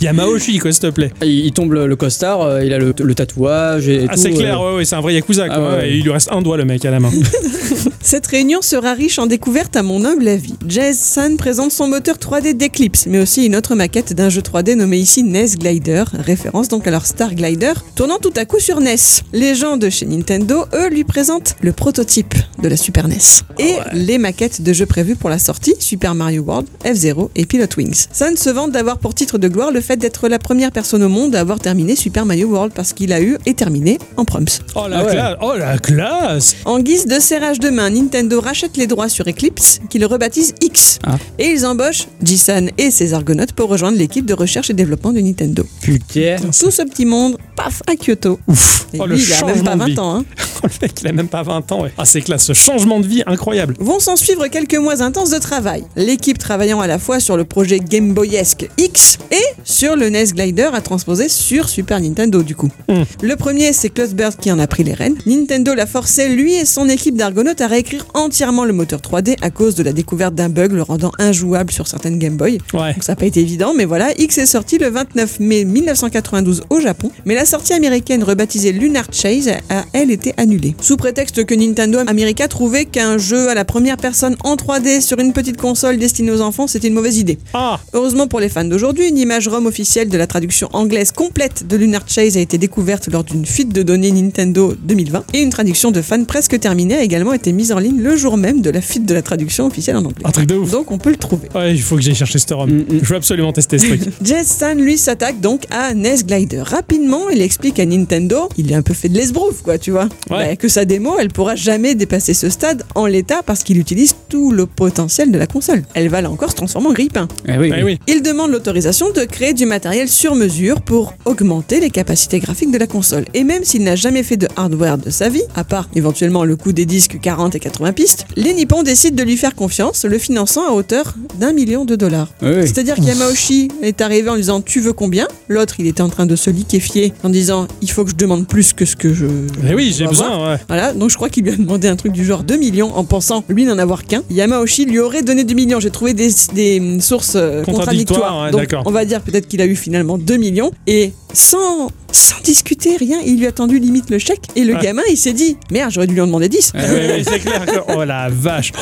Yamauchi, 0.00 0.58
quoi, 0.58 0.72
s'il 0.72 0.82
te 0.82 0.90
plaît. 0.90 1.12
Il, 1.22 1.28
il 1.46 1.52
tombe 1.52 1.72
le, 1.72 1.86
le 1.86 1.96
costard, 1.96 2.42
euh, 2.42 2.64
il 2.64 2.72
a 2.72 2.78
le, 2.78 2.92
le 3.00 3.14
tatouage 3.14 3.88
et 3.88 4.06
Ah, 4.08 4.14
tout. 4.14 4.20
c'est 4.20 4.30
clair, 4.30 4.60
euh. 4.60 4.70
ouais, 4.72 4.76
ouais, 4.78 4.84
c'est 4.84 4.96
un 4.96 5.00
vrai 5.00 5.14
Yakuza, 5.14 5.46
quoi. 5.48 5.56
Ah, 5.56 5.60
ouais, 5.60 5.68
Ouais, 5.68 5.76
ouais. 5.82 5.90
et 5.90 5.96
il 5.96 6.02
lui 6.02 6.10
reste 6.10 6.30
un 6.32 6.42
doigt, 6.42 6.56
le 6.56 6.64
mec, 6.64 6.84
à 6.84 6.90
la 6.90 7.00
main. 7.00 7.10
Cette 8.04 8.26
réunion 8.26 8.62
sera 8.62 8.94
riche 8.94 9.20
en 9.20 9.26
découvertes 9.26 9.76
à 9.76 9.82
mon 9.84 10.04
humble 10.04 10.26
avis. 10.26 10.54
Jazz 10.66 10.98
San 10.98 11.36
présente 11.36 11.70
son 11.70 11.86
moteur 11.86 12.16
3D 12.16 12.52
d'Eclipse, 12.54 13.06
mais 13.06 13.20
aussi 13.20 13.46
une 13.46 13.54
autre 13.54 13.76
maquette 13.76 14.12
d'un 14.12 14.28
jeu 14.28 14.40
3D 14.40 14.74
nommé 14.74 14.98
ici 14.98 15.22
NES 15.22 15.46
Glider, 15.56 16.02
référence 16.12 16.66
donc 16.68 16.86
à 16.88 16.90
leur 16.90 17.06
Star 17.06 17.32
Glider, 17.34 17.72
tournant 17.94 18.18
tout 18.18 18.32
à 18.36 18.44
coup 18.44 18.58
sur 18.58 18.80
NES. 18.80 18.96
Les 19.32 19.54
gens 19.54 19.76
de 19.76 19.88
chez 19.88 20.04
Nintendo, 20.06 20.64
eux, 20.74 20.88
lui 20.88 21.04
présentent 21.04 21.54
le 21.60 21.72
prototype 21.72 22.34
de 22.60 22.68
la 22.68 22.76
Super 22.76 23.06
NES 23.06 23.18
et 23.60 23.76
les 23.92 24.18
maquettes 24.18 24.62
de 24.62 24.72
jeux 24.72 24.86
prévus 24.86 25.14
pour 25.14 25.30
la 25.30 25.38
sortie, 25.38 25.74
Super 25.78 26.16
Mario 26.16 26.42
World, 26.42 26.66
F-Zero 26.84 27.30
et 27.36 27.46
Pilot 27.46 27.66
Wings. 27.78 28.06
San 28.12 28.36
se 28.36 28.50
vante 28.50 28.72
d'avoir 28.72 28.98
pour 28.98 29.14
titre 29.14 29.38
de 29.38 29.46
gloire 29.46 29.70
le 29.70 29.80
fait 29.80 29.96
d'être 29.96 30.28
la 30.28 30.40
première 30.40 30.72
personne 30.72 31.04
au 31.04 31.08
monde 31.08 31.36
à 31.36 31.40
avoir 31.40 31.60
terminé 31.60 31.94
Super 31.94 32.26
Mario 32.26 32.48
World 32.48 32.72
parce 32.74 32.92
qu'il 32.92 33.12
a 33.12 33.20
eu 33.22 33.38
et 33.46 33.54
terminé 33.54 33.98
en 34.16 34.24
proms. 34.24 34.44
Oh 34.74 34.88
la 34.88 34.98
Ah 34.98 35.04
ouais. 35.04 35.12
classe. 35.12 35.36
Oh 35.40 35.52
la 35.56 35.78
classe. 35.78 36.56
En 36.64 36.80
guise 36.80 37.06
de 37.06 37.20
serrage 37.20 37.60
de 37.60 37.68
main, 37.70 37.91
Nintendo 37.92 38.40
rachète 38.40 38.76
les 38.76 38.86
droits 38.86 39.08
sur 39.08 39.26
Eclipse, 39.28 39.80
qui 39.90 39.98
le 39.98 40.06
rebaptise 40.06 40.54
X. 40.60 40.98
Ah. 41.04 41.16
Et 41.38 41.46
ils 41.50 41.64
embauchent 41.66 42.06
Jisan 42.22 42.66
et 42.78 42.90
ses 42.90 43.14
Argonautes 43.14 43.52
pour 43.52 43.68
rejoindre 43.68 43.98
l'équipe 43.98 44.26
de 44.26 44.34
recherche 44.34 44.70
et 44.70 44.74
développement 44.74 45.12
de 45.12 45.20
Nintendo. 45.20 45.64
Putain. 45.80 46.36
Tout 46.58 46.70
ce 46.70 46.82
petit 46.82 47.04
monde, 47.04 47.36
paf, 47.56 47.82
à 47.86 47.94
Kyoto. 47.96 48.38
Ouf. 48.48 48.86
Et 48.94 48.98
Oh, 49.00 49.06
lui, 49.06 49.16
le 49.16 49.22
il 49.22 49.32
a 49.32 49.46
même 49.46 49.64
pas 49.64 49.76
de 49.76 49.84
vie. 49.84 49.94
20 49.94 50.02
ans. 50.02 50.16
hein. 50.18 50.24
Oh, 50.64 50.68
le 50.68 50.86
mec, 50.86 50.92
il 51.00 51.08
a 51.08 51.12
même 51.12 51.26
pas 51.26 51.42
20 51.42 51.72
ans, 51.72 51.82
ouais. 51.82 51.92
Ah, 51.98 52.04
c'est 52.04 52.20
classe. 52.20 52.44
Ce 52.44 52.52
changement 52.52 53.00
de 53.00 53.06
vie 53.06 53.24
incroyable. 53.26 53.74
Vont 53.80 53.98
s'en 53.98 54.14
suivre 54.14 54.46
quelques 54.46 54.76
mois 54.76 55.02
intenses 55.02 55.30
de 55.30 55.38
travail. 55.38 55.82
L'équipe 55.96 56.38
travaillant 56.38 56.80
à 56.80 56.86
la 56.86 57.00
fois 57.00 57.18
sur 57.18 57.36
le 57.36 57.42
projet 57.42 57.80
Game 57.80 58.14
Boyesque 58.14 58.68
X 58.78 59.18
et 59.32 59.42
sur 59.64 59.96
le 59.96 60.08
NES 60.08 60.26
Glider 60.34 60.70
à 60.72 60.80
transposer 60.80 61.28
sur 61.28 61.68
Super 61.68 61.98
Nintendo 62.00 62.44
du 62.44 62.54
coup. 62.54 62.68
Mm. 62.88 63.02
Le 63.22 63.34
premier, 63.34 63.72
c'est 63.72 63.88
Clutchbird 63.88 64.36
qui 64.36 64.52
en 64.52 64.60
a 64.60 64.68
pris 64.68 64.84
les 64.84 64.94
rênes. 64.94 65.16
Nintendo 65.26 65.74
l'a 65.74 65.86
forcé, 65.86 66.28
lui 66.28 66.54
et 66.54 66.64
son 66.64 66.88
équipe 66.88 67.16
d'Argonautes, 67.16 67.60
à 67.60 67.66
réécrire 67.82 68.06
entièrement 68.14 68.64
le 68.64 68.72
moteur 68.72 69.00
3D 69.00 69.34
à 69.42 69.50
cause 69.50 69.74
de 69.74 69.82
la 69.82 69.92
découverte 69.92 70.36
d'un 70.36 70.48
bug 70.48 70.70
le 70.70 70.82
rendant 70.82 71.10
injouable 71.18 71.72
sur 71.72 71.88
certaines 71.88 72.18
Game 72.18 72.36
Boy. 72.36 72.58
Ouais. 72.74 72.92
Donc 72.92 73.02
ça 73.02 73.12
n'a 73.12 73.16
pas 73.16 73.26
été 73.26 73.40
évident, 73.40 73.74
mais 73.76 73.86
voilà, 73.86 74.12
X 74.18 74.38
est 74.38 74.46
sorti 74.46 74.78
le 74.78 74.88
29 74.88 75.40
mai 75.40 75.64
1992 75.64 76.62
au 76.70 76.78
Japon, 76.78 77.10
mais 77.24 77.34
la 77.34 77.44
sortie 77.44 77.72
américaine 77.72 78.22
rebaptisée 78.22 78.70
Lunar 78.70 79.06
Chase 79.10 79.48
a 79.68 79.84
elle 79.94 80.12
été 80.12 80.32
annulée. 80.36 80.76
Sous 80.80 80.96
prétexte 80.96 81.44
que 81.44 81.56
Nintendo 81.56 81.98
America 82.06 82.46
trouvait 82.46 82.84
qu'un 82.84 83.18
jeu 83.18 83.48
à 83.48 83.54
la 83.54 83.64
première 83.64 83.96
personne 83.96 84.36
en 84.44 84.54
3D 84.54 85.00
sur 85.00 85.18
une 85.18 85.32
petite 85.32 85.56
console 85.56 85.98
destinée 85.98 86.30
aux 86.30 86.40
enfants 86.40 86.68
c'était 86.68 86.86
une 86.86 86.94
mauvaise 86.94 87.18
idée. 87.18 87.38
Ah. 87.52 87.80
Heureusement 87.94 88.28
pour 88.28 88.38
les 88.38 88.48
fans 88.48 88.64
d'aujourd'hui, 88.64 89.08
une 89.08 89.18
image 89.18 89.48
ROM 89.48 89.66
officielle 89.66 90.08
de 90.08 90.18
la 90.18 90.28
traduction 90.28 90.68
anglaise 90.72 91.10
complète 91.10 91.66
de 91.66 91.76
Lunar 91.76 92.02
Chase 92.06 92.36
a 92.36 92.40
été 92.40 92.58
découverte 92.58 93.08
lors 93.08 93.24
d'une 93.24 93.44
fuite 93.44 93.72
de 93.72 93.82
données 93.82 94.12
Nintendo 94.12 94.72
2020 94.80 95.24
et 95.34 95.42
une 95.42 95.50
traduction 95.50 95.90
de 95.90 96.00
fans 96.00 96.24
presque 96.24 96.60
terminée 96.60 96.94
a 96.94 97.02
également 97.02 97.32
été 97.32 97.50
mise 97.50 97.71
mise 97.72 97.76
en 97.76 97.78
ligne 97.78 98.02
le 98.02 98.16
jour 98.16 98.36
même 98.36 98.60
de 98.60 98.70
la 98.70 98.80
fuite 98.80 99.06
de 99.06 99.14
la 99.14 99.22
traduction 99.22 99.66
officielle 99.66 99.96
en 99.96 100.04
anglais. 100.04 100.22
Un 100.24 100.30
truc 100.30 100.46
de 100.46 100.54
ouf. 100.56 100.70
Donc 100.70 100.90
on 100.90 100.98
peut 100.98 101.10
le 101.10 101.16
trouver. 101.16 101.48
Ouais, 101.54 101.72
il 101.74 101.80
faut 101.82 101.96
que 101.96 102.02
j'aille 102.02 102.14
chercher 102.14 102.38
ce 102.38 102.52
ROM. 102.52 102.70
Mm, 102.70 102.78
mm. 102.78 102.84
Je 103.02 103.08
veux 103.08 103.16
absolument 103.16 103.52
tester 103.52 103.78
ce 103.78 103.86
truc. 103.86 104.00
Jetson 104.22 104.74
lui 104.76 104.98
s'attaque 104.98 105.40
donc 105.40 105.64
à 105.70 105.94
NES 105.94 106.16
Glider. 106.26 106.62
Rapidement, 106.62 107.28
il 107.30 107.40
explique 107.40 107.78
à 107.80 107.86
Nintendo, 107.86 108.48
il 108.56 108.70
est 108.70 108.74
un 108.74 108.82
peu 108.82 108.94
fait 108.94 109.08
de 109.08 109.14
l'esbrouf 109.16 109.62
quoi, 109.62 109.78
tu 109.78 109.90
vois, 109.90 110.08
Ouais. 110.30 110.48
Bah, 110.50 110.56
que 110.56 110.68
sa 110.68 110.84
démo, 110.84 111.16
elle 111.18 111.28
pourra 111.28 111.56
jamais 111.56 111.94
dépasser 111.94 112.34
ce 112.34 112.48
stade 112.50 112.84
en 112.94 113.06
l'état 113.06 113.42
parce 113.44 113.62
qu'il 113.62 113.78
utilise 113.78 114.14
tout 114.28 114.50
le 114.50 114.66
potentiel 114.66 115.30
de 115.30 115.38
la 115.38 115.46
console. 115.46 115.82
Elle 115.94 116.08
va 116.08 116.20
là 116.20 116.30
encore 116.30 116.50
se 116.50 116.56
transformer 116.56 116.88
en 116.88 116.92
grille-pain. 116.92 117.28
Eh 117.48 117.58
oui, 117.58 117.72
Eh 117.76 117.82
oui. 117.82 117.98
Il 118.06 118.22
demande 118.22 118.50
l'autorisation 118.50 119.10
de 119.10 119.24
créer 119.24 119.54
du 119.54 119.66
matériel 119.66 120.08
sur 120.08 120.34
mesure 120.34 120.80
pour 120.82 121.14
augmenter 121.24 121.80
les 121.80 121.90
capacités 121.90 122.38
graphiques 122.38 122.70
de 122.72 122.78
la 122.78 122.86
console. 122.86 123.24
Et 123.34 123.44
même 123.44 123.64
s'il 123.64 123.82
n'a 123.84 123.96
jamais 123.96 124.22
fait 124.22 124.36
de 124.36 124.48
hardware 124.56 124.98
de 124.98 125.10
sa 125.10 125.28
vie, 125.28 125.42
à 125.54 125.64
part 125.64 125.88
éventuellement 125.94 126.44
le 126.44 126.56
coût 126.56 126.72
des 126.72 126.86
disques 126.86 127.18
40 127.20 127.54
et 127.54 127.60
80 127.62 127.92
pistes, 127.92 128.26
les 128.36 128.52
Nippons 128.54 128.82
décident 128.82 129.16
de 129.16 129.22
lui 129.22 129.36
faire 129.36 129.54
confiance, 129.54 130.04
le 130.04 130.18
finançant 130.18 130.66
à 130.68 130.72
hauteur 130.72 131.14
d'un 131.38 131.52
million 131.52 131.84
de 131.84 131.94
dollars. 131.96 132.28
Oui. 132.42 132.48
C'est-à-dire 132.62 132.96
qu'Yamauchi 132.96 133.68
est 133.82 134.00
arrivé 134.00 134.28
en 134.28 134.36
disant 134.36 134.60
tu 134.60 134.80
veux 134.80 134.92
combien? 134.92 135.28
L'autre 135.48 135.76
il 135.78 135.86
était 135.86 136.02
en 136.02 136.08
train 136.08 136.26
de 136.26 136.36
se 136.36 136.50
liquéfier 136.50 137.12
en 137.22 137.28
disant 137.30 137.68
il 137.80 137.90
faut 137.90 138.04
que 138.04 138.10
je 138.10 138.16
demande 138.16 138.46
plus 138.46 138.72
que 138.72 138.84
ce 138.84 138.96
que 138.96 139.14
je. 139.14 139.26
Eh 139.68 139.74
oui, 139.74 139.94
j'ai 139.96 140.06
besoin, 140.06 140.52
ouais. 140.52 140.58
Voilà, 140.68 140.92
donc 140.92 141.10
je 141.10 141.16
crois 141.16 141.28
qu'il 141.28 141.44
lui 141.44 141.52
a 141.52 141.56
demandé 141.56 141.88
un 141.88 141.96
truc 141.96 142.12
du 142.12 142.24
genre 142.24 142.42
2 142.42 142.56
millions 142.56 142.94
en 142.96 143.04
pensant 143.04 143.44
lui 143.48 143.64
n'en 143.64 143.78
avoir 143.78 144.04
qu'un. 144.04 144.22
Yamauchi 144.30 144.84
lui 144.84 144.98
aurait 144.98 145.22
donné 145.22 145.44
2 145.44 145.54
millions. 145.54 145.80
J'ai 145.80 145.90
trouvé 145.90 146.14
des, 146.14 146.30
des 146.54 146.98
sources 147.00 147.34
euh, 147.36 147.62
Contradictoires, 147.62 148.32
contradictoires. 148.32 148.54
ouais, 148.54 148.66
donc 148.66 148.86
on 148.86 148.90
va 148.90 149.04
dire 149.04 149.20
peut-être 149.20 149.46
qu'il 149.46 149.60
a 149.60 149.66
eu 149.66 149.76
finalement 149.76 150.18
2 150.18 150.36
millions 150.36 150.70
et 150.86 151.12
sans, 151.32 151.90
sans 152.12 152.40
discuter 152.42 152.96
rien, 152.96 153.18
il 153.24 153.38
lui 153.38 153.46
a 153.46 153.52
tendu 153.52 153.78
limite 153.78 154.10
le 154.10 154.18
chèque 154.18 154.42
et 154.56 154.64
le 154.64 154.74
Ouais. 154.74 154.80
gamin 154.82 155.02
il 155.10 155.16
s'est 155.16 155.32
dit 155.32 155.56
merde, 155.70 155.90
j'aurais 155.92 156.06
dû 156.06 156.14
lui 156.14 156.20
en 156.20 156.26
demander 156.26 156.48
10. 156.48 156.72
Eh 156.74 156.78
oui, 156.78 156.84
oui, 157.16 157.24
c'est 157.28 157.38
clair 157.40 157.66
que. 157.66 157.72
Oh 157.96 158.04
la 158.04 158.28
vache. 158.30 158.72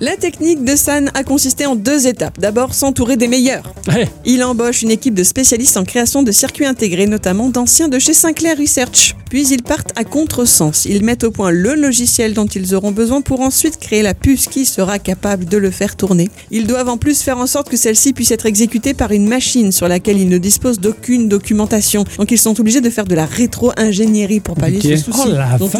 La 0.00 0.16
technique 0.16 0.64
de 0.64 0.76
San 0.76 1.10
a 1.14 1.24
consisté 1.24 1.66
en 1.66 1.74
deux 1.76 2.06
étapes. 2.06 2.38
D'abord, 2.38 2.74
s'entourer 2.74 3.16
des 3.16 3.26
meilleurs. 3.28 3.72
Ouais. 3.88 4.08
Il 4.24 4.42
embauche 4.44 4.82
une 4.82 4.90
équipe 4.90 5.14
de 5.14 5.24
spécialistes 5.24 5.76
en 5.76 5.84
création 5.84 6.22
de 6.22 6.30
circuits 6.32 6.66
intégrés, 6.66 7.06
notamment 7.06 7.48
d'anciens 7.48 7.88
de 7.88 7.98
chez 7.98 8.12
Sinclair 8.12 8.56
Research. 8.58 9.14
Puis 9.28 9.48
ils 9.48 9.62
partent 9.62 9.92
à 9.96 10.04
contresens. 10.04 10.84
Ils 10.86 11.04
mettent 11.04 11.24
au 11.24 11.30
point 11.30 11.50
le 11.50 11.74
logiciel 11.74 12.34
dont 12.34 12.46
ils 12.46 12.74
auront 12.74 12.92
besoin 12.92 13.20
pour 13.22 13.40
ensuite 13.40 13.78
créer 13.78 14.02
la 14.02 14.14
puce 14.14 14.46
qui 14.46 14.64
sera 14.66 14.98
capable 14.98 15.44
de 15.46 15.56
le 15.56 15.70
faire 15.70 15.96
tourner. 15.96 16.28
Ils 16.50 16.66
doivent 16.66 16.88
en 16.88 16.96
plus 16.96 17.22
faire 17.22 17.38
en 17.38 17.46
sorte 17.46 17.68
que 17.68 17.76
celle-ci 17.76 18.12
puisse 18.12 18.30
être 18.30 18.46
exécutée 18.46 18.94
par 18.94 19.10
une 19.12 19.26
machine 19.28 19.72
sur 19.72 19.88
laquelle 19.88 20.18
ils 20.18 20.28
ne 20.28 20.38
disposent 20.38 20.80
d'aucune 20.80 21.28
documentation. 21.28 22.04
Donc 22.18 22.30
ils 22.30 22.38
sont 22.38 22.58
obligés 22.60 22.79
de 22.80 22.90
faire 22.90 23.04
de 23.04 23.14
la 23.14 23.26
rétro-ingénierie 23.26 24.40
pour 24.40 24.54
pallier 24.54 24.78
Ok. 24.78 24.98
ce 24.98 25.04
souci. 25.04 25.20
Oh 25.24 25.58
Donc 25.58 25.70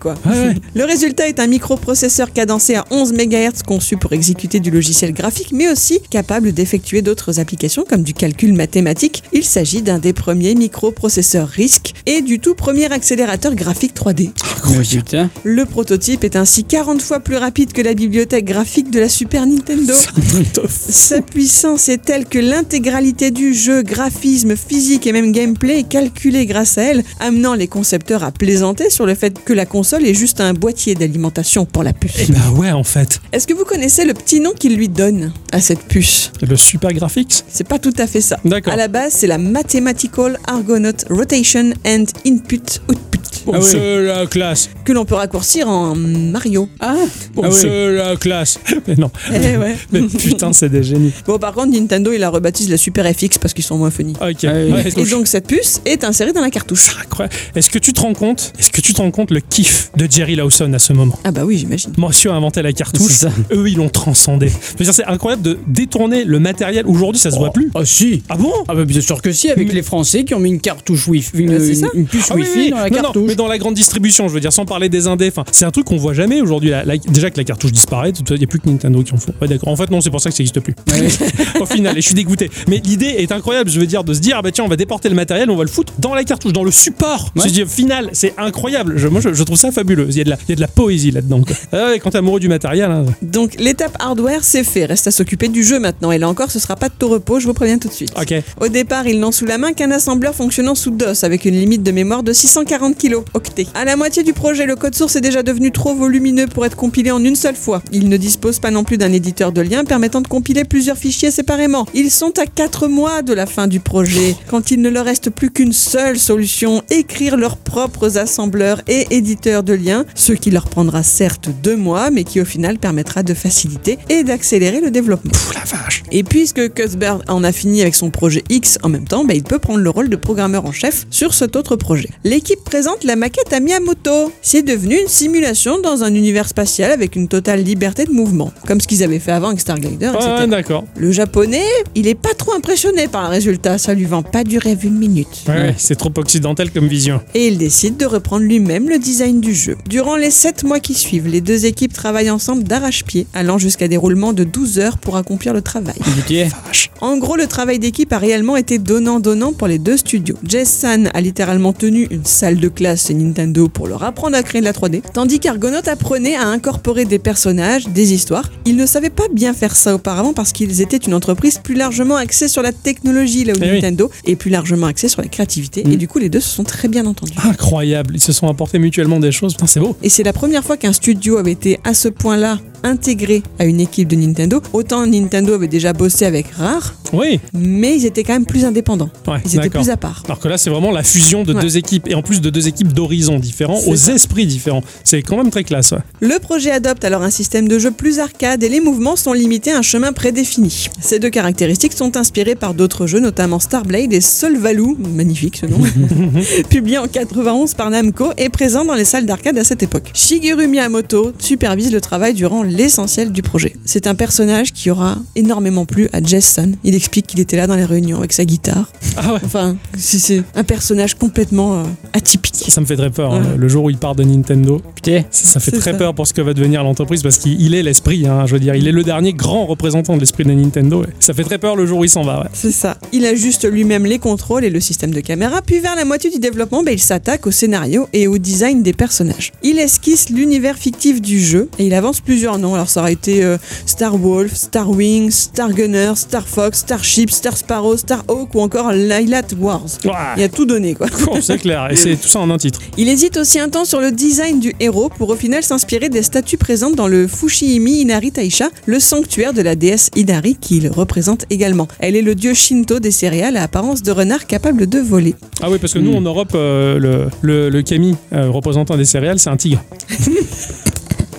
quoi. 0.00 0.14
Ouais. 0.26 0.54
Le 0.74 0.84
résultat 0.84 1.28
est 1.28 1.40
un 1.40 1.46
microprocesseur 1.46 2.32
cadencé 2.32 2.74
à 2.74 2.84
11 2.90 3.12
MHz 3.12 3.62
conçu 3.66 3.96
pour 3.96 4.12
exécuter 4.12 4.60
du 4.60 4.70
logiciel 4.70 5.12
graphique, 5.12 5.52
mais 5.52 5.68
aussi 5.70 6.00
capable 6.10 6.52
d'effectuer 6.52 7.02
d'autres 7.02 7.40
applications 7.40 7.84
comme 7.88 8.02
du 8.02 8.14
calcul 8.14 8.52
mathématique. 8.52 9.22
Il 9.32 9.44
s'agit 9.44 9.82
d'un 9.82 9.98
des 9.98 10.12
premiers 10.12 10.54
microprocesseurs 10.54 11.48
RISC 11.48 11.94
et 12.06 12.22
du 12.22 12.38
tout 12.38 12.54
premier 12.54 12.90
accélérateur 12.92 13.54
graphique 13.54 13.94
3D. 13.94 14.30
Mais 14.70 14.84
putain. 14.84 15.30
Le 15.44 15.64
prototype 15.64 16.24
est 16.24 16.36
ainsi 16.36 16.64
40 16.64 17.00
fois 17.02 17.20
plus 17.20 17.36
rapide 17.36 17.72
que 17.72 17.82
la 17.82 17.94
bibliothèque 17.94 18.44
graphique 18.44 18.90
de 18.90 19.00
la 19.00 19.08
Super 19.08 19.46
Nintendo. 19.46 19.94
Sa 20.68 21.20
puissance 21.22 21.88
est 21.88 22.02
telle 22.02 22.26
que 22.26 22.38
l'intégralité 22.38 23.30
du 23.30 23.54
jeu, 23.54 23.82
graphisme, 23.82 24.56
physique 24.56 25.06
et 25.06 25.12
même 25.12 25.32
gameplay 25.32 25.80
est 25.80 25.88
calculée 25.88 26.39
grâce 26.46 26.78
à 26.78 26.82
elle, 26.82 27.04
amenant 27.18 27.54
les 27.54 27.68
concepteurs 27.68 28.24
à 28.24 28.32
plaisanter 28.32 28.90
sur 28.90 29.06
le 29.06 29.14
fait 29.14 29.42
que 29.44 29.52
la 29.52 29.66
console 29.66 30.06
est 30.06 30.14
juste 30.14 30.40
un 30.40 30.54
boîtier 30.54 30.94
d'alimentation 30.94 31.64
pour 31.66 31.82
la 31.82 31.92
puce. 31.92 32.16
Eh 32.18 32.32
bah 32.32 32.50
ouais, 32.56 32.70
en 32.72 32.84
fait. 32.84 33.20
Est-ce 33.32 33.46
que 33.46 33.54
vous 33.54 33.64
connaissez 33.64 34.04
le 34.04 34.14
petit 34.14 34.40
nom 34.40 34.52
qu'il 34.52 34.76
lui 34.76 34.88
donne 34.88 35.32
à 35.52 35.60
cette 35.60 35.82
puce? 35.82 36.32
Le 36.46 36.56
Super 36.56 36.92
Graphics 36.92 37.44
C'est 37.48 37.66
pas 37.66 37.78
tout 37.78 37.94
à 37.98 38.06
fait 38.06 38.20
ça. 38.20 38.38
D'accord. 38.44 38.72
À 38.72 38.76
la 38.76 38.88
base, 38.88 39.12
c'est 39.12 39.26
la 39.26 39.38
Mathematical 39.38 40.38
Argonaut 40.46 40.90
Rotation 41.10 41.72
and 41.86 42.04
Input 42.26 42.80
Output. 42.88 43.09
Oh, 43.46 43.52
Ah. 43.54 43.60
C'est 43.62 44.02
la 44.04 44.26
classe. 44.26 44.70
Que 44.84 44.92
l'on 44.92 45.04
peut 45.04 45.14
raccourcir 45.14 45.68
en 45.68 45.94
Mario. 45.94 46.68
Ah, 46.80 46.94
Oh, 47.36 47.44
ah 47.44 47.66
la 47.90 48.16
classe. 48.16 48.58
Mais 48.88 48.96
non. 48.96 49.10
Eh 49.32 49.56
ouais. 49.56 49.76
Mais 49.92 50.02
putain, 50.02 50.52
c'est 50.52 50.68
des 50.68 50.82
génies. 50.82 51.12
Bon, 51.26 51.38
par 51.38 51.52
contre, 51.52 51.68
Nintendo, 51.72 52.12
il 52.12 52.18
la 52.20 52.30
rebaptise 52.30 52.68
la 52.68 52.76
Super 52.76 53.04
FX 53.12 53.38
parce 53.38 53.54
qu'ils 53.54 53.64
sont 53.64 53.76
moins 53.78 53.90
funny. 53.90 54.12
Ok. 54.20 54.44
Ah 54.44 54.52
oui. 54.54 54.72
Ouais, 54.72 54.88
Et 54.96 55.04
donc, 55.10 55.26
cette 55.26 55.46
puce 55.46 55.80
est 55.84 56.04
insérée 56.04 56.32
dans 56.32 56.40
la 56.40 56.50
cartouche. 56.50 56.96
incroyable. 57.00 57.34
Est-ce 57.54 57.70
que 57.70 57.78
tu 57.78 57.92
te 57.92 58.00
rends 58.00 58.14
compte 58.14 58.52
Est-ce 58.58 58.70
que 58.70 58.80
tu 58.80 58.92
te 58.92 59.00
rends 59.00 59.10
compte 59.10 59.30
le 59.30 59.40
kiff 59.40 59.90
de 59.96 60.06
Jerry 60.10 60.36
Lawson 60.36 60.72
à 60.72 60.78
ce 60.78 60.92
moment? 60.92 61.18
Ah 61.24 61.30
bah 61.30 61.42
oui, 61.44 61.58
j'imagine. 61.58 61.92
Monsieur 61.98 62.30
a 62.30 62.34
inventé 62.34 62.62
la 62.62 62.72
cartouche. 62.72 63.24
Eux, 63.52 63.68
ils 63.68 63.76
l'ont 63.76 63.88
transcendé. 63.88 64.50
C'est 64.80 65.04
incroyable 65.04 65.42
de 65.42 65.58
détourner 65.66 66.24
le 66.24 66.38
matériel. 66.40 66.84
Aujourd'hui, 66.86 67.20
ça 67.20 67.30
se 67.30 67.36
voit 67.36 67.52
plus. 67.52 67.70
Ah 67.74 67.84
si 67.84 68.22
Ah 68.28 68.36
bon? 68.36 68.52
Ah 68.68 68.74
bah 68.74 68.84
bien 68.84 69.00
sûr 69.00 69.22
que 69.22 69.32
si, 69.32 69.50
avec 69.50 69.68
Mais- 69.68 69.74
les 69.74 69.82
Français 69.82 70.24
qui 70.24 70.34
ont 70.34 70.40
mis 70.40 70.50
une 70.50 70.60
cartouche 70.60 71.06
Wi-Fi, 71.08 71.38
une, 71.38 71.50
Bah, 71.50 71.54
c'est 71.60 71.74
ça. 71.74 71.86
une- 71.94 72.00
une 72.00 72.06
puce 72.06 72.26
Ah 72.30 72.34
oui, 72.34 72.42
Wi-Fi 72.42 72.58
oui, 72.58 72.70
dans 72.70 72.76
la 72.76 72.90
non, 72.90 72.96
non, 72.96 73.02
cartouche. 73.02 73.29
Mais 73.30 73.36
dans 73.36 73.46
la 73.46 73.58
grande 73.58 73.74
distribution, 73.74 74.26
je 74.26 74.34
veux 74.34 74.40
dire, 74.40 74.52
sans 74.52 74.64
parler 74.64 74.88
des 74.88 75.06
indés. 75.06 75.28
Enfin, 75.28 75.44
c'est 75.52 75.64
un 75.64 75.70
truc 75.70 75.86
qu'on 75.86 75.96
voit 75.96 76.14
jamais 76.14 76.40
aujourd'hui. 76.40 76.70
La- 76.70 76.84
la- 76.84 76.96
déjà 76.98 77.30
que 77.30 77.36
la 77.36 77.44
cartouche 77.44 77.70
disparaît, 77.70 78.10
il 78.10 78.36
n'y 78.36 78.42
a 78.42 78.46
plus 78.48 78.58
que 78.58 78.68
Nintendo 78.68 79.02
qui 79.04 79.14
en 79.14 79.18
font. 79.18 79.32
Ouais, 79.40 79.46
d'accord. 79.46 79.68
En 79.68 79.76
fait, 79.76 79.88
non, 79.90 80.00
c'est 80.00 80.10
pour 80.10 80.20
ça 80.20 80.30
que 80.30 80.36
ça 80.36 80.42
n'existe 80.42 80.58
plus. 80.58 80.74
Au 81.60 81.66
final, 81.66 81.96
et 81.96 82.00
je 82.00 82.06
suis 82.06 82.14
dégoûté. 82.16 82.50
Mais 82.68 82.80
l'idée 82.84 83.14
est 83.18 83.30
incroyable. 83.30 83.70
Je 83.70 83.78
veux 83.78 83.86
dire, 83.86 84.02
de 84.02 84.12
se 84.14 84.18
dire, 84.20 84.36
ah 84.38 84.42
bah 84.42 84.50
tiens, 84.50 84.64
on 84.64 84.68
va 84.68 84.74
déporter 84.76 85.08
le 85.08 85.14
matériel, 85.14 85.48
on 85.48 85.56
va 85.56 85.62
le 85.62 85.68
foutre 85.70 85.92
dans 86.00 86.12
la 86.14 86.24
cartouche, 86.24 86.52
dans 86.52 86.64
le 86.64 86.72
support. 86.72 87.30
Ouais. 87.36 87.42
Je 87.46 87.52
dis, 87.52 87.62
au 87.62 87.66
final, 87.66 88.10
c'est 88.12 88.34
incroyable. 88.36 88.94
Je, 88.98 89.06
moi, 89.06 89.20
je, 89.20 89.32
je 89.32 89.42
trouve 89.44 89.56
ça 89.58 89.70
fabuleux. 89.70 90.06
Il 90.10 90.16
y 90.16 90.20
a 90.20 90.24
de 90.24 90.30
la, 90.30 90.36
il 90.48 90.50
y 90.50 90.52
a 90.52 90.56
de 90.56 90.60
la 90.60 90.68
poésie 90.68 91.12
là-dedans. 91.12 91.42
quoi. 91.42 91.54
Ah 91.72 91.86
ouais, 91.90 91.98
quand 92.00 92.10
t'es 92.10 92.18
amoureux 92.18 92.40
du 92.40 92.48
matériel, 92.48 92.90
hein. 92.90 93.06
Donc, 93.22 93.54
l'étape 93.60 93.96
hardware, 94.00 94.42
c'est 94.42 94.64
fait. 94.64 94.86
Reste 94.86 95.06
à 95.06 95.10
s'occuper 95.12 95.46
du 95.48 95.62
jeu 95.62 95.78
maintenant. 95.78 96.10
Et 96.10 96.18
là 96.18 96.28
encore, 96.28 96.50
ce 96.50 96.58
sera 96.58 96.74
pas 96.76 96.88
de 96.88 96.94
tout 96.98 97.08
repos, 97.08 97.38
je 97.38 97.46
vous 97.46 97.54
préviens 97.54 97.78
tout 97.78 97.88
de 97.88 97.92
suite. 97.92 98.12
Au 98.60 98.68
départ, 98.68 99.06
ils 99.06 99.20
n'ont 99.20 99.30
sous 99.32 99.46
la 99.46 99.58
main 99.58 99.72
qu'un 99.72 99.90
assembleur 99.92 100.34
fonctionnant 100.34 100.74
sous 100.74 100.90
DOS 100.90 101.22
avec 101.24 101.44
une 101.44 101.54
limite 101.54 101.82
de 101.82 101.90
mémoire 101.92 102.22
de 102.22 102.32
640 102.32 102.96
kilo 102.96 103.19
octets. 103.34 103.66
À 103.74 103.84
la 103.84 103.96
moitié 103.96 104.22
du 104.22 104.32
projet, 104.32 104.66
le 104.66 104.76
code 104.76 104.94
source 104.94 105.16
est 105.16 105.20
déjà 105.20 105.42
devenu 105.42 105.70
trop 105.72 105.94
volumineux 105.94 106.46
pour 106.46 106.64
être 106.66 106.76
compilé 106.76 107.10
en 107.10 107.22
une 107.22 107.36
seule 107.36 107.56
fois. 107.56 107.82
Ils 107.92 108.08
ne 108.08 108.16
disposent 108.16 108.58
pas 108.58 108.70
non 108.70 108.84
plus 108.84 108.98
d'un 108.98 109.12
éditeur 109.12 109.52
de 109.52 109.60
lien 109.60 109.84
permettant 109.84 110.20
de 110.20 110.28
compiler 110.28 110.64
plusieurs 110.64 110.96
fichiers 110.96 111.30
séparément. 111.30 111.86
Ils 111.94 112.10
sont 112.10 112.38
à 112.38 112.46
4 112.46 112.88
mois 112.88 113.22
de 113.22 113.32
la 113.32 113.46
fin 113.46 113.66
du 113.66 113.80
projet, 113.80 114.36
quand 114.48 114.70
il 114.70 114.80
ne 114.80 114.88
leur 114.88 115.04
reste 115.04 115.30
plus 115.30 115.50
qu'une 115.50 115.72
seule 115.72 116.18
solution, 116.18 116.82
écrire 116.90 117.36
leurs 117.36 117.56
propres 117.56 118.18
assembleurs 118.18 118.82
et 118.88 119.06
éditeurs 119.10 119.62
de 119.62 119.72
liens, 119.72 120.04
ce 120.14 120.32
qui 120.32 120.50
leur 120.50 120.68
prendra 120.68 121.02
certes 121.02 121.48
deux 121.62 121.76
mois, 121.76 122.10
mais 122.10 122.24
qui 122.24 122.40
au 122.40 122.44
final 122.44 122.78
permettra 122.78 123.22
de 123.22 123.34
faciliter 123.34 123.98
et 124.08 124.24
d'accélérer 124.24 124.80
le 124.80 124.90
développement. 124.90 125.32
Pff, 125.32 125.54
la 125.54 125.64
vache. 125.64 126.02
Et 126.12 126.22
puisque 126.22 126.72
Cuthbert 126.74 127.22
en 127.28 127.44
a 127.44 127.52
fini 127.52 127.82
avec 127.82 127.94
son 127.94 128.10
projet 128.10 128.42
X 128.48 128.78
en 128.82 128.88
même 128.88 129.06
temps, 129.06 129.24
bah, 129.24 129.34
il 129.34 129.42
peut 129.42 129.58
prendre 129.58 129.80
le 129.80 129.90
rôle 129.90 130.08
de 130.08 130.16
programmeur 130.16 130.66
en 130.66 130.72
chef 130.72 131.06
sur 131.10 131.34
cet 131.34 131.56
autre 131.56 131.76
projet. 131.76 132.10
L'équipe 132.24 132.62
présente 132.64 133.04
la 133.10 133.16
maquette 133.16 133.52
à 133.52 133.58
Miyamoto. 133.58 134.32
C'est 134.40 134.62
devenu 134.62 134.94
une 134.94 135.08
simulation 135.08 135.80
dans 135.80 136.04
un 136.04 136.14
univers 136.14 136.46
spatial 136.46 136.92
avec 136.92 137.16
une 137.16 137.26
totale 137.26 137.60
liberté 137.60 138.04
de 138.04 138.12
mouvement, 138.12 138.52
comme 138.68 138.80
ce 138.80 138.86
qu'ils 138.86 139.02
avaient 139.02 139.18
fait 139.18 139.32
avant 139.32 139.48
avec 139.48 139.58
Starglider, 139.58 140.12
etc. 140.14 140.30
Ouais, 140.38 140.46
d'accord. 140.46 140.84
Le 140.96 141.10
japonais, 141.10 141.64
il 141.96 142.06
est 142.06 142.14
pas 142.14 142.34
trop 142.34 142.52
impressionné 142.52 143.08
par 143.08 143.24
le 143.24 143.30
résultat, 143.30 143.78
ça 143.78 143.94
lui 143.94 144.04
vend 144.04 144.22
pas 144.22 144.44
du 144.44 144.58
rêve 144.58 144.84
une 144.84 144.96
minute. 144.96 145.26
Ouais, 145.48 145.54
ouais, 145.54 145.74
c'est 145.76 145.96
trop 145.96 146.12
occidental 146.18 146.70
comme 146.70 146.86
vision. 146.86 147.20
Et 147.34 147.48
il 147.48 147.58
décide 147.58 147.96
de 147.96 148.06
reprendre 148.06 148.44
lui-même 148.44 148.88
le 148.88 149.00
design 149.00 149.40
du 149.40 149.56
jeu. 149.56 149.76
Durant 149.88 150.14
les 150.14 150.30
7 150.30 150.62
mois 150.62 150.78
qui 150.78 150.94
suivent, 150.94 151.26
les 151.26 151.40
deux 151.40 151.66
équipes 151.66 151.92
travaillent 151.92 152.30
ensemble 152.30 152.62
d'arrache-pied, 152.62 153.26
allant 153.34 153.58
jusqu'à 153.58 153.88
des 153.88 153.96
roulements 153.96 154.32
de 154.32 154.44
12 154.44 154.78
heures 154.78 154.98
pour 154.98 155.16
accomplir 155.16 155.52
le 155.52 155.62
travail. 155.62 155.96
GTA. 156.16 156.54
En 157.00 157.16
gros, 157.16 157.34
le 157.34 157.48
travail 157.48 157.80
d'équipe 157.80 158.12
a 158.12 158.18
réellement 158.18 158.56
été 158.56 158.78
donnant-donnant 158.78 159.52
pour 159.52 159.66
les 159.66 159.80
deux 159.80 159.96
studios. 159.96 160.36
Jess 160.46 160.68
San 160.68 161.10
a 161.12 161.20
littéralement 161.20 161.72
tenu 161.72 162.06
une 162.12 162.24
salle 162.24 162.58
de 162.58 162.68
classe 162.68 162.99
chez 163.06 163.14
Nintendo 163.14 163.68
pour 163.68 163.86
leur 163.86 164.02
apprendre 164.02 164.36
à 164.36 164.42
créer 164.42 164.60
de 164.60 164.66
la 164.66 164.72
3D, 164.72 165.02
tandis 165.12 165.40
qu'Argonaut 165.40 165.86
apprenait 165.86 166.36
à 166.36 166.46
incorporer 166.46 167.04
des 167.04 167.18
personnages, 167.18 167.88
des 167.88 168.12
histoires. 168.12 168.48
Ils 168.66 168.76
ne 168.76 168.86
savaient 168.86 169.10
pas 169.10 169.28
bien 169.32 169.52
faire 169.52 169.74
ça 169.74 169.94
auparavant 169.94 170.32
parce 170.32 170.52
qu'ils 170.52 170.80
étaient 170.80 170.96
une 170.96 171.14
entreprise 171.14 171.58
plus 171.58 171.74
largement 171.74 172.16
axée 172.16 172.48
sur 172.48 172.62
la 172.62 172.72
technologie, 172.72 173.44
là 173.44 173.54
où 173.54 173.58
Eh 173.60 173.70
oui. 173.70 173.74
Nintendo 173.74 174.10
est 174.24 174.36
plus 174.36 174.50
largement 174.50 174.86
axée 174.86 175.08
sur 175.08 175.22
la 175.22 175.28
créativité. 175.28 175.84
Mm. 175.84 175.92
Et 175.92 175.96
du 175.96 176.08
coup, 176.08 176.18
les 176.18 176.28
deux 176.28 176.40
se 176.40 176.48
sont 176.48 176.64
très 176.64 176.88
bien 176.88 177.06
entendus. 177.06 177.32
Incroyable. 177.42 178.14
Ils 178.16 178.20
se 178.20 178.32
sont 178.32 178.48
apportés 178.48 178.78
mutuellement 178.78 179.20
des 179.20 179.32
choses. 179.32 179.56
C'est 179.66 179.80
beau. 179.80 179.96
Et 180.02 180.08
c'est 180.08 180.24
la 180.24 180.32
première 180.32 180.64
fois 180.64 180.76
qu'un 180.76 180.92
studio 180.92 181.36
avait 181.36 181.52
été 181.52 181.78
à 181.84 181.94
ce 181.94 182.08
point-là 182.08 182.58
intégrés 182.82 183.42
à 183.58 183.64
une 183.64 183.80
équipe 183.80 184.08
de 184.08 184.16
Nintendo. 184.16 184.60
Autant 184.72 185.06
Nintendo 185.06 185.54
avait 185.54 185.68
déjà 185.68 185.92
bossé 185.92 186.24
avec 186.24 186.46
Rare, 186.52 186.94
Oui, 187.12 187.40
mais 187.52 187.96
ils 187.96 188.06
étaient 188.06 188.22
quand 188.24 188.32
même 188.34 188.46
plus 188.46 188.64
indépendants. 188.64 189.10
ouais, 189.26 189.38
Ils 189.44 189.56
étaient 189.56 189.68
plus 189.70 189.90
à 189.90 189.96
part. 189.96 190.22
Alors 190.26 190.38
que 190.38 190.48
là, 190.48 190.58
c'est 190.58 190.70
vraiment 190.70 190.90
la 190.92 191.02
fusion 191.02 191.44
de 191.44 191.52
Ouais. 191.54 191.60
deux 191.62 191.76
équipes, 191.76 192.06
et 192.08 192.14
en 192.14 192.22
plus 192.22 192.40
de 192.40 192.48
deux 192.50 192.68
équipes 192.68 192.92
d'horizons 192.92 193.38
différents, 193.38 193.78
aux 193.86 193.96
ça. 193.96 194.12
esprits 194.14 194.46
différents. 194.46 194.82
C'est 195.04 195.22
quand 195.22 195.36
même 195.36 195.50
très 195.50 195.64
classe. 195.64 195.90
ouais. 195.92 195.98
Le 196.20 196.38
projet 196.38 196.70
adopte 196.70 197.04
alors 197.04 197.22
un 197.22 197.30
système 197.30 197.66
de 197.68 197.78
jeu 197.78 197.90
plus 197.90 198.18
arcade 198.20 198.62
et 198.62 198.68
les 198.68 198.80
mouvements 198.80 199.16
sont 199.16 199.32
limités 199.32 199.72
à 199.72 199.78
un 199.78 199.82
chemin 199.82 200.12
prédéfini. 200.12 200.86
Ces 201.00 201.18
deux 201.18 201.30
caractéristiques 201.30 201.92
sont 201.92 202.16
inspirées 202.16 202.54
par 202.54 202.74
d'autres 202.74 203.06
jeux, 203.06 203.20
notamment 203.20 203.58
Starblade 203.58 204.12
et 204.12 204.20
Solvalou, 204.20 204.96
magnifique 205.14 205.56
ce 205.56 205.66
nom, 205.66 205.78
publié 206.70 206.98
en 206.98 207.06
91 207.08 207.74
par 207.74 207.90
Namco 207.90 208.30
et 208.38 208.48
présent 208.48 208.84
dans 208.84 208.94
les 208.94 209.04
salles 209.04 209.26
d'arcade 209.26 209.58
à 209.58 209.64
cette 209.64 209.82
époque. 209.82 210.10
Shigeru 210.14 210.66
Miyamoto 210.68 211.32
supervise 211.38 211.92
le 211.92 212.00
travail 212.00 212.34
durant 212.34 212.62
l'essentiel 212.70 213.32
du 213.32 213.42
projet. 213.42 213.74
C'est 213.84 214.06
un 214.06 214.14
personnage 214.14 214.72
qui 214.72 214.90
aura 214.90 215.18
énormément 215.36 215.84
plu 215.84 216.08
à 216.12 216.22
Jason. 216.22 216.72
Il 216.84 216.94
explique 216.94 217.26
qu'il 217.26 217.40
était 217.40 217.56
là 217.56 217.66
dans 217.66 217.76
les 217.76 217.84
réunions 217.84 218.18
avec 218.18 218.32
sa 218.32 218.44
guitare. 218.44 218.90
Ah 219.16 219.34
ouais. 219.34 219.40
Enfin, 219.44 219.76
c'est- 219.98 220.18
c'est 220.18 220.42
un 220.54 220.64
personnage 220.64 221.14
complètement 221.14 221.80
euh, 221.80 221.84
atypique. 222.12 222.64
Ça 222.68 222.80
me 222.80 222.86
fait 222.86 222.96
très 222.96 223.10
peur. 223.10 223.34
hein. 223.34 223.42
Le 223.56 223.68
jour 223.68 223.84
où 223.84 223.90
il 223.90 223.96
part 223.98 224.14
de 224.14 224.22
Nintendo, 224.24 224.80
Putain. 224.94 225.22
ça, 225.30 225.44
ça 225.52 225.60
fait 225.60 225.72
très 225.72 225.92
ça. 225.92 225.98
peur 225.98 226.14
pour 226.14 226.26
ce 226.26 226.32
que 226.32 226.40
va 226.40 226.54
devenir 226.54 226.82
l'entreprise 226.82 227.22
parce 227.22 227.38
qu'il 227.38 227.60
il 227.60 227.74
est 227.74 227.82
l'esprit. 227.82 228.26
hein, 228.26 228.46
je 228.46 228.52
veux 228.54 228.60
dire, 228.60 228.74
il 228.74 228.86
est 228.88 228.92
le 228.92 229.02
dernier 229.02 229.32
grand 229.32 229.66
représentant 229.66 230.14
de 230.14 230.20
l'esprit 230.20 230.44
de 230.44 230.52
Nintendo. 230.52 231.04
Ça 231.18 231.34
fait 231.34 231.44
très 231.44 231.58
peur 231.58 231.76
le 231.76 231.86
jour 231.86 231.98
où 232.00 232.04
il 232.04 232.10
s'en 232.10 232.22
va. 232.22 232.40
ouais. 232.42 232.48
C'est 232.52 232.70
ça. 232.72 232.96
Il 233.12 233.26
ajuste 233.26 233.68
lui-même 233.70 234.04
les 234.06 234.18
contrôles 234.18 234.64
et 234.64 234.70
le 234.70 234.80
système 234.80 235.10
de 235.12 235.20
caméra, 235.20 235.60
puis 235.62 235.80
vers 235.80 235.96
la 235.96 236.04
moitié 236.04 236.30
du 236.30 236.38
développement, 236.38 236.82
ben, 236.82 236.92
il 236.94 237.00
s'attaque 237.00 237.46
au 237.46 237.50
scénario 237.50 238.08
et 238.12 238.26
au 238.28 238.38
design 238.38 238.82
des 238.82 238.92
personnages. 238.92 239.52
Il 239.62 239.78
esquisse 239.78 240.28
l'univers 240.30 240.76
fictif 240.76 241.20
du 241.20 241.40
jeu 241.40 241.68
et 241.78 241.86
il 241.86 241.94
avance 241.94 242.20
plusieurs 242.20 242.58
noms. 242.60 242.74
Alors 242.74 242.88
ça 242.88 243.00
aurait 243.00 243.12
été 243.12 243.42
euh, 243.42 243.56
Star 243.86 244.16
Wolf, 244.16 244.54
Star 244.54 244.90
Wing, 244.90 245.30
Star 245.30 245.72
Gunner, 245.72 246.12
Star 246.16 246.46
Fox, 246.46 246.80
Starship, 246.80 247.30
Star 247.30 247.56
Sparrow, 247.56 247.96
Star 247.96 248.22
Hawk 248.28 248.54
ou 248.54 248.60
encore 248.60 248.92
Lilat 248.92 249.42
Wars. 249.58 249.82
Ouah. 250.04 250.34
Il 250.36 250.42
a 250.42 250.48
tout 250.48 250.66
donné 250.66 250.94
quoi. 250.94 251.06
Oh, 251.30 251.36
c'est 251.40 251.58
clair, 251.58 251.88
et 251.90 251.96
c'est 251.96 252.16
tout 252.16 252.28
ça 252.28 252.40
en 252.40 252.50
un 252.50 252.58
titre. 252.58 252.80
Il 252.96 253.08
hésite 253.08 253.36
aussi 253.36 253.58
un 253.58 253.68
temps 253.68 253.84
sur 253.84 254.00
le 254.00 254.10
design 254.10 254.60
du 254.60 254.72
héros 254.80 255.08
pour 255.08 255.30
au 255.30 255.36
final 255.36 255.62
s'inspirer 255.62 256.08
des 256.08 256.22
statues 256.22 256.56
présentes 256.58 256.94
dans 256.96 257.08
le 257.08 257.26
Fushimi 257.26 258.00
Inari 258.00 258.32
Taisha, 258.32 258.68
le 258.86 258.98
sanctuaire 259.00 259.52
de 259.52 259.62
la 259.62 259.74
déesse 259.76 260.10
Inari 260.16 260.56
qu'il 260.60 260.88
représente 260.88 261.44
également. 261.50 261.88
Elle 261.98 262.16
est 262.16 262.22
le 262.22 262.34
dieu 262.34 262.54
Shinto 262.54 263.00
des 263.00 263.10
céréales 263.10 263.56
à 263.56 263.62
apparence 263.64 264.02
de 264.02 264.10
renard 264.10 264.46
capable 264.46 264.88
de 264.88 264.98
voler. 264.98 265.34
Ah 265.62 265.70
oui, 265.70 265.78
parce 265.78 265.92
que 265.92 265.98
nous 265.98 266.14
en 266.14 266.20
Europe, 266.20 266.52
euh, 266.54 266.98
le, 266.98 267.28
le, 267.42 267.68
le 267.70 267.82
kami, 267.82 268.16
euh, 268.32 268.50
représentant 268.50 268.96
des 268.96 269.04
céréales, 269.04 269.38
c'est 269.38 269.50
un 269.50 269.56
tigre. 269.56 269.82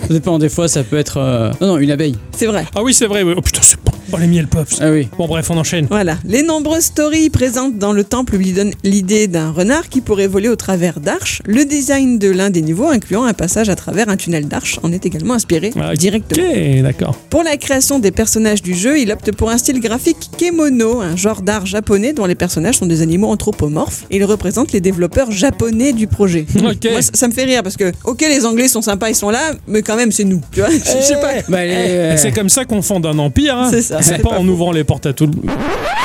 Ça 0.07 0.13
dépend, 0.13 0.39
des 0.39 0.49
fois 0.49 0.67
ça 0.67 0.83
peut 0.83 0.97
être. 0.97 1.17
euh, 1.17 1.51
Non, 1.61 1.67
non, 1.67 1.77
une 1.77 1.91
abeille. 1.91 2.15
C'est 2.35 2.47
vrai. 2.47 2.65
Ah 2.75 2.81
oui, 2.83 2.93
c'est 2.93 3.07
vrai. 3.07 3.23
oui. 3.23 3.33
Oh 3.37 3.41
putain, 3.41 3.61
c'est 3.61 3.77
bon. 3.83 3.91
Oh, 4.13 4.17
les 4.19 4.27
miel 4.27 4.47
pops. 4.47 4.77
Ah 4.81 4.91
oui. 4.91 5.07
Bon, 5.17 5.27
bref, 5.27 5.49
on 5.51 5.57
enchaîne. 5.57 5.87
Voilà. 5.89 6.17
Les 6.25 6.43
nombreuses 6.43 6.85
stories 6.85 7.29
présentes 7.29 7.77
dans 7.77 7.93
le 7.93 8.03
temple 8.03 8.35
lui 8.37 8.51
donnent 8.51 8.73
l'idée 8.83 9.27
d'un 9.27 9.51
renard 9.51 9.87
qui 9.89 10.01
pourrait 10.01 10.27
voler 10.27 10.49
au 10.49 10.55
travers 10.55 10.99
d'arches. 10.99 11.41
Le 11.45 11.63
design 11.65 12.19
de 12.19 12.29
l'un 12.29 12.49
des 12.49 12.61
niveaux, 12.61 12.87
incluant 12.89 13.23
un 13.23 13.33
passage 13.33 13.69
à 13.69 13.75
travers 13.75 14.09
un 14.09 14.17
tunnel 14.17 14.47
d'arches, 14.47 14.79
en 14.83 14.91
est 14.91 15.05
également 15.05 15.33
inspiré 15.35 15.71
Ah, 15.79 15.95
directement. 15.95 16.45
Ok, 16.45 16.81
d'accord. 16.83 17.15
Pour 17.29 17.43
la 17.43 17.57
création 17.57 17.99
des 17.99 18.11
personnages 18.11 18.61
du 18.61 18.73
jeu, 18.73 18.99
il 18.99 19.11
opte 19.11 19.31
pour 19.31 19.49
un 19.49 19.57
style 19.57 19.79
graphique 19.79 20.29
kemono, 20.37 20.99
un 21.01 21.15
genre 21.15 21.41
d'art 21.41 21.65
japonais 21.65 22.13
dont 22.13 22.25
les 22.25 22.35
personnages 22.35 22.77
sont 22.79 22.85
des 22.87 23.01
animaux 23.01 23.27
anthropomorphes 23.29 24.05
et 24.09 24.17
il 24.17 24.25
représente 24.25 24.71
les 24.73 24.81
développeurs 24.81 25.31
japonais 25.31 25.93
du 25.93 26.07
projet. 26.07 26.45
Ok. 26.61 26.87
Moi, 26.91 27.01
ça, 27.01 27.11
ça 27.13 27.27
me 27.27 27.33
fait 27.33 27.43
rire 27.43 27.63
parce 27.63 27.75
que, 27.75 27.91
ok, 28.05 28.21
les 28.21 28.45
Anglais 28.45 28.67
sont 28.67 28.81
sympas, 28.81 29.09
ils 29.09 29.15
sont 29.15 29.29
là, 29.29 29.51
mais 29.67 29.81
quand 29.81 29.95
même, 29.95 30.11
c'est 30.11 30.23
nous. 30.23 30.41
Tu 30.51 30.59
vois, 30.61 30.69
je 30.71 30.77
sais 31.01 31.15
pas. 31.19 31.33
Bah, 31.49 31.65
les- 31.65 32.13
Et 32.13 32.17
C'est 32.17 32.31
comme 32.31 32.49
ça 32.49 32.65
qu'on 32.65 32.81
fonde 32.81 33.05
un 33.05 33.17
empire. 33.17 33.57
hein. 33.57 33.69
C'est 33.71 33.90
ça. 33.91 34.01
C'est 34.01 34.21
pas 34.21 34.29
pas 34.29 34.39
en 34.39 34.47
ouvrant 34.47 34.71
les 34.71 34.83
portes 34.83 35.05
à 35.05 35.13
tout 35.13 35.25
le 35.25 35.33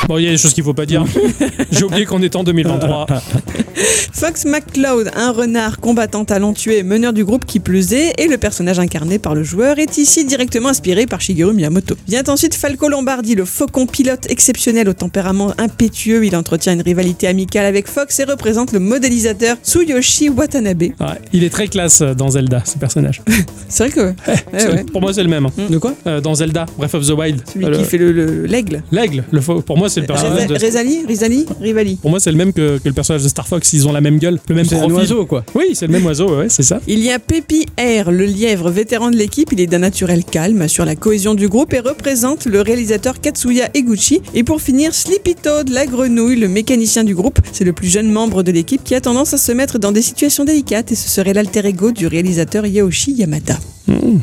Bon, 0.07 0.17
il 0.17 0.23
y 0.23 0.27
a 0.27 0.31
des 0.31 0.37
choses 0.37 0.53
qu'il 0.53 0.63
faut 0.63 0.73
pas 0.73 0.85
dire. 0.85 1.03
J'ai 1.71 1.83
oublié 1.83 2.05
qu'on 2.05 2.21
est 2.21 2.35
en 2.35 2.43
2023. 2.43 3.07
Fox 4.13 4.45
McCloud, 4.45 5.11
un 5.15 5.31
renard 5.31 5.79
combattant 5.79 6.23
talentueux 6.23 6.73
et 6.73 6.83
meneur 6.83 7.13
du 7.13 7.25
groupe 7.25 7.45
qui 7.45 7.59
plus 7.59 7.93
est, 7.93 8.13
et 8.17 8.27
le 8.27 8.37
personnage 8.37 8.79
incarné 8.79 9.19
par 9.19 9.35
le 9.35 9.43
joueur 9.43 9.79
est 9.79 9.97
ici 9.97 10.25
directement 10.25 10.69
inspiré 10.69 11.05
par 11.05 11.21
Shigeru 11.21 11.53
Miyamoto. 11.53 11.95
Vient 12.07 12.23
ensuite 12.27 12.55
Falco 12.55 12.89
Lombardi, 12.89 13.35
le 13.35 13.45
faucon 13.45 13.85
pilote 13.85 14.29
exceptionnel 14.29 14.87
au 14.87 14.93
tempérament 14.93 15.53
impétueux. 15.57 16.25
Il 16.25 16.35
entretient 16.35 16.73
une 16.73 16.81
rivalité 16.81 17.27
amicale 17.27 17.65
avec 17.65 17.87
Fox 17.87 18.19
et 18.19 18.23
représente 18.23 18.71
le 18.71 18.79
modélisateur 18.79 19.57
Tsuyoshi 19.63 20.29
Watanabe. 20.29 20.83
Ouais, 20.83 21.21
il 21.33 21.43
est 21.43 21.49
très 21.49 21.67
classe 21.67 22.01
dans 22.01 22.29
Zelda, 22.29 22.63
ce 22.65 22.77
personnage. 22.77 23.21
C'est 23.67 23.89
vrai 23.89 23.91
que 23.91 24.71
ouais. 24.71 24.83
Pour 24.85 25.01
moi, 25.01 25.13
c'est 25.13 25.23
le 25.23 25.29
même. 25.29 25.49
De 25.69 25.77
quoi? 25.77 25.93
Euh, 26.07 26.21
dans 26.21 26.35
Zelda, 26.35 26.65
Breath 26.77 26.95
of 26.95 27.05
the 27.05 27.11
Wild. 27.11 27.41
celui 27.51 27.65
Euh, 27.65 27.76
qui 27.77 27.83
le- 27.83 27.87
fait 27.89 27.97
le- 27.97 28.11
le- 28.11 28.45
l'aigle. 28.45 28.83
L'aigle. 28.91 29.23
Le 29.31 29.41
faux- 29.41 29.61
Pour 29.61 29.77
moi, 29.77 29.89
c'est 29.89 30.01
le 30.01 30.07
personnage 30.07 30.47
Reza- 30.47 30.59
de... 30.59 30.65
Rezali 30.65 31.05
Rizali 31.07 31.45
Rivali. 31.61 31.95
Pour 32.01 32.09
moi, 32.09 32.19
c'est 32.19 32.31
le 32.31 32.37
même 32.37 32.53
que, 32.53 32.77
que 32.77 32.87
le 32.87 32.93
personnage 32.93 33.23
de 33.23 33.27
Star 33.29 33.47
Fox. 33.47 33.73
Ils 33.73 33.87
ont 33.87 33.91
la 33.91 34.01
même 34.01 34.17
gueule, 34.19 34.39
le 34.47 34.55
même 34.55 34.65
profil. 34.67 34.91
oiseau 34.93 35.25
quoi. 35.25 35.43
Oui, 35.55 35.65
c'est 35.73 35.87
le 35.87 35.91
même 35.93 36.05
oiseau, 36.05 36.37
ouais, 36.37 36.47
c'est 36.49 36.63
ça. 36.63 36.79
Il 36.87 36.99
y 36.99 37.11
a 37.11 37.19
Peppy 37.19 37.65
Air, 37.77 38.11
le 38.11 38.25
lièvre 38.25 38.69
vétéran 38.69 39.11
de 39.11 39.15
l'équipe. 39.17 39.49
Il 39.51 39.59
est 39.61 39.67
d'un 39.67 39.79
naturel 39.79 40.23
calme, 40.23 40.61
assure 40.61 40.85
la 40.85 40.95
cohésion 40.95 41.35
du 41.35 41.47
groupe 41.47 41.73
et 41.73 41.79
représente 41.79 42.45
le 42.45 42.61
réalisateur 42.61 43.19
Katsuya 43.21 43.69
Eguchi. 43.73 44.21
Et 44.33 44.43
pour 44.43 44.61
finir, 44.61 44.93
Sleepy 44.93 45.35
Toad, 45.35 45.69
la 45.69 45.85
grenouille, 45.85 46.35
le 46.39 46.47
mécanicien 46.47 47.03
du 47.03 47.15
groupe. 47.15 47.39
C'est 47.51 47.63
le 47.65 47.73
plus 47.73 47.87
jeune 47.87 48.09
membre 48.11 48.43
de 48.43 48.51
l'équipe 48.51 48.83
qui 48.83 48.95
a 48.95 49.01
tendance 49.01 49.33
à 49.33 49.37
se 49.37 49.51
mettre 49.51 49.79
dans 49.79 49.91
des 49.91 50.01
situations 50.01 50.45
délicates 50.45 50.91
et 50.91 50.95
ce 50.95 51.09
serait 51.09 51.33
l'alter 51.33 51.65
ego 51.65 51.91
du 51.91 52.07
réalisateur 52.07 52.65
Yaoshi 52.65 53.13
Yamada. 53.13 53.57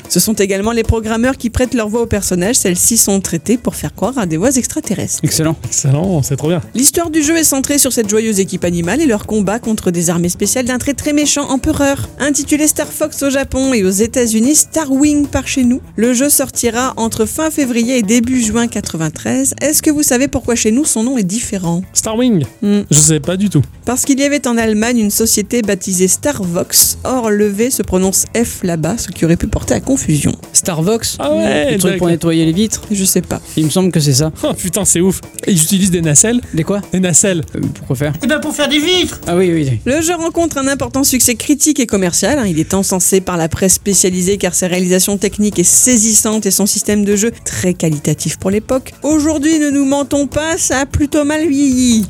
Ce 0.08 0.20
sont 0.20 0.34
également 0.34 0.72
les 0.72 0.82
programmeurs 0.82 1.36
qui 1.36 1.50
prêtent 1.50 1.74
leur 1.74 1.88
voix 1.88 2.02
aux 2.02 2.06
personnages. 2.06 2.56
Celles-ci 2.56 2.96
sont 2.96 3.20
traitées 3.20 3.56
pour 3.56 3.74
faire 3.74 3.94
croire 3.94 4.18
à 4.18 4.26
des 4.26 4.36
voix 4.36 4.54
extraterrestres. 4.56 5.20
Excellent. 5.22 5.56
Excellent, 5.64 6.22
c'est 6.22 6.36
trop 6.36 6.48
bien. 6.48 6.60
L'histoire 6.74 7.10
du 7.10 7.22
jeu 7.22 7.36
est 7.36 7.44
centrée 7.44 7.78
sur 7.78 7.92
cette 7.92 8.08
joyeuse 8.08 8.40
équipe 8.40 8.64
animale 8.64 9.00
et 9.00 9.06
leur 9.06 9.26
combat 9.26 9.58
contre 9.58 9.90
des 9.90 10.10
armées 10.10 10.28
spéciales 10.28 10.66
d'un 10.66 10.78
très 10.78 10.94
très 10.94 11.12
méchant 11.12 11.48
empereur. 11.48 12.08
Intitulé 12.18 12.66
Star 12.66 12.88
Fox 12.92 13.22
au 13.22 13.30
Japon 13.30 13.72
et 13.72 13.84
aux 13.84 13.90
États-Unis, 13.90 14.54
Star 14.54 14.90
Wing 14.90 15.26
par 15.26 15.46
chez 15.46 15.64
nous, 15.64 15.80
le 15.96 16.12
jeu 16.14 16.28
sortira 16.28 16.92
entre 16.96 17.24
fin 17.24 17.50
février 17.50 17.98
et 17.98 18.02
début 18.02 18.42
juin 18.42 18.66
93. 18.66 19.54
Est-ce 19.60 19.82
que 19.82 19.90
vous 19.90 20.02
savez 20.02 20.28
pourquoi 20.28 20.54
chez 20.54 20.70
nous 20.70 20.84
son 20.84 21.02
nom 21.02 21.16
est 21.16 21.24
différent? 21.24 21.82
Starwing 21.92 22.44
Hmm. 22.62 22.82
Je 22.90 22.98
sais 22.98 23.20
pas 23.20 23.36
du 23.36 23.50
tout. 23.50 23.62
Parce 23.84 24.04
qu'il 24.04 24.18
y 24.18 24.24
avait 24.24 24.46
en 24.46 24.56
Allemagne 24.56 24.98
une 24.98 25.10
société 25.10 25.62
baptisée 25.62 26.08
Starvox. 26.08 26.98
Or, 27.04 27.30
le 27.30 27.46
V 27.46 27.70
se 27.70 27.82
prononce 27.82 28.24
F 28.34 28.62
là-bas, 28.62 28.96
ce 28.98 29.08
qui 29.08 29.24
aurait 29.24 29.36
pu 29.36 29.46
porter 29.54 29.74
à 29.74 29.80
confusion. 29.80 30.34
Starvox 30.52 31.16
Ah 31.20 31.32
ouais, 31.32 31.64
Le 31.74 31.78
truc 31.78 31.82
d'accord. 31.82 31.98
pour 31.98 32.06
nettoyer 32.08 32.44
les 32.44 32.52
vitres 32.52 32.82
Je 32.90 33.04
sais 33.04 33.22
pas. 33.22 33.40
Il 33.56 33.66
me 33.66 33.70
semble 33.70 33.92
que 33.92 34.00
c'est 34.00 34.12
ça. 34.14 34.32
Oh 34.42 34.52
putain, 34.52 34.84
c'est 34.84 35.00
ouf. 35.00 35.20
Ils 35.46 35.62
utilisent 35.62 35.92
des 35.92 36.00
nacelles. 36.02 36.40
Des 36.54 36.64
quoi 36.64 36.80
Des 36.92 36.98
nacelles. 36.98 37.42
Euh, 37.54 37.60
Pourquoi 37.74 37.94
faire 37.94 38.14
Eh 38.22 38.26
ben 38.26 38.40
pour 38.40 38.52
faire 38.52 38.68
des 38.68 38.80
vitres 38.80 39.20
Ah 39.28 39.36
oui, 39.36 39.52
oui. 39.52 39.68
oui. 39.70 39.78
Le 39.84 40.00
jeu 40.02 40.16
rencontre 40.16 40.58
un 40.58 40.66
important 40.66 41.04
succès 41.04 41.36
critique 41.36 41.78
et 41.78 41.86
commercial. 41.86 42.40
hein. 42.40 42.46
Il 42.48 42.58
est 42.58 42.74
encensé 42.74 43.20
par 43.20 43.36
la 43.36 43.48
presse 43.48 43.74
spécialisée 43.74 44.38
car 44.38 44.54
ses 44.56 44.66
réalisations 44.66 45.18
techniques 45.18 45.60
est 45.60 45.62
saisissante 45.62 46.46
et 46.46 46.50
son 46.50 46.66
système 46.66 47.04
de 47.04 47.14
jeu 47.14 47.30
très 47.44 47.74
qualitatif 47.74 48.38
pour 48.38 48.50
l'époque. 48.50 48.92
Aujourd'hui, 49.04 49.60
ne 49.60 49.70
nous 49.70 49.84
mentons 49.84 50.26
pas, 50.26 50.58
ça 50.58 50.78
a 50.80 50.86
plutôt 50.86 51.24
mal 51.24 51.46
vieilli. 51.48 52.06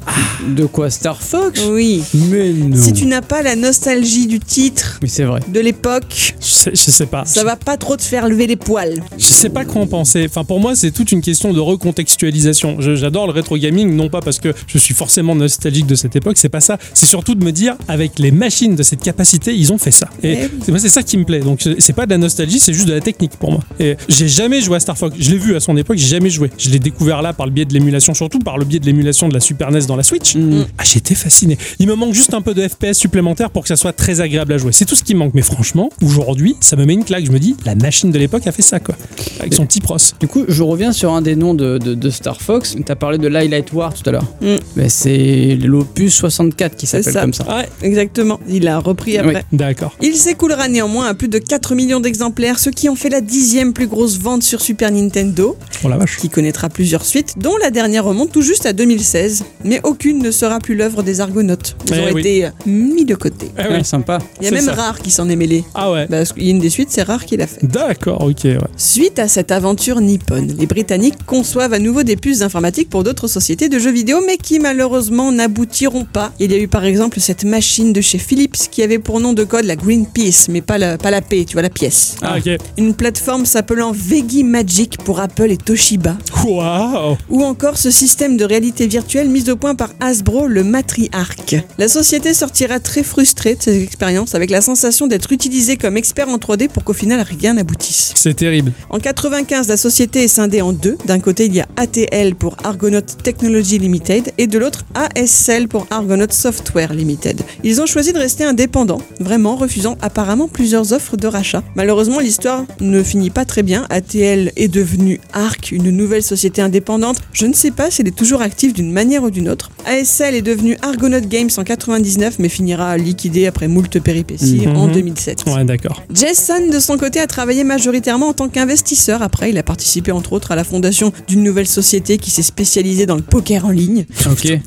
De 0.49 0.65
quoi 0.65 0.89
Star 0.89 1.21
Fox 1.23 1.61
Oui. 1.71 2.03
Mais 2.15 2.53
non. 2.53 2.81
Si 2.83 2.95
tu 2.95 3.05
n'as 3.05 3.21
pas 3.23 3.43
la 3.43 3.55
nostalgie 3.55 4.27
du 4.27 4.41
titre, 4.41 4.99
Mais 5.03 5.09
c'est 5.09 5.25
vrai. 5.25 5.41
de 5.47 5.61
l'époque, 5.61 6.35
Je 6.41 6.47
sais, 6.47 6.71
je 6.73 6.91
sais 6.91 7.07
pas. 7.07 7.25
Ça 7.35 7.45
va 7.45 7.57
pas 7.57 7.77
trop 7.77 7.97
te 7.97 8.03
faire 8.03 8.29
lever 8.29 8.47
les 8.47 8.57
poils. 8.57 9.03
Je 9.19 9.25
sais 9.25 9.49
pas 9.49 9.65
quoi 9.65 9.83
en 9.83 9.87
penser. 9.87 10.27
Enfin, 10.29 10.45
pour 10.45 10.61
moi, 10.61 10.75
c'est 10.77 10.91
toute 10.91 11.13
une 11.13 11.21
question 11.21 11.53
de 11.53 11.61
recontextualisation. 11.61 12.77
J'adore 12.81 13.27
le 13.27 13.33
rétro 13.33 13.57
gaming, 13.57 13.95
non 13.95 14.09
pas 14.09 14.21
parce 14.21 14.39
que 14.39 14.53
je 14.67 14.79
suis 14.79 14.95
forcément 14.95 15.35
nostalgique 15.35 15.87
de 15.87 15.95
cette 15.95 16.17
époque, 16.17 16.37
c'est 16.39 16.49
pas 16.49 16.61
ça. 16.61 16.79
C'est 16.93 17.07
surtout 17.07 17.35
de 17.35 17.45
me 17.45 17.51
dire, 17.53 17.77
avec 17.89 18.19
les 18.19 18.31
machines 18.31 18.77
de 18.77 18.83
cette 18.83 19.01
capacité, 19.01 19.55
ils 19.55 19.73
ont 19.73 19.79
fait 19.79 19.91
ça. 19.91 20.09
Et 20.23 20.39
Eh 20.67 20.71
moi, 20.71 20.79
c'est 20.81 20.89
ça 20.89 21.03
qui 21.03 21.17
me 21.19 21.25
plaît. 21.25 21.41
Donc, 21.41 21.61
c'est- 21.63 21.77
c'est 21.81 21.93
pas 21.93 22.07
de 22.07 22.11
la 22.11 22.19
nostalgie, 22.19 22.59
c'est 22.61 22.73
juste 22.73 22.87
de 22.89 22.93
la 22.93 23.01
technique 23.01 23.33
pour 23.33 23.51
moi. 23.53 23.61
Et 23.81 23.97
j'ai 24.09 24.29
jamais 24.29 24.61
joué 24.61 24.77
à 24.77 24.81
Star 24.81 24.97
Fox. 24.97 25.17
Je 25.19 25.31
l'ai 25.31 25.39
vu 25.39 25.57
à 25.57 25.61
son 25.61 25.77
époque, 25.77 25.97
j'ai 25.99 26.07
jamais 26.09 26.31
joué. 26.31 26.51
Je 26.59 26.71
l'ai 26.71 26.79
découvert 26.79 27.23
là 27.23 27.33
par 27.33 27.47
le 27.47 27.53
biais 27.53 27.65
de 27.65 27.73
l'émulation, 27.73 28.15
surtout 28.15 28.39
par 28.39 28.59
le 28.59 28.65
biais 28.65 28.79
de 28.81 28.87
l'émulation 28.87 29.29
de 29.29 29.35
la 29.35 29.41
Super 29.41 29.71
NES 29.71 29.87
dans 29.87 29.97
la 29.97 30.03
Switch. 30.03 30.35
Mm. 30.37 30.67
Ah, 30.79 30.83
j'étais 30.85 31.15
fasciné. 31.15 31.59
Il 31.79 31.87
me 31.89 31.95
manque 31.95 32.15
juste 32.15 32.35
un 32.35 32.43
peu 32.43 32.55
de 32.55 32.67
FPS 32.67 32.95
supplémentaire 32.99 33.51
pour 33.51 33.63
que 33.63 33.69
ça 33.69 33.77
soit 33.77 33.93
très 33.93 34.21
agréable 34.21 34.53
à 34.53 34.59
jouer. 34.59 34.73
C'est 34.73 34.85
tout 34.85 34.95
ce 34.97 35.03
qui 35.05 35.15
me 35.15 35.21
manque. 35.21 35.33
Mais 35.35 35.43
franchement, 35.43 35.91
aujourd'hui, 36.03 36.57
ça 36.61 36.77
me 36.77 36.85
met 36.85 36.95
une 36.95 37.05
claque. 37.17 37.27
Je 37.27 37.33
me 37.33 37.39
dis, 37.39 37.57
la 37.65 37.75
machine 37.75 38.11
de 38.11 38.19
l'époque 38.19 38.47
a 38.47 38.53
fait 38.53 38.63
ça, 38.63 38.81
quoi. 38.81 38.95
Avec 39.41 39.55
son 39.55 39.67
petit 39.67 39.81
pros. 39.81 39.97
Du 40.21 40.27
coup, 40.29 40.45
je 40.49 40.63
reviens 40.63 40.93
sur 40.93 41.13
un 41.13 41.23
des 41.23 41.37
noms 41.37 41.55
de, 41.55 41.79
de- 41.79 41.95
de 41.95 42.11
Star 42.11 42.41
Fox. 42.41 42.77
T'as 42.85 42.95
parlé 42.97 43.19
de 43.19 43.29
Light 43.29 43.73
War 43.73 43.93
tout 43.95 44.09
à 44.09 44.13
l'heure. 44.13 44.25
Mm. 44.41 44.57
Mais 44.77 44.89
c'est 44.89 45.57
l'opus 45.63 46.13
64 46.15 46.77
qui 46.77 46.87
s'appelle 46.87 47.13
ça. 47.13 47.21
comme 47.21 47.33
ça. 47.35 47.45
Ouais, 47.57 47.69
Exactement. 47.83 48.41
Il 48.49 48.67
a 48.69 48.79
repris 48.79 49.19
après. 49.19 49.35
Oui. 49.53 49.59
d'accord. 49.59 49.95
Il 50.03 50.15
s'écoulera 50.17 50.69
néanmoins 50.69 51.07
à 51.07 51.15
plus 51.15 51.29
de 51.29 51.39
4 51.39 51.75
millions 51.75 52.01
d'exemplaires, 52.01 52.59
ce 52.59 52.71
qui 52.71 52.89
en 52.89 52.95
fait 52.97 53.09
la 53.11 53.21
dixième 53.21 53.73
plus 53.73 53.87
grosse 53.87 54.19
vente 54.19 54.43
sur 54.43 54.61
Super 54.61 54.91
Nintendo, 54.91 55.57
Oh 55.85 55.89
la 55.89 55.97
vache. 55.99 56.17
qui 56.19 56.29
connaîtra 56.29 56.69
plusieurs 56.69 57.05
suites, 57.05 57.35
dont 57.39 57.57
la 57.63 57.71
dernière 57.71 58.05
remonte 58.05 58.33
tout 58.33 58.43
juste 58.43 58.67
à 58.67 58.73
2016. 58.73 59.45
Mais 59.65 59.81
aucune 59.85 60.19
ne 60.23 60.31
sera 60.31 60.59
plus 60.59 60.75
l'œuvre 60.75 61.03
des 61.03 61.21
Argonautes. 61.21 61.77
Ils 61.89 61.95
Eh 61.95 62.01
ont 62.01 62.15
oui. 62.15 62.21
été 62.21 62.45
euh, 62.47 62.51
mis 62.67 63.05
de 63.05 63.15
côté. 63.15 63.51
Ah 63.57 63.69
Ouais, 63.69 63.77
oui. 63.79 63.85
sympa. 63.85 64.19
Il 64.41 64.45
y 64.45 64.49
a 64.49 64.51
même 64.51 64.65
ça. 64.65 64.73
Rare 64.75 64.99
qui 65.01 65.11
s'en 65.11 65.29
est 65.29 65.37
mêlé. 65.37 65.65
Ah 65.75 65.91
ouais. 65.93 66.07
Parce 66.07 66.33
qu'il 66.33 66.45
y 66.45 66.49
a 66.49 66.51
une 66.51 66.59
des 66.59 66.71
suites, 66.71 66.89
c'est 66.91 67.03
rares 67.05 67.25
qu'il 67.25 67.41
a 67.41 67.47
fait. 67.47 67.65
D'accord, 67.65 68.23
ok, 68.23 68.45
ouais. 68.45 68.59
Suite 68.77 69.19
à 69.19 69.29
cette 69.29 69.53
aventure 69.53 70.01
nippone, 70.01 70.55
les 70.59 70.67
Britanniques 70.67 71.25
conçoivent 71.27 71.73
à 71.73 71.79
nouveau 71.79 72.03
des 72.03 72.17
puces 72.17 72.43
informatiques 72.43 72.91
pour 72.91 73.05
d'autres 73.05 73.29
sociétés 73.29 73.69
de 73.69 73.79
jeux 73.79 73.93
vidéo, 73.93 74.19
mais 74.27 74.37
qui 74.37 74.59
malheureusement 74.59 75.31
n'aboutiront 75.31 76.05
pas. 76.05 76.33
Il 76.41 76.51
y 76.51 76.55
a 76.55 76.59
eu 76.59 76.69
par 76.69 76.85
exemple 76.85 77.21
cette 77.21 77.45
machine 77.45 77.93
de 77.93 78.01
chez 78.01 78.19
Philips 78.19 78.69
qui 78.71 78.83
avait 78.83 78.99
pour 78.99 79.21
nom 79.21 79.33
de 79.33 79.45
code 79.45 79.65
la 79.65 79.77
Greenpeace, 79.77 80.49
mais 80.49 80.61
pas 80.61 80.79
la, 80.79 80.99
pas 80.99 81.11
la 81.11 81.23
paix, 81.23 81.45
tu 81.47 81.55
vois, 81.55 81.63
la 81.63 81.71
pièce. 81.71 82.17
Ah, 82.23 82.37
ok. 82.39 82.59
Une 82.79 82.95
plateforme 82.95 83.47
s'appelant 83.47 83.93
Vegi 83.93 84.45
Magic 84.45 84.99
pour 84.99 85.21
Apple 85.21 85.51
et 85.51 85.57
Toshiba. 85.57 86.17
Waouh 86.45 87.17
Ou 87.31 87.43
encore 87.43 87.79
ce 87.79 87.91
système 87.91 88.37
de 88.37 88.45
réalité 88.45 88.87
virtuelle 88.87 89.29
mis 89.29 89.49
au 89.51 89.57
point 89.57 89.75
par 89.75 89.91
Hasbro, 90.01 90.47
le 90.47 90.65
Matriarch. 90.65 91.55
La 91.79 91.89
société 91.89 92.35
sortira 92.35 92.81
très 92.81 93.03
frustrée 93.03 93.55
de 93.55 93.63
ces 93.63 93.83
expériences 93.83 94.35
avec 94.35 94.51
la 94.51 94.61
sensation 94.61 95.07
d'être 95.07 95.33
utilisée 95.33 95.77
comme 95.77 95.97
expert 95.97 96.29
en 96.29 96.37
3D 96.37 96.69
pour 96.69 96.85
qu'au 96.95 97.01
final 97.01 97.23
rien 97.41 97.55
n'aboutisse. 97.55 98.13
C'est 98.15 98.35
terrible. 98.35 98.73
En 98.91 98.99
95, 98.99 99.69
la 99.69 99.77
société 99.77 100.25
est 100.25 100.29
scindée 100.29 100.63
en 100.63 100.73
deux. 100.73 100.97
D'un 101.07 101.19
côté, 101.19 101.47
il 101.47 101.55
y 101.55 101.61
a 101.61 101.67
ATL 101.77 102.35
pour 102.37 102.57
Argonaut 102.65 103.01
Technology 103.01 103.79
Limited 103.79 104.33
et 104.39 104.47
de 104.47 104.59
l'autre 104.59 104.85
ASL 104.95 105.69
pour 105.69 105.87
Argonaut 105.91 106.27
Software 106.31 106.93
Limited. 106.95 107.41
Ils 107.65 107.81
ont 107.81 107.87
choisi 107.87 108.13
de 108.13 108.19
rester 108.19 108.45
indépendants, 108.45 109.01
vraiment 109.21 109.57
refusant 109.57 109.97
apparemment 110.01 110.49
plusieurs 110.49 110.93
offres 110.93 111.17
de 111.17 111.27
rachat. 111.27 111.63
Malheureusement, 111.75 112.21
l'histoire 112.21 112.65
ne 112.81 113.03
finit 113.03 113.31
pas 113.31 113.45
très 113.45 113.63
bien. 113.63 113.87
ATL 113.91 114.53
est 114.57 114.69
devenu 114.69 115.21
ARC, 115.33 115.73
une 115.73 115.91
nouvelle 115.91 116.23
société 116.23 116.63
indépendante. 116.63 117.19
Je 117.33 117.47
ne 117.47 117.53
sais 117.55 117.71
pas 117.73 117.91
si 117.91 118.03
elle 118.03 118.09
est 118.09 118.17
toujours 118.17 118.41
active 118.43 118.73
d'une 118.73 118.93
manière 118.93 119.23
ou 119.25 119.31
d'une 119.31 119.49
autre. 119.49 119.71
ASL 119.87 120.35
est 120.35 120.43
devenu 120.43 120.77
Argonaut 120.83 121.21
Games 121.21 121.51
en 121.57 121.65
99 121.65 122.39
mais 122.39 122.49
finira 122.49 122.97
liquidé 122.97 123.47
après 123.47 123.69
moult 123.69 123.99
péripéties 124.01 124.63
Mhm. 124.67 124.77
en 124.77 124.87
2007. 124.89 125.45
Ouais, 125.47 125.65
d'accord. 125.65 126.03
Jason, 126.13 126.69
de 126.73 126.79
son 126.85 126.99
côté, 126.99 127.19
a 127.19 127.27
travaillé 127.27 127.65
majoritairement 127.65 128.29
en 128.29 128.33
tant 128.35 128.49
qu'investisseur. 128.49 129.23
Après, 129.23 129.51
il 129.51 129.59
a 129.59 129.63
participé 129.63 130.13
entre 130.13 130.33
autres 130.35 130.53
à 130.53 130.57
la 130.57 130.65
fondation 130.65 131.13
d'une 131.27 131.43
nouvelle 131.43 131.67
société 131.67 132.19
qui 132.19 132.31
s'est 132.31 132.43
spécialisée 132.43 133.07
dans 133.07 133.17
le 133.17 133.23
poker 133.23 133.65
en 133.65 133.71
ligne 133.71 134.05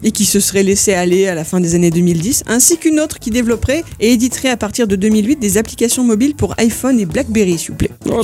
et 0.03 0.11
qui 0.11 0.25
se 0.25 0.39
serait 0.39 0.63
laissé 0.63 0.93
aller 0.93 1.27
à 1.27 1.35
la 1.35 1.43
fin 1.43 1.59
des 1.59 1.75
années 1.75 1.91
2010, 1.91 2.43
ainsi 2.47 2.77
qu'une 2.77 2.99
autre 2.99 3.19
qui 3.19 3.29
développerait 3.29 3.83
et 3.99 4.13
éditerait 4.13 4.49
à 4.49 4.57
partir 4.57 4.87
de 4.87 4.95
2008 4.95 5.39
des 5.39 5.57
applications 5.57 6.03
mobiles 6.03 6.35
pour 6.35 6.55
iPhone 6.57 6.99
et 6.99 7.05
BlackBerry, 7.05 7.57
s'il 7.57 7.71
vous 7.71 7.77
plaît. 7.77 7.91
Oh. 8.09 8.21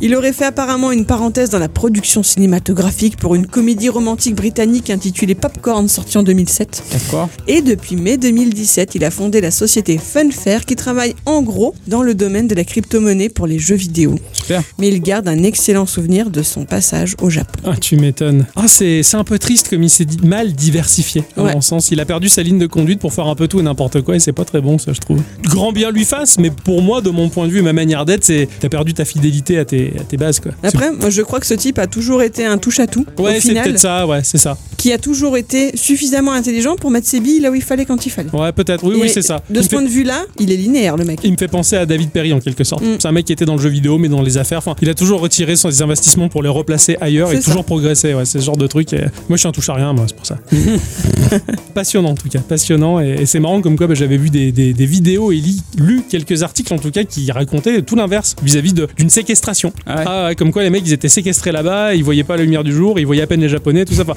Il 0.00 0.14
aurait 0.16 0.32
fait 0.32 0.46
apparemment 0.46 0.90
une 0.90 1.04
parenthèse 1.04 1.50
dans 1.50 1.58
la 1.58 1.68
production 1.68 2.22
cinématographique 2.22 3.16
pour 3.16 3.34
une 3.34 3.46
comédie 3.46 3.90
romantique 3.90 4.34
britannique 4.34 4.90
intitulée 4.90 5.34
Popcorn, 5.34 5.88
sortie 5.88 6.16
en 6.16 6.22
2007. 6.22 6.82
D'accord. 6.92 7.28
Et 7.46 7.60
depuis 7.60 7.96
mai 7.96 8.16
2017, 8.16 8.94
il 8.94 9.04
a 9.04 9.10
fondé 9.10 9.40
la 9.40 9.50
société 9.50 9.98
Funfair 9.98 10.64
qui 10.64 10.76
travaille 10.76 11.14
en 11.26 11.42
gros 11.42 11.74
dans 11.86 12.02
le 12.02 12.14
domaine 12.14 12.48
de 12.48 12.54
la 12.54 12.64
crypto-monnaie 12.64 13.28
pour 13.34 13.46
les 13.46 13.58
jeux 13.58 13.74
vidéo. 13.74 14.14
Super. 14.32 14.62
Mais 14.78 14.88
il 14.88 15.00
garde 15.00 15.28
un 15.28 15.42
excellent 15.42 15.86
souvenir 15.86 16.30
de 16.30 16.42
son 16.42 16.64
passage 16.64 17.14
au 17.20 17.30
Japon. 17.30 17.58
Ah, 17.66 17.76
tu 17.80 17.96
m'étonnes. 17.96 18.46
Ah, 18.56 18.66
c'est 18.68 19.02
un 19.14 19.24
peu 19.24 19.38
triste 19.38 19.68
comme 19.68 19.82
il 19.82 19.90
s'est 19.90 20.06
mal 20.22 20.52
diversifié. 20.52 21.24
À 21.36 21.42
Ouais. 21.42 21.52
mon 21.54 21.60
sens, 21.60 21.90
il 21.90 22.00
a 22.00 22.04
perdu 22.04 22.28
sa 22.28 22.42
ligne 22.42 22.58
de 22.58 22.66
conduite 22.66 23.00
pour 23.00 23.12
faire 23.12 23.26
un 23.26 23.34
peu 23.34 23.48
tout 23.48 23.60
et 23.60 23.62
n'importe 23.62 24.00
quoi 24.02 24.16
et 24.16 24.20
c'est 24.20 24.32
pas 24.32 24.44
très 24.44 24.60
bon, 24.60 24.78
ça, 24.78 24.92
je 24.92 25.00
trouve. 25.00 25.20
Grand 25.42 25.72
bien 25.72 25.90
lui 25.90 26.04
fasse, 26.04 26.38
mais 26.38 26.50
pour 26.50 26.82
moi, 26.82 27.00
de 27.00 27.10
mon 27.10 27.28
point 27.28 27.46
de 27.46 27.52
vue 27.52 27.58
et 27.58 27.62
ma 27.62 27.72
manière 27.72 28.04
d'être, 28.04 28.24
c'est 28.24 28.48
t'as 28.60 28.68
perdu 28.68 28.94
ta 28.94 29.04
fidélité 29.04 29.58
à 29.58 29.64
tes, 29.64 29.92
à 30.00 30.04
tes 30.04 30.16
bases, 30.16 30.40
quoi. 30.40 30.52
Après, 30.62 30.90
moi 30.92 31.10
je 31.10 31.22
crois 31.22 31.40
que 31.40 31.46
ce 31.46 31.54
type 31.54 31.78
a 31.78 31.86
toujours 31.86 32.22
été 32.22 32.44
un 32.44 32.58
touche-à-tout, 32.58 33.04
Ouais, 33.18 33.40
c'est 33.40 33.54
peut-être 33.54 33.78
ça, 33.78 34.06
ouais, 34.06 34.20
c'est 34.22 34.38
ça. 34.38 34.56
qui 34.76 34.92
a 34.92 34.98
toujours 34.98 35.36
été 35.36 35.76
suffisamment 35.76 36.32
intelligent 36.32 36.76
pour 36.76 36.90
mettre 36.90 37.06
ses 37.08 37.20
billes 37.20 37.40
là 37.40 37.50
où 37.50 37.54
il 37.54 37.62
fallait 37.62 37.84
quand 37.86 38.06
il 38.06 38.10
fallait. 38.10 38.30
Ouais, 38.34 38.52
peut-être, 38.52 38.84
oui, 38.84 38.96
Et 38.98 39.02
oui, 39.02 39.08
c'est 39.12 39.22
ça. 39.22 39.42
De 39.50 39.56
Il 39.60 39.62
ce 39.64 39.68
fait- 39.68 39.76
point 39.76 39.84
de 39.84 39.88
vue-là, 39.90 40.24
il 40.38 40.50
est 40.52 40.56
linéaire 40.56 40.96
le 40.96 41.04
mec. 41.04 41.20
Il 41.24 41.32
me 41.32 41.36
fait 41.36 41.48
penser 41.48 41.76
à 41.76 41.86
David 41.86 42.10
Perry 42.10 42.32
en 42.32 42.40
quelque 42.40 42.64
sorte. 42.64 42.82
Mm. 42.82 42.96
C'est 42.98 43.08
un 43.08 43.12
mec 43.12 43.23
qui 43.24 43.32
était 43.32 43.44
dans 43.44 43.56
le 43.56 43.60
jeu 43.62 43.68
vidéo 43.68 43.98
mais 43.98 44.08
dans 44.08 44.22
les 44.22 44.38
affaires. 44.38 44.58
Enfin, 44.58 44.74
il 44.82 44.88
a 44.88 44.94
toujours 44.94 45.20
retiré 45.20 45.56
ses 45.56 45.82
investissements 45.82 46.28
pour 46.28 46.42
les 46.42 46.48
replacer 46.48 46.96
ailleurs 47.00 47.32
et 47.32 47.36
ça. 47.40 47.42
toujours 47.42 47.64
progressé. 47.64 48.14
Ouais, 48.14 48.24
c'est 48.24 48.38
ce 48.40 48.44
genre 48.44 48.56
de 48.56 48.66
truc. 48.66 48.92
et 48.92 48.98
Moi, 49.28 49.32
je 49.32 49.36
suis 49.38 49.48
un 49.48 49.52
touche 49.52 49.68
à 49.68 49.74
rien, 49.74 49.92
moi, 49.92 50.04
c'est 50.08 50.16
pour 50.16 50.26
ça. 50.26 50.38
passionnant 51.74 52.10
en 52.10 52.14
tout 52.14 52.28
cas, 52.28 52.38
passionnant. 52.40 53.00
Et, 53.00 53.16
et 53.22 53.26
c'est 53.26 53.40
marrant 53.40 53.60
comme 53.60 53.76
quoi 53.76 53.86
bah, 53.86 53.94
j'avais 53.94 54.16
vu 54.16 54.30
des, 54.30 54.52
des- 54.52 54.72
des 54.72 54.86
vidéos 54.86 55.32
et 55.32 55.36
li- 55.36 55.62
lu 55.78 56.02
quelques 56.08 56.42
articles 56.42 56.72
en 56.72 56.78
tout 56.78 56.90
cas 56.90 57.04
qui 57.04 57.30
racontaient 57.32 57.82
tout 57.82 57.96
l'inverse 57.96 58.36
vis-à-vis 58.42 58.72
d'une 58.72 59.10
séquestration. 59.10 59.72
Ah 59.86 59.96
ouais. 59.96 60.04
Ah 60.06 60.30
comme 60.36 60.52
quoi 60.52 60.62
les 60.62 60.70
mecs 60.70 60.82
ils 60.86 60.92
étaient 60.92 61.08
séquestrés 61.08 61.52
là-bas, 61.52 61.94
ils 61.94 62.04
voyaient 62.04 62.24
pas 62.24 62.36
la 62.36 62.42
lumière 62.44 62.64
du 62.64 62.72
jour, 62.72 62.98
ils 62.98 63.06
voyaient 63.06 63.22
à 63.22 63.26
peine 63.26 63.40
les 63.40 63.48
japonais, 63.48 63.84
tout 63.84 63.94
ça. 63.94 64.02
Enfin, 64.02 64.14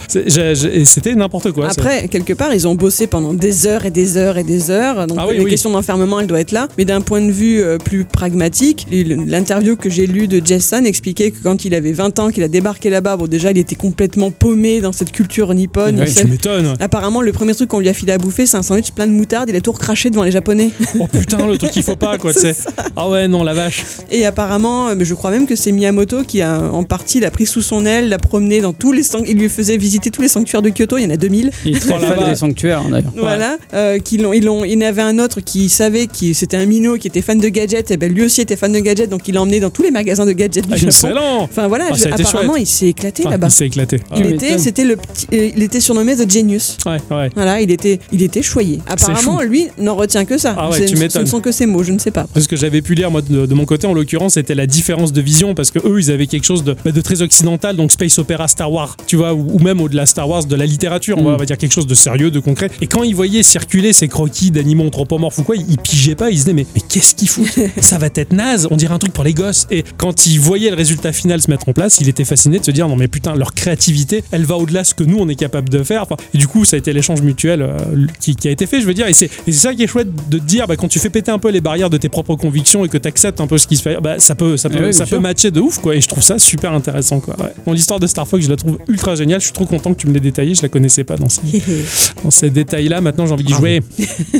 c'était 0.86 1.16
n'importe 1.16 1.52
quoi. 1.52 1.70
ça. 1.72 1.82
Après, 1.82 2.08
quelque 2.08 2.34
part, 2.34 2.54
ils 2.54 2.68
ont 2.68 2.76
bossé 2.76 3.08
pendant 3.08 3.34
des 3.34 3.68
heures 3.68 3.86
et 3.86 3.92
des 3.92 4.18
heures 4.18 4.38
et 4.38 4.44
des 4.44 4.70
heures. 4.72 5.08
Donc, 5.08 5.18
Ah 5.20 5.26
oui, 5.28 5.38
les 5.38 5.44
oui. 5.44 5.50
questions 5.50 5.70
d'enfermement, 5.72 6.20
elles 6.20 6.28
doivent 6.28 6.42
être 6.42 6.52
là. 6.52 6.68
Mais 6.78 6.86
d'un 6.86 7.02
point 7.02 7.22
de 7.22 7.32
vue 7.32 7.62
euh, 7.62 7.78
plus 7.78 8.06
pragmatique, 8.06 8.88
l'interview 9.04 9.76
que 9.76 9.90
j'ai 9.90 10.08
lue 10.08 10.28
de 10.28 10.42
Jason 10.46 10.84
expliquait 10.86 11.32
que 11.32 11.38
quand 11.44 11.66
il 11.66 11.74
avait 11.76 11.92
20 11.92 12.20
ans, 12.20 12.30
qu'il 12.30 12.44
a 12.44 12.48
débarqué 12.48 12.90
là-bas, 12.90 13.18
bon, 13.18 13.28
déjà, 13.28 13.52
il 13.52 13.58
était 13.58 13.76
complètement 13.76 14.32
paumé 14.32 14.82
dans 14.82 14.92
cette 14.92 15.12
culture 15.12 15.54
nippone. 15.54 16.00
Ouais, 16.00 16.12
tu 16.12 16.28
m'étonnes. 16.28 16.76
Apparemment, 16.80 17.22
le 17.22 17.32
premier 17.32 17.54
truc 17.56 17.70
qu'on 17.70 17.80
lui 17.80 17.90
a 17.90 17.94
filé 17.94 18.14
à 18.14 18.18
bouffer, 18.18 18.46
c'est 18.46 18.58
un 18.58 18.64
sandwich 18.64 18.92
plein 18.92 19.08
de 19.08 19.12
moutarde. 19.12 19.50
Il 19.50 19.56
a 19.56 19.62
tout 19.62 19.72
recraché 19.72 20.10
devant 20.10 20.24
les 20.24 20.32
Japonais. 20.32 20.72
Oh 21.00 21.08
putain, 21.08 21.46
le 21.48 21.58
truc 21.58 21.72
qu'il 21.72 21.84
faut 21.84 21.96
pas 21.96 22.18
quoi, 22.18 22.34
tu 22.34 22.40
sais. 22.42 22.56
Ah 22.96 23.10
ouais, 23.10 23.28
non, 23.28 23.44
la 23.44 23.54
vache. 23.54 23.84
Et 24.12 24.26
apparemment, 24.26 24.90
euh, 24.90 24.96
mais 24.98 25.06
je 25.06 25.14
crois 25.14 25.32
même 25.32 25.46
que 25.46 25.56
c'est 25.56 25.72
Miyamoto 25.72 26.24
qui 26.24 26.42
a 26.42 26.62
en 26.62 26.84
partie 26.84 27.20
l'a 27.20 27.32
pris 27.32 27.46
sous 27.46 27.62
son 27.62 27.86
aile, 27.86 28.10
l'a 28.10 28.18
promené 28.18 28.62
dans 28.62 28.74
tous 28.74 28.92
les 28.92 29.04
sanctuaires. 29.04 29.32
Il 29.32 29.40
lui 29.40 29.50
faisait 29.50 29.78
visiter 29.78 30.12
tous 30.12 30.22
les 30.22 30.28
sanctuaires 30.28 30.62
de 30.62 30.70
Kyoto. 30.70 30.98
Il 30.98 31.04
y 31.04 31.08
en 31.08 31.12
a 31.12 31.18
2000. 31.18 31.52
Il 31.66 31.78
est 31.78 31.80
très 31.80 32.00
fan 32.00 32.30
des 32.30 32.36
sanctuaires 32.36 32.84
d'ailleurs. 32.90 33.12
Voilà, 33.18 33.58
euh, 33.74 34.00
qu'ils 34.00 34.22
l'ont, 34.22 34.32
ils 34.32 34.44
l'ont, 34.46 34.64
il 34.64 34.72
y 34.72 34.78
en 34.78 34.88
avait 34.88 35.02
un 35.02 35.20
autre 35.20 35.42
qui 35.42 35.70
savait 35.70 36.08
qui 36.08 36.34
c'était 36.34 36.56
un 36.56 36.66
minot 36.66 36.98
qui 36.98 37.08
était 37.08 37.22
fan 37.22 37.40
de 37.40 37.50
gadgets, 37.50 37.92
et 37.92 37.98
ben 37.98 38.14
lui 38.14 38.24
aussi 38.24 38.42
était 38.42 38.56
fan 38.56 38.72
de 38.72 38.80
gadgets, 38.88 39.10
donc 39.10 39.28
il 39.28 39.34
l'a 39.36 39.42
emmené 39.42 39.60
dans 39.60 39.70
tous 39.70 39.84
les 39.84 39.92
magasins 39.92 40.26
de 40.26 40.32
gadgets 40.32 40.66
du 40.68 40.74
Ah, 40.74 40.78
Japon. 40.78 40.88
excellent. 40.88 41.42
Enfin 41.44 41.68
voilà, 41.68 41.90
Ah, 41.92 41.96
je- 41.96 42.06
apparemment 42.08 42.54
chouette. 42.54 42.62
il 42.62 42.66
s'est 42.68 42.88
éclaté 42.88 43.24
Enfin, 43.24 43.32
là-bas. 43.32 43.48
il 43.48 43.52
s'est 43.52 43.66
éclaté. 43.68 44.00
Ah 44.10 44.16
Il 44.18 44.26
ouais. 44.26 44.32
était, 44.34 44.58
c'était 44.58 44.86
le 44.86 44.96
petit, 44.96 45.28
euh, 45.34 45.50
il 45.56 45.64
était 45.64 45.80
surnommé 45.80 46.16
The 46.16 46.30
Genius. 46.30 46.78
Ouais, 46.86 46.98
ouais. 47.12 47.30
Voilà, 47.36 47.62
il 47.62 47.72
était, 47.72 48.00
il 48.12 48.22
était 48.24 48.42
choyé. 48.42 48.80
Apparemment, 48.88 49.42
lui 49.42 49.68
n'en 49.80 49.96
retient 49.96 50.26
que 50.26 50.38
ça. 50.38 50.56
Ah 50.58 50.70
ouais, 50.70 50.86
tu 50.86 50.96
ce 50.98 51.20
ne 51.20 51.26
sont 51.26 51.42
que 51.42 51.52
ces 51.52 51.66
mots, 51.66 51.84
je 51.84 51.92
ne 51.92 52.00
sais 52.00 52.12
pas. 52.12 52.26
Parce 52.34 52.48
que 52.48 52.56
j'avais 52.56 52.82
pu 52.82 52.96
lire 52.96 53.12
moi 53.12 53.22
de, 53.22 53.46
de 53.46 53.54
mon 53.54 53.66
côté 53.66 53.88
en 53.88 53.94
l'occurrence 53.94 54.34
c'était 54.36 54.56
la 54.56 54.68
différence 54.68 55.12
de 55.14 55.22
vision 55.22 55.54
parce 55.56 55.72
que 55.72 55.80
eux 55.80 56.00
ils 56.00 56.12
avaient 56.12 56.28
quelque 56.28 56.44
chose 56.46 56.64
de, 56.64 56.76
bah, 56.86 56.92
de 56.92 57.02
très 57.02 57.22
occidental 57.22 57.76
donc 57.76 57.92
space 57.92 58.18
opéra 58.20 58.48
Star 58.48 58.72
Wars 58.72 58.96
tu 59.08 59.16
vois 59.16 59.34
ou, 59.34 59.48
ou 59.54 59.60
même 59.60 59.82
au-delà 59.82 60.06
Star 60.06 60.30
Wars 60.30 60.46
de 60.46 60.56
la 60.56 60.66
littérature 60.66 61.18
on 61.18 61.24
va- 61.24 61.32
Mm. 61.32 61.34
on 61.34 61.38
va 61.38 61.46
dire 61.46 61.58
quelque 61.58 61.74
chose 61.74 61.88
de 61.88 61.96
sérieux 61.96 62.30
de 62.32 62.40
concret 62.40 62.70
et 62.82 62.88
quand 62.88 63.04
ils 63.04 63.16
voyaient 63.16 63.44
circuler 63.44 63.94
ces 63.94 64.08
croquis 64.08 64.52
d'animaux 64.52 64.86
anthropomorphes 64.86 65.40
ou 65.40 65.44
quoi 65.44 65.56
ils, 65.56 65.66
ils 65.70 65.78
pigeaient 65.78 66.16
pas 66.16 66.30
ils 66.30 66.38
se 66.38 66.44
disaient 66.44 66.54
mais, 66.54 66.66
mais 66.76 66.82
qu'est-ce 66.88 67.16
qu'ils 67.16 67.28
foutent? 67.30 67.60
Ça 67.82 67.98
va 67.98 68.08
être 68.14 68.32
naze 68.34 68.68
on 68.70 68.77
dirait 68.78 68.94
un 68.94 69.00
truc 69.00 69.14
pour 69.14 69.24
les 69.24 69.34
gosses 69.34 69.68
et 69.72 69.84
quand 69.98 70.26
ils 70.26 70.40
voyaient 70.40 70.70
le 70.70 70.76
résultat 70.76 71.12
final 71.12 71.42
se 71.42 71.50
mettre 71.50 71.68
en 71.70 71.74
place 71.74 72.00
il 72.00 72.10
était 72.10 72.26
fasciné 72.26 72.60
de 72.60 72.66
se 72.66 72.72
dire 72.72 72.88
non 72.88 72.96
mais 72.96 73.08
putain 73.08 73.36
leur 73.36 73.54
créativité 73.54 74.24
elle 74.32 74.46
va 74.46 74.56
au-delà 74.58 74.82
de 74.84 74.88
ce 74.88 74.94
que 74.94 75.04
nous 75.04 75.18
on 75.20 75.28
est 75.30 75.36
capable 75.36 75.70
de 75.70 75.84
faire 75.84 76.04
Enfin, 76.04 76.16
et 76.34 76.38
du 76.38 76.48
coup 76.48 76.66
ça 76.66 76.76
a 76.76 76.80
été 76.80 76.94
l'échange 76.94 77.22
mutuel 77.22 77.62
euh, 77.62 77.78
qui, 78.20 78.36
qui 78.36 78.48
a 78.48 78.52
été 78.52 78.66
fait 78.66 78.82
je 78.82 78.86
veux 78.86 78.94
dire 78.94 79.08
et 79.08 79.14
c'est 79.14 79.30
ça 79.52 79.74
qui 79.74 79.84
est 79.84 79.88
chouette 79.88 80.10
de 80.30 80.38
te 80.38 80.44
dire 80.44 80.68
bah, 80.68 80.76
quand 80.76 80.88
tu 80.88 81.00
fais 81.00 81.10
péter 81.10 81.32
un 81.32 81.40
peu 81.40 81.50
les 81.50 81.62
barrières 81.62 81.90
de 81.90 81.98
tes 81.98 82.10
propres 82.10 82.36
convictions 82.36 82.86
et 82.86 82.90
que 82.90 82.98
tu 82.98 83.08
acceptes 83.08 83.42
un 83.42 83.48
peu 83.48 83.58
ce 83.58 83.68
qui 83.68 83.78
se 83.78 83.82
fait 83.82 84.00
bah, 84.02 84.20
ça 84.20 84.36
peut 84.36 84.58
ça 84.58 84.70
peut, 84.70 84.88
Eh 84.88 84.94
ça 84.94 85.06
peut 85.06 85.20
matcher 85.20 85.52
de 85.52 85.60
ouf 85.60 85.80
quoi 85.80 85.96
et 85.96 86.02
je 86.02 86.08
trouve 86.08 86.24
ça 86.24 86.40
super 86.40 86.74
intéressant 86.74 87.20
quoi 87.20 87.36
ouais. 87.40 87.54
Bon, 87.66 87.74
l'histoire 87.74 88.00
de 88.00 88.08
Star 88.08 88.28
Fox 88.28 88.46
je 88.46 88.50
la 88.50 88.56
trouve 88.56 88.78
ultra 88.88 89.16
géniale 89.16 89.40
je 89.40 89.46
suis 89.46 89.54
trop 89.54 89.66
content 89.66 89.94
que 89.94 90.00
tu 90.00 90.08
me 90.08 90.14
l'aies 90.14 90.20
détaillé 90.20 90.56
je 90.56 90.62
la 90.62 90.70
connaissais 90.70 91.04
pas 91.04 91.18
dans 91.18 91.30
ces, 91.30 91.42
dans 92.24 92.32
ces 92.32 92.50
détails 92.50 92.88
là 92.88 93.02
maintenant 93.02 93.26
j'ai 93.26 93.34
envie 93.34 93.44
d'y 93.44 93.54
jouer 93.54 93.82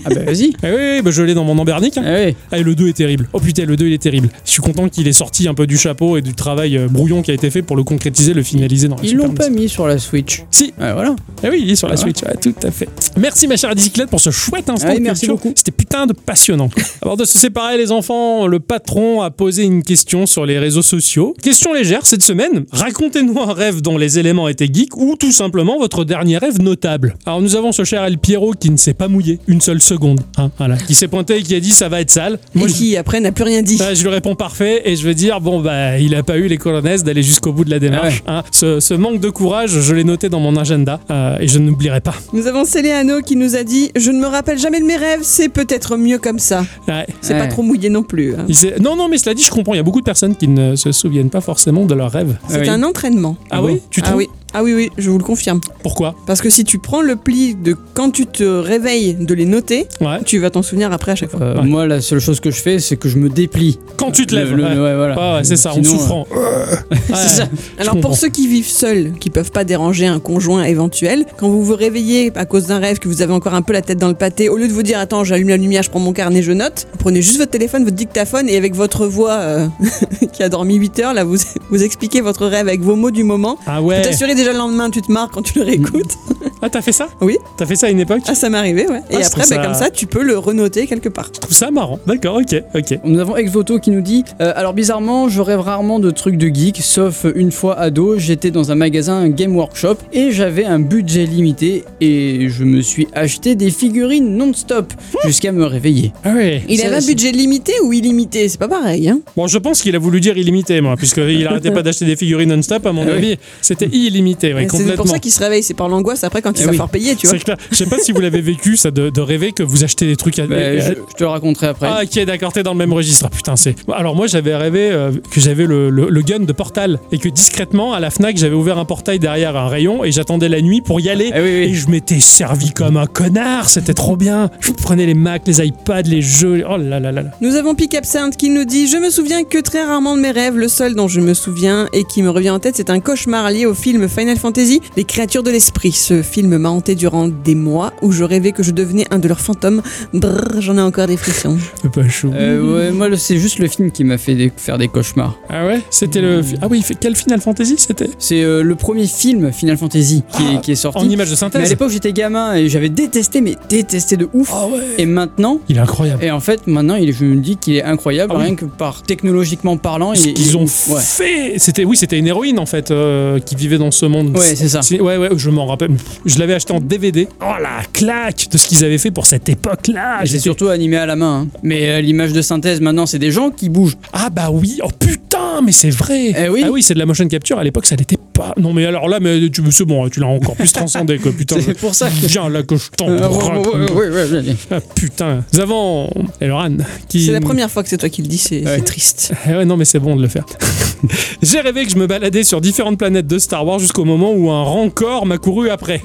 Ah 0.06 0.10
bah 0.10 0.24
vas-y. 0.26 0.54
Eh 0.64 0.72
oui, 0.72 1.02
bah, 1.02 1.12
je 1.12 1.22
l'ai 1.24 1.34
dans 1.34 1.44
mon 1.44 1.58
hein. 1.68 1.80
Ah 1.98 2.02
ouais. 2.02 2.36
Ah, 2.52 2.58
et 2.58 2.64
le 2.64 2.76
2 2.76 2.90
est 2.90 2.94
terrible. 2.94 3.28
Oh 3.34 3.40
putain, 3.40 3.66
le 3.66 3.76
2 3.76 3.88
il 3.88 3.94
est 3.94 3.98
terrible. 4.02 4.17
Je 4.46 4.52
suis 4.52 4.62
content 4.62 4.90
qu'il 4.90 5.08
ait 5.08 5.14
sorti 5.14 5.48
un 5.48 5.54
peu 5.54 5.68
du 5.68 5.78
chapeau 5.78 6.18
et 6.18 6.22
du 6.22 6.34
travail 6.34 6.78
euh, 6.78 6.88
brouillon 6.88 7.22
qui 7.22 7.32
a 7.32 7.34
été 7.34 7.50
fait 7.52 7.62
pour 7.62 7.76
le 7.76 7.84
concrétiser, 7.84 8.34
le 8.34 8.44
finaliser 8.44 8.88
dans 8.88 8.96
la 8.96 9.04
Ils 9.04 9.16
l'ont 9.16 9.30
pas 9.34 9.50
mis 9.50 9.70
sur 9.70 9.88
la 9.88 9.98
Switch. 9.98 10.44
Si, 10.52 10.74
Ah 10.80 10.94
voilà. 10.94 11.16
eh 11.44 11.50
oui, 11.50 11.60
il 11.64 11.72
est 11.72 11.76
sur 11.76 11.88
la 11.88 11.94
Ah. 11.94 11.98
Switch, 11.98 12.20
tout 12.42 12.54
à 12.64 12.72
fait. 12.72 12.90
Merci 13.18 13.48
ma 13.48 13.58
chère 13.58 13.74
bicyclette 13.76 14.10
pour 14.10 14.20
ce 14.22 14.30
chouette 14.32 14.70
instant 14.70 14.88
Ah 14.92 14.94
oui, 14.96 15.02
merci 15.02 15.28
beaucoup. 15.28 15.52
C'était 15.56 15.72
putain 15.72 16.06
de 16.06 16.14
passionnant. 16.14 16.70
Avant 17.02 17.16
de 17.16 17.26
se 17.26 17.38
séparer 17.38 17.78
les 17.78 17.92
enfants, 17.92 18.48
le 18.48 18.60
patron 18.60 19.22
a 19.22 19.32
posé 19.32 19.64
une 19.64 19.84
question 19.84 20.26
sur 20.26 20.46
les 20.46 20.60
réseaux 20.60 20.82
sociaux. 20.82 21.36
Question 21.42 21.74
légère 21.74 22.06
cette 22.06 22.24
semaine. 22.24 22.66
Racontez-nous 22.72 23.40
un 23.40 23.54
rêve 23.54 23.82
dont 23.82 23.98
les 23.98 24.20
éléments 24.20 24.48
étaient 24.48 24.70
geeks 24.72 24.96
ou 24.98 25.16
tout 25.20 25.32
simplement 25.32 25.78
votre 25.80 26.04
dernier 26.06 26.38
rêve 26.38 26.62
notable. 26.62 27.16
Alors 27.26 27.42
nous 27.42 27.56
avons 27.56 27.72
ce 27.72 27.84
cher 27.84 28.04
El 28.04 28.18
Piero 28.18 28.54
qui 28.54 28.70
ne 28.70 28.78
s'est 28.78 28.94
pas 28.94 29.08
mouillé 29.08 29.40
une 29.48 29.62
seule 29.62 29.82
seconde, 29.82 30.22
hein, 30.38 30.52
voilà, 30.58 30.78
qui 30.78 30.94
s'est 30.94 31.08
pointé 31.08 31.38
et 31.38 31.44
qui 31.44 31.56
a 31.56 31.60
dit 31.60 31.72
ça 31.72 31.90
va 31.90 32.02
être 32.02 32.10
sale. 32.12 32.40
Moi, 32.54 32.68
Et 32.68 32.72
je- 32.72 32.76
qui 32.76 32.98
après 32.98 33.20
n'a 33.20 33.32
plus 33.32 33.44
rien 33.44 33.62
dit. 33.62 33.78
Je 33.78 34.04
lui 34.08 34.14
réponds 34.14 34.36
parfait 34.36 34.82
et 34.86 34.96
je 34.96 35.06
veux 35.08 35.14
dire, 35.14 35.42
bon, 35.42 35.62
bah, 35.62 36.00
il 36.00 36.16
a 36.16 36.24
pas 36.24 36.38
eu 36.38 36.48
les 36.48 36.58
colonnes 36.58 36.78
d'aller 37.04 37.24
jusqu'au 37.24 37.52
bout 37.52 37.66
de 37.66 37.70
la 37.70 37.80
démarche. 37.80 38.24
hein. 38.28 38.44
Ce, 38.52 38.80
ce 38.80 38.94
manque 38.94 39.20
de 39.20 39.30
courage, 39.30 39.80
je 39.82 39.94
l'ai 39.94 40.04
noté 40.04 40.30
dans 40.30 40.40
mon 40.40 40.56
agenda 40.56 41.00
euh, 41.12 41.38
et 41.40 41.48
je 41.48 41.60
n'oublierai 41.60 42.02
pas. 42.02 42.14
Nous 42.34 42.48
avons 42.48 42.66
Céléano 42.66 43.22
qui 43.22 43.36
nous 43.36 43.56
a 43.56 43.64
dit 43.64 43.92
Je 43.96 44.12
ne 44.12 44.20
me 44.20 44.28
rappelle 44.28 44.58
jamais 44.60 44.80
de 44.80 44.86
mes 44.86 44.96
rêves, 44.96 45.20
c'est 45.24 45.50
peut-être 45.50 45.98
mieux 45.98 46.18
comme 46.20 46.40
ça. 46.40 46.66
Ouais. 46.88 47.06
C'est 47.22 47.34
Ouais. 47.34 47.40
pas 47.40 47.48
trop 47.48 47.62
mouillé 47.64 47.90
non 47.90 48.04
plus. 48.04 48.36
hein. 48.36 48.46
Il 48.48 48.82
non, 48.82 48.96
non, 48.96 49.08
mais 49.10 49.18
cela 49.18 49.34
dit, 49.34 49.44
je 49.44 49.52
comprends. 49.52 49.74
Il 49.74 49.78
y 49.78 49.80
a 49.80 49.84
beaucoup 49.84 50.00
de 50.00 50.06
personnes 50.06 50.36
qui 50.36 50.48
ne 50.48 50.76
se 50.76 50.92
souviennent 50.92 51.30
pas 51.30 51.42
forcément 51.42 51.86
de 51.86 51.94
leurs 51.94 52.12
rêves. 52.12 52.38
C'est 52.48 52.62
oui. 52.62 52.70
un 52.70 52.84
entraînement. 52.84 53.36
Ah, 53.50 53.56
Ah 53.58 53.64
oui 53.64 53.82
Tu 53.92 54.02
Ah 54.04 54.08
trouves? 54.08 54.18
oui. 54.20 54.28
Ah 54.54 54.64
oui, 54.64 54.74
oui, 54.74 54.90
je 54.98 55.10
vous 55.10 55.18
le 55.18 55.24
confirme. 55.24 55.60
Pourquoi? 55.84 56.16
Parce 56.26 56.42
que 56.42 56.50
si 56.50 56.64
tu 56.64 56.80
prends 56.80 57.02
le 57.02 57.16
pli 57.16 57.54
de 57.56 57.76
quand 57.94 58.12
tu 58.12 58.26
te 58.26 58.44
réveilles 58.44 59.14
de 59.16 59.34
les 59.34 59.46
noter, 59.46 59.88
Ouais. 60.02 60.20
tu 60.26 60.40
vas 60.40 60.50
t'en 60.50 60.62
souvenir 60.62 60.92
après 60.94 61.12
à 61.12 61.16
chaque 61.16 61.30
fois. 61.32 61.42
Euh, 61.42 61.56
Ouais. 61.58 61.66
Moi, 61.66 61.86
la 61.88 62.02
seule 62.02 62.20
chose 62.20 62.40
que 62.40 62.52
je 62.52 62.62
fais, 62.62 62.80
c'est 62.80 62.96
que 62.98 63.10
je 63.10 63.18
me 63.18 63.30
déplie. 63.30 63.80
Quand 63.98 64.12
tu 64.12 64.26
te 64.26 64.36
lèves. 64.36 64.54
le- 64.56 64.64
ouais. 64.64 64.70
ouais, 64.80 64.96
voilà. 64.96 65.42
C'est 65.44 65.56
ça, 65.58 65.72
en 65.72 65.76
Sinon, 65.76 65.90
souffrant. 65.92 66.28
c'est 67.08 67.14
ça. 67.30 67.48
Alors 67.80 68.00
pour 68.00 68.16
ceux 68.16 68.30
qui 68.30 68.48
vivent 68.48 68.68
seuls, 68.70 69.14
qui 69.20 69.30
peuvent 69.30 69.52
pas 69.52 69.64
déranger 69.64 70.08
un 70.08 70.20
conjoint 70.20 70.64
éventuel, 70.64 71.26
quand 71.38 71.50
vous 71.50 71.64
vous 71.64 71.76
réveillez 71.76 72.32
à 72.36 72.46
cause 72.46 72.68
d'un 72.68 72.80
rêve, 72.80 73.00
que 73.00 73.08
vous 73.08 73.22
avez 73.22 73.34
encore 73.34 73.54
un 73.54 73.62
peu 73.62 73.74
la 73.74 73.82
tête 73.82 73.98
dans 73.98 74.08
le 74.08 74.14
pâté, 74.14 74.50
au 74.50 74.58
lieu 74.58 74.68
de 74.68 74.74
vous 74.74 74.84
dire 74.84 75.00
attends 75.00 75.24
j'allume 75.24 75.50
la 75.50 75.58
lumière, 75.58 75.84
je 75.84 75.90
prends 75.90 76.00
mon 76.00 76.14
carnet, 76.14 76.42
je 76.42 76.52
note, 76.52 76.88
vous 76.92 76.98
prenez 77.00 77.22
juste 77.22 77.38
votre 77.38 77.52
téléphone, 77.52 77.84
votre 77.84 77.96
dictaphone 77.96 78.48
et 78.50 78.58
avec 78.58 78.76
votre 78.76 79.06
voix 79.08 79.32
euh, 79.34 79.68
qui 80.34 80.44
a 80.44 80.50
dormi 80.50 80.76
8 80.76 81.00
heures, 81.00 81.14
là 81.14 81.24
vous, 81.24 81.38
vous 81.70 81.84
expliquez 81.84 82.22
votre 82.22 82.46
rêve 82.46 82.68
avec 82.68 82.82
vos 82.82 82.96
mots 82.96 83.12
du 83.12 83.24
moment. 83.24 83.58
Ah 83.66 83.82
ouais. 83.82 84.02
Déjà 84.38 84.54
le 84.54 84.58
lendemain, 84.58 84.90
tu 84.90 85.02
te 85.02 85.12
marres 85.12 85.30
quand 85.30 85.42
tu 85.42 85.60
le 85.60 85.66
réécoutes. 85.66 86.14
Ah, 86.60 86.70
t'as 86.72 86.82
fait 86.82 86.92
ça? 86.92 87.08
Oui. 87.22 87.38
T'as 87.56 87.68
fait 87.68 87.76
ça 87.76 87.86
à 87.86 87.92
une 87.92 88.00
époque? 88.00 88.22
Ah 88.28 88.34
ça 88.34 88.50
m'est 88.50 88.58
arrivé 88.58 88.88
ouais. 88.88 89.02
Et 89.12 89.18
Ah, 89.18 89.28
après 89.28 89.44
ça- 89.44 89.58
bah, 89.58 89.66
comme 89.66 89.76
ça 89.76 89.92
tu 89.92 90.08
peux 90.08 90.24
le 90.24 90.40
renoter 90.40 90.88
quelque 90.88 91.08
part. 91.08 91.30
Je 91.36 91.40
trouve 91.40 91.56
ça 91.56 91.70
marrant. 91.70 92.00
D'accord, 92.08 92.38
ok, 92.42 92.64
ok. 92.74 92.98
Nous 93.04 93.20
avons 93.20 93.36
Exvoto 93.38 93.78
qui 93.78 93.92
nous 93.92 94.02
dit 94.02 94.24
euh, 94.42 94.54
Alors 94.56 94.74
bizarrement, 94.74 95.30
je 95.30 95.40
rêve 95.40 95.60
rarement 95.60 96.00
de 96.00 96.10
trucs 96.10 96.36
de 96.36 96.48
geek, 96.48 96.78
sauf 96.82 97.28
une 97.36 97.52
fois 97.52 97.78
ado, 97.80 98.18
j'étais 98.18 98.50
dans 98.50 98.72
un 98.72 98.76
magasin 98.76 99.30
Game 99.30 99.56
Workshop 99.56 99.98
et 100.14 100.32
j'avais 100.32 100.66
un 100.66 100.80
budget 100.80 101.28
limité 101.28 101.84
et 102.02 102.48
je 102.50 102.64
me 102.64 102.82
suis 102.82 103.08
acheté 103.14 103.54
des 103.54 103.70
figurines 103.70 104.36
non-stop 104.36 104.92
jusqu'à 105.26 105.52
me 105.52 105.64
réveiller. 105.64 106.12
Ah 106.24 106.34
ouais. 106.34 106.64
Il 106.68 106.80
Ça, 106.80 106.88
avait 106.88 106.96
un 106.96 107.02
c'est- 107.02 107.08
budget 107.14 107.32
limité 107.34 107.74
ou 107.84 107.94
illimité? 107.94 108.50
C'est 108.50 108.60
pas 108.60 108.68
pareil 108.68 109.08
hein? 109.10 109.20
Bon, 109.36 109.46
je 109.46 109.60
pense 109.60 109.84
qu'il 109.84 109.96
a 109.96 110.00
voulu 110.00 110.20
dire 110.22 110.36
illimité, 110.36 110.82
moi, 110.82 110.96
puisqu'il 110.98 111.46
arrêtait 111.46 111.70
pas 111.72 111.84
d'acheter 111.84 112.06
des 112.06 112.16
figurines 112.16 112.50
non-stop, 112.50 112.84
à 112.88 112.92
mon 112.92 113.04
Ah 113.04 113.12
oui. 113.12 113.12
avis. 113.18 113.38
C'était 113.62 113.86
illimité, 114.28 114.54
ouais, 114.54 114.68
c'est 114.70 114.96
pour 114.96 115.08
ça 115.08 115.20
qu'il 115.20 115.32
se 115.32 115.40
réveille, 115.40 115.64
c'est 115.64 115.74
par 115.74 115.90
l'angoisse 115.90 116.24
après 116.24 116.42
quand 116.42 116.52
il 116.58 116.62
Eh 116.62 116.66
va 116.66 116.72
oui. 116.72 116.78
falloir 116.78 116.90
payer 116.90 117.16
tu 117.16 117.28
vois. 117.28 117.38
Clair. 117.38 117.58
Je 117.72 117.76
sais 117.76 117.86
pas 117.86 117.98
si 118.00 118.12
vous 118.12 118.20
l'avez 118.22 118.42
vécu, 118.42 118.78
ça, 118.78 118.92
de, 118.92 119.10
de 119.10 119.22
rêver 119.22 119.52
que 119.52 119.64
vous 119.64 119.84
achetez 119.84 120.06
des 120.08 120.16
trucs 120.16 120.40
à. 120.40 120.48
Bah, 120.48 120.78
je, 120.78 120.82
je 120.82 120.94
te 121.16 121.24
le 121.24 121.28
raconterai 121.28 121.68
après. 121.68 121.88
Ah 121.90 122.02
ok 122.04 122.26
d'accord 122.26 122.52
t'es 122.54 122.64
dans 122.64 122.74
le 122.74 122.78
même 122.78 122.94
registre 122.94 123.26
Ah, 123.28 123.30
putain 123.36 123.56
c'est 123.56 123.76
alors 123.94 124.16
moi 124.16 124.28
j'avais 124.28 124.56
rêvé 124.56 124.90
euh, 124.92 125.12
que 125.32 125.40
j'avais 125.40 125.66
le, 125.66 125.90
le- 125.90 126.10
le 126.10 126.22
gun 126.22 126.40
de 126.40 126.52
Portal 126.54 127.00
et 127.12 127.18
que 127.20 127.30
discrètement 127.30 127.94
à 127.94 128.00
la 128.00 128.10
Fnac 128.10 128.38
j'avais 128.38 128.56
ouvert 128.56 128.78
un 128.78 128.86
portail 128.86 129.20
derrière 129.20 129.56
un 129.56 129.68
rayon 129.68 130.04
et 130.04 130.12
j'attendais 130.12 130.50
la 130.50 130.62
nuit 130.62 130.82
pour 130.82 131.00
y 131.00 131.10
aller 131.10 131.32
Ah 131.34 131.38
oui, 131.42 131.44
oui. 131.44 131.50
et 131.66 131.74
je 131.74 131.90
m'étais 131.90 132.20
servi 132.20 132.72
comme 132.72 132.98
un 132.98 133.06
connard 133.08 133.70
c'était 133.70 133.94
trop 133.94 134.16
bien 134.16 134.50
je 134.60 134.72
prenais 134.72 135.06
les 135.06 135.14
Macs 135.14 135.44
les 135.48 135.66
iPads 135.66 136.02
les 136.04 136.22
jeux 136.22 136.64
oh 136.70 136.78
là 136.78 137.00
là 137.00 137.12
là 137.12 137.22
là 137.24 137.32
Nous 137.42 137.56
avons 137.56 137.76
Pick 137.76 137.94
Absinthe 137.96 138.36
qui 138.38 138.50
nous 138.50 138.66
dit 138.66 138.88
Je 138.88 138.98
me 138.98 139.10
souviens 139.10 139.44
que 139.44 139.60
très 139.60 139.84
rarement 139.84 140.16
de 140.16 140.22
mes 140.22 140.32
rêves. 140.32 140.56
Le 140.58 140.68
seul 140.68 140.96
dont 140.96 141.08
je 141.08 141.20
me 141.22 141.34
souviens 141.34 141.88
et 141.94 142.04
qui 142.04 142.22
me 142.24 142.30
revient 142.30 142.50
en 142.50 142.60
tête, 142.60 142.76
c'est 142.78 142.90
un 142.90 143.00
cauchemar 143.00 143.50
lié 143.52 143.66
au 143.66 143.74
film 143.74 144.08
Final 144.18 144.38
Fantasy, 144.38 144.82
Les 144.96 145.04
créatures 145.04 145.44
de 145.44 145.52
l'esprit. 145.52 145.92
Ce 145.92 146.22
film 146.24 146.58
m'a 146.58 146.70
hanté 146.70 146.96
durant 146.96 147.28
des 147.28 147.54
mois 147.56 147.94
où 148.02 148.12
je 148.12 148.24
rêvais 148.24 148.52
que 148.52 148.64
je 148.64 148.72
devenais 148.72 149.06
un 149.12 149.20
de 149.20 149.28
leurs 149.28 149.40
fantômes. 149.40 149.82
Brrr, 150.14 150.60
j'en 150.60 150.78
ai 150.78 150.82
encore 150.82 151.06
des 151.08 151.18
frissons. 151.18 151.58
c'est 151.82 151.92
pas 151.92 152.08
chou 152.08 152.32
Euh, 152.34 152.88
ouais, 152.88 152.92
moi, 152.92 153.16
c'est 153.18 153.38
juste 153.38 153.60
le 153.60 153.68
film 153.68 153.92
qui 153.92 154.04
m'a 154.04 154.18
fait 154.18 154.34
des- 154.34 154.52
faire 154.56 154.78
des 154.80 154.88
cauchemars. 154.88 155.38
ah 155.50 155.68
ouais? 155.68 155.82
C'était 155.92 156.22
le 156.22 156.42
ah 156.62 156.68
oui 156.70 156.84
quel 157.00 157.16
Final 157.16 157.42
Fantasy 157.42 157.76
c'était? 157.78 158.10
C'est 158.18 158.42
euh, 158.44 158.64
le 158.64 158.76
premier 158.76 159.06
film 159.06 159.52
Final 159.52 159.78
Fantasy 159.78 160.24
qui, 160.36 160.44
est, 160.44 160.62
qui 160.62 160.72
est 160.72 160.76
sorti. 160.76 160.98
Ah, 161.02 161.06
en 161.06 161.10
image 161.10 161.28
de 161.28 161.32
Mais 161.32 161.36
à 161.36 161.38
synthèse 161.38 161.70
l'époque, 161.70 161.92
j'étais 161.92 162.12
gamin 162.14 162.56
et 162.56 162.70
j'avais 162.70 162.90
détesté, 162.90 163.42
mais 163.42 163.56
détesté 163.70 164.18
de 164.18 164.28
ouf. 164.34 164.50
ah 164.52 164.66
ouais 164.68 164.80
Et 164.98 165.06
maintenant, 165.06 165.60
il 165.70 165.78
est 165.78 165.82
incroyable 165.82 166.24
et 166.24 166.32
en 166.32 166.40
fait, 166.40 166.66
maintenant, 166.66 166.96
il, 166.96 167.14
je 167.14 167.24
me 167.24 167.36
dis 167.36 167.58
qu'il 167.58 167.76
est 167.76 167.84
incroyable, 167.84 168.34
Ah 168.36 168.40
oui. 168.40 168.46
rien 168.46 168.56
que 168.56 168.66
par 168.66 169.04
technologiquement 169.04 169.78
parlant. 169.78 170.16
ce 170.16 170.22
il 170.24 170.30
est- 170.30 170.32
il 170.32 170.34
qu'ils 170.34 170.58
ont. 170.58 170.64
Ouais. 170.90 171.02
fait 171.02 171.54
c'était 171.58 171.84
oui 171.86 171.96
c'était 171.98 172.18
une 172.18 172.28
héroïne 172.28 172.58
en 172.60 172.66
fait 172.66 172.90
euh, 172.92 173.40
qui 173.40 173.56
vivait 173.56 173.78
dans 173.78 173.92
ce 173.92 174.07
monde 174.10 174.36
Ouais, 174.38 174.56
c'est 174.56 174.70
ça. 174.70 174.82
Ouais, 175.02 175.18
ouais, 175.18 175.30
je 175.36 175.50
m'en 175.50 175.66
rappelle. 175.66 175.92
Je 176.26 176.40
l'avais 176.40 176.54
acheté 176.54 176.74
en 176.74 176.80
DVD. 176.80 177.28
Oh 177.42 177.46
la 177.62 177.84
claque 177.92 178.48
de 178.52 178.58
ce 178.58 178.68
qu'ils 178.68 178.84
avaient 178.86 178.98
fait 178.98 179.12
pour 179.12 179.26
cette 179.26 179.50
époque-là. 179.50 180.24
J'étais- 180.24 180.40
surtout 180.40 180.70
animé 180.70 180.98
à 180.98 181.06
la 181.06 181.16
main. 181.16 181.42
hein. 181.42 181.48
Mais 181.64 181.90
euh, 181.90 182.02
l'image 182.02 182.32
de 182.34 182.42
synthèse, 182.42 182.80
maintenant, 182.82 183.06
c'est 183.06 183.20
des 183.20 183.32
gens 183.32 183.50
qui 183.52 183.70
bougent. 183.70 183.98
Ah 184.14 184.30
bah 184.30 184.50
oui, 184.52 184.80
oh 184.84 184.88
putain, 184.98 185.27
mais 185.64 185.72
c'est 185.72 185.90
vrai. 185.90 186.34
Eh 186.38 186.50
oui. 186.50 186.64
Ah 186.66 186.72
oui, 186.72 186.82
c'est 186.84 186.94
de 186.94 187.00
la 187.00 187.06
motion 187.06 187.28
capture. 187.28 187.58
À 187.60 187.64
l'époque, 187.64 187.86
ça 187.86 187.96
l'était 187.96 188.18
pas. 188.34 188.54
Non, 188.58 188.74
mais 188.74 188.86
alors 188.86 189.08
là, 189.10 189.20
mais 189.20 189.50
tu 189.50 189.62
c'est 189.72 189.86
bon, 189.86 190.08
tu 190.10 190.20
l'as 190.20 190.28
encore 190.28 190.56
plus 190.56 190.72
transcendé, 190.72 191.18
quoi. 191.18 191.32
Putain. 191.32 191.58
C'est 191.66 191.78
pour 191.78 191.96
ça 191.96 192.10
que- 192.10 192.26
Viens 192.28 192.50
là 192.50 192.64
que 192.64 192.76
je 192.76 192.84
Euh, 193.02 193.28
ouais, 193.30 194.10
ouais, 194.10 194.10
ouais, 194.10 194.32
ouais. 194.32 194.56
Ah 194.72 194.80
putain. 194.96 195.44
Nous 195.54 195.60
avons 195.60 196.10
Elran 196.40 196.78
qui. 197.08 197.26
C'est 197.26 197.32
la 197.32 197.42
première 197.42 197.70
fois 197.72 197.84
que 197.84 197.90
c'est 197.90 197.98
toi 197.98 198.10
qui 198.10 198.22
le 198.22 198.28
dis, 198.28 198.38
c'est 198.38 198.64
Ouais. 198.64 198.82
triste. 198.82 199.34
Eh 199.50 199.56
ouais, 199.56 199.66
non, 199.66 199.78
mais 199.78 199.86
c'est 199.86 200.00
bon 200.00 200.16
de 200.16 200.22
le 200.22 200.28
faire. 200.28 200.46
J'ai 201.42 201.60
rêvé 201.60 201.86
que 201.86 201.92
je 201.92 201.98
me 201.98 202.08
baladais 202.08 202.44
sur 202.44 202.60
différentes 202.62 202.98
planètes 202.98 203.28
de 203.28 203.38
Star 203.40 203.66
Wars 203.66 203.80
jusqu'au 203.80 204.04
moment 204.06 204.34
où 204.34 204.50
un 204.50 204.64
rancor 204.64 205.26
m'a 205.26 205.38
couru 205.38 205.70
après. 205.70 206.02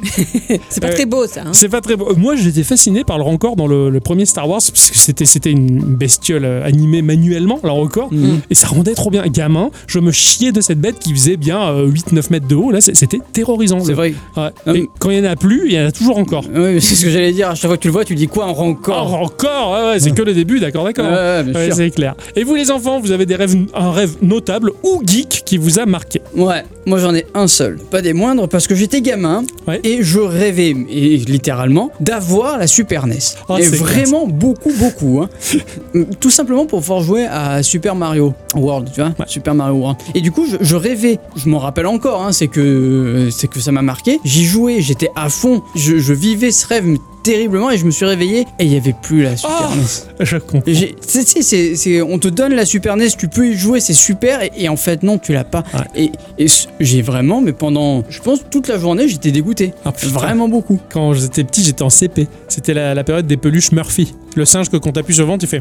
C'est 0.69 0.81
pas 0.81 0.89
Ouais. 0.89 0.95
très 0.95 1.07
beau 1.07 1.27
ça. 1.27 1.43
hein. 1.43 1.51
C'est 1.53 1.69
pas 1.69 1.81
très 1.81 1.97
beau. 1.97 2.15
Moi, 2.17 2.37
j'étais 2.37 2.63
fasciné 2.63 3.05
par 3.05 3.17
le 3.19 3.25
Rancor 3.25 3.57
dans 3.57 3.67
le, 3.67 3.89
le 3.91 4.01
premier 4.01 4.27
Star 4.27 4.49
Wars, 4.49 4.61
parce 4.61 4.91
que 4.91 4.99
c'était, 4.99 5.25
c'était 5.25 5.51
une 5.51 5.81
bestiole 5.81 6.45
euh, 6.45 6.65
animée 6.65 7.03
manuellement, 7.03 7.59
le 7.63 7.71
Rancor, 7.71 8.13
Mhm. 8.13 8.41
et 8.51 8.55
ça 8.55 8.67
rendait 8.69 8.95
trop 8.95 9.11
bien. 9.11 9.25
Gamin, 9.43 9.71
je 9.89 9.99
me 9.99 10.13
chiais 10.13 10.53
de 10.53 10.61
cette 10.61 10.81
bête 10.81 11.01
qui 11.01 11.13
faisait 11.13 11.37
bien 11.37 11.61
euh, 11.63 11.89
8-9 11.91 12.27
mètres 12.31 12.47
de 12.47 12.55
haut. 12.55 12.71
Là, 12.71 12.81
c'était 12.81 13.19
terrorisant. 13.33 13.81
C'est 13.81 13.93
vrai. 13.93 14.15
Ouais. 14.37 14.51
Ah, 14.67 14.73
Et 14.75 14.89
quand 15.01 15.11
il 15.11 15.19
y 15.19 15.21
en 15.21 15.31
a 15.31 15.35
plus, 15.35 15.63
il 15.67 15.73
y 15.75 15.81
en 15.81 15.87
a 15.87 15.91
toujours 15.93 16.19
encore. 16.19 16.45
Mais 16.53 16.79
c'est 16.81 16.95
ce 16.95 17.05
que 17.05 17.11
j'allais 17.11 17.33
dire. 17.33 17.49
À 17.51 17.55
chaque 17.57 17.69
fois 17.69 17.77
que 17.77 17.83
tu 17.83 17.89
le 17.89 17.93
vois, 17.93 18.05
tu 18.05 18.15
dis 18.15 18.29
quoi 18.29 18.47
Oh, 18.49 18.53
rancor 18.53 19.09
Rancor 19.09 19.73
ouais, 19.73 19.91
ouais, 19.91 20.01
c'est 20.01 20.13
que 20.13 20.23
le 20.23 20.33
début, 20.35 20.61
d'accord, 20.61 20.85
d'accord. 20.85 21.07
C'est 21.75 21.91
clair. 21.91 22.15
Et 22.37 22.45
vous, 22.45 22.55
les 22.55 22.71
enfants, 22.71 23.01
vous 23.01 23.11
avez 23.11 23.27
des 23.27 23.35
rêves, 23.37 23.57
un 23.75 23.91
rêve 23.91 24.17
notable 24.23 24.71
ou 24.85 25.03
geek 25.05 25.43
qui 25.45 25.59
vous 25.59 25.79
a 25.81 25.87
marqué 25.87 26.21
Ouais, 26.37 26.65
moi 26.87 26.99
j'en 26.99 27.15
ai 27.15 27.27
un 27.35 27.47
seul, 27.49 27.79
pas 27.91 28.01
des 28.03 28.13
moindres, 28.13 28.49
parce 28.49 28.67
que 28.67 28.75
j'étais 28.75 29.01
gamin 29.01 29.45
et 29.83 30.03
je 30.03 30.19
rêvais, 30.21 30.75
et 30.89 31.17
littéralement, 31.19 31.91
d'avoir 32.01 32.59
la 32.59 32.67
Super 32.67 33.07
NES. 33.07 33.19
Oh, 33.49 33.57
et 33.57 33.63
vraiment 33.67 34.27
beaucoup, 34.27 34.73
beaucoup. 34.79 35.21
hein. 35.23 35.29
Tout 36.21 36.31
simplement 36.31 36.67
pour 36.67 36.81
pouvoir 36.81 37.03
jouer 37.03 37.25
à 37.27 37.63
Super 37.63 37.95
Mario 37.95 38.35
World, 38.55 38.91
tu 38.95 39.01
vois, 39.01 39.13
Super 39.33 39.55
Mario. 39.55 39.85
Et 40.15 40.21
du 40.21 40.31
coup, 40.31 40.47
je, 40.61 40.77
rêvais, 40.77 41.19
je 41.37 41.49
m'en 41.49 41.59
rappelle 41.59 41.87
encore, 41.87 42.23
hein, 42.23 42.33
c'est 42.33 42.49
que 42.49 43.29
que 43.51 43.61
ça 43.61 43.73
m'a 43.73 43.83
marqué. 43.83 44.21
J'y 44.25 44.45
jouais, 44.45 44.81
j'étais 44.81 45.11
à 45.17 45.29
fond, 45.29 45.63
je, 45.75 45.99
je 45.99 46.13
vivais 46.15 46.51
ce 46.53 46.67
rêve 46.67 46.99
terriblement 47.23 47.71
et 47.71 47.79
je 47.79 47.85
me 47.85 47.91
suis 47.91 48.05
réveillé 48.05 48.41
et 48.59 48.65
il 48.65 48.69
n'y 48.71 48.77
avait 48.77 48.95
plus 49.03 49.23
la 49.23 49.37
Super 49.37 49.71
Oh. 49.71 49.75
NES. 49.77 50.25
Je 50.25 50.37
comprends. 50.39 50.73
C'est- 50.73 52.03
on 52.03 52.19
te 52.19 52.29
donne 52.29 52.55
la 52.55 52.65
Super 52.65 52.97
NES, 52.97 53.09
tu 53.19 53.29
peux 53.29 53.49
y 53.49 53.57
jouer, 53.57 53.81
c'est 53.81 53.93
super, 53.93 54.43
et, 54.43 54.51
et 54.57 54.69
en 54.69 54.77
fait 54.77 55.03
non, 55.03 55.19
tu 55.19 55.33
l'as 55.33 55.45
pas. 55.45 55.63
Ouais. 55.97 56.11
Et, 56.39 56.47
j'ai 56.81 57.03
vraiment, 57.03 57.41
mais 57.41 57.53
pendant, 57.53 58.05
je 58.09 58.21
pense 58.21 58.41
toute 58.51 58.69
la 58.69 58.79
journée, 58.79 59.09
j'étais 59.09 59.31
dégoûté. 59.31 59.73
Ah, 59.85 59.93
vraiment 60.05 60.49
beaucoup. 60.49 60.81
Quand 60.91 61.13
j'étais 61.15 61.45
petit, 61.45 61.63
j'étais 61.63 61.83
en 61.83 61.91
CP. 61.91 62.27
C'était 62.49 62.75
la, 62.75 62.95
la 62.95 63.05
période 63.05 63.27
des 63.27 63.37
peluches 63.37 63.73
Murphy. 63.73 64.15
Le 64.35 64.45
singe 64.47 64.71
que 64.71 64.79
quand 64.79 64.93
t'appuies 64.93 65.15
sur 65.15 65.25
le 65.25 65.29
ventre, 65.29 65.45
tu 65.45 65.47
fais. 65.47 65.61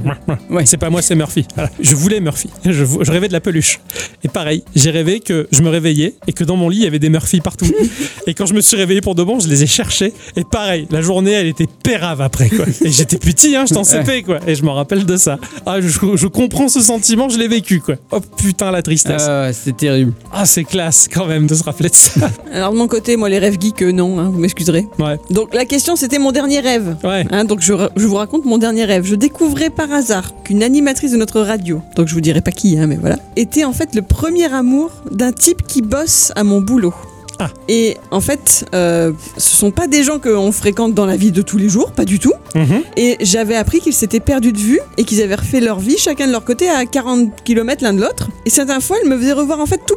Ouais. 0.49 0.65
C'est 0.65 0.77
pas 0.77 0.89
moi, 0.89 1.01
c'est 1.01 1.15
Murphy. 1.15 1.45
Voilà. 1.55 1.69
Je 1.81 1.93
voulais 1.95 2.21
Murphy. 2.21 2.49
Je 2.65 3.11
rêvais 3.11 3.27
de 3.27 3.33
la 3.33 3.41
peluche. 3.41 3.79
Et 4.23 4.29
pareil, 4.29 4.63
j'ai 4.75 4.91
rêvé 4.91 5.19
que 5.19 5.47
je 5.51 5.61
me 5.61 5.69
réveillais 5.69 6.15
et 6.27 6.33
que 6.33 6.43
dans 6.45 6.55
mon 6.55 6.69
lit, 6.69 6.77
il 6.77 6.83
y 6.83 6.87
avait 6.87 6.99
des 6.99 7.09
Murphy 7.09 7.41
partout. 7.41 7.65
et 8.27 8.33
quand 8.33 8.45
je 8.45 8.53
me 8.53 8.61
suis 8.61 8.77
réveillé 8.77 9.01
pour 9.01 9.13
de 9.15 9.23
bon, 9.23 9.39
je 9.39 9.49
les 9.49 9.63
ai 9.63 9.67
cherchés. 9.67 10.13
Et 10.37 10.43
pareil, 10.49 10.87
la 10.89 11.01
journée, 11.01 11.31
elle 11.31 11.47
était 11.51 11.67
pérave 11.67 12.21
après. 12.21 12.49
Quoi. 12.49 12.65
Et 12.81 12.89
j'étais 12.91 13.17
petit, 13.17 13.55
hein, 13.55 13.65
j'étais 13.67 13.79
en 13.79 13.83
CP. 13.83 14.23
Quoi. 14.23 14.39
Et 14.47 14.55
je 14.55 14.63
me 14.63 14.69
rappelle 14.69 15.05
de 15.05 15.17
ça. 15.17 15.37
Ah, 15.65 15.79
je, 15.81 15.89
je 16.15 16.27
comprends 16.27 16.67
ce 16.67 16.81
sentiment, 16.81 17.29
je 17.29 17.37
l'ai 17.37 17.47
vécu. 17.47 17.79
Quoi. 17.79 17.95
Oh 18.11 18.19
putain, 18.19 18.71
la 18.71 18.81
tristesse. 18.81 19.25
Ah, 19.27 19.43
ouais, 19.43 19.53
c'était 19.53 19.87
terrible. 19.87 20.13
Ah, 20.33 20.45
c'est 20.45 20.63
classe 20.63 21.07
quand 21.11 21.27
même 21.27 21.47
de 21.47 21.55
se 21.55 21.63
rappeler 21.63 21.89
de 21.89 21.95
ça. 21.95 22.29
Alors 22.51 22.71
de 22.73 22.77
mon 22.77 22.87
côté, 22.87 23.17
moi 23.17 23.29
les 23.29 23.39
rêves 23.39 23.57
geeks, 23.59 23.81
euh, 23.83 23.91
non, 23.91 24.19
hein, 24.19 24.29
vous 24.29 24.39
m'excuserez. 24.39 24.85
Ouais. 24.99 25.17
Donc 25.29 25.53
la 25.53 25.65
question 25.65 25.95
c'était 25.95 26.19
mon 26.19 26.31
dernier 26.31 26.59
rêve. 26.59 26.95
Ouais. 27.03 27.25
Hein, 27.31 27.45
donc 27.45 27.61
je, 27.61 27.73
je 27.95 28.05
vous 28.07 28.15
raconte 28.15 28.45
mon 28.45 28.57
dernier 28.57 28.85
rêve. 28.85 29.05
Je 29.05 29.15
découvrais 29.15 29.69
par 29.69 29.91
hasard 29.91 30.31
qu'une 30.43 30.63
animatrice 30.63 31.11
de 31.11 31.17
notre 31.17 31.41
radio, 31.41 31.81
donc 31.95 32.07
je 32.07 32.13
vous 32.13 32.21
dirai 32.21 32.41
pas 32.41 32.51
qui, 32.51 32.77
hein, 32.77 32.87
mais 32.87 32.97
voilà, 32.99 33.17
était 33.35 33.63
en 33.63 33.73
fait 33.73 33.95
le 33.95 34.01
premier 34.01 34.51
amour 34.53 34.89
d'un 35.11 35.31
type 35.31 35.65
qui 35.67 35.81
bosse 35.81 36.31
à 36.35 36.43
mon 36.43 36.61
boulot. 36.61 36.93
Ah. 37.41 37.49
Et 37.67 37.97
en 38.11 38.21
fait, 38.21 38.69
euh, 38.75 39.13
ce 39.37 39.55
sont 39.55 39.71
pas 39.71 39.87
des 39.87 40.03
gens 40.03 40.19
qu'on 40.19 40.51
fréquente 40.51 40.93
dans 40.93 41.07
la 41.07 41.17
vie 41.17 41.31
de 41.31 41.41
tous 41.41 41.57
les 41.57 41.69
jours, 41.69 41.91
pas 41.91 42.05
du 42.05 42.19
tout. 42.19 42.33
Mhm. 42.53 42.83
Et 42.97 43.17
j'avais 43.21 43.55
appris 43.55 43.79
qu'ils 43.79 43.93
s'étaient 43.93 44.19
perdus 44.19 44.53
de 44.53 44.59
vue 44.59 44.79
et 44.97 45.03
qu'ils 45.05 45.21
avaient 45.23 45.35
refait 45.35 45.59
leur 45.59 45.79
vie 45.79 45.97
chacun 45.97 46.27
de 46.27 46.31
leur 46.31 46.45
côté 46.45 46.69
à 46.69 46.85
40 46.85 47.43
km 47.43 47.83
l'un 47.83 47.93
de 47.93 48.01
l'autre. 48.01 48.29
Et 48.45 48.51
certaines 48.51 48.81
fois, 48.81 48.97
elle 49.01 49.09
me 49.09 49.17
faisait 49.17 49.33
revoir 49.33 49.59
en 49.59 49.65
fait 49.65 49.81
tout 49.87 49.95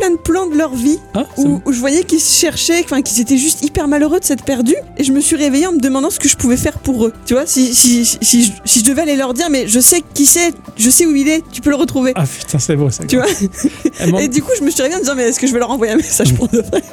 plein 0.00 0.10
de 0.12 0.16
plans 0.16 0.46
de 0.46 0.56
leur 0.56 0.74
vie 0.74 0.98
Ah, 1.14 1.26
où, 1.36 1.60
où 1.66 1.72
je 1.72 1.78
voyais 1.78 2.04
qu'ils 2.04 2.20
se 2.20 2.40
cherchaient, 2.40 2.80
enfin 2.82 3.02
qu'ils 3.02 3.20
étaient 3.20 3.36
juste 3.36 3.62
hyper 3.62 3.86
malheureux 3.86 4.18
de 4.18 4.24
s'être 4.24 4.44
perdus. 4.44 4.76
Et 4.96 5.04
je 5.04 5.12
me 5.12 5.20
suis 5.20 5.36
réveillée 5.36 5.66
en 5.66 5.72
me 5.72 5.80
demandant 5.80 6.08
ce 6.08 6.18
que 6.18 6.28
je 6.28 6.36
pouvais 6.36 6.56
faire 6.56 6.78
pour 6.78 7.04
eux. 7.04 7.12
Tu 7.26 7.34
vois, 7.34 7.44
si, 7.46 7.74
si, 7.74 8.06
si, 8.06 8.52
si 8.64 8.80
je, 8.80 8.84
devais 8.84 9.02
aller 9.02 9.16
leur 9.16 9.34
dire, 9.34 9.50
mais 9.50 9.68
je 9.68 9.78
sais 9.78 10.02
qui 10.14 10.24
c'est, 10.24 10.52
je 10.78 10.88
sais 10.88 11.04
où 11.04 11.14
il 11.14 11.28
est, 11.28 11.42
tu 11.52 11.60
peux 11.60 11.70
le 11.70 11.76
retrouver. 11.76 12.12
Ah 12.14 12.24
putain, 12.24 12.58
c'est 12.58 12.76
beau 12.76 12.88
ça. 12.88 13.04
Tu 13.04 13.16
vois 13.16 13.26
Et 14.20 14.28
du 14.28 14.42
coup, 14.42 14.52
je 14.58 14.64
me 14.64 14.70
suis 14.70 14.82
réveillée 14.82 14.96
en 14.96 15.00
me 15.00 15.04
disant, 15.04 15.16
mais 15.16 15.24
est-ce 15.24 15.38
que 15.38 15.46
je 15.46 15.52
vais 15.52 15.58
leur 15.58 15.70
envoyer 15.70 15.92
un 15.92 15.96
message 15.96 16.34
pour 16.34 16.48
de 16.48 16.60
vrai? 16.60 16.82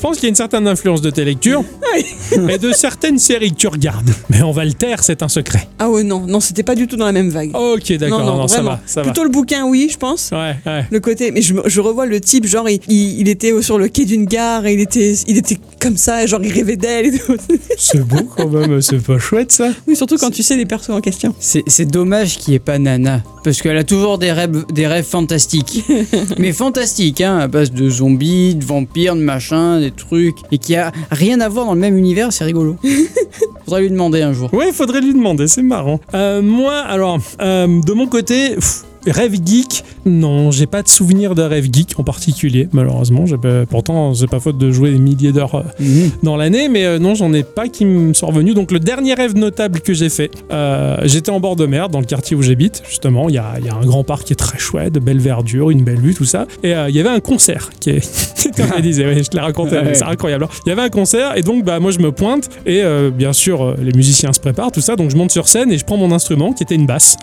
pense 0.00 0.16
qu'il 0.16 0.24
y 0.24 0.26
a 0.26 0.30
une 0.30 0.34
certaine 0.34 0.66
influence 0.66 1.02
de 1.02 1.10
tes 1.10 1.26
lectures 1.26 1.62
Oui. 1.94 2.06
et 2.48 2.56
de 2.56 2.72
certaines 2.72 3.18
séries 3.18 3.50
que 3.50 3.56
tu 3.56 3.68
regardes. 3.68 4.08
Mais 4.30 4.40
on 4.40 4.50
va 4.50 4.64
le 4.64 4.72
taire, 4.72 5.04
c'est 5.04 5.22
un 5.22 5.28
secret. 5.28 5.68
Ah 5.78 5.90
ouais, 5.90 6.04
non, 6.04 6.20
non, 6.26 6.40
c'était 6.40 6.62
pas 6.62 6.74
du 6.74 6.86
tout 6.86 6.96
dans 6.96 7.04
la 7.04 7.12
même 7.12 7.28
vague. 7.28 7.54
Ok, 7.54 7.92
d'accord, 7.98 8.20
non, 8.20 8.24
non, 8.24 8.36
non, 8.36 8.48
ça 8.48 8.62
va, 8.62 8.80
ça 8.86 9.02
va. 9.02 9.10
Plutôt 9.10 9.24
le 9.24 9.28
bouquin, 9.28 9.66
oui, 9.66 9.90
je 9.92 9.98
pense. 9.98 10.30
Ouais, 10.32 10.56
ouais. 10.64 10.86
Le 10.90 11.00
côté, 11.00 11.32
mais 11.32 11.42
je, 11.42 11.54
je 11.66 11.79
je 11.80 11.86
revois 11.86 12.04
le 12.04 12.20
type, 12.20 12.46
genre, 12.46 12.68
il, 12.68 12.78
il- 12.88 13.20
il 13.20 13.28
était 13.28 13.60
sur 13.62 13.78
le 13.78 13.88
quai 13.88 14.04
d'une 14.04 14.26
gare 14.26 14.66
et 14.66 14.74
il 14.74 14.80
était, 14.80 15.14
il 15.26 15.38
était 15.38 15.58
comme 15.80 15.96
ça, 15.96 16.26
genre, 16.26 16.40
il 16.44 16.52
rêvait 16.52 16.76
d'elle 16.76 17.06
et 17.06 17.18
tout. 17.18 17.34
C'est 17.78 18.02
beau 18.06 18.18
quand 18.36 18.48
même, 18.50 18.82
c'est 18.82 18.98
pas 19.02 19.18
chouette 19.18 19.50
ça. 19.50 19.70
Oui, 19.88 19.96
surtout 19.96 20.18
quand 20.18 20.30
tu 20.30 20.42
sais 20.42 20.56
les 20.56 20.66
persos 20.66 20.90
en 20.90 21.00
question. 21.00 21.34
C'est 21.38 21.86
dommage 21.86 22.36
qu'il 22.36 22.50
n'y 22.52 22.56
ait 22.56 22.58
pas 22.58 22.78
Nana. 22.78 23.22
Parce 23.42 23.62
qu'elle 23.62 23.78
a 23.78 23.84
toujours 23.84 24.18
des 24.18 24.30
rêves, 24.32 24.64
des 24.70 24.86
rêves 24.86 25.06
fantastiques. 25.06 25.82
Mais 26.38 26.52
fantastiques, 26.52 27.22
hein, 27.22 27.38
à 27.38 27.48
base 27.48 27.72
de 27.72 27.88
zombies, 27.88 28.54
de 28.54 28.64
vampires, 28.64 29.16
de 29.16 29.22
machins, 29.22 29.80
des 29.80 29.90
trucs. 29.90 30.36
Et 30.52 30.58
qui 30.58 30.76
a 30.76 30.92
rien 31.10 31.40
à 31.40 31.48
voir 31.48 31.64
dans 31.64 31.72
le 31.74 31.80
même 31.80 31.96
univers, 31.96 32.30
c'est 32.34 32.44
rigolo. 32.44 32.76
Faudrait 33.64 33.80
lui 33.82 33.90
demander 33.90 34.20
un 34.20 34.34
jour. 34.34 34.52
Ouais, 34.52 34.68
il 34.68 34.74
faudrait 34.74 35.00
lui 35.00 35.14
demander, 35.14 35.48
c'est 35.48 35.62
marrant. 35.62 36.00
Euh, 36.12 36.42
moi, 36.42 36.74
alors, 36.80 37.18
euh, 37.40 37.66
de 37.80 37.92
mon 37.94 38.06
côté, 38.06 38.50
pff, 38.56 38.82
rêve 39.06 39.34
geek, 39.44 39.84
non, 40.06 40.50
j'ai 40.50 40.66
pas 40.66 40.82
de 40.82 40.88
souvenir 40.88 41.34
de 41.34 41.42
rêve 41.42 41.68
geek 41.72 41.98
en 41.98 42.04
particulier, 42.04 42.68
malheureusement. 42.72 43.24
Pas- 43.40 43.66
pourtant, 43.66 44.14
c'est 44.14 44.28
pas 44.28 44.40
faute 44.40 44.58
de 44.58 44.70
jouer 44.70 44.90
des 44.92 44.98
milliers 44.98 45.32
d'heures 45.32 45.54
euh, 45.54 45.62
Mhm. 45.78 46.10
dans 46.22 46.36
l'année, 46.36 46.68
mais 46.68 46.84
euh, 46.84 46.98
non, 46.98 47.14
j'en 47.14 47.32
ai 47.32 47.42
pas 47.42 47.68
qui 47.68 47.84
me 47.84 48.12
sont 48.14 48.26
revenus. 48.26 48.54
Donc, 48.54 48.72
le 48.72 48.78
dernier 48.80 49.14
rêve 49.14 49.34
notable 49.36 49.80
que 49.80 49.94
j'ai 49.94 50.08
fait, 50.08 50.30
euh, 50.52 50.96
j'étais 51.04 51.30
en 51.30 51.40
bord 51.40 51.56
de 51.56 51.66
mer, 51.66 51.88
dans 51.88 52.00
le 52.00 52.06
quartier 52.06 52.36
où 52.36 52.42
j'habite, 52.42 52.82
justement. 52.88 53.28
Il 53.28 53.34
y 53.34 53.38
a, 53.38 53.54
il 53.58 53.66
y 53.66 53.68
a 53.68 53.74
un 53.74 53.84
grand 53.86 54.04
parc 54.04 54.24
qui 54.24 54.32
est 54.32 54.36
très 54.36 54.58
chouette, 54.58 54.92
de 54.94 55.00
belle 55.00 55.18
verdure, 55.20 55.70
une 55.70 55.82
belle 55.82 56.00
vue, 56.00 56.14
tout 56.14 56.24
ça. 56.24 56.46
Et 56.62 56.74
euh, 56.74 56.88
il 56.88 56.96
y 56.96 57.00
avait 57.00 57.08
un 57.10 57.20
concert 57.20 57.70
qui 57.80 57.90
est. 57.90 58.30
Disait, 58.82 59.04
ouais, 59.06 59.22
je 59.22 59.28
te 59.28 59.36
l'ai 59.36 59.42
raconté, 59.42 59.76
Ouais. 59.76 59.94
c'est 59.94 60.04
incroyable. 60.04 60.46
Il 60.66 60.70
y 60.70 60.72
avait 60.72 60.82
un 60.82 60.88
concert, 60.88 61.36
et 61.36 61.42
donc, 61.42 61.64
bah, 61.64 61.78
moi, 61.80 61.90
je 61.90 61.98
me 61.98 62.10
pointe, 62.12 62.48
et 62.66 62.82
euh, 62.82 63.10
bien 63.10 63.32
sûr, 63.32 63.74
les 63.80 63.92
musiciens 63.92 64.32
se 64.32 64.40
préparent, 64.40 64.72
tout 64.72 64.80
ça. 64.80 64.96
Donc, 64.96 65.10
je 65.10 65.16
monte 65.16 65.30
sur 65.30 65.48
scène 65.48 65.70
et 65.70 65.78
je 65.78 65.84
prends 65.84 65.96
mon 65.98 66.10
instrument, 66.12 66.52
qui 66.52 66.62
était 66.62 66.74
une 66.74 66.86
basse. 66.86 67.16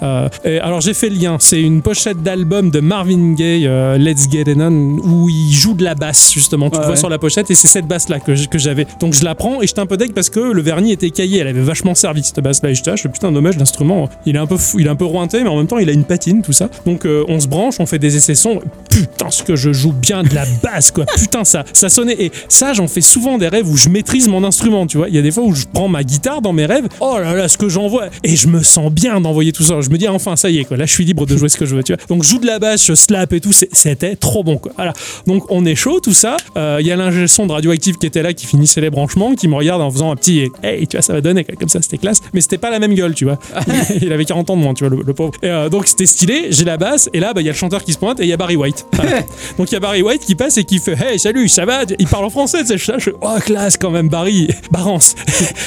Et 0.46 0.60
alors, 0.60 0.82
j'ai 0.82 0.94
fait 0.94 1.10
le 1.10 1.16
lien. 1.16 1.38
C'est 1.40 1.62
une 1.68 1.82
pochette 1.82 2.22
d'album 2.24 2.72
de 2.72 2.80
Marvin 2.80 3.34
Gaye, 3.34 3.68
euh, 3.68 3.98
Let's 3.98 4.30
Get 4.30 4.42
It 4.52 4.58
On, 4.58 4.98
où 5.04 5.30
il 5.30 5.52
joue 5.54 5.74
de 5.74 5.84
la 5.84 5.96
basse, 5.96 6.32
justement. 6.34 6.70
Tu 6.70 6.76
Ouais, 6.78 6.82
le 6.82 6.86
vois 6.86 6.94
ouais. 6.96 7.00
sur 7.00 7.10
la 7.10 7.18
pochette, 7.18 7.50
et 7.52 7.56
c'est 7.56 7.68
cette 7.68 7.88
basse-là 7.88 8.20
que 8.20 8.58
j'avais. 8.58 8.86
Donc, 9.00 9.14
je 9.14 9.24
la 9.24 9.36
prends, 9.36 9.62
et 9.62 9.68
j'étais 9.68 9.80
un 9.82 9.86
peu 9.86 9.98
deck 9.98 10.14
parce 10.14 10.30
que 10.30 10.40
le 10.40 10.62
vernis 10.62 10.92
était 10.92 11.10
caillé. 11.10 11.40
Elle 11.40 11.48
avait 11.48 11.62
vachement 11.62 11.96
servi, 11.96 12.24
cette 12.24 12.40
basse-là. 12.40 12.70
Et 12.72 12.76
je 12.76 12.84
tâche, 12.84 13.08
putain, 13.08 13.32
dommage, 13.32 13.58
l'instrument, 13.58 14.10
il 14.26 14.36
est 14.36 14.40
un 14.40 14.48
peu 14.48 14.58
fou, 14.58 14.80
il 14.80 14.88
est 14.88 14.90
un 14.90 14.96
peu 14.96 15.06
rointé, 15.06 15.44
mais 15.44 15.50
en 15.50 15.58
même 15.58 15.68
temps, 15.68 15.78
il 15.80 15.90
a 15.90 15.94
une 15.94 16.04
patine, 16.06 16.42
tout 16.42 16.54
ça. 16.54 16.70
Donc, 16.86 17.06
euh, 17.06 17.24
on 17.28 17.40
se 17.40 17.48
branche, 17.48 17.76
on 17.80 17.86
fait 17.86 18.00
des 18.00 18.16
essais 18.16 18.36
sons. 18.36 18.62
Putain, 18.90 19.30
ce 19.30 19.44
que 19.44 19.56
je 19.56 19.74
joue 19.74 19.92
bien 19.94 20.24
de 20.24 20.34
la 20.34 20.46
basse, 20.64 20.92
quoi. 20.92 21.06
Putain, 21.18 21.44
ça, 21.44 21.64
ça 21.74 21.90
sonnait. 21.90 22.16
Et 22.22 22.32
ça, 22.50 22.74
j'en 22.74 22.88
fais 22.88 23.02
souvent 23.02 23.38
des 23.38 23.48
rêves 23.48 23.70
où 23.70 23.76
je 23.78 23.90
maîtrise 23.90 24.28
mon 24.28 24.44
instrument, 24.44 24.88
tu 24.88 24.98
vois. 24.98 25.10
Il 25.10 25.16
y 25.16 25.20
a 25.20 25.22
des 25.22 25.32
fois 25.32 25.44
où 25.44 25.54
je 25.54 25.66
prends 25.72 25.88
ma 25.90 26.04
guitare 26.04 26.42
dans 26.42 26.54
mes 26.54 26.66
rêves. 26.66 26.88
Oh 27.00 27.18
là 27.20 27.34
là, 27.34 27.48
ce 27.48 27.58
que 27.58 27.70
j'envoie. 27.70 28.06
Et 28.24 28.36
je 28.36 28.48
me 28.48 28.64
sens 28.64 28.92
bien 28.92 29.20
d'envoyer 29.22 29.52
tout 29.52 29.64
ça. 29.64 29.82
Je 29.82 29.90
me 29.90 29.98
dis, 29.98 30.08
ah, 30.08 30.14
enfin, 30.14 30.36
ça 30.36 30.50
y 30.50 30.60
est, 30.60 30.64
quoi. 30.66 30.78
Là, 30.78 30.86
je 30.86 30.94
suis 30.94 31.06
libre 31.06 31.26
de 31.26 31.36
jouer 31.38 31.50
ce 31.58 31.60
que 31.60 31.66
je 31.66 31.76
veux, 31.76 31.84
tu 31.84 31.94
vois. 31.94 32.02
Donc, 32.08 32.24
joue 32.24 32.38
de 32.38 32.46
la 32.46 32.60
basse, 32.60 32.86
je 32.86 32.94
slap 32.94 33.34
et 33.34 33.42
tout. 33.42 33.52
C'était 33.52 34.16
trop 34.16 34.44
bon, 34.44 34.58
quoi. 34.58 34.72
Voilà. 34.76 34.94
Donc, 35.26 35.50
on 35.50 35.66
est 35.66 35.76
chaud, 35.76 36.00
tout 36.00 36.14
ça. 36.14 36.38
Euh, 36.56 36.78
Il 36.80 36.88
y 36.88 36.92
a 36.92 36.96
l'ingé 36.96 37.28
son 37.28 37.48
de 37.48 37.52
Radioactive 37.52 37.98
qui 37.98 38.06
était 38.06 38.22
là, 38.22 38.34
qui 38.34 38.46
finissait 38.46 38.82
les 38.82 38.90
branchements, 38.90 39.34
qui 39.34 39.48
me 39.48 39.56
regarde 39.56 39.82
en 39.82 39.90
faisant 39.90 40.12
un 40.12 40.16
petit, 40.16 40.50
hey, 40.64 40.88
tu 40.88 40.98
vois, 40.98 41.02
ça 41.02 41.14
va 41.14 41.22
donner. 41.22 41.44
Comme 41.44 41.70
ça, 41.70 41.82
c'était 41.82 41.98
classe. 41.98 42.22
Mais 42.34 42.42
c'était 42.42 42.58
pas 42.60 42.70
la 42.70 42.80
même 42.80 42.94
gueule, 42.94 43.16
tu 43.16 43.26
vois. 43.26 43.40
il 44.02 44.14
avait 44.14 44.26
40 44.26 44.50
ans 44.52 44.58
de 44.58 44.62
moins, 44.62 44.74
tu 44.74 44.86
vois, 44.86 44.96
le, 44.96 45.04
le 45.04 45.14
pauvre. 45.14 45.32
Et, 45.42 45.50
euh, 45.50 45.70
donc, 45.70 45.88
c'était 45.88 46.06
stylé. 46.06 46.48
J'ai 46.52 46.66
la 46.66 46.78
basse. 46.78 47.10
Et 47.14 47.20
là, 47.20 47.34
bah, 47.34 47.42
il 47.42 47.46
y 47.46 47.50
a 47.50 47.54
le 47.54 47.58
chanteur 47.58 47.84
qui 47.84 47.94
se 47.94 47.98
pointe 47.98 48.20
et 48.20 48.24
il 48.24 48.30
y 48.30 48.34
a 48.34 48.38
Barry 48.38 48.56
White. 48.56 48.86
Voilà. 48.98 49.22
Donc 49.58 49.72
il 49.72 49.74
y 49.74 49.78
a 49.78 49.80
Barry 49.80 50.02
White 50.02 50.26
qui 50.26 50.36
passe 50.36 50.58
et 50.58 50.64
qui 50.64 50.80
fait 50.80 50.98
Hey 51.00 51.20
salut 51.20 51.48
ça 51.48 51.66
va? 51.66 51.84
Il 52.00 52.08
parle 52.08 52.26
en 52.26 52.30
français 52.30 52.64
tu 52.64 52.78
sais 52.78 52.78
je 52.78 53.00
je 53.00 53.10
Oh 53.22 53.38
classe 53.40 53.78
quand 53.78 53.92
même 53.92 54.10
Barry 54.10 54.50
Barance 54.72 55.16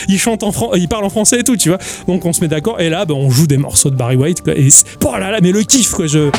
Il 0.09 0.19
chante 0.19 0.43
en 0.43 0.51
français 0.53 0.81
Il 0.81 0.89
parle 0.89 1.05
en 1.05 1.11
français 1.11 1.41
et 1.41 1.45
tout 1.45 1.57
tu 1.57 1.69
vois 1.69 1.79
Donc 2.09 2.25
on 2.27 2.33
se 2.33 2.41
met 2.41 2.49
d'accord 2.49 2.81
et 2.81 2.91
là 2.91 3.05
bah, 3.05 3.15
on 3.15 3.31
joue 3.31 3.47
des 3.47 3.57
morceaux 3.57 3.91
de 3.91 3.97
Barry 3.97 4.17
White 4.17 4.43
quoi, 4.43 4.55
et 4.57 4.69
oh 5.05 5.17
là 5.17 5.31
là 5.31 5.39
mais 5.41 5.53
le 5.53 5.65
kiff 5.81 5.93
quoi 5.94 6.07
je 6.07 6.31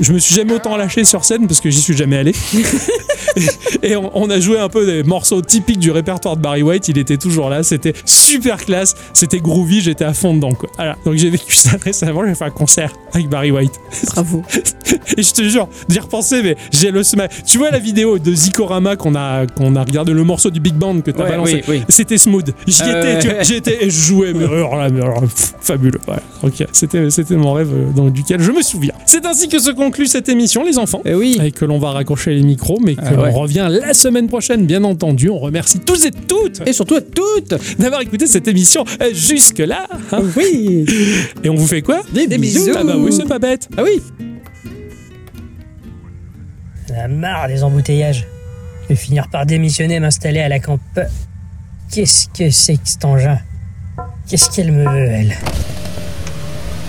je 0.00 0.12
me 0.12 0.18
suis 0.18 0.34
jamais 0.34 0.54
autant 0.54 0.76
lâché 0.76 1.04
sur 1.04 1.24
scène 1.24 1.46
parce 1.46 1.60
que 1.60 1.70
j'y 1.70 1.80
suis 1.80 1.96
jamais 1.96 2.16
allé. 2.18 2.32
et 3.82 3.96
on, 3.96 4.10
on 4.14 4.30
a 4.30 4.40
joué 4.40 4.58
un 4.58 4.68
peu 4.68 4.86
des 4.86 5.02
morceaux 5.02 5.40
typiques 5.42 5.78
du 5.78 5.90
répertoire 5.90 6.36
de 6.36 6.42
Barry 6.42 6.62
White. 6.62 6.88
Il 6.88 6.98
était 6.98 7.16
toujours 7.16 7.48
là. 7.50 7.62
C'était 7.62 7.92
super 8.04 8.64
classe. 8.64 8.94
C'était 9.12 9.38
groovy. 9.38 9.80
J'étais 9.80 10.04
à 10.04 10.14
fond 10.14 10.34
dedans. 10.34 10.52
Quoi. 10.52 10.68
Voilà. 10.76 10.96
Donc 11.04 11.14
j'ai 11.16 11.30
vécu 11.30 11.54
ça 11.54 11.70
récemment. 11.82 12.22
J'ai 12.26 12.34
fait 12.34 12.44
un 12.44 12.50
concert 12.50 12.92
avec 13.12 13.28
Barry 13.28 13.50
White. 13.50 13.72
Bravo. 14.06 14.42
Et 15.16 15.22
je 15.22 15.32
te 15.32 15.42
jure, 15.42 15.68
d'y 15.88 15.98
repenser, 15.98 16.42
mais 16.42 16.56
j'ai 16.72 16.90
le 16.90 17.02
smile. 17.02 17.28
Tu 17.46 17.58
vois 17.58 17.70
la 17.70 17.78
vidéo 17.78 18.18
de 18.18 18.32
Zikorama 18.34 18.96
qu'on 18.96 19.14
a, 19.14 19.46
qu'on 19.46 19.76
a 19.76 19.82
regardé, 19.84 20.12
le 20.12 20.24
morceau 20.24 20.50
du 20.50 20.58
Big 20.60 20.74
Band 20.74 21.00
que 21.00 21.10
t'as 21.10 21.24
Ouais, 21.24 21.30
balancé? 21.30 21.64
oui, 21.68 21.76
oui. 21.78 21.82
C'était 21.88 22.18
smooth. 22.18 22.52
J'y 22.66 22.82
Euh, 22.84 23.18
étais, 23.18 23.44
j'y 23.44 23.54
étais 23.54 23.84
et 23.84 23.90
je 23.90 24.00
jouais, 24.00 24.32
mais 24.34 24.44
alors 24.44 24.76
là, 24.76 24.88
mais 24.88 25.00
alors, 25.00 25.20
pff, 25.20 25.54
fabuleux. 25.60 26.00
Ouais. 26.08 26.16
Ok, 26.42 26.64
c'était, 26.72 27.36
mon 27.36 27.52
rêve 27.52 27.70
euh, 27.72 27.90
dans 27.94 28.08
duquel 28.08 28.40
je 28.42 28.50
me 28.50 28.62
souviens. 28.62 28.94
C'est 29.06 29.24
ainsi 29.26 29.48
que 29.48 29.58
se 29.58 29.70
conclut 29.90 30.06
cette 30.06 30.28
émission, 30.28 30.62
les 30.64 30.78
enfants. 30.78 31.02
Eh 31.04 31.14
oui. 31.14 31.36
Et 31.42 31.50
que 31.50 31.64
l'on 31.64 31.80
va 31.80 31.90
raccrocher 31.90 32.32
les 32.32 32.42
micros, 32.42 32.78
mais 32.80 32.94
que 32.94 33.00
Ah 33.04 33.10
ouais. 33.10 33.32
l'on 33.32 33.40
revient 33.40 33.66
la 33.68 33.92
semaine 33.92 34.28
prochaine, 34.28 34.64
bien 34.64 34.84
entendu. 34.84 35.28
On 35.30 35.38
remercie 35.40 35.80
tous 35.80 36.04
et 36.04 36.12
toutes 36.12 36.62
Et 36.64 36.72
surtout 36.72 36.94
à 36.94 37.00
toutes. 37.00 37.54
d'avoir 37.76 38.00
écouté 38.00 38.28
cette 38.28 38.46
émission 38.46 38.84
euh, 39.02 39.12
jusque-là. 39.12 39.88
hein. 40.12 40.22
Oui. 40.36 40.84
Et 41.42 41.50
on 41.50 41.56
vous 41.56 41.66
fait 41.66 41.82
quoi? 41.82 42.02
Des, 42.12 42.28
bisous. 42.38 42.70
Ah 42.76 42.84
bah 42.84 42.94
oui, 42.96 43.12
c'est 43.12 43.26
pas 43.26 43.40
bête. 43.40 43.68
Ah 43.76 43.82
oui. 43.82 44.00
J'en 46.88 46.94
ai 46.94 47.08
marre 47.08 47.48
des 47.48 47.64
embouteillages. 47.64 48.28
Je 48.84 48.88
vais 48.90 48.94
finir 48.94 49.26
par 49.28 49.44
démissionner 49.44 49.96
et 49.96 50.00
m'installer 50.00 50.40
à 50.40 50.48
la 50.48 50.60
campagne. 50.60 51.08
Qu'est-ce 51.92 52.28
que 52.28 52.48
c'est 52.50 52.74
que 52.74 52.80
cet 52.84 53.04
engin? 53.04 53.40
Qu'est-ce 54.28 54.50
qu'elle 54.50 54.70
me 54.70 54.84
veut, 54.84 55.08
elle? 55.10 55.36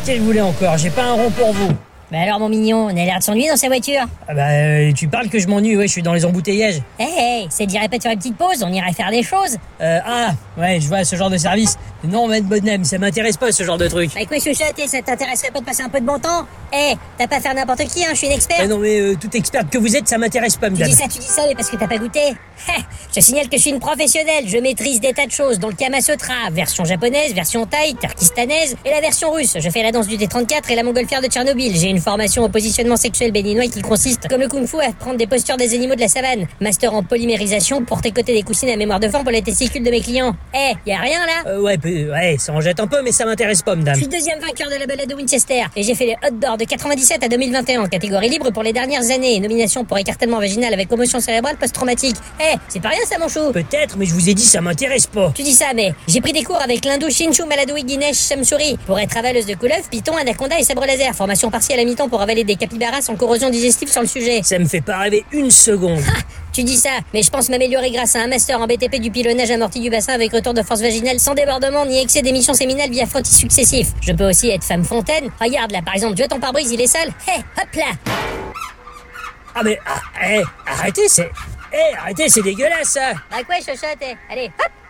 Qu'elle 0.06 0.22
voulait 0.22 0.42
encore? 0.42 0.78
J'ai 0.78 0.92
pas 0.92 1.06
un 1.06 1.14
rond 1.14 1.32
pour 1.32 1.52
vous. 1.54 1.72
Bah 2.12 2.18
alors 2.24 2.40
mon 2.42 2.50
mignon, 2.50 2.88
on 2.88 2.90
a 2.90 2.94
l'air 3.06 3.20
de 3.20 3.24
s'ennuyer 3.24 3.50
dans 3.50 3.56
sa 3.56 3.68
voiture. 3.68 4.02
Ah 4.28 4.34
bah, 4.34 4.50
euh, 4.50 4.92
tu 4.92 5.08
parles 5.08 5.30
que 5.30 5.40
je 5.40 5.48
m'ennuie, 5.48 5.78
ouais, 5.78 5.88
je 5.88 5.94
suis 5.94 6.02
dans 6.02 6.14
les 6.14 6.26
embouteillages. 6.26 6.82
Hé 7.00 7.04
hé, 7.06 7.48
ça 7.50 7.60
te 7.64 7.70
dirait 7.70 7.88
pas 7.88 7.98
de 7.98 8.04
faire 8.04 8.12
une 8.12 8.18
petite 8.18 8.36
pause, 8.36 8.64
on 8.64 8.74
irait 8.74 8.92
faire 8.92 9.12
des 9.12 9.24
choses. 9.24 9.56
Euh, 9.80 10.00
ah, 10.06 10.32
ouais, 10.58 10.82
je 10.82 10.88
vois 10.90 11.06
ce 11.06 11.16
genre 11.16 11.30
de 11.30 11.38
service. 11.38 11.78
Non, 12.04 12.28
Maître 12.28 12.48
Bonhomme, 12.48 12.84
ça 12.84 12.98
m'intéresse 12.98 13.38
pas 13.38 13.54
ce 13.54 13.64
genre 13.64 13.78
de 13.78 13.88
truc. 13.88 14.12
Avec 14.16 14.28
quoi 14.28 14.40
chuchote, 14.40 14.74
et 14.78 14.88
ça 14.88 15.02
t'intéresserait 15.02 15.52
pas 15.52 15.60
de 15.62 15.66
passer 15.66 15.84
un 15.84 15.90
peu 15.90 16.02
de 16.02 16.06
bon 16.06 16.20
temps? 16.20 16.46
Hé, 16.74 16.96
t'as 17.18 17.28
pas 17.28 17.40
faire 17.40 17.54
n'importe 17.54 17.86
qui, 17.86 18.04
hein, 18.04 18.10
je 18.12 18.16
suis 18.18 18.28
une 18.28 18.34
Ah 18.34 18.36
experte. 18.36 18.68
non, 18.68 18.80
mais 18.80 19.00
euh, 19.00 19.16
toute 19.16 19.36
experte 19.36 19.70
que 19.70 19.78
vous 19.78 19.96
êtes, 19.96 20.08
ça 20.10 20.18
m'intéresse 20.18 20.58
pas, 20.58 20.68
Tu 20.68 20.74
madame. 20.74 20.90
dis 20.90 20.96
ça, 20.96 21.06
tu 21.08 21.20
dis 21.20 21.26
ça, 21.28 21.44
mais 21.48 21.56
parce 21.56 21.70
que 21.70 21.78
t'as 21.78 21.88
pas 21.88 21.98
goûté. 21.98 22.20
Je 23.16 23.20
signale 23.20 23.50
que 23.50 23.58
je 23.58 23.62
suis 23.62 23.72
une 23.72 23.80
professionnelle, 23.80 24.48
je 24.48 24.58
maîtrise 24.58 25.02
des 25.02 25.12
tas 25.12 25.26
de 25.26 25.32
choses, 25.32 25.60
dont 25.60 25.68
le 25.68 25.74
Kama-Sutra, 25.74 26.50
version 26.52 26.86
japonaise, 26.86 27.34
version 27.34 27.66
thaï, 27.66 27.94
turkistanaise, 27.96 28.78
et 28.86 28.90
la 28.90 29.02
version 29.02 29.32
russe. 29.32 29.58
Je 29.60 29.70
fais 29.70 29.84
la 29.84 29.92
danse 29.92 30.08
du 30.08 30.18
T-34 30.18 30.72
et 30.72 30.76
la 30.76 30.84
montgolfière 30.84 31.22
de 31.22 31.28
Tchernobyl. 31.28 31.76
J'ai 31.76 31.90
une 31.90 32.00
formation 32.02 32.44
au 32.44 32.50
positionnement 32.50 32.98
sexuel 32.98 33.32
béninois 33.32 33.68
qui 33.68 33.82
consiste, 33.82 34.28
comme 34.28 34.42
le 34.42 34.48
kung-fu, 34.48 34.78
à 34.82 34.92
prendre 34.92 35.18
des 35.18 35.28
postures 35.28 35.58
des 35.58 35.74
animaux 35.74 35.96
de 35.96 36.02
la 36.02 36.08
savane. 36.08 36.48
Master 36.60 36.94
en 36.94 37.04
polymérisation 37.04 37.84
pour 37.86 38.02
tricoter 38.02 38.34
des 38.34 38.44
coussines 38.44 38.70
à 38.70 38.76
mémoire 38.76 39.00
de 39.00 39.08
forme 39.08 39.24
pour 39.24 39.32
les 39.32 39.42
testicules 39.42 39.84
de 39.84 39.92
mes 39.92 40.02
clients. 40.02 40.36
Hé, 40.54 40.74
y 40.86 40.92
a 40.94 41.00
rien 41.00 41.20
là? 41.26 41.50
Euh, 41.52 41.62
ouais, 41.62 41.78
ouais, 41.84 42.36
ça 42.40 42.54
en 42.54 42.62
jette 42.62 42.80
un 42.80 42.88
peu, 42.88 43.02
mais 43.04 43.12
ça 43.12 43.26
m'intéresse 43.26 43.62
pas, 43.62 43.74
je 43.74 43.80
madame. 43.80 43.96
suis 43.96 44.08
deuxième 44.08 44.40
vainqueur 44.40 44.70
de 44.70 44.76
la 44.76 44.86
balade 44.86 45.08
de 45.08 45.16
Winchester 45.16 45.64
et 45.76 45.84
j'ai 45.84 45.96
fait 45.96 46.06
les 46.08 46.16
hot 46.28 46.32
d'or 46.42 46.58
de 46.58 46.66
97 46.66 47.24
à 47.24 47.28
2021 47.28 47.82
en 47.84 47.88
catégorie 47.88 48.30
libre 48.30 48.52
pour 48.52 48.64
les 48.64 48.74
dernières 48.74 49.10
années. 49.12 49.40
Nomination 49.40 49.86
pour 49.86 49.98
écartèlement 49.98 50.40
vaginal 50.40 50.74
avec 50.74 50.88
commotion 50.90 51.20
cérébrale 51.20 51.56
post-traumatique. 51.58 52.16
Eh, 52.40 52.58
c'est 52.68 52.82
pas 52.82 52.90
rien 52.90 53.00
ça 53.08 53.18
mon 53.20 53.28
chou 53.28 53.52
Peut-être, 53.52 53.98
mais 53.98 54.06
je 54.06 54.14
vous 54.14 54.30
ai 54.30 54.34
dit, 54.34 54.44
ça 54.46 54.62
m'intéresse 54.62 55.08
pas. 55.08 55.32
Tu 55.36 55.44
dis 55.44 55.54
ça, 55.54 55.68
mais 55.76 55.94
j'ai 56.08 56.22
pris 56.22 56.34
des 56.34 56.44
cours 56.44 56.62
avec 56.62 56.84
l'hindou 56.86 57.10
Shinshu 57.10 57.44
Maladoui 57.46 57.84
Guinesh 57.84 58.18
Shamsuri 58.30 58.78
pour 58.86 59.00
être 59.00 59.16
avaleuse 59.18 59.46
de 59.46 59.56
couleuvre, 59.56 59.84
python, 59.90 60.16
anaconda 60.18 60.60
et 60.60 60.64
sabre 60.64 60.86
laser. 60.86 61.14
Formation 61.14 61.50
partielle 61.52 61.80
à 61.80 61.84
pour 61.96 62.22
avaler 62.22 62.44
des 62.44 62.56
capybaras 62.56 63.02
sans 63.02 63.16
corrosion 63.16 63.50
digestive 63.50 63.90
sur 63.90 64.02
le 64.02 64.08
sujet. 64.08 64.42
Ça 64.44 64.60
me 64.60 64.66
fait 64.66 64.82
pas 64.82 64.98
rêver 64.98 65.26
une 65.32 65.52
seconde. 65.52 66.02
Tu 66.54 66.64
dis 66.64 66.76
ça, 66.78 66.90
mais 67.14 67.24
je 67.24 67.30
pense 67.30 67.50
m'améliorer 67.50 67.92
grâce 67.92 68.16
à 68.16 68.22
un 68.24 68.28
master 68.28 68.60
en 68.60 68.68
BTP 68.68 69.00
du 69.00 69.10
pilonnage 69.10 69.52
amorti 69.52 69.80
du 69.80 69.90
bassin 69.90 70.14
avec 70.14 70.34
retour 70.34 70.54
de 70.54 70.62
force 70.62 70.82
vaginale 70.82 71.20
sans 71.20 71.34
débordement 71.34 71.86
ni 71.86 72.02
excès 72.02 72.22
d'émissions 72.22 72.54
séminales 72.54 72.90
via 72.90 73.06
frottis 73.06 73.34
successifs. 73.34 73.92
Je 74.02 74.12
peux 74.12 74.28
aussi 74.28 74.50
être 74.50 74.64
femme 74.64 74.84
fontaine. 74.84 75.30
Regarde 75.40 75.72
là, 75.72 75.82
par 75.82 75.96
exemple, 75.96 76.16
tu 76.16 76.22
vois 76.24 76.28
ton 76.28 76.40
pare-brise, 76.40 76.72
il 76.72 76.82
est 76.82 76.88
sale. 76.88 77.10
Hé, 77.28 77.40
hop 77.40 77.74
là 77.76 78.14
Ah, 79.56 79.62
mais 79.64 79.80
ah, 79.86 80.02
eh, 80.30 80.42
arrêtez, 80.68 81.08
c'est. 81.08 81.30
Eh, 81.74 81.96
arrêtez, 81.98 82.28
c'est 82.28 82.42
dégueulasse 82.42 82.90
ça 82.90 83.14
Bah 83.32 83.38
quoi, 83.46 83.56
chochotte 83.58 83.98
eh 84.02 84.16
Allez, 84.30 84.48
hop 84.48 84.52
Hé, 84.60 84.81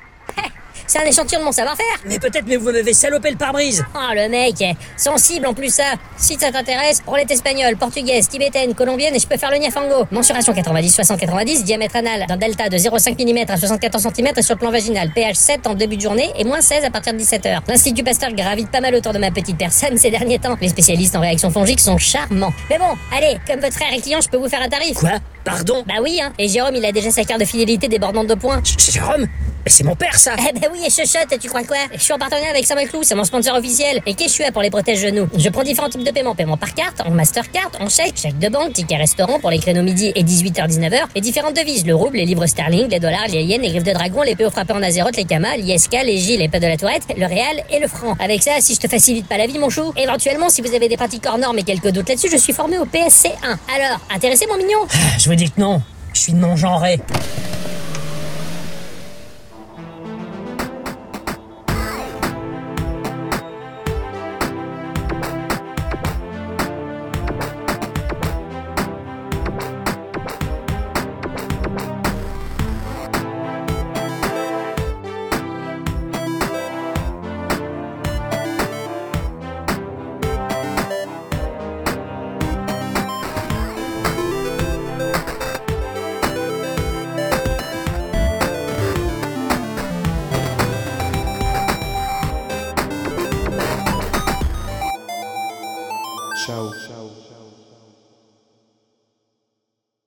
C'est 0.92 1.00
un 1.00 1.06
échantillon 1.06 1.40
de 1.40 1.46
mon 1.46 1.54
savoir-faire. 1.54 1.86
Mais 2.06 2.20
peut-être, 2.20 2.44
mais 2.46 2.58
vous 2.58 2.70
m'avez 2.70 2.92
salopé 2.92 3.32
le 3.32 3.38
pare-brise. 3.38 3.82
Oh, 3.96 4.14
le 4.14 4.28
mec, 4.28 4.56
eh, 4.60 4.74
sensible 4.98 5.48
en 5.48 5.54
plus 5.54 5.74
ça. 5.74 5.94
Si 6.18 6.38
ça 6.38 6.52
t'intéresse, 6.52 7.02
roulette 7.08 7.32
espagnole, 7.32 7.78
portugaise, 7.78 8.28
tibétaine, 8.28 8.76
colombienne 8.76 9.16
et 9.16 9.20
je 9.20 9.26
peux 9.26 9.38
faire 9.38 9.52
le 9.52 9.58
niafango. 9.60 10.06
Mensuration 10.12 10.52
90, 10.52 10.94
60, 10.94 11.18
90, 11.18 11.64
diamètre 11.64 11.96
anal 11.96 12.26
d'un 12.28 12.36
delta 12.36 12.68
de 12.68 12.76
0,5 12.76 13.16
mm 13.24 13.50
à 13.50 13.56
74 13.56 14.06
cm 14.14 14.42
sur 14.42 14.56
le 14.56 14.60
plan 14.60 14.70
vaginal. 14.70 15.12
pH 15.14 15.38
7 15.38 15.68
en 15.68 15.76
début 15.76 15.96
de 15.96 16.02
journée 16.02 16.30
et 16.38 16.44
moins 16.44 16.60
16 16.60 16.84
à 16.84 16.90
partir 16.90 17.14
de 17.14 17.20
17h. 17.20 17.60
L'Institut 17.70 18.04
Pasteur 18.04 18.34
gravite 18.34 18.70
pas 18.70 18.82
mal 18.82 18.94
autour 18.94 19.14
de 19.14 19.20
ma 19.20 19.32
petite 19.32 19.58
personne 19.58 19.96
ces 19.98 20.12
derniers 20.12 20.40
temps. 20.40 20.58
Les 20.60 20.68
spécialistes 20.68 21.16
en 21.16 21.22
réaction 21.22 21.52
fongique 21.52 21.80
sont 21.80 21.98
charmants. 22.00 22.52
Mais 22.70 22.78
bon, 22.78 22.98
allez, 23.18 23.38
comme 23.48 23.62
votre 23.62 23.76
frère 23.76 23.94
est 23.94 24.02
client, 24.02 24.20
je 24.20 24.28
peux 24.28 24.36
vous 24.36 24.50
faire 24.50 24.62
un 24.62 24.68
tarif. 24.68 24.98
Quoi? 24.98 25.20
Pardon? 25.44 25.84
Bah 25.88 25.96
oui, 26.02 26.20
hein. 26.22 26.34
Et 26.38 26.48
Jérôme, 26.48 26.76
il 26.76 26.86
a 26.86 26.92
déjà 26.92 27.12
sa 27.12 27.24
carte 27.24 27.40
de 27.40 27.46
fidélité 27.46 27.88
débordante 27.88 28.28
de 28.28 28.36
points. 28.36 28.62
Jérôme 28.78 29.28
mais 29.64 29.70
c'est 29.70 29.84
mon 29.84 29.96
père, 29.96 30.18
ça 30.18 30.34
Eh 30.40 30.60
ben 30.60 30.70
oui, 30.74 30.80
et 30.86 30.90
chuchote, 30.90 31.38
tu 31.40 31.48
crois 31.48 31.64
quoi? 31.64 31.78
Je 31.94 32.00
suis 32.00 32.14
en 32.14 32.18
partenariat 32.18 32.50
avec 32.50 32.66
Saint-Maclou, 32.66 33.04
c'est 33.04 33.14
mon 33.14 33.24
sponsor 33.24 33.56
officiel. 33.56 34.02
Et 34.08 34.16
qu'est-ce 34.16 34.38
que 34.38 34.44
je 34.44 34.48
fais 34.48 34.52
pour 34.52 34.64
les 34.64 34.72
protèges 34.72 35.00
genoux 35.00 35.28
Je 35.38 35.50
prends 35.50 35.62
différents 35.62 35.90
types 35.90 36.04
de 36.04 36.10
paiements. 36.10 36.34
Paiement 36.34 36.58
par 36.58 36.74
carte, 36.74 37.02
en 37.06 37.12
Mastercard, 37.12 37.70
en 37.80 37.88
chèque, 37.88 38.16
chèque 38.18 38.40
de 38.40 38.50
banque, 38.50 38.74
ticket 38.74 38.96
restaurant 38.96 39.40
pour 39.40 39.52
les 39.52 39.60
créneaux 39.60 39.84
midi 39.84 40.12
et 40.16 40.24
18h-19h, 40.24 41.02
et 41.14 41.22
différentes 41.22 41.56
devises, 41.56 41.86
le 41.86 41.94
rouble, 41.94 42.18
les 42.18 42.26
livres 42.26 42.48
sterling, 42.48 42.88
les 42.90 43.00
dollars, 43.00 43.28
les 43.28 43.44
yens, 43.44 43.62
les 43.62 43.70
griffes 43.70 43.84
de 43.84 43.94
dragon, 43.94 44.24
les 44.24 44.36
PO 44.36 44.50
frappés 44.50 44.74
en 44.74 44.82
Azeroth, 44.82 45.16
les 45.16 45.26
kamas, 45.26 45.58
l'ISK, 45.58 45.96
les 46.06 46.18
J, 46.18 46.38
les 46.38 46.50
pas 46.50 46.60
de 46.60 46.66
la 46.66 46.78
tourette, 46.78 47.04
le 47.16 47.26
réal 47.28 47.64
et 47.70 47.80
le 47.80 47.88
franc. 47.88 48.16
Avec 48.20 48.42
ça, 48.42 48.54
si 48.62 48.74
je 48.74 48.80
te 48.80 48.88
facilite 48.88 49.28
pas 49.28 49.38
la 49.38 49.46
vie, 49.46 49.60
mon 49.60 49.70
chou, 49.70 49.94
éventuellement, 49.96 50.50
si 50.50 50.62
vous 50.62 50.74
avez 50.74 50.90
des 50.90 50.98
pratiques 50.98 51.26
hors 51.28 51.38
normes 51.38 51.60
et 51.60 51.64
quelques 51.64 51.90
doutes 51.90 52.10
là-dessus, 52.10 52.30
je 52.32 52.38
suis 52.38 52.54
formé 52.54 52.80
au 52.80 52.86
PSC1. 52.86 53.30
Alors, 53.44 54.00
intéressé, 54.10 54.48
mon 54.48 54.58
mignon? 54.58 54.80
Je 55.20 55.30
vous 55.32 55.38
dis 55.38 55.50
que 55.50 55.62
non, 55.62 55.82
je 56.12 56.20
suis 56.20 56.34
non-genré. 56.34 57.00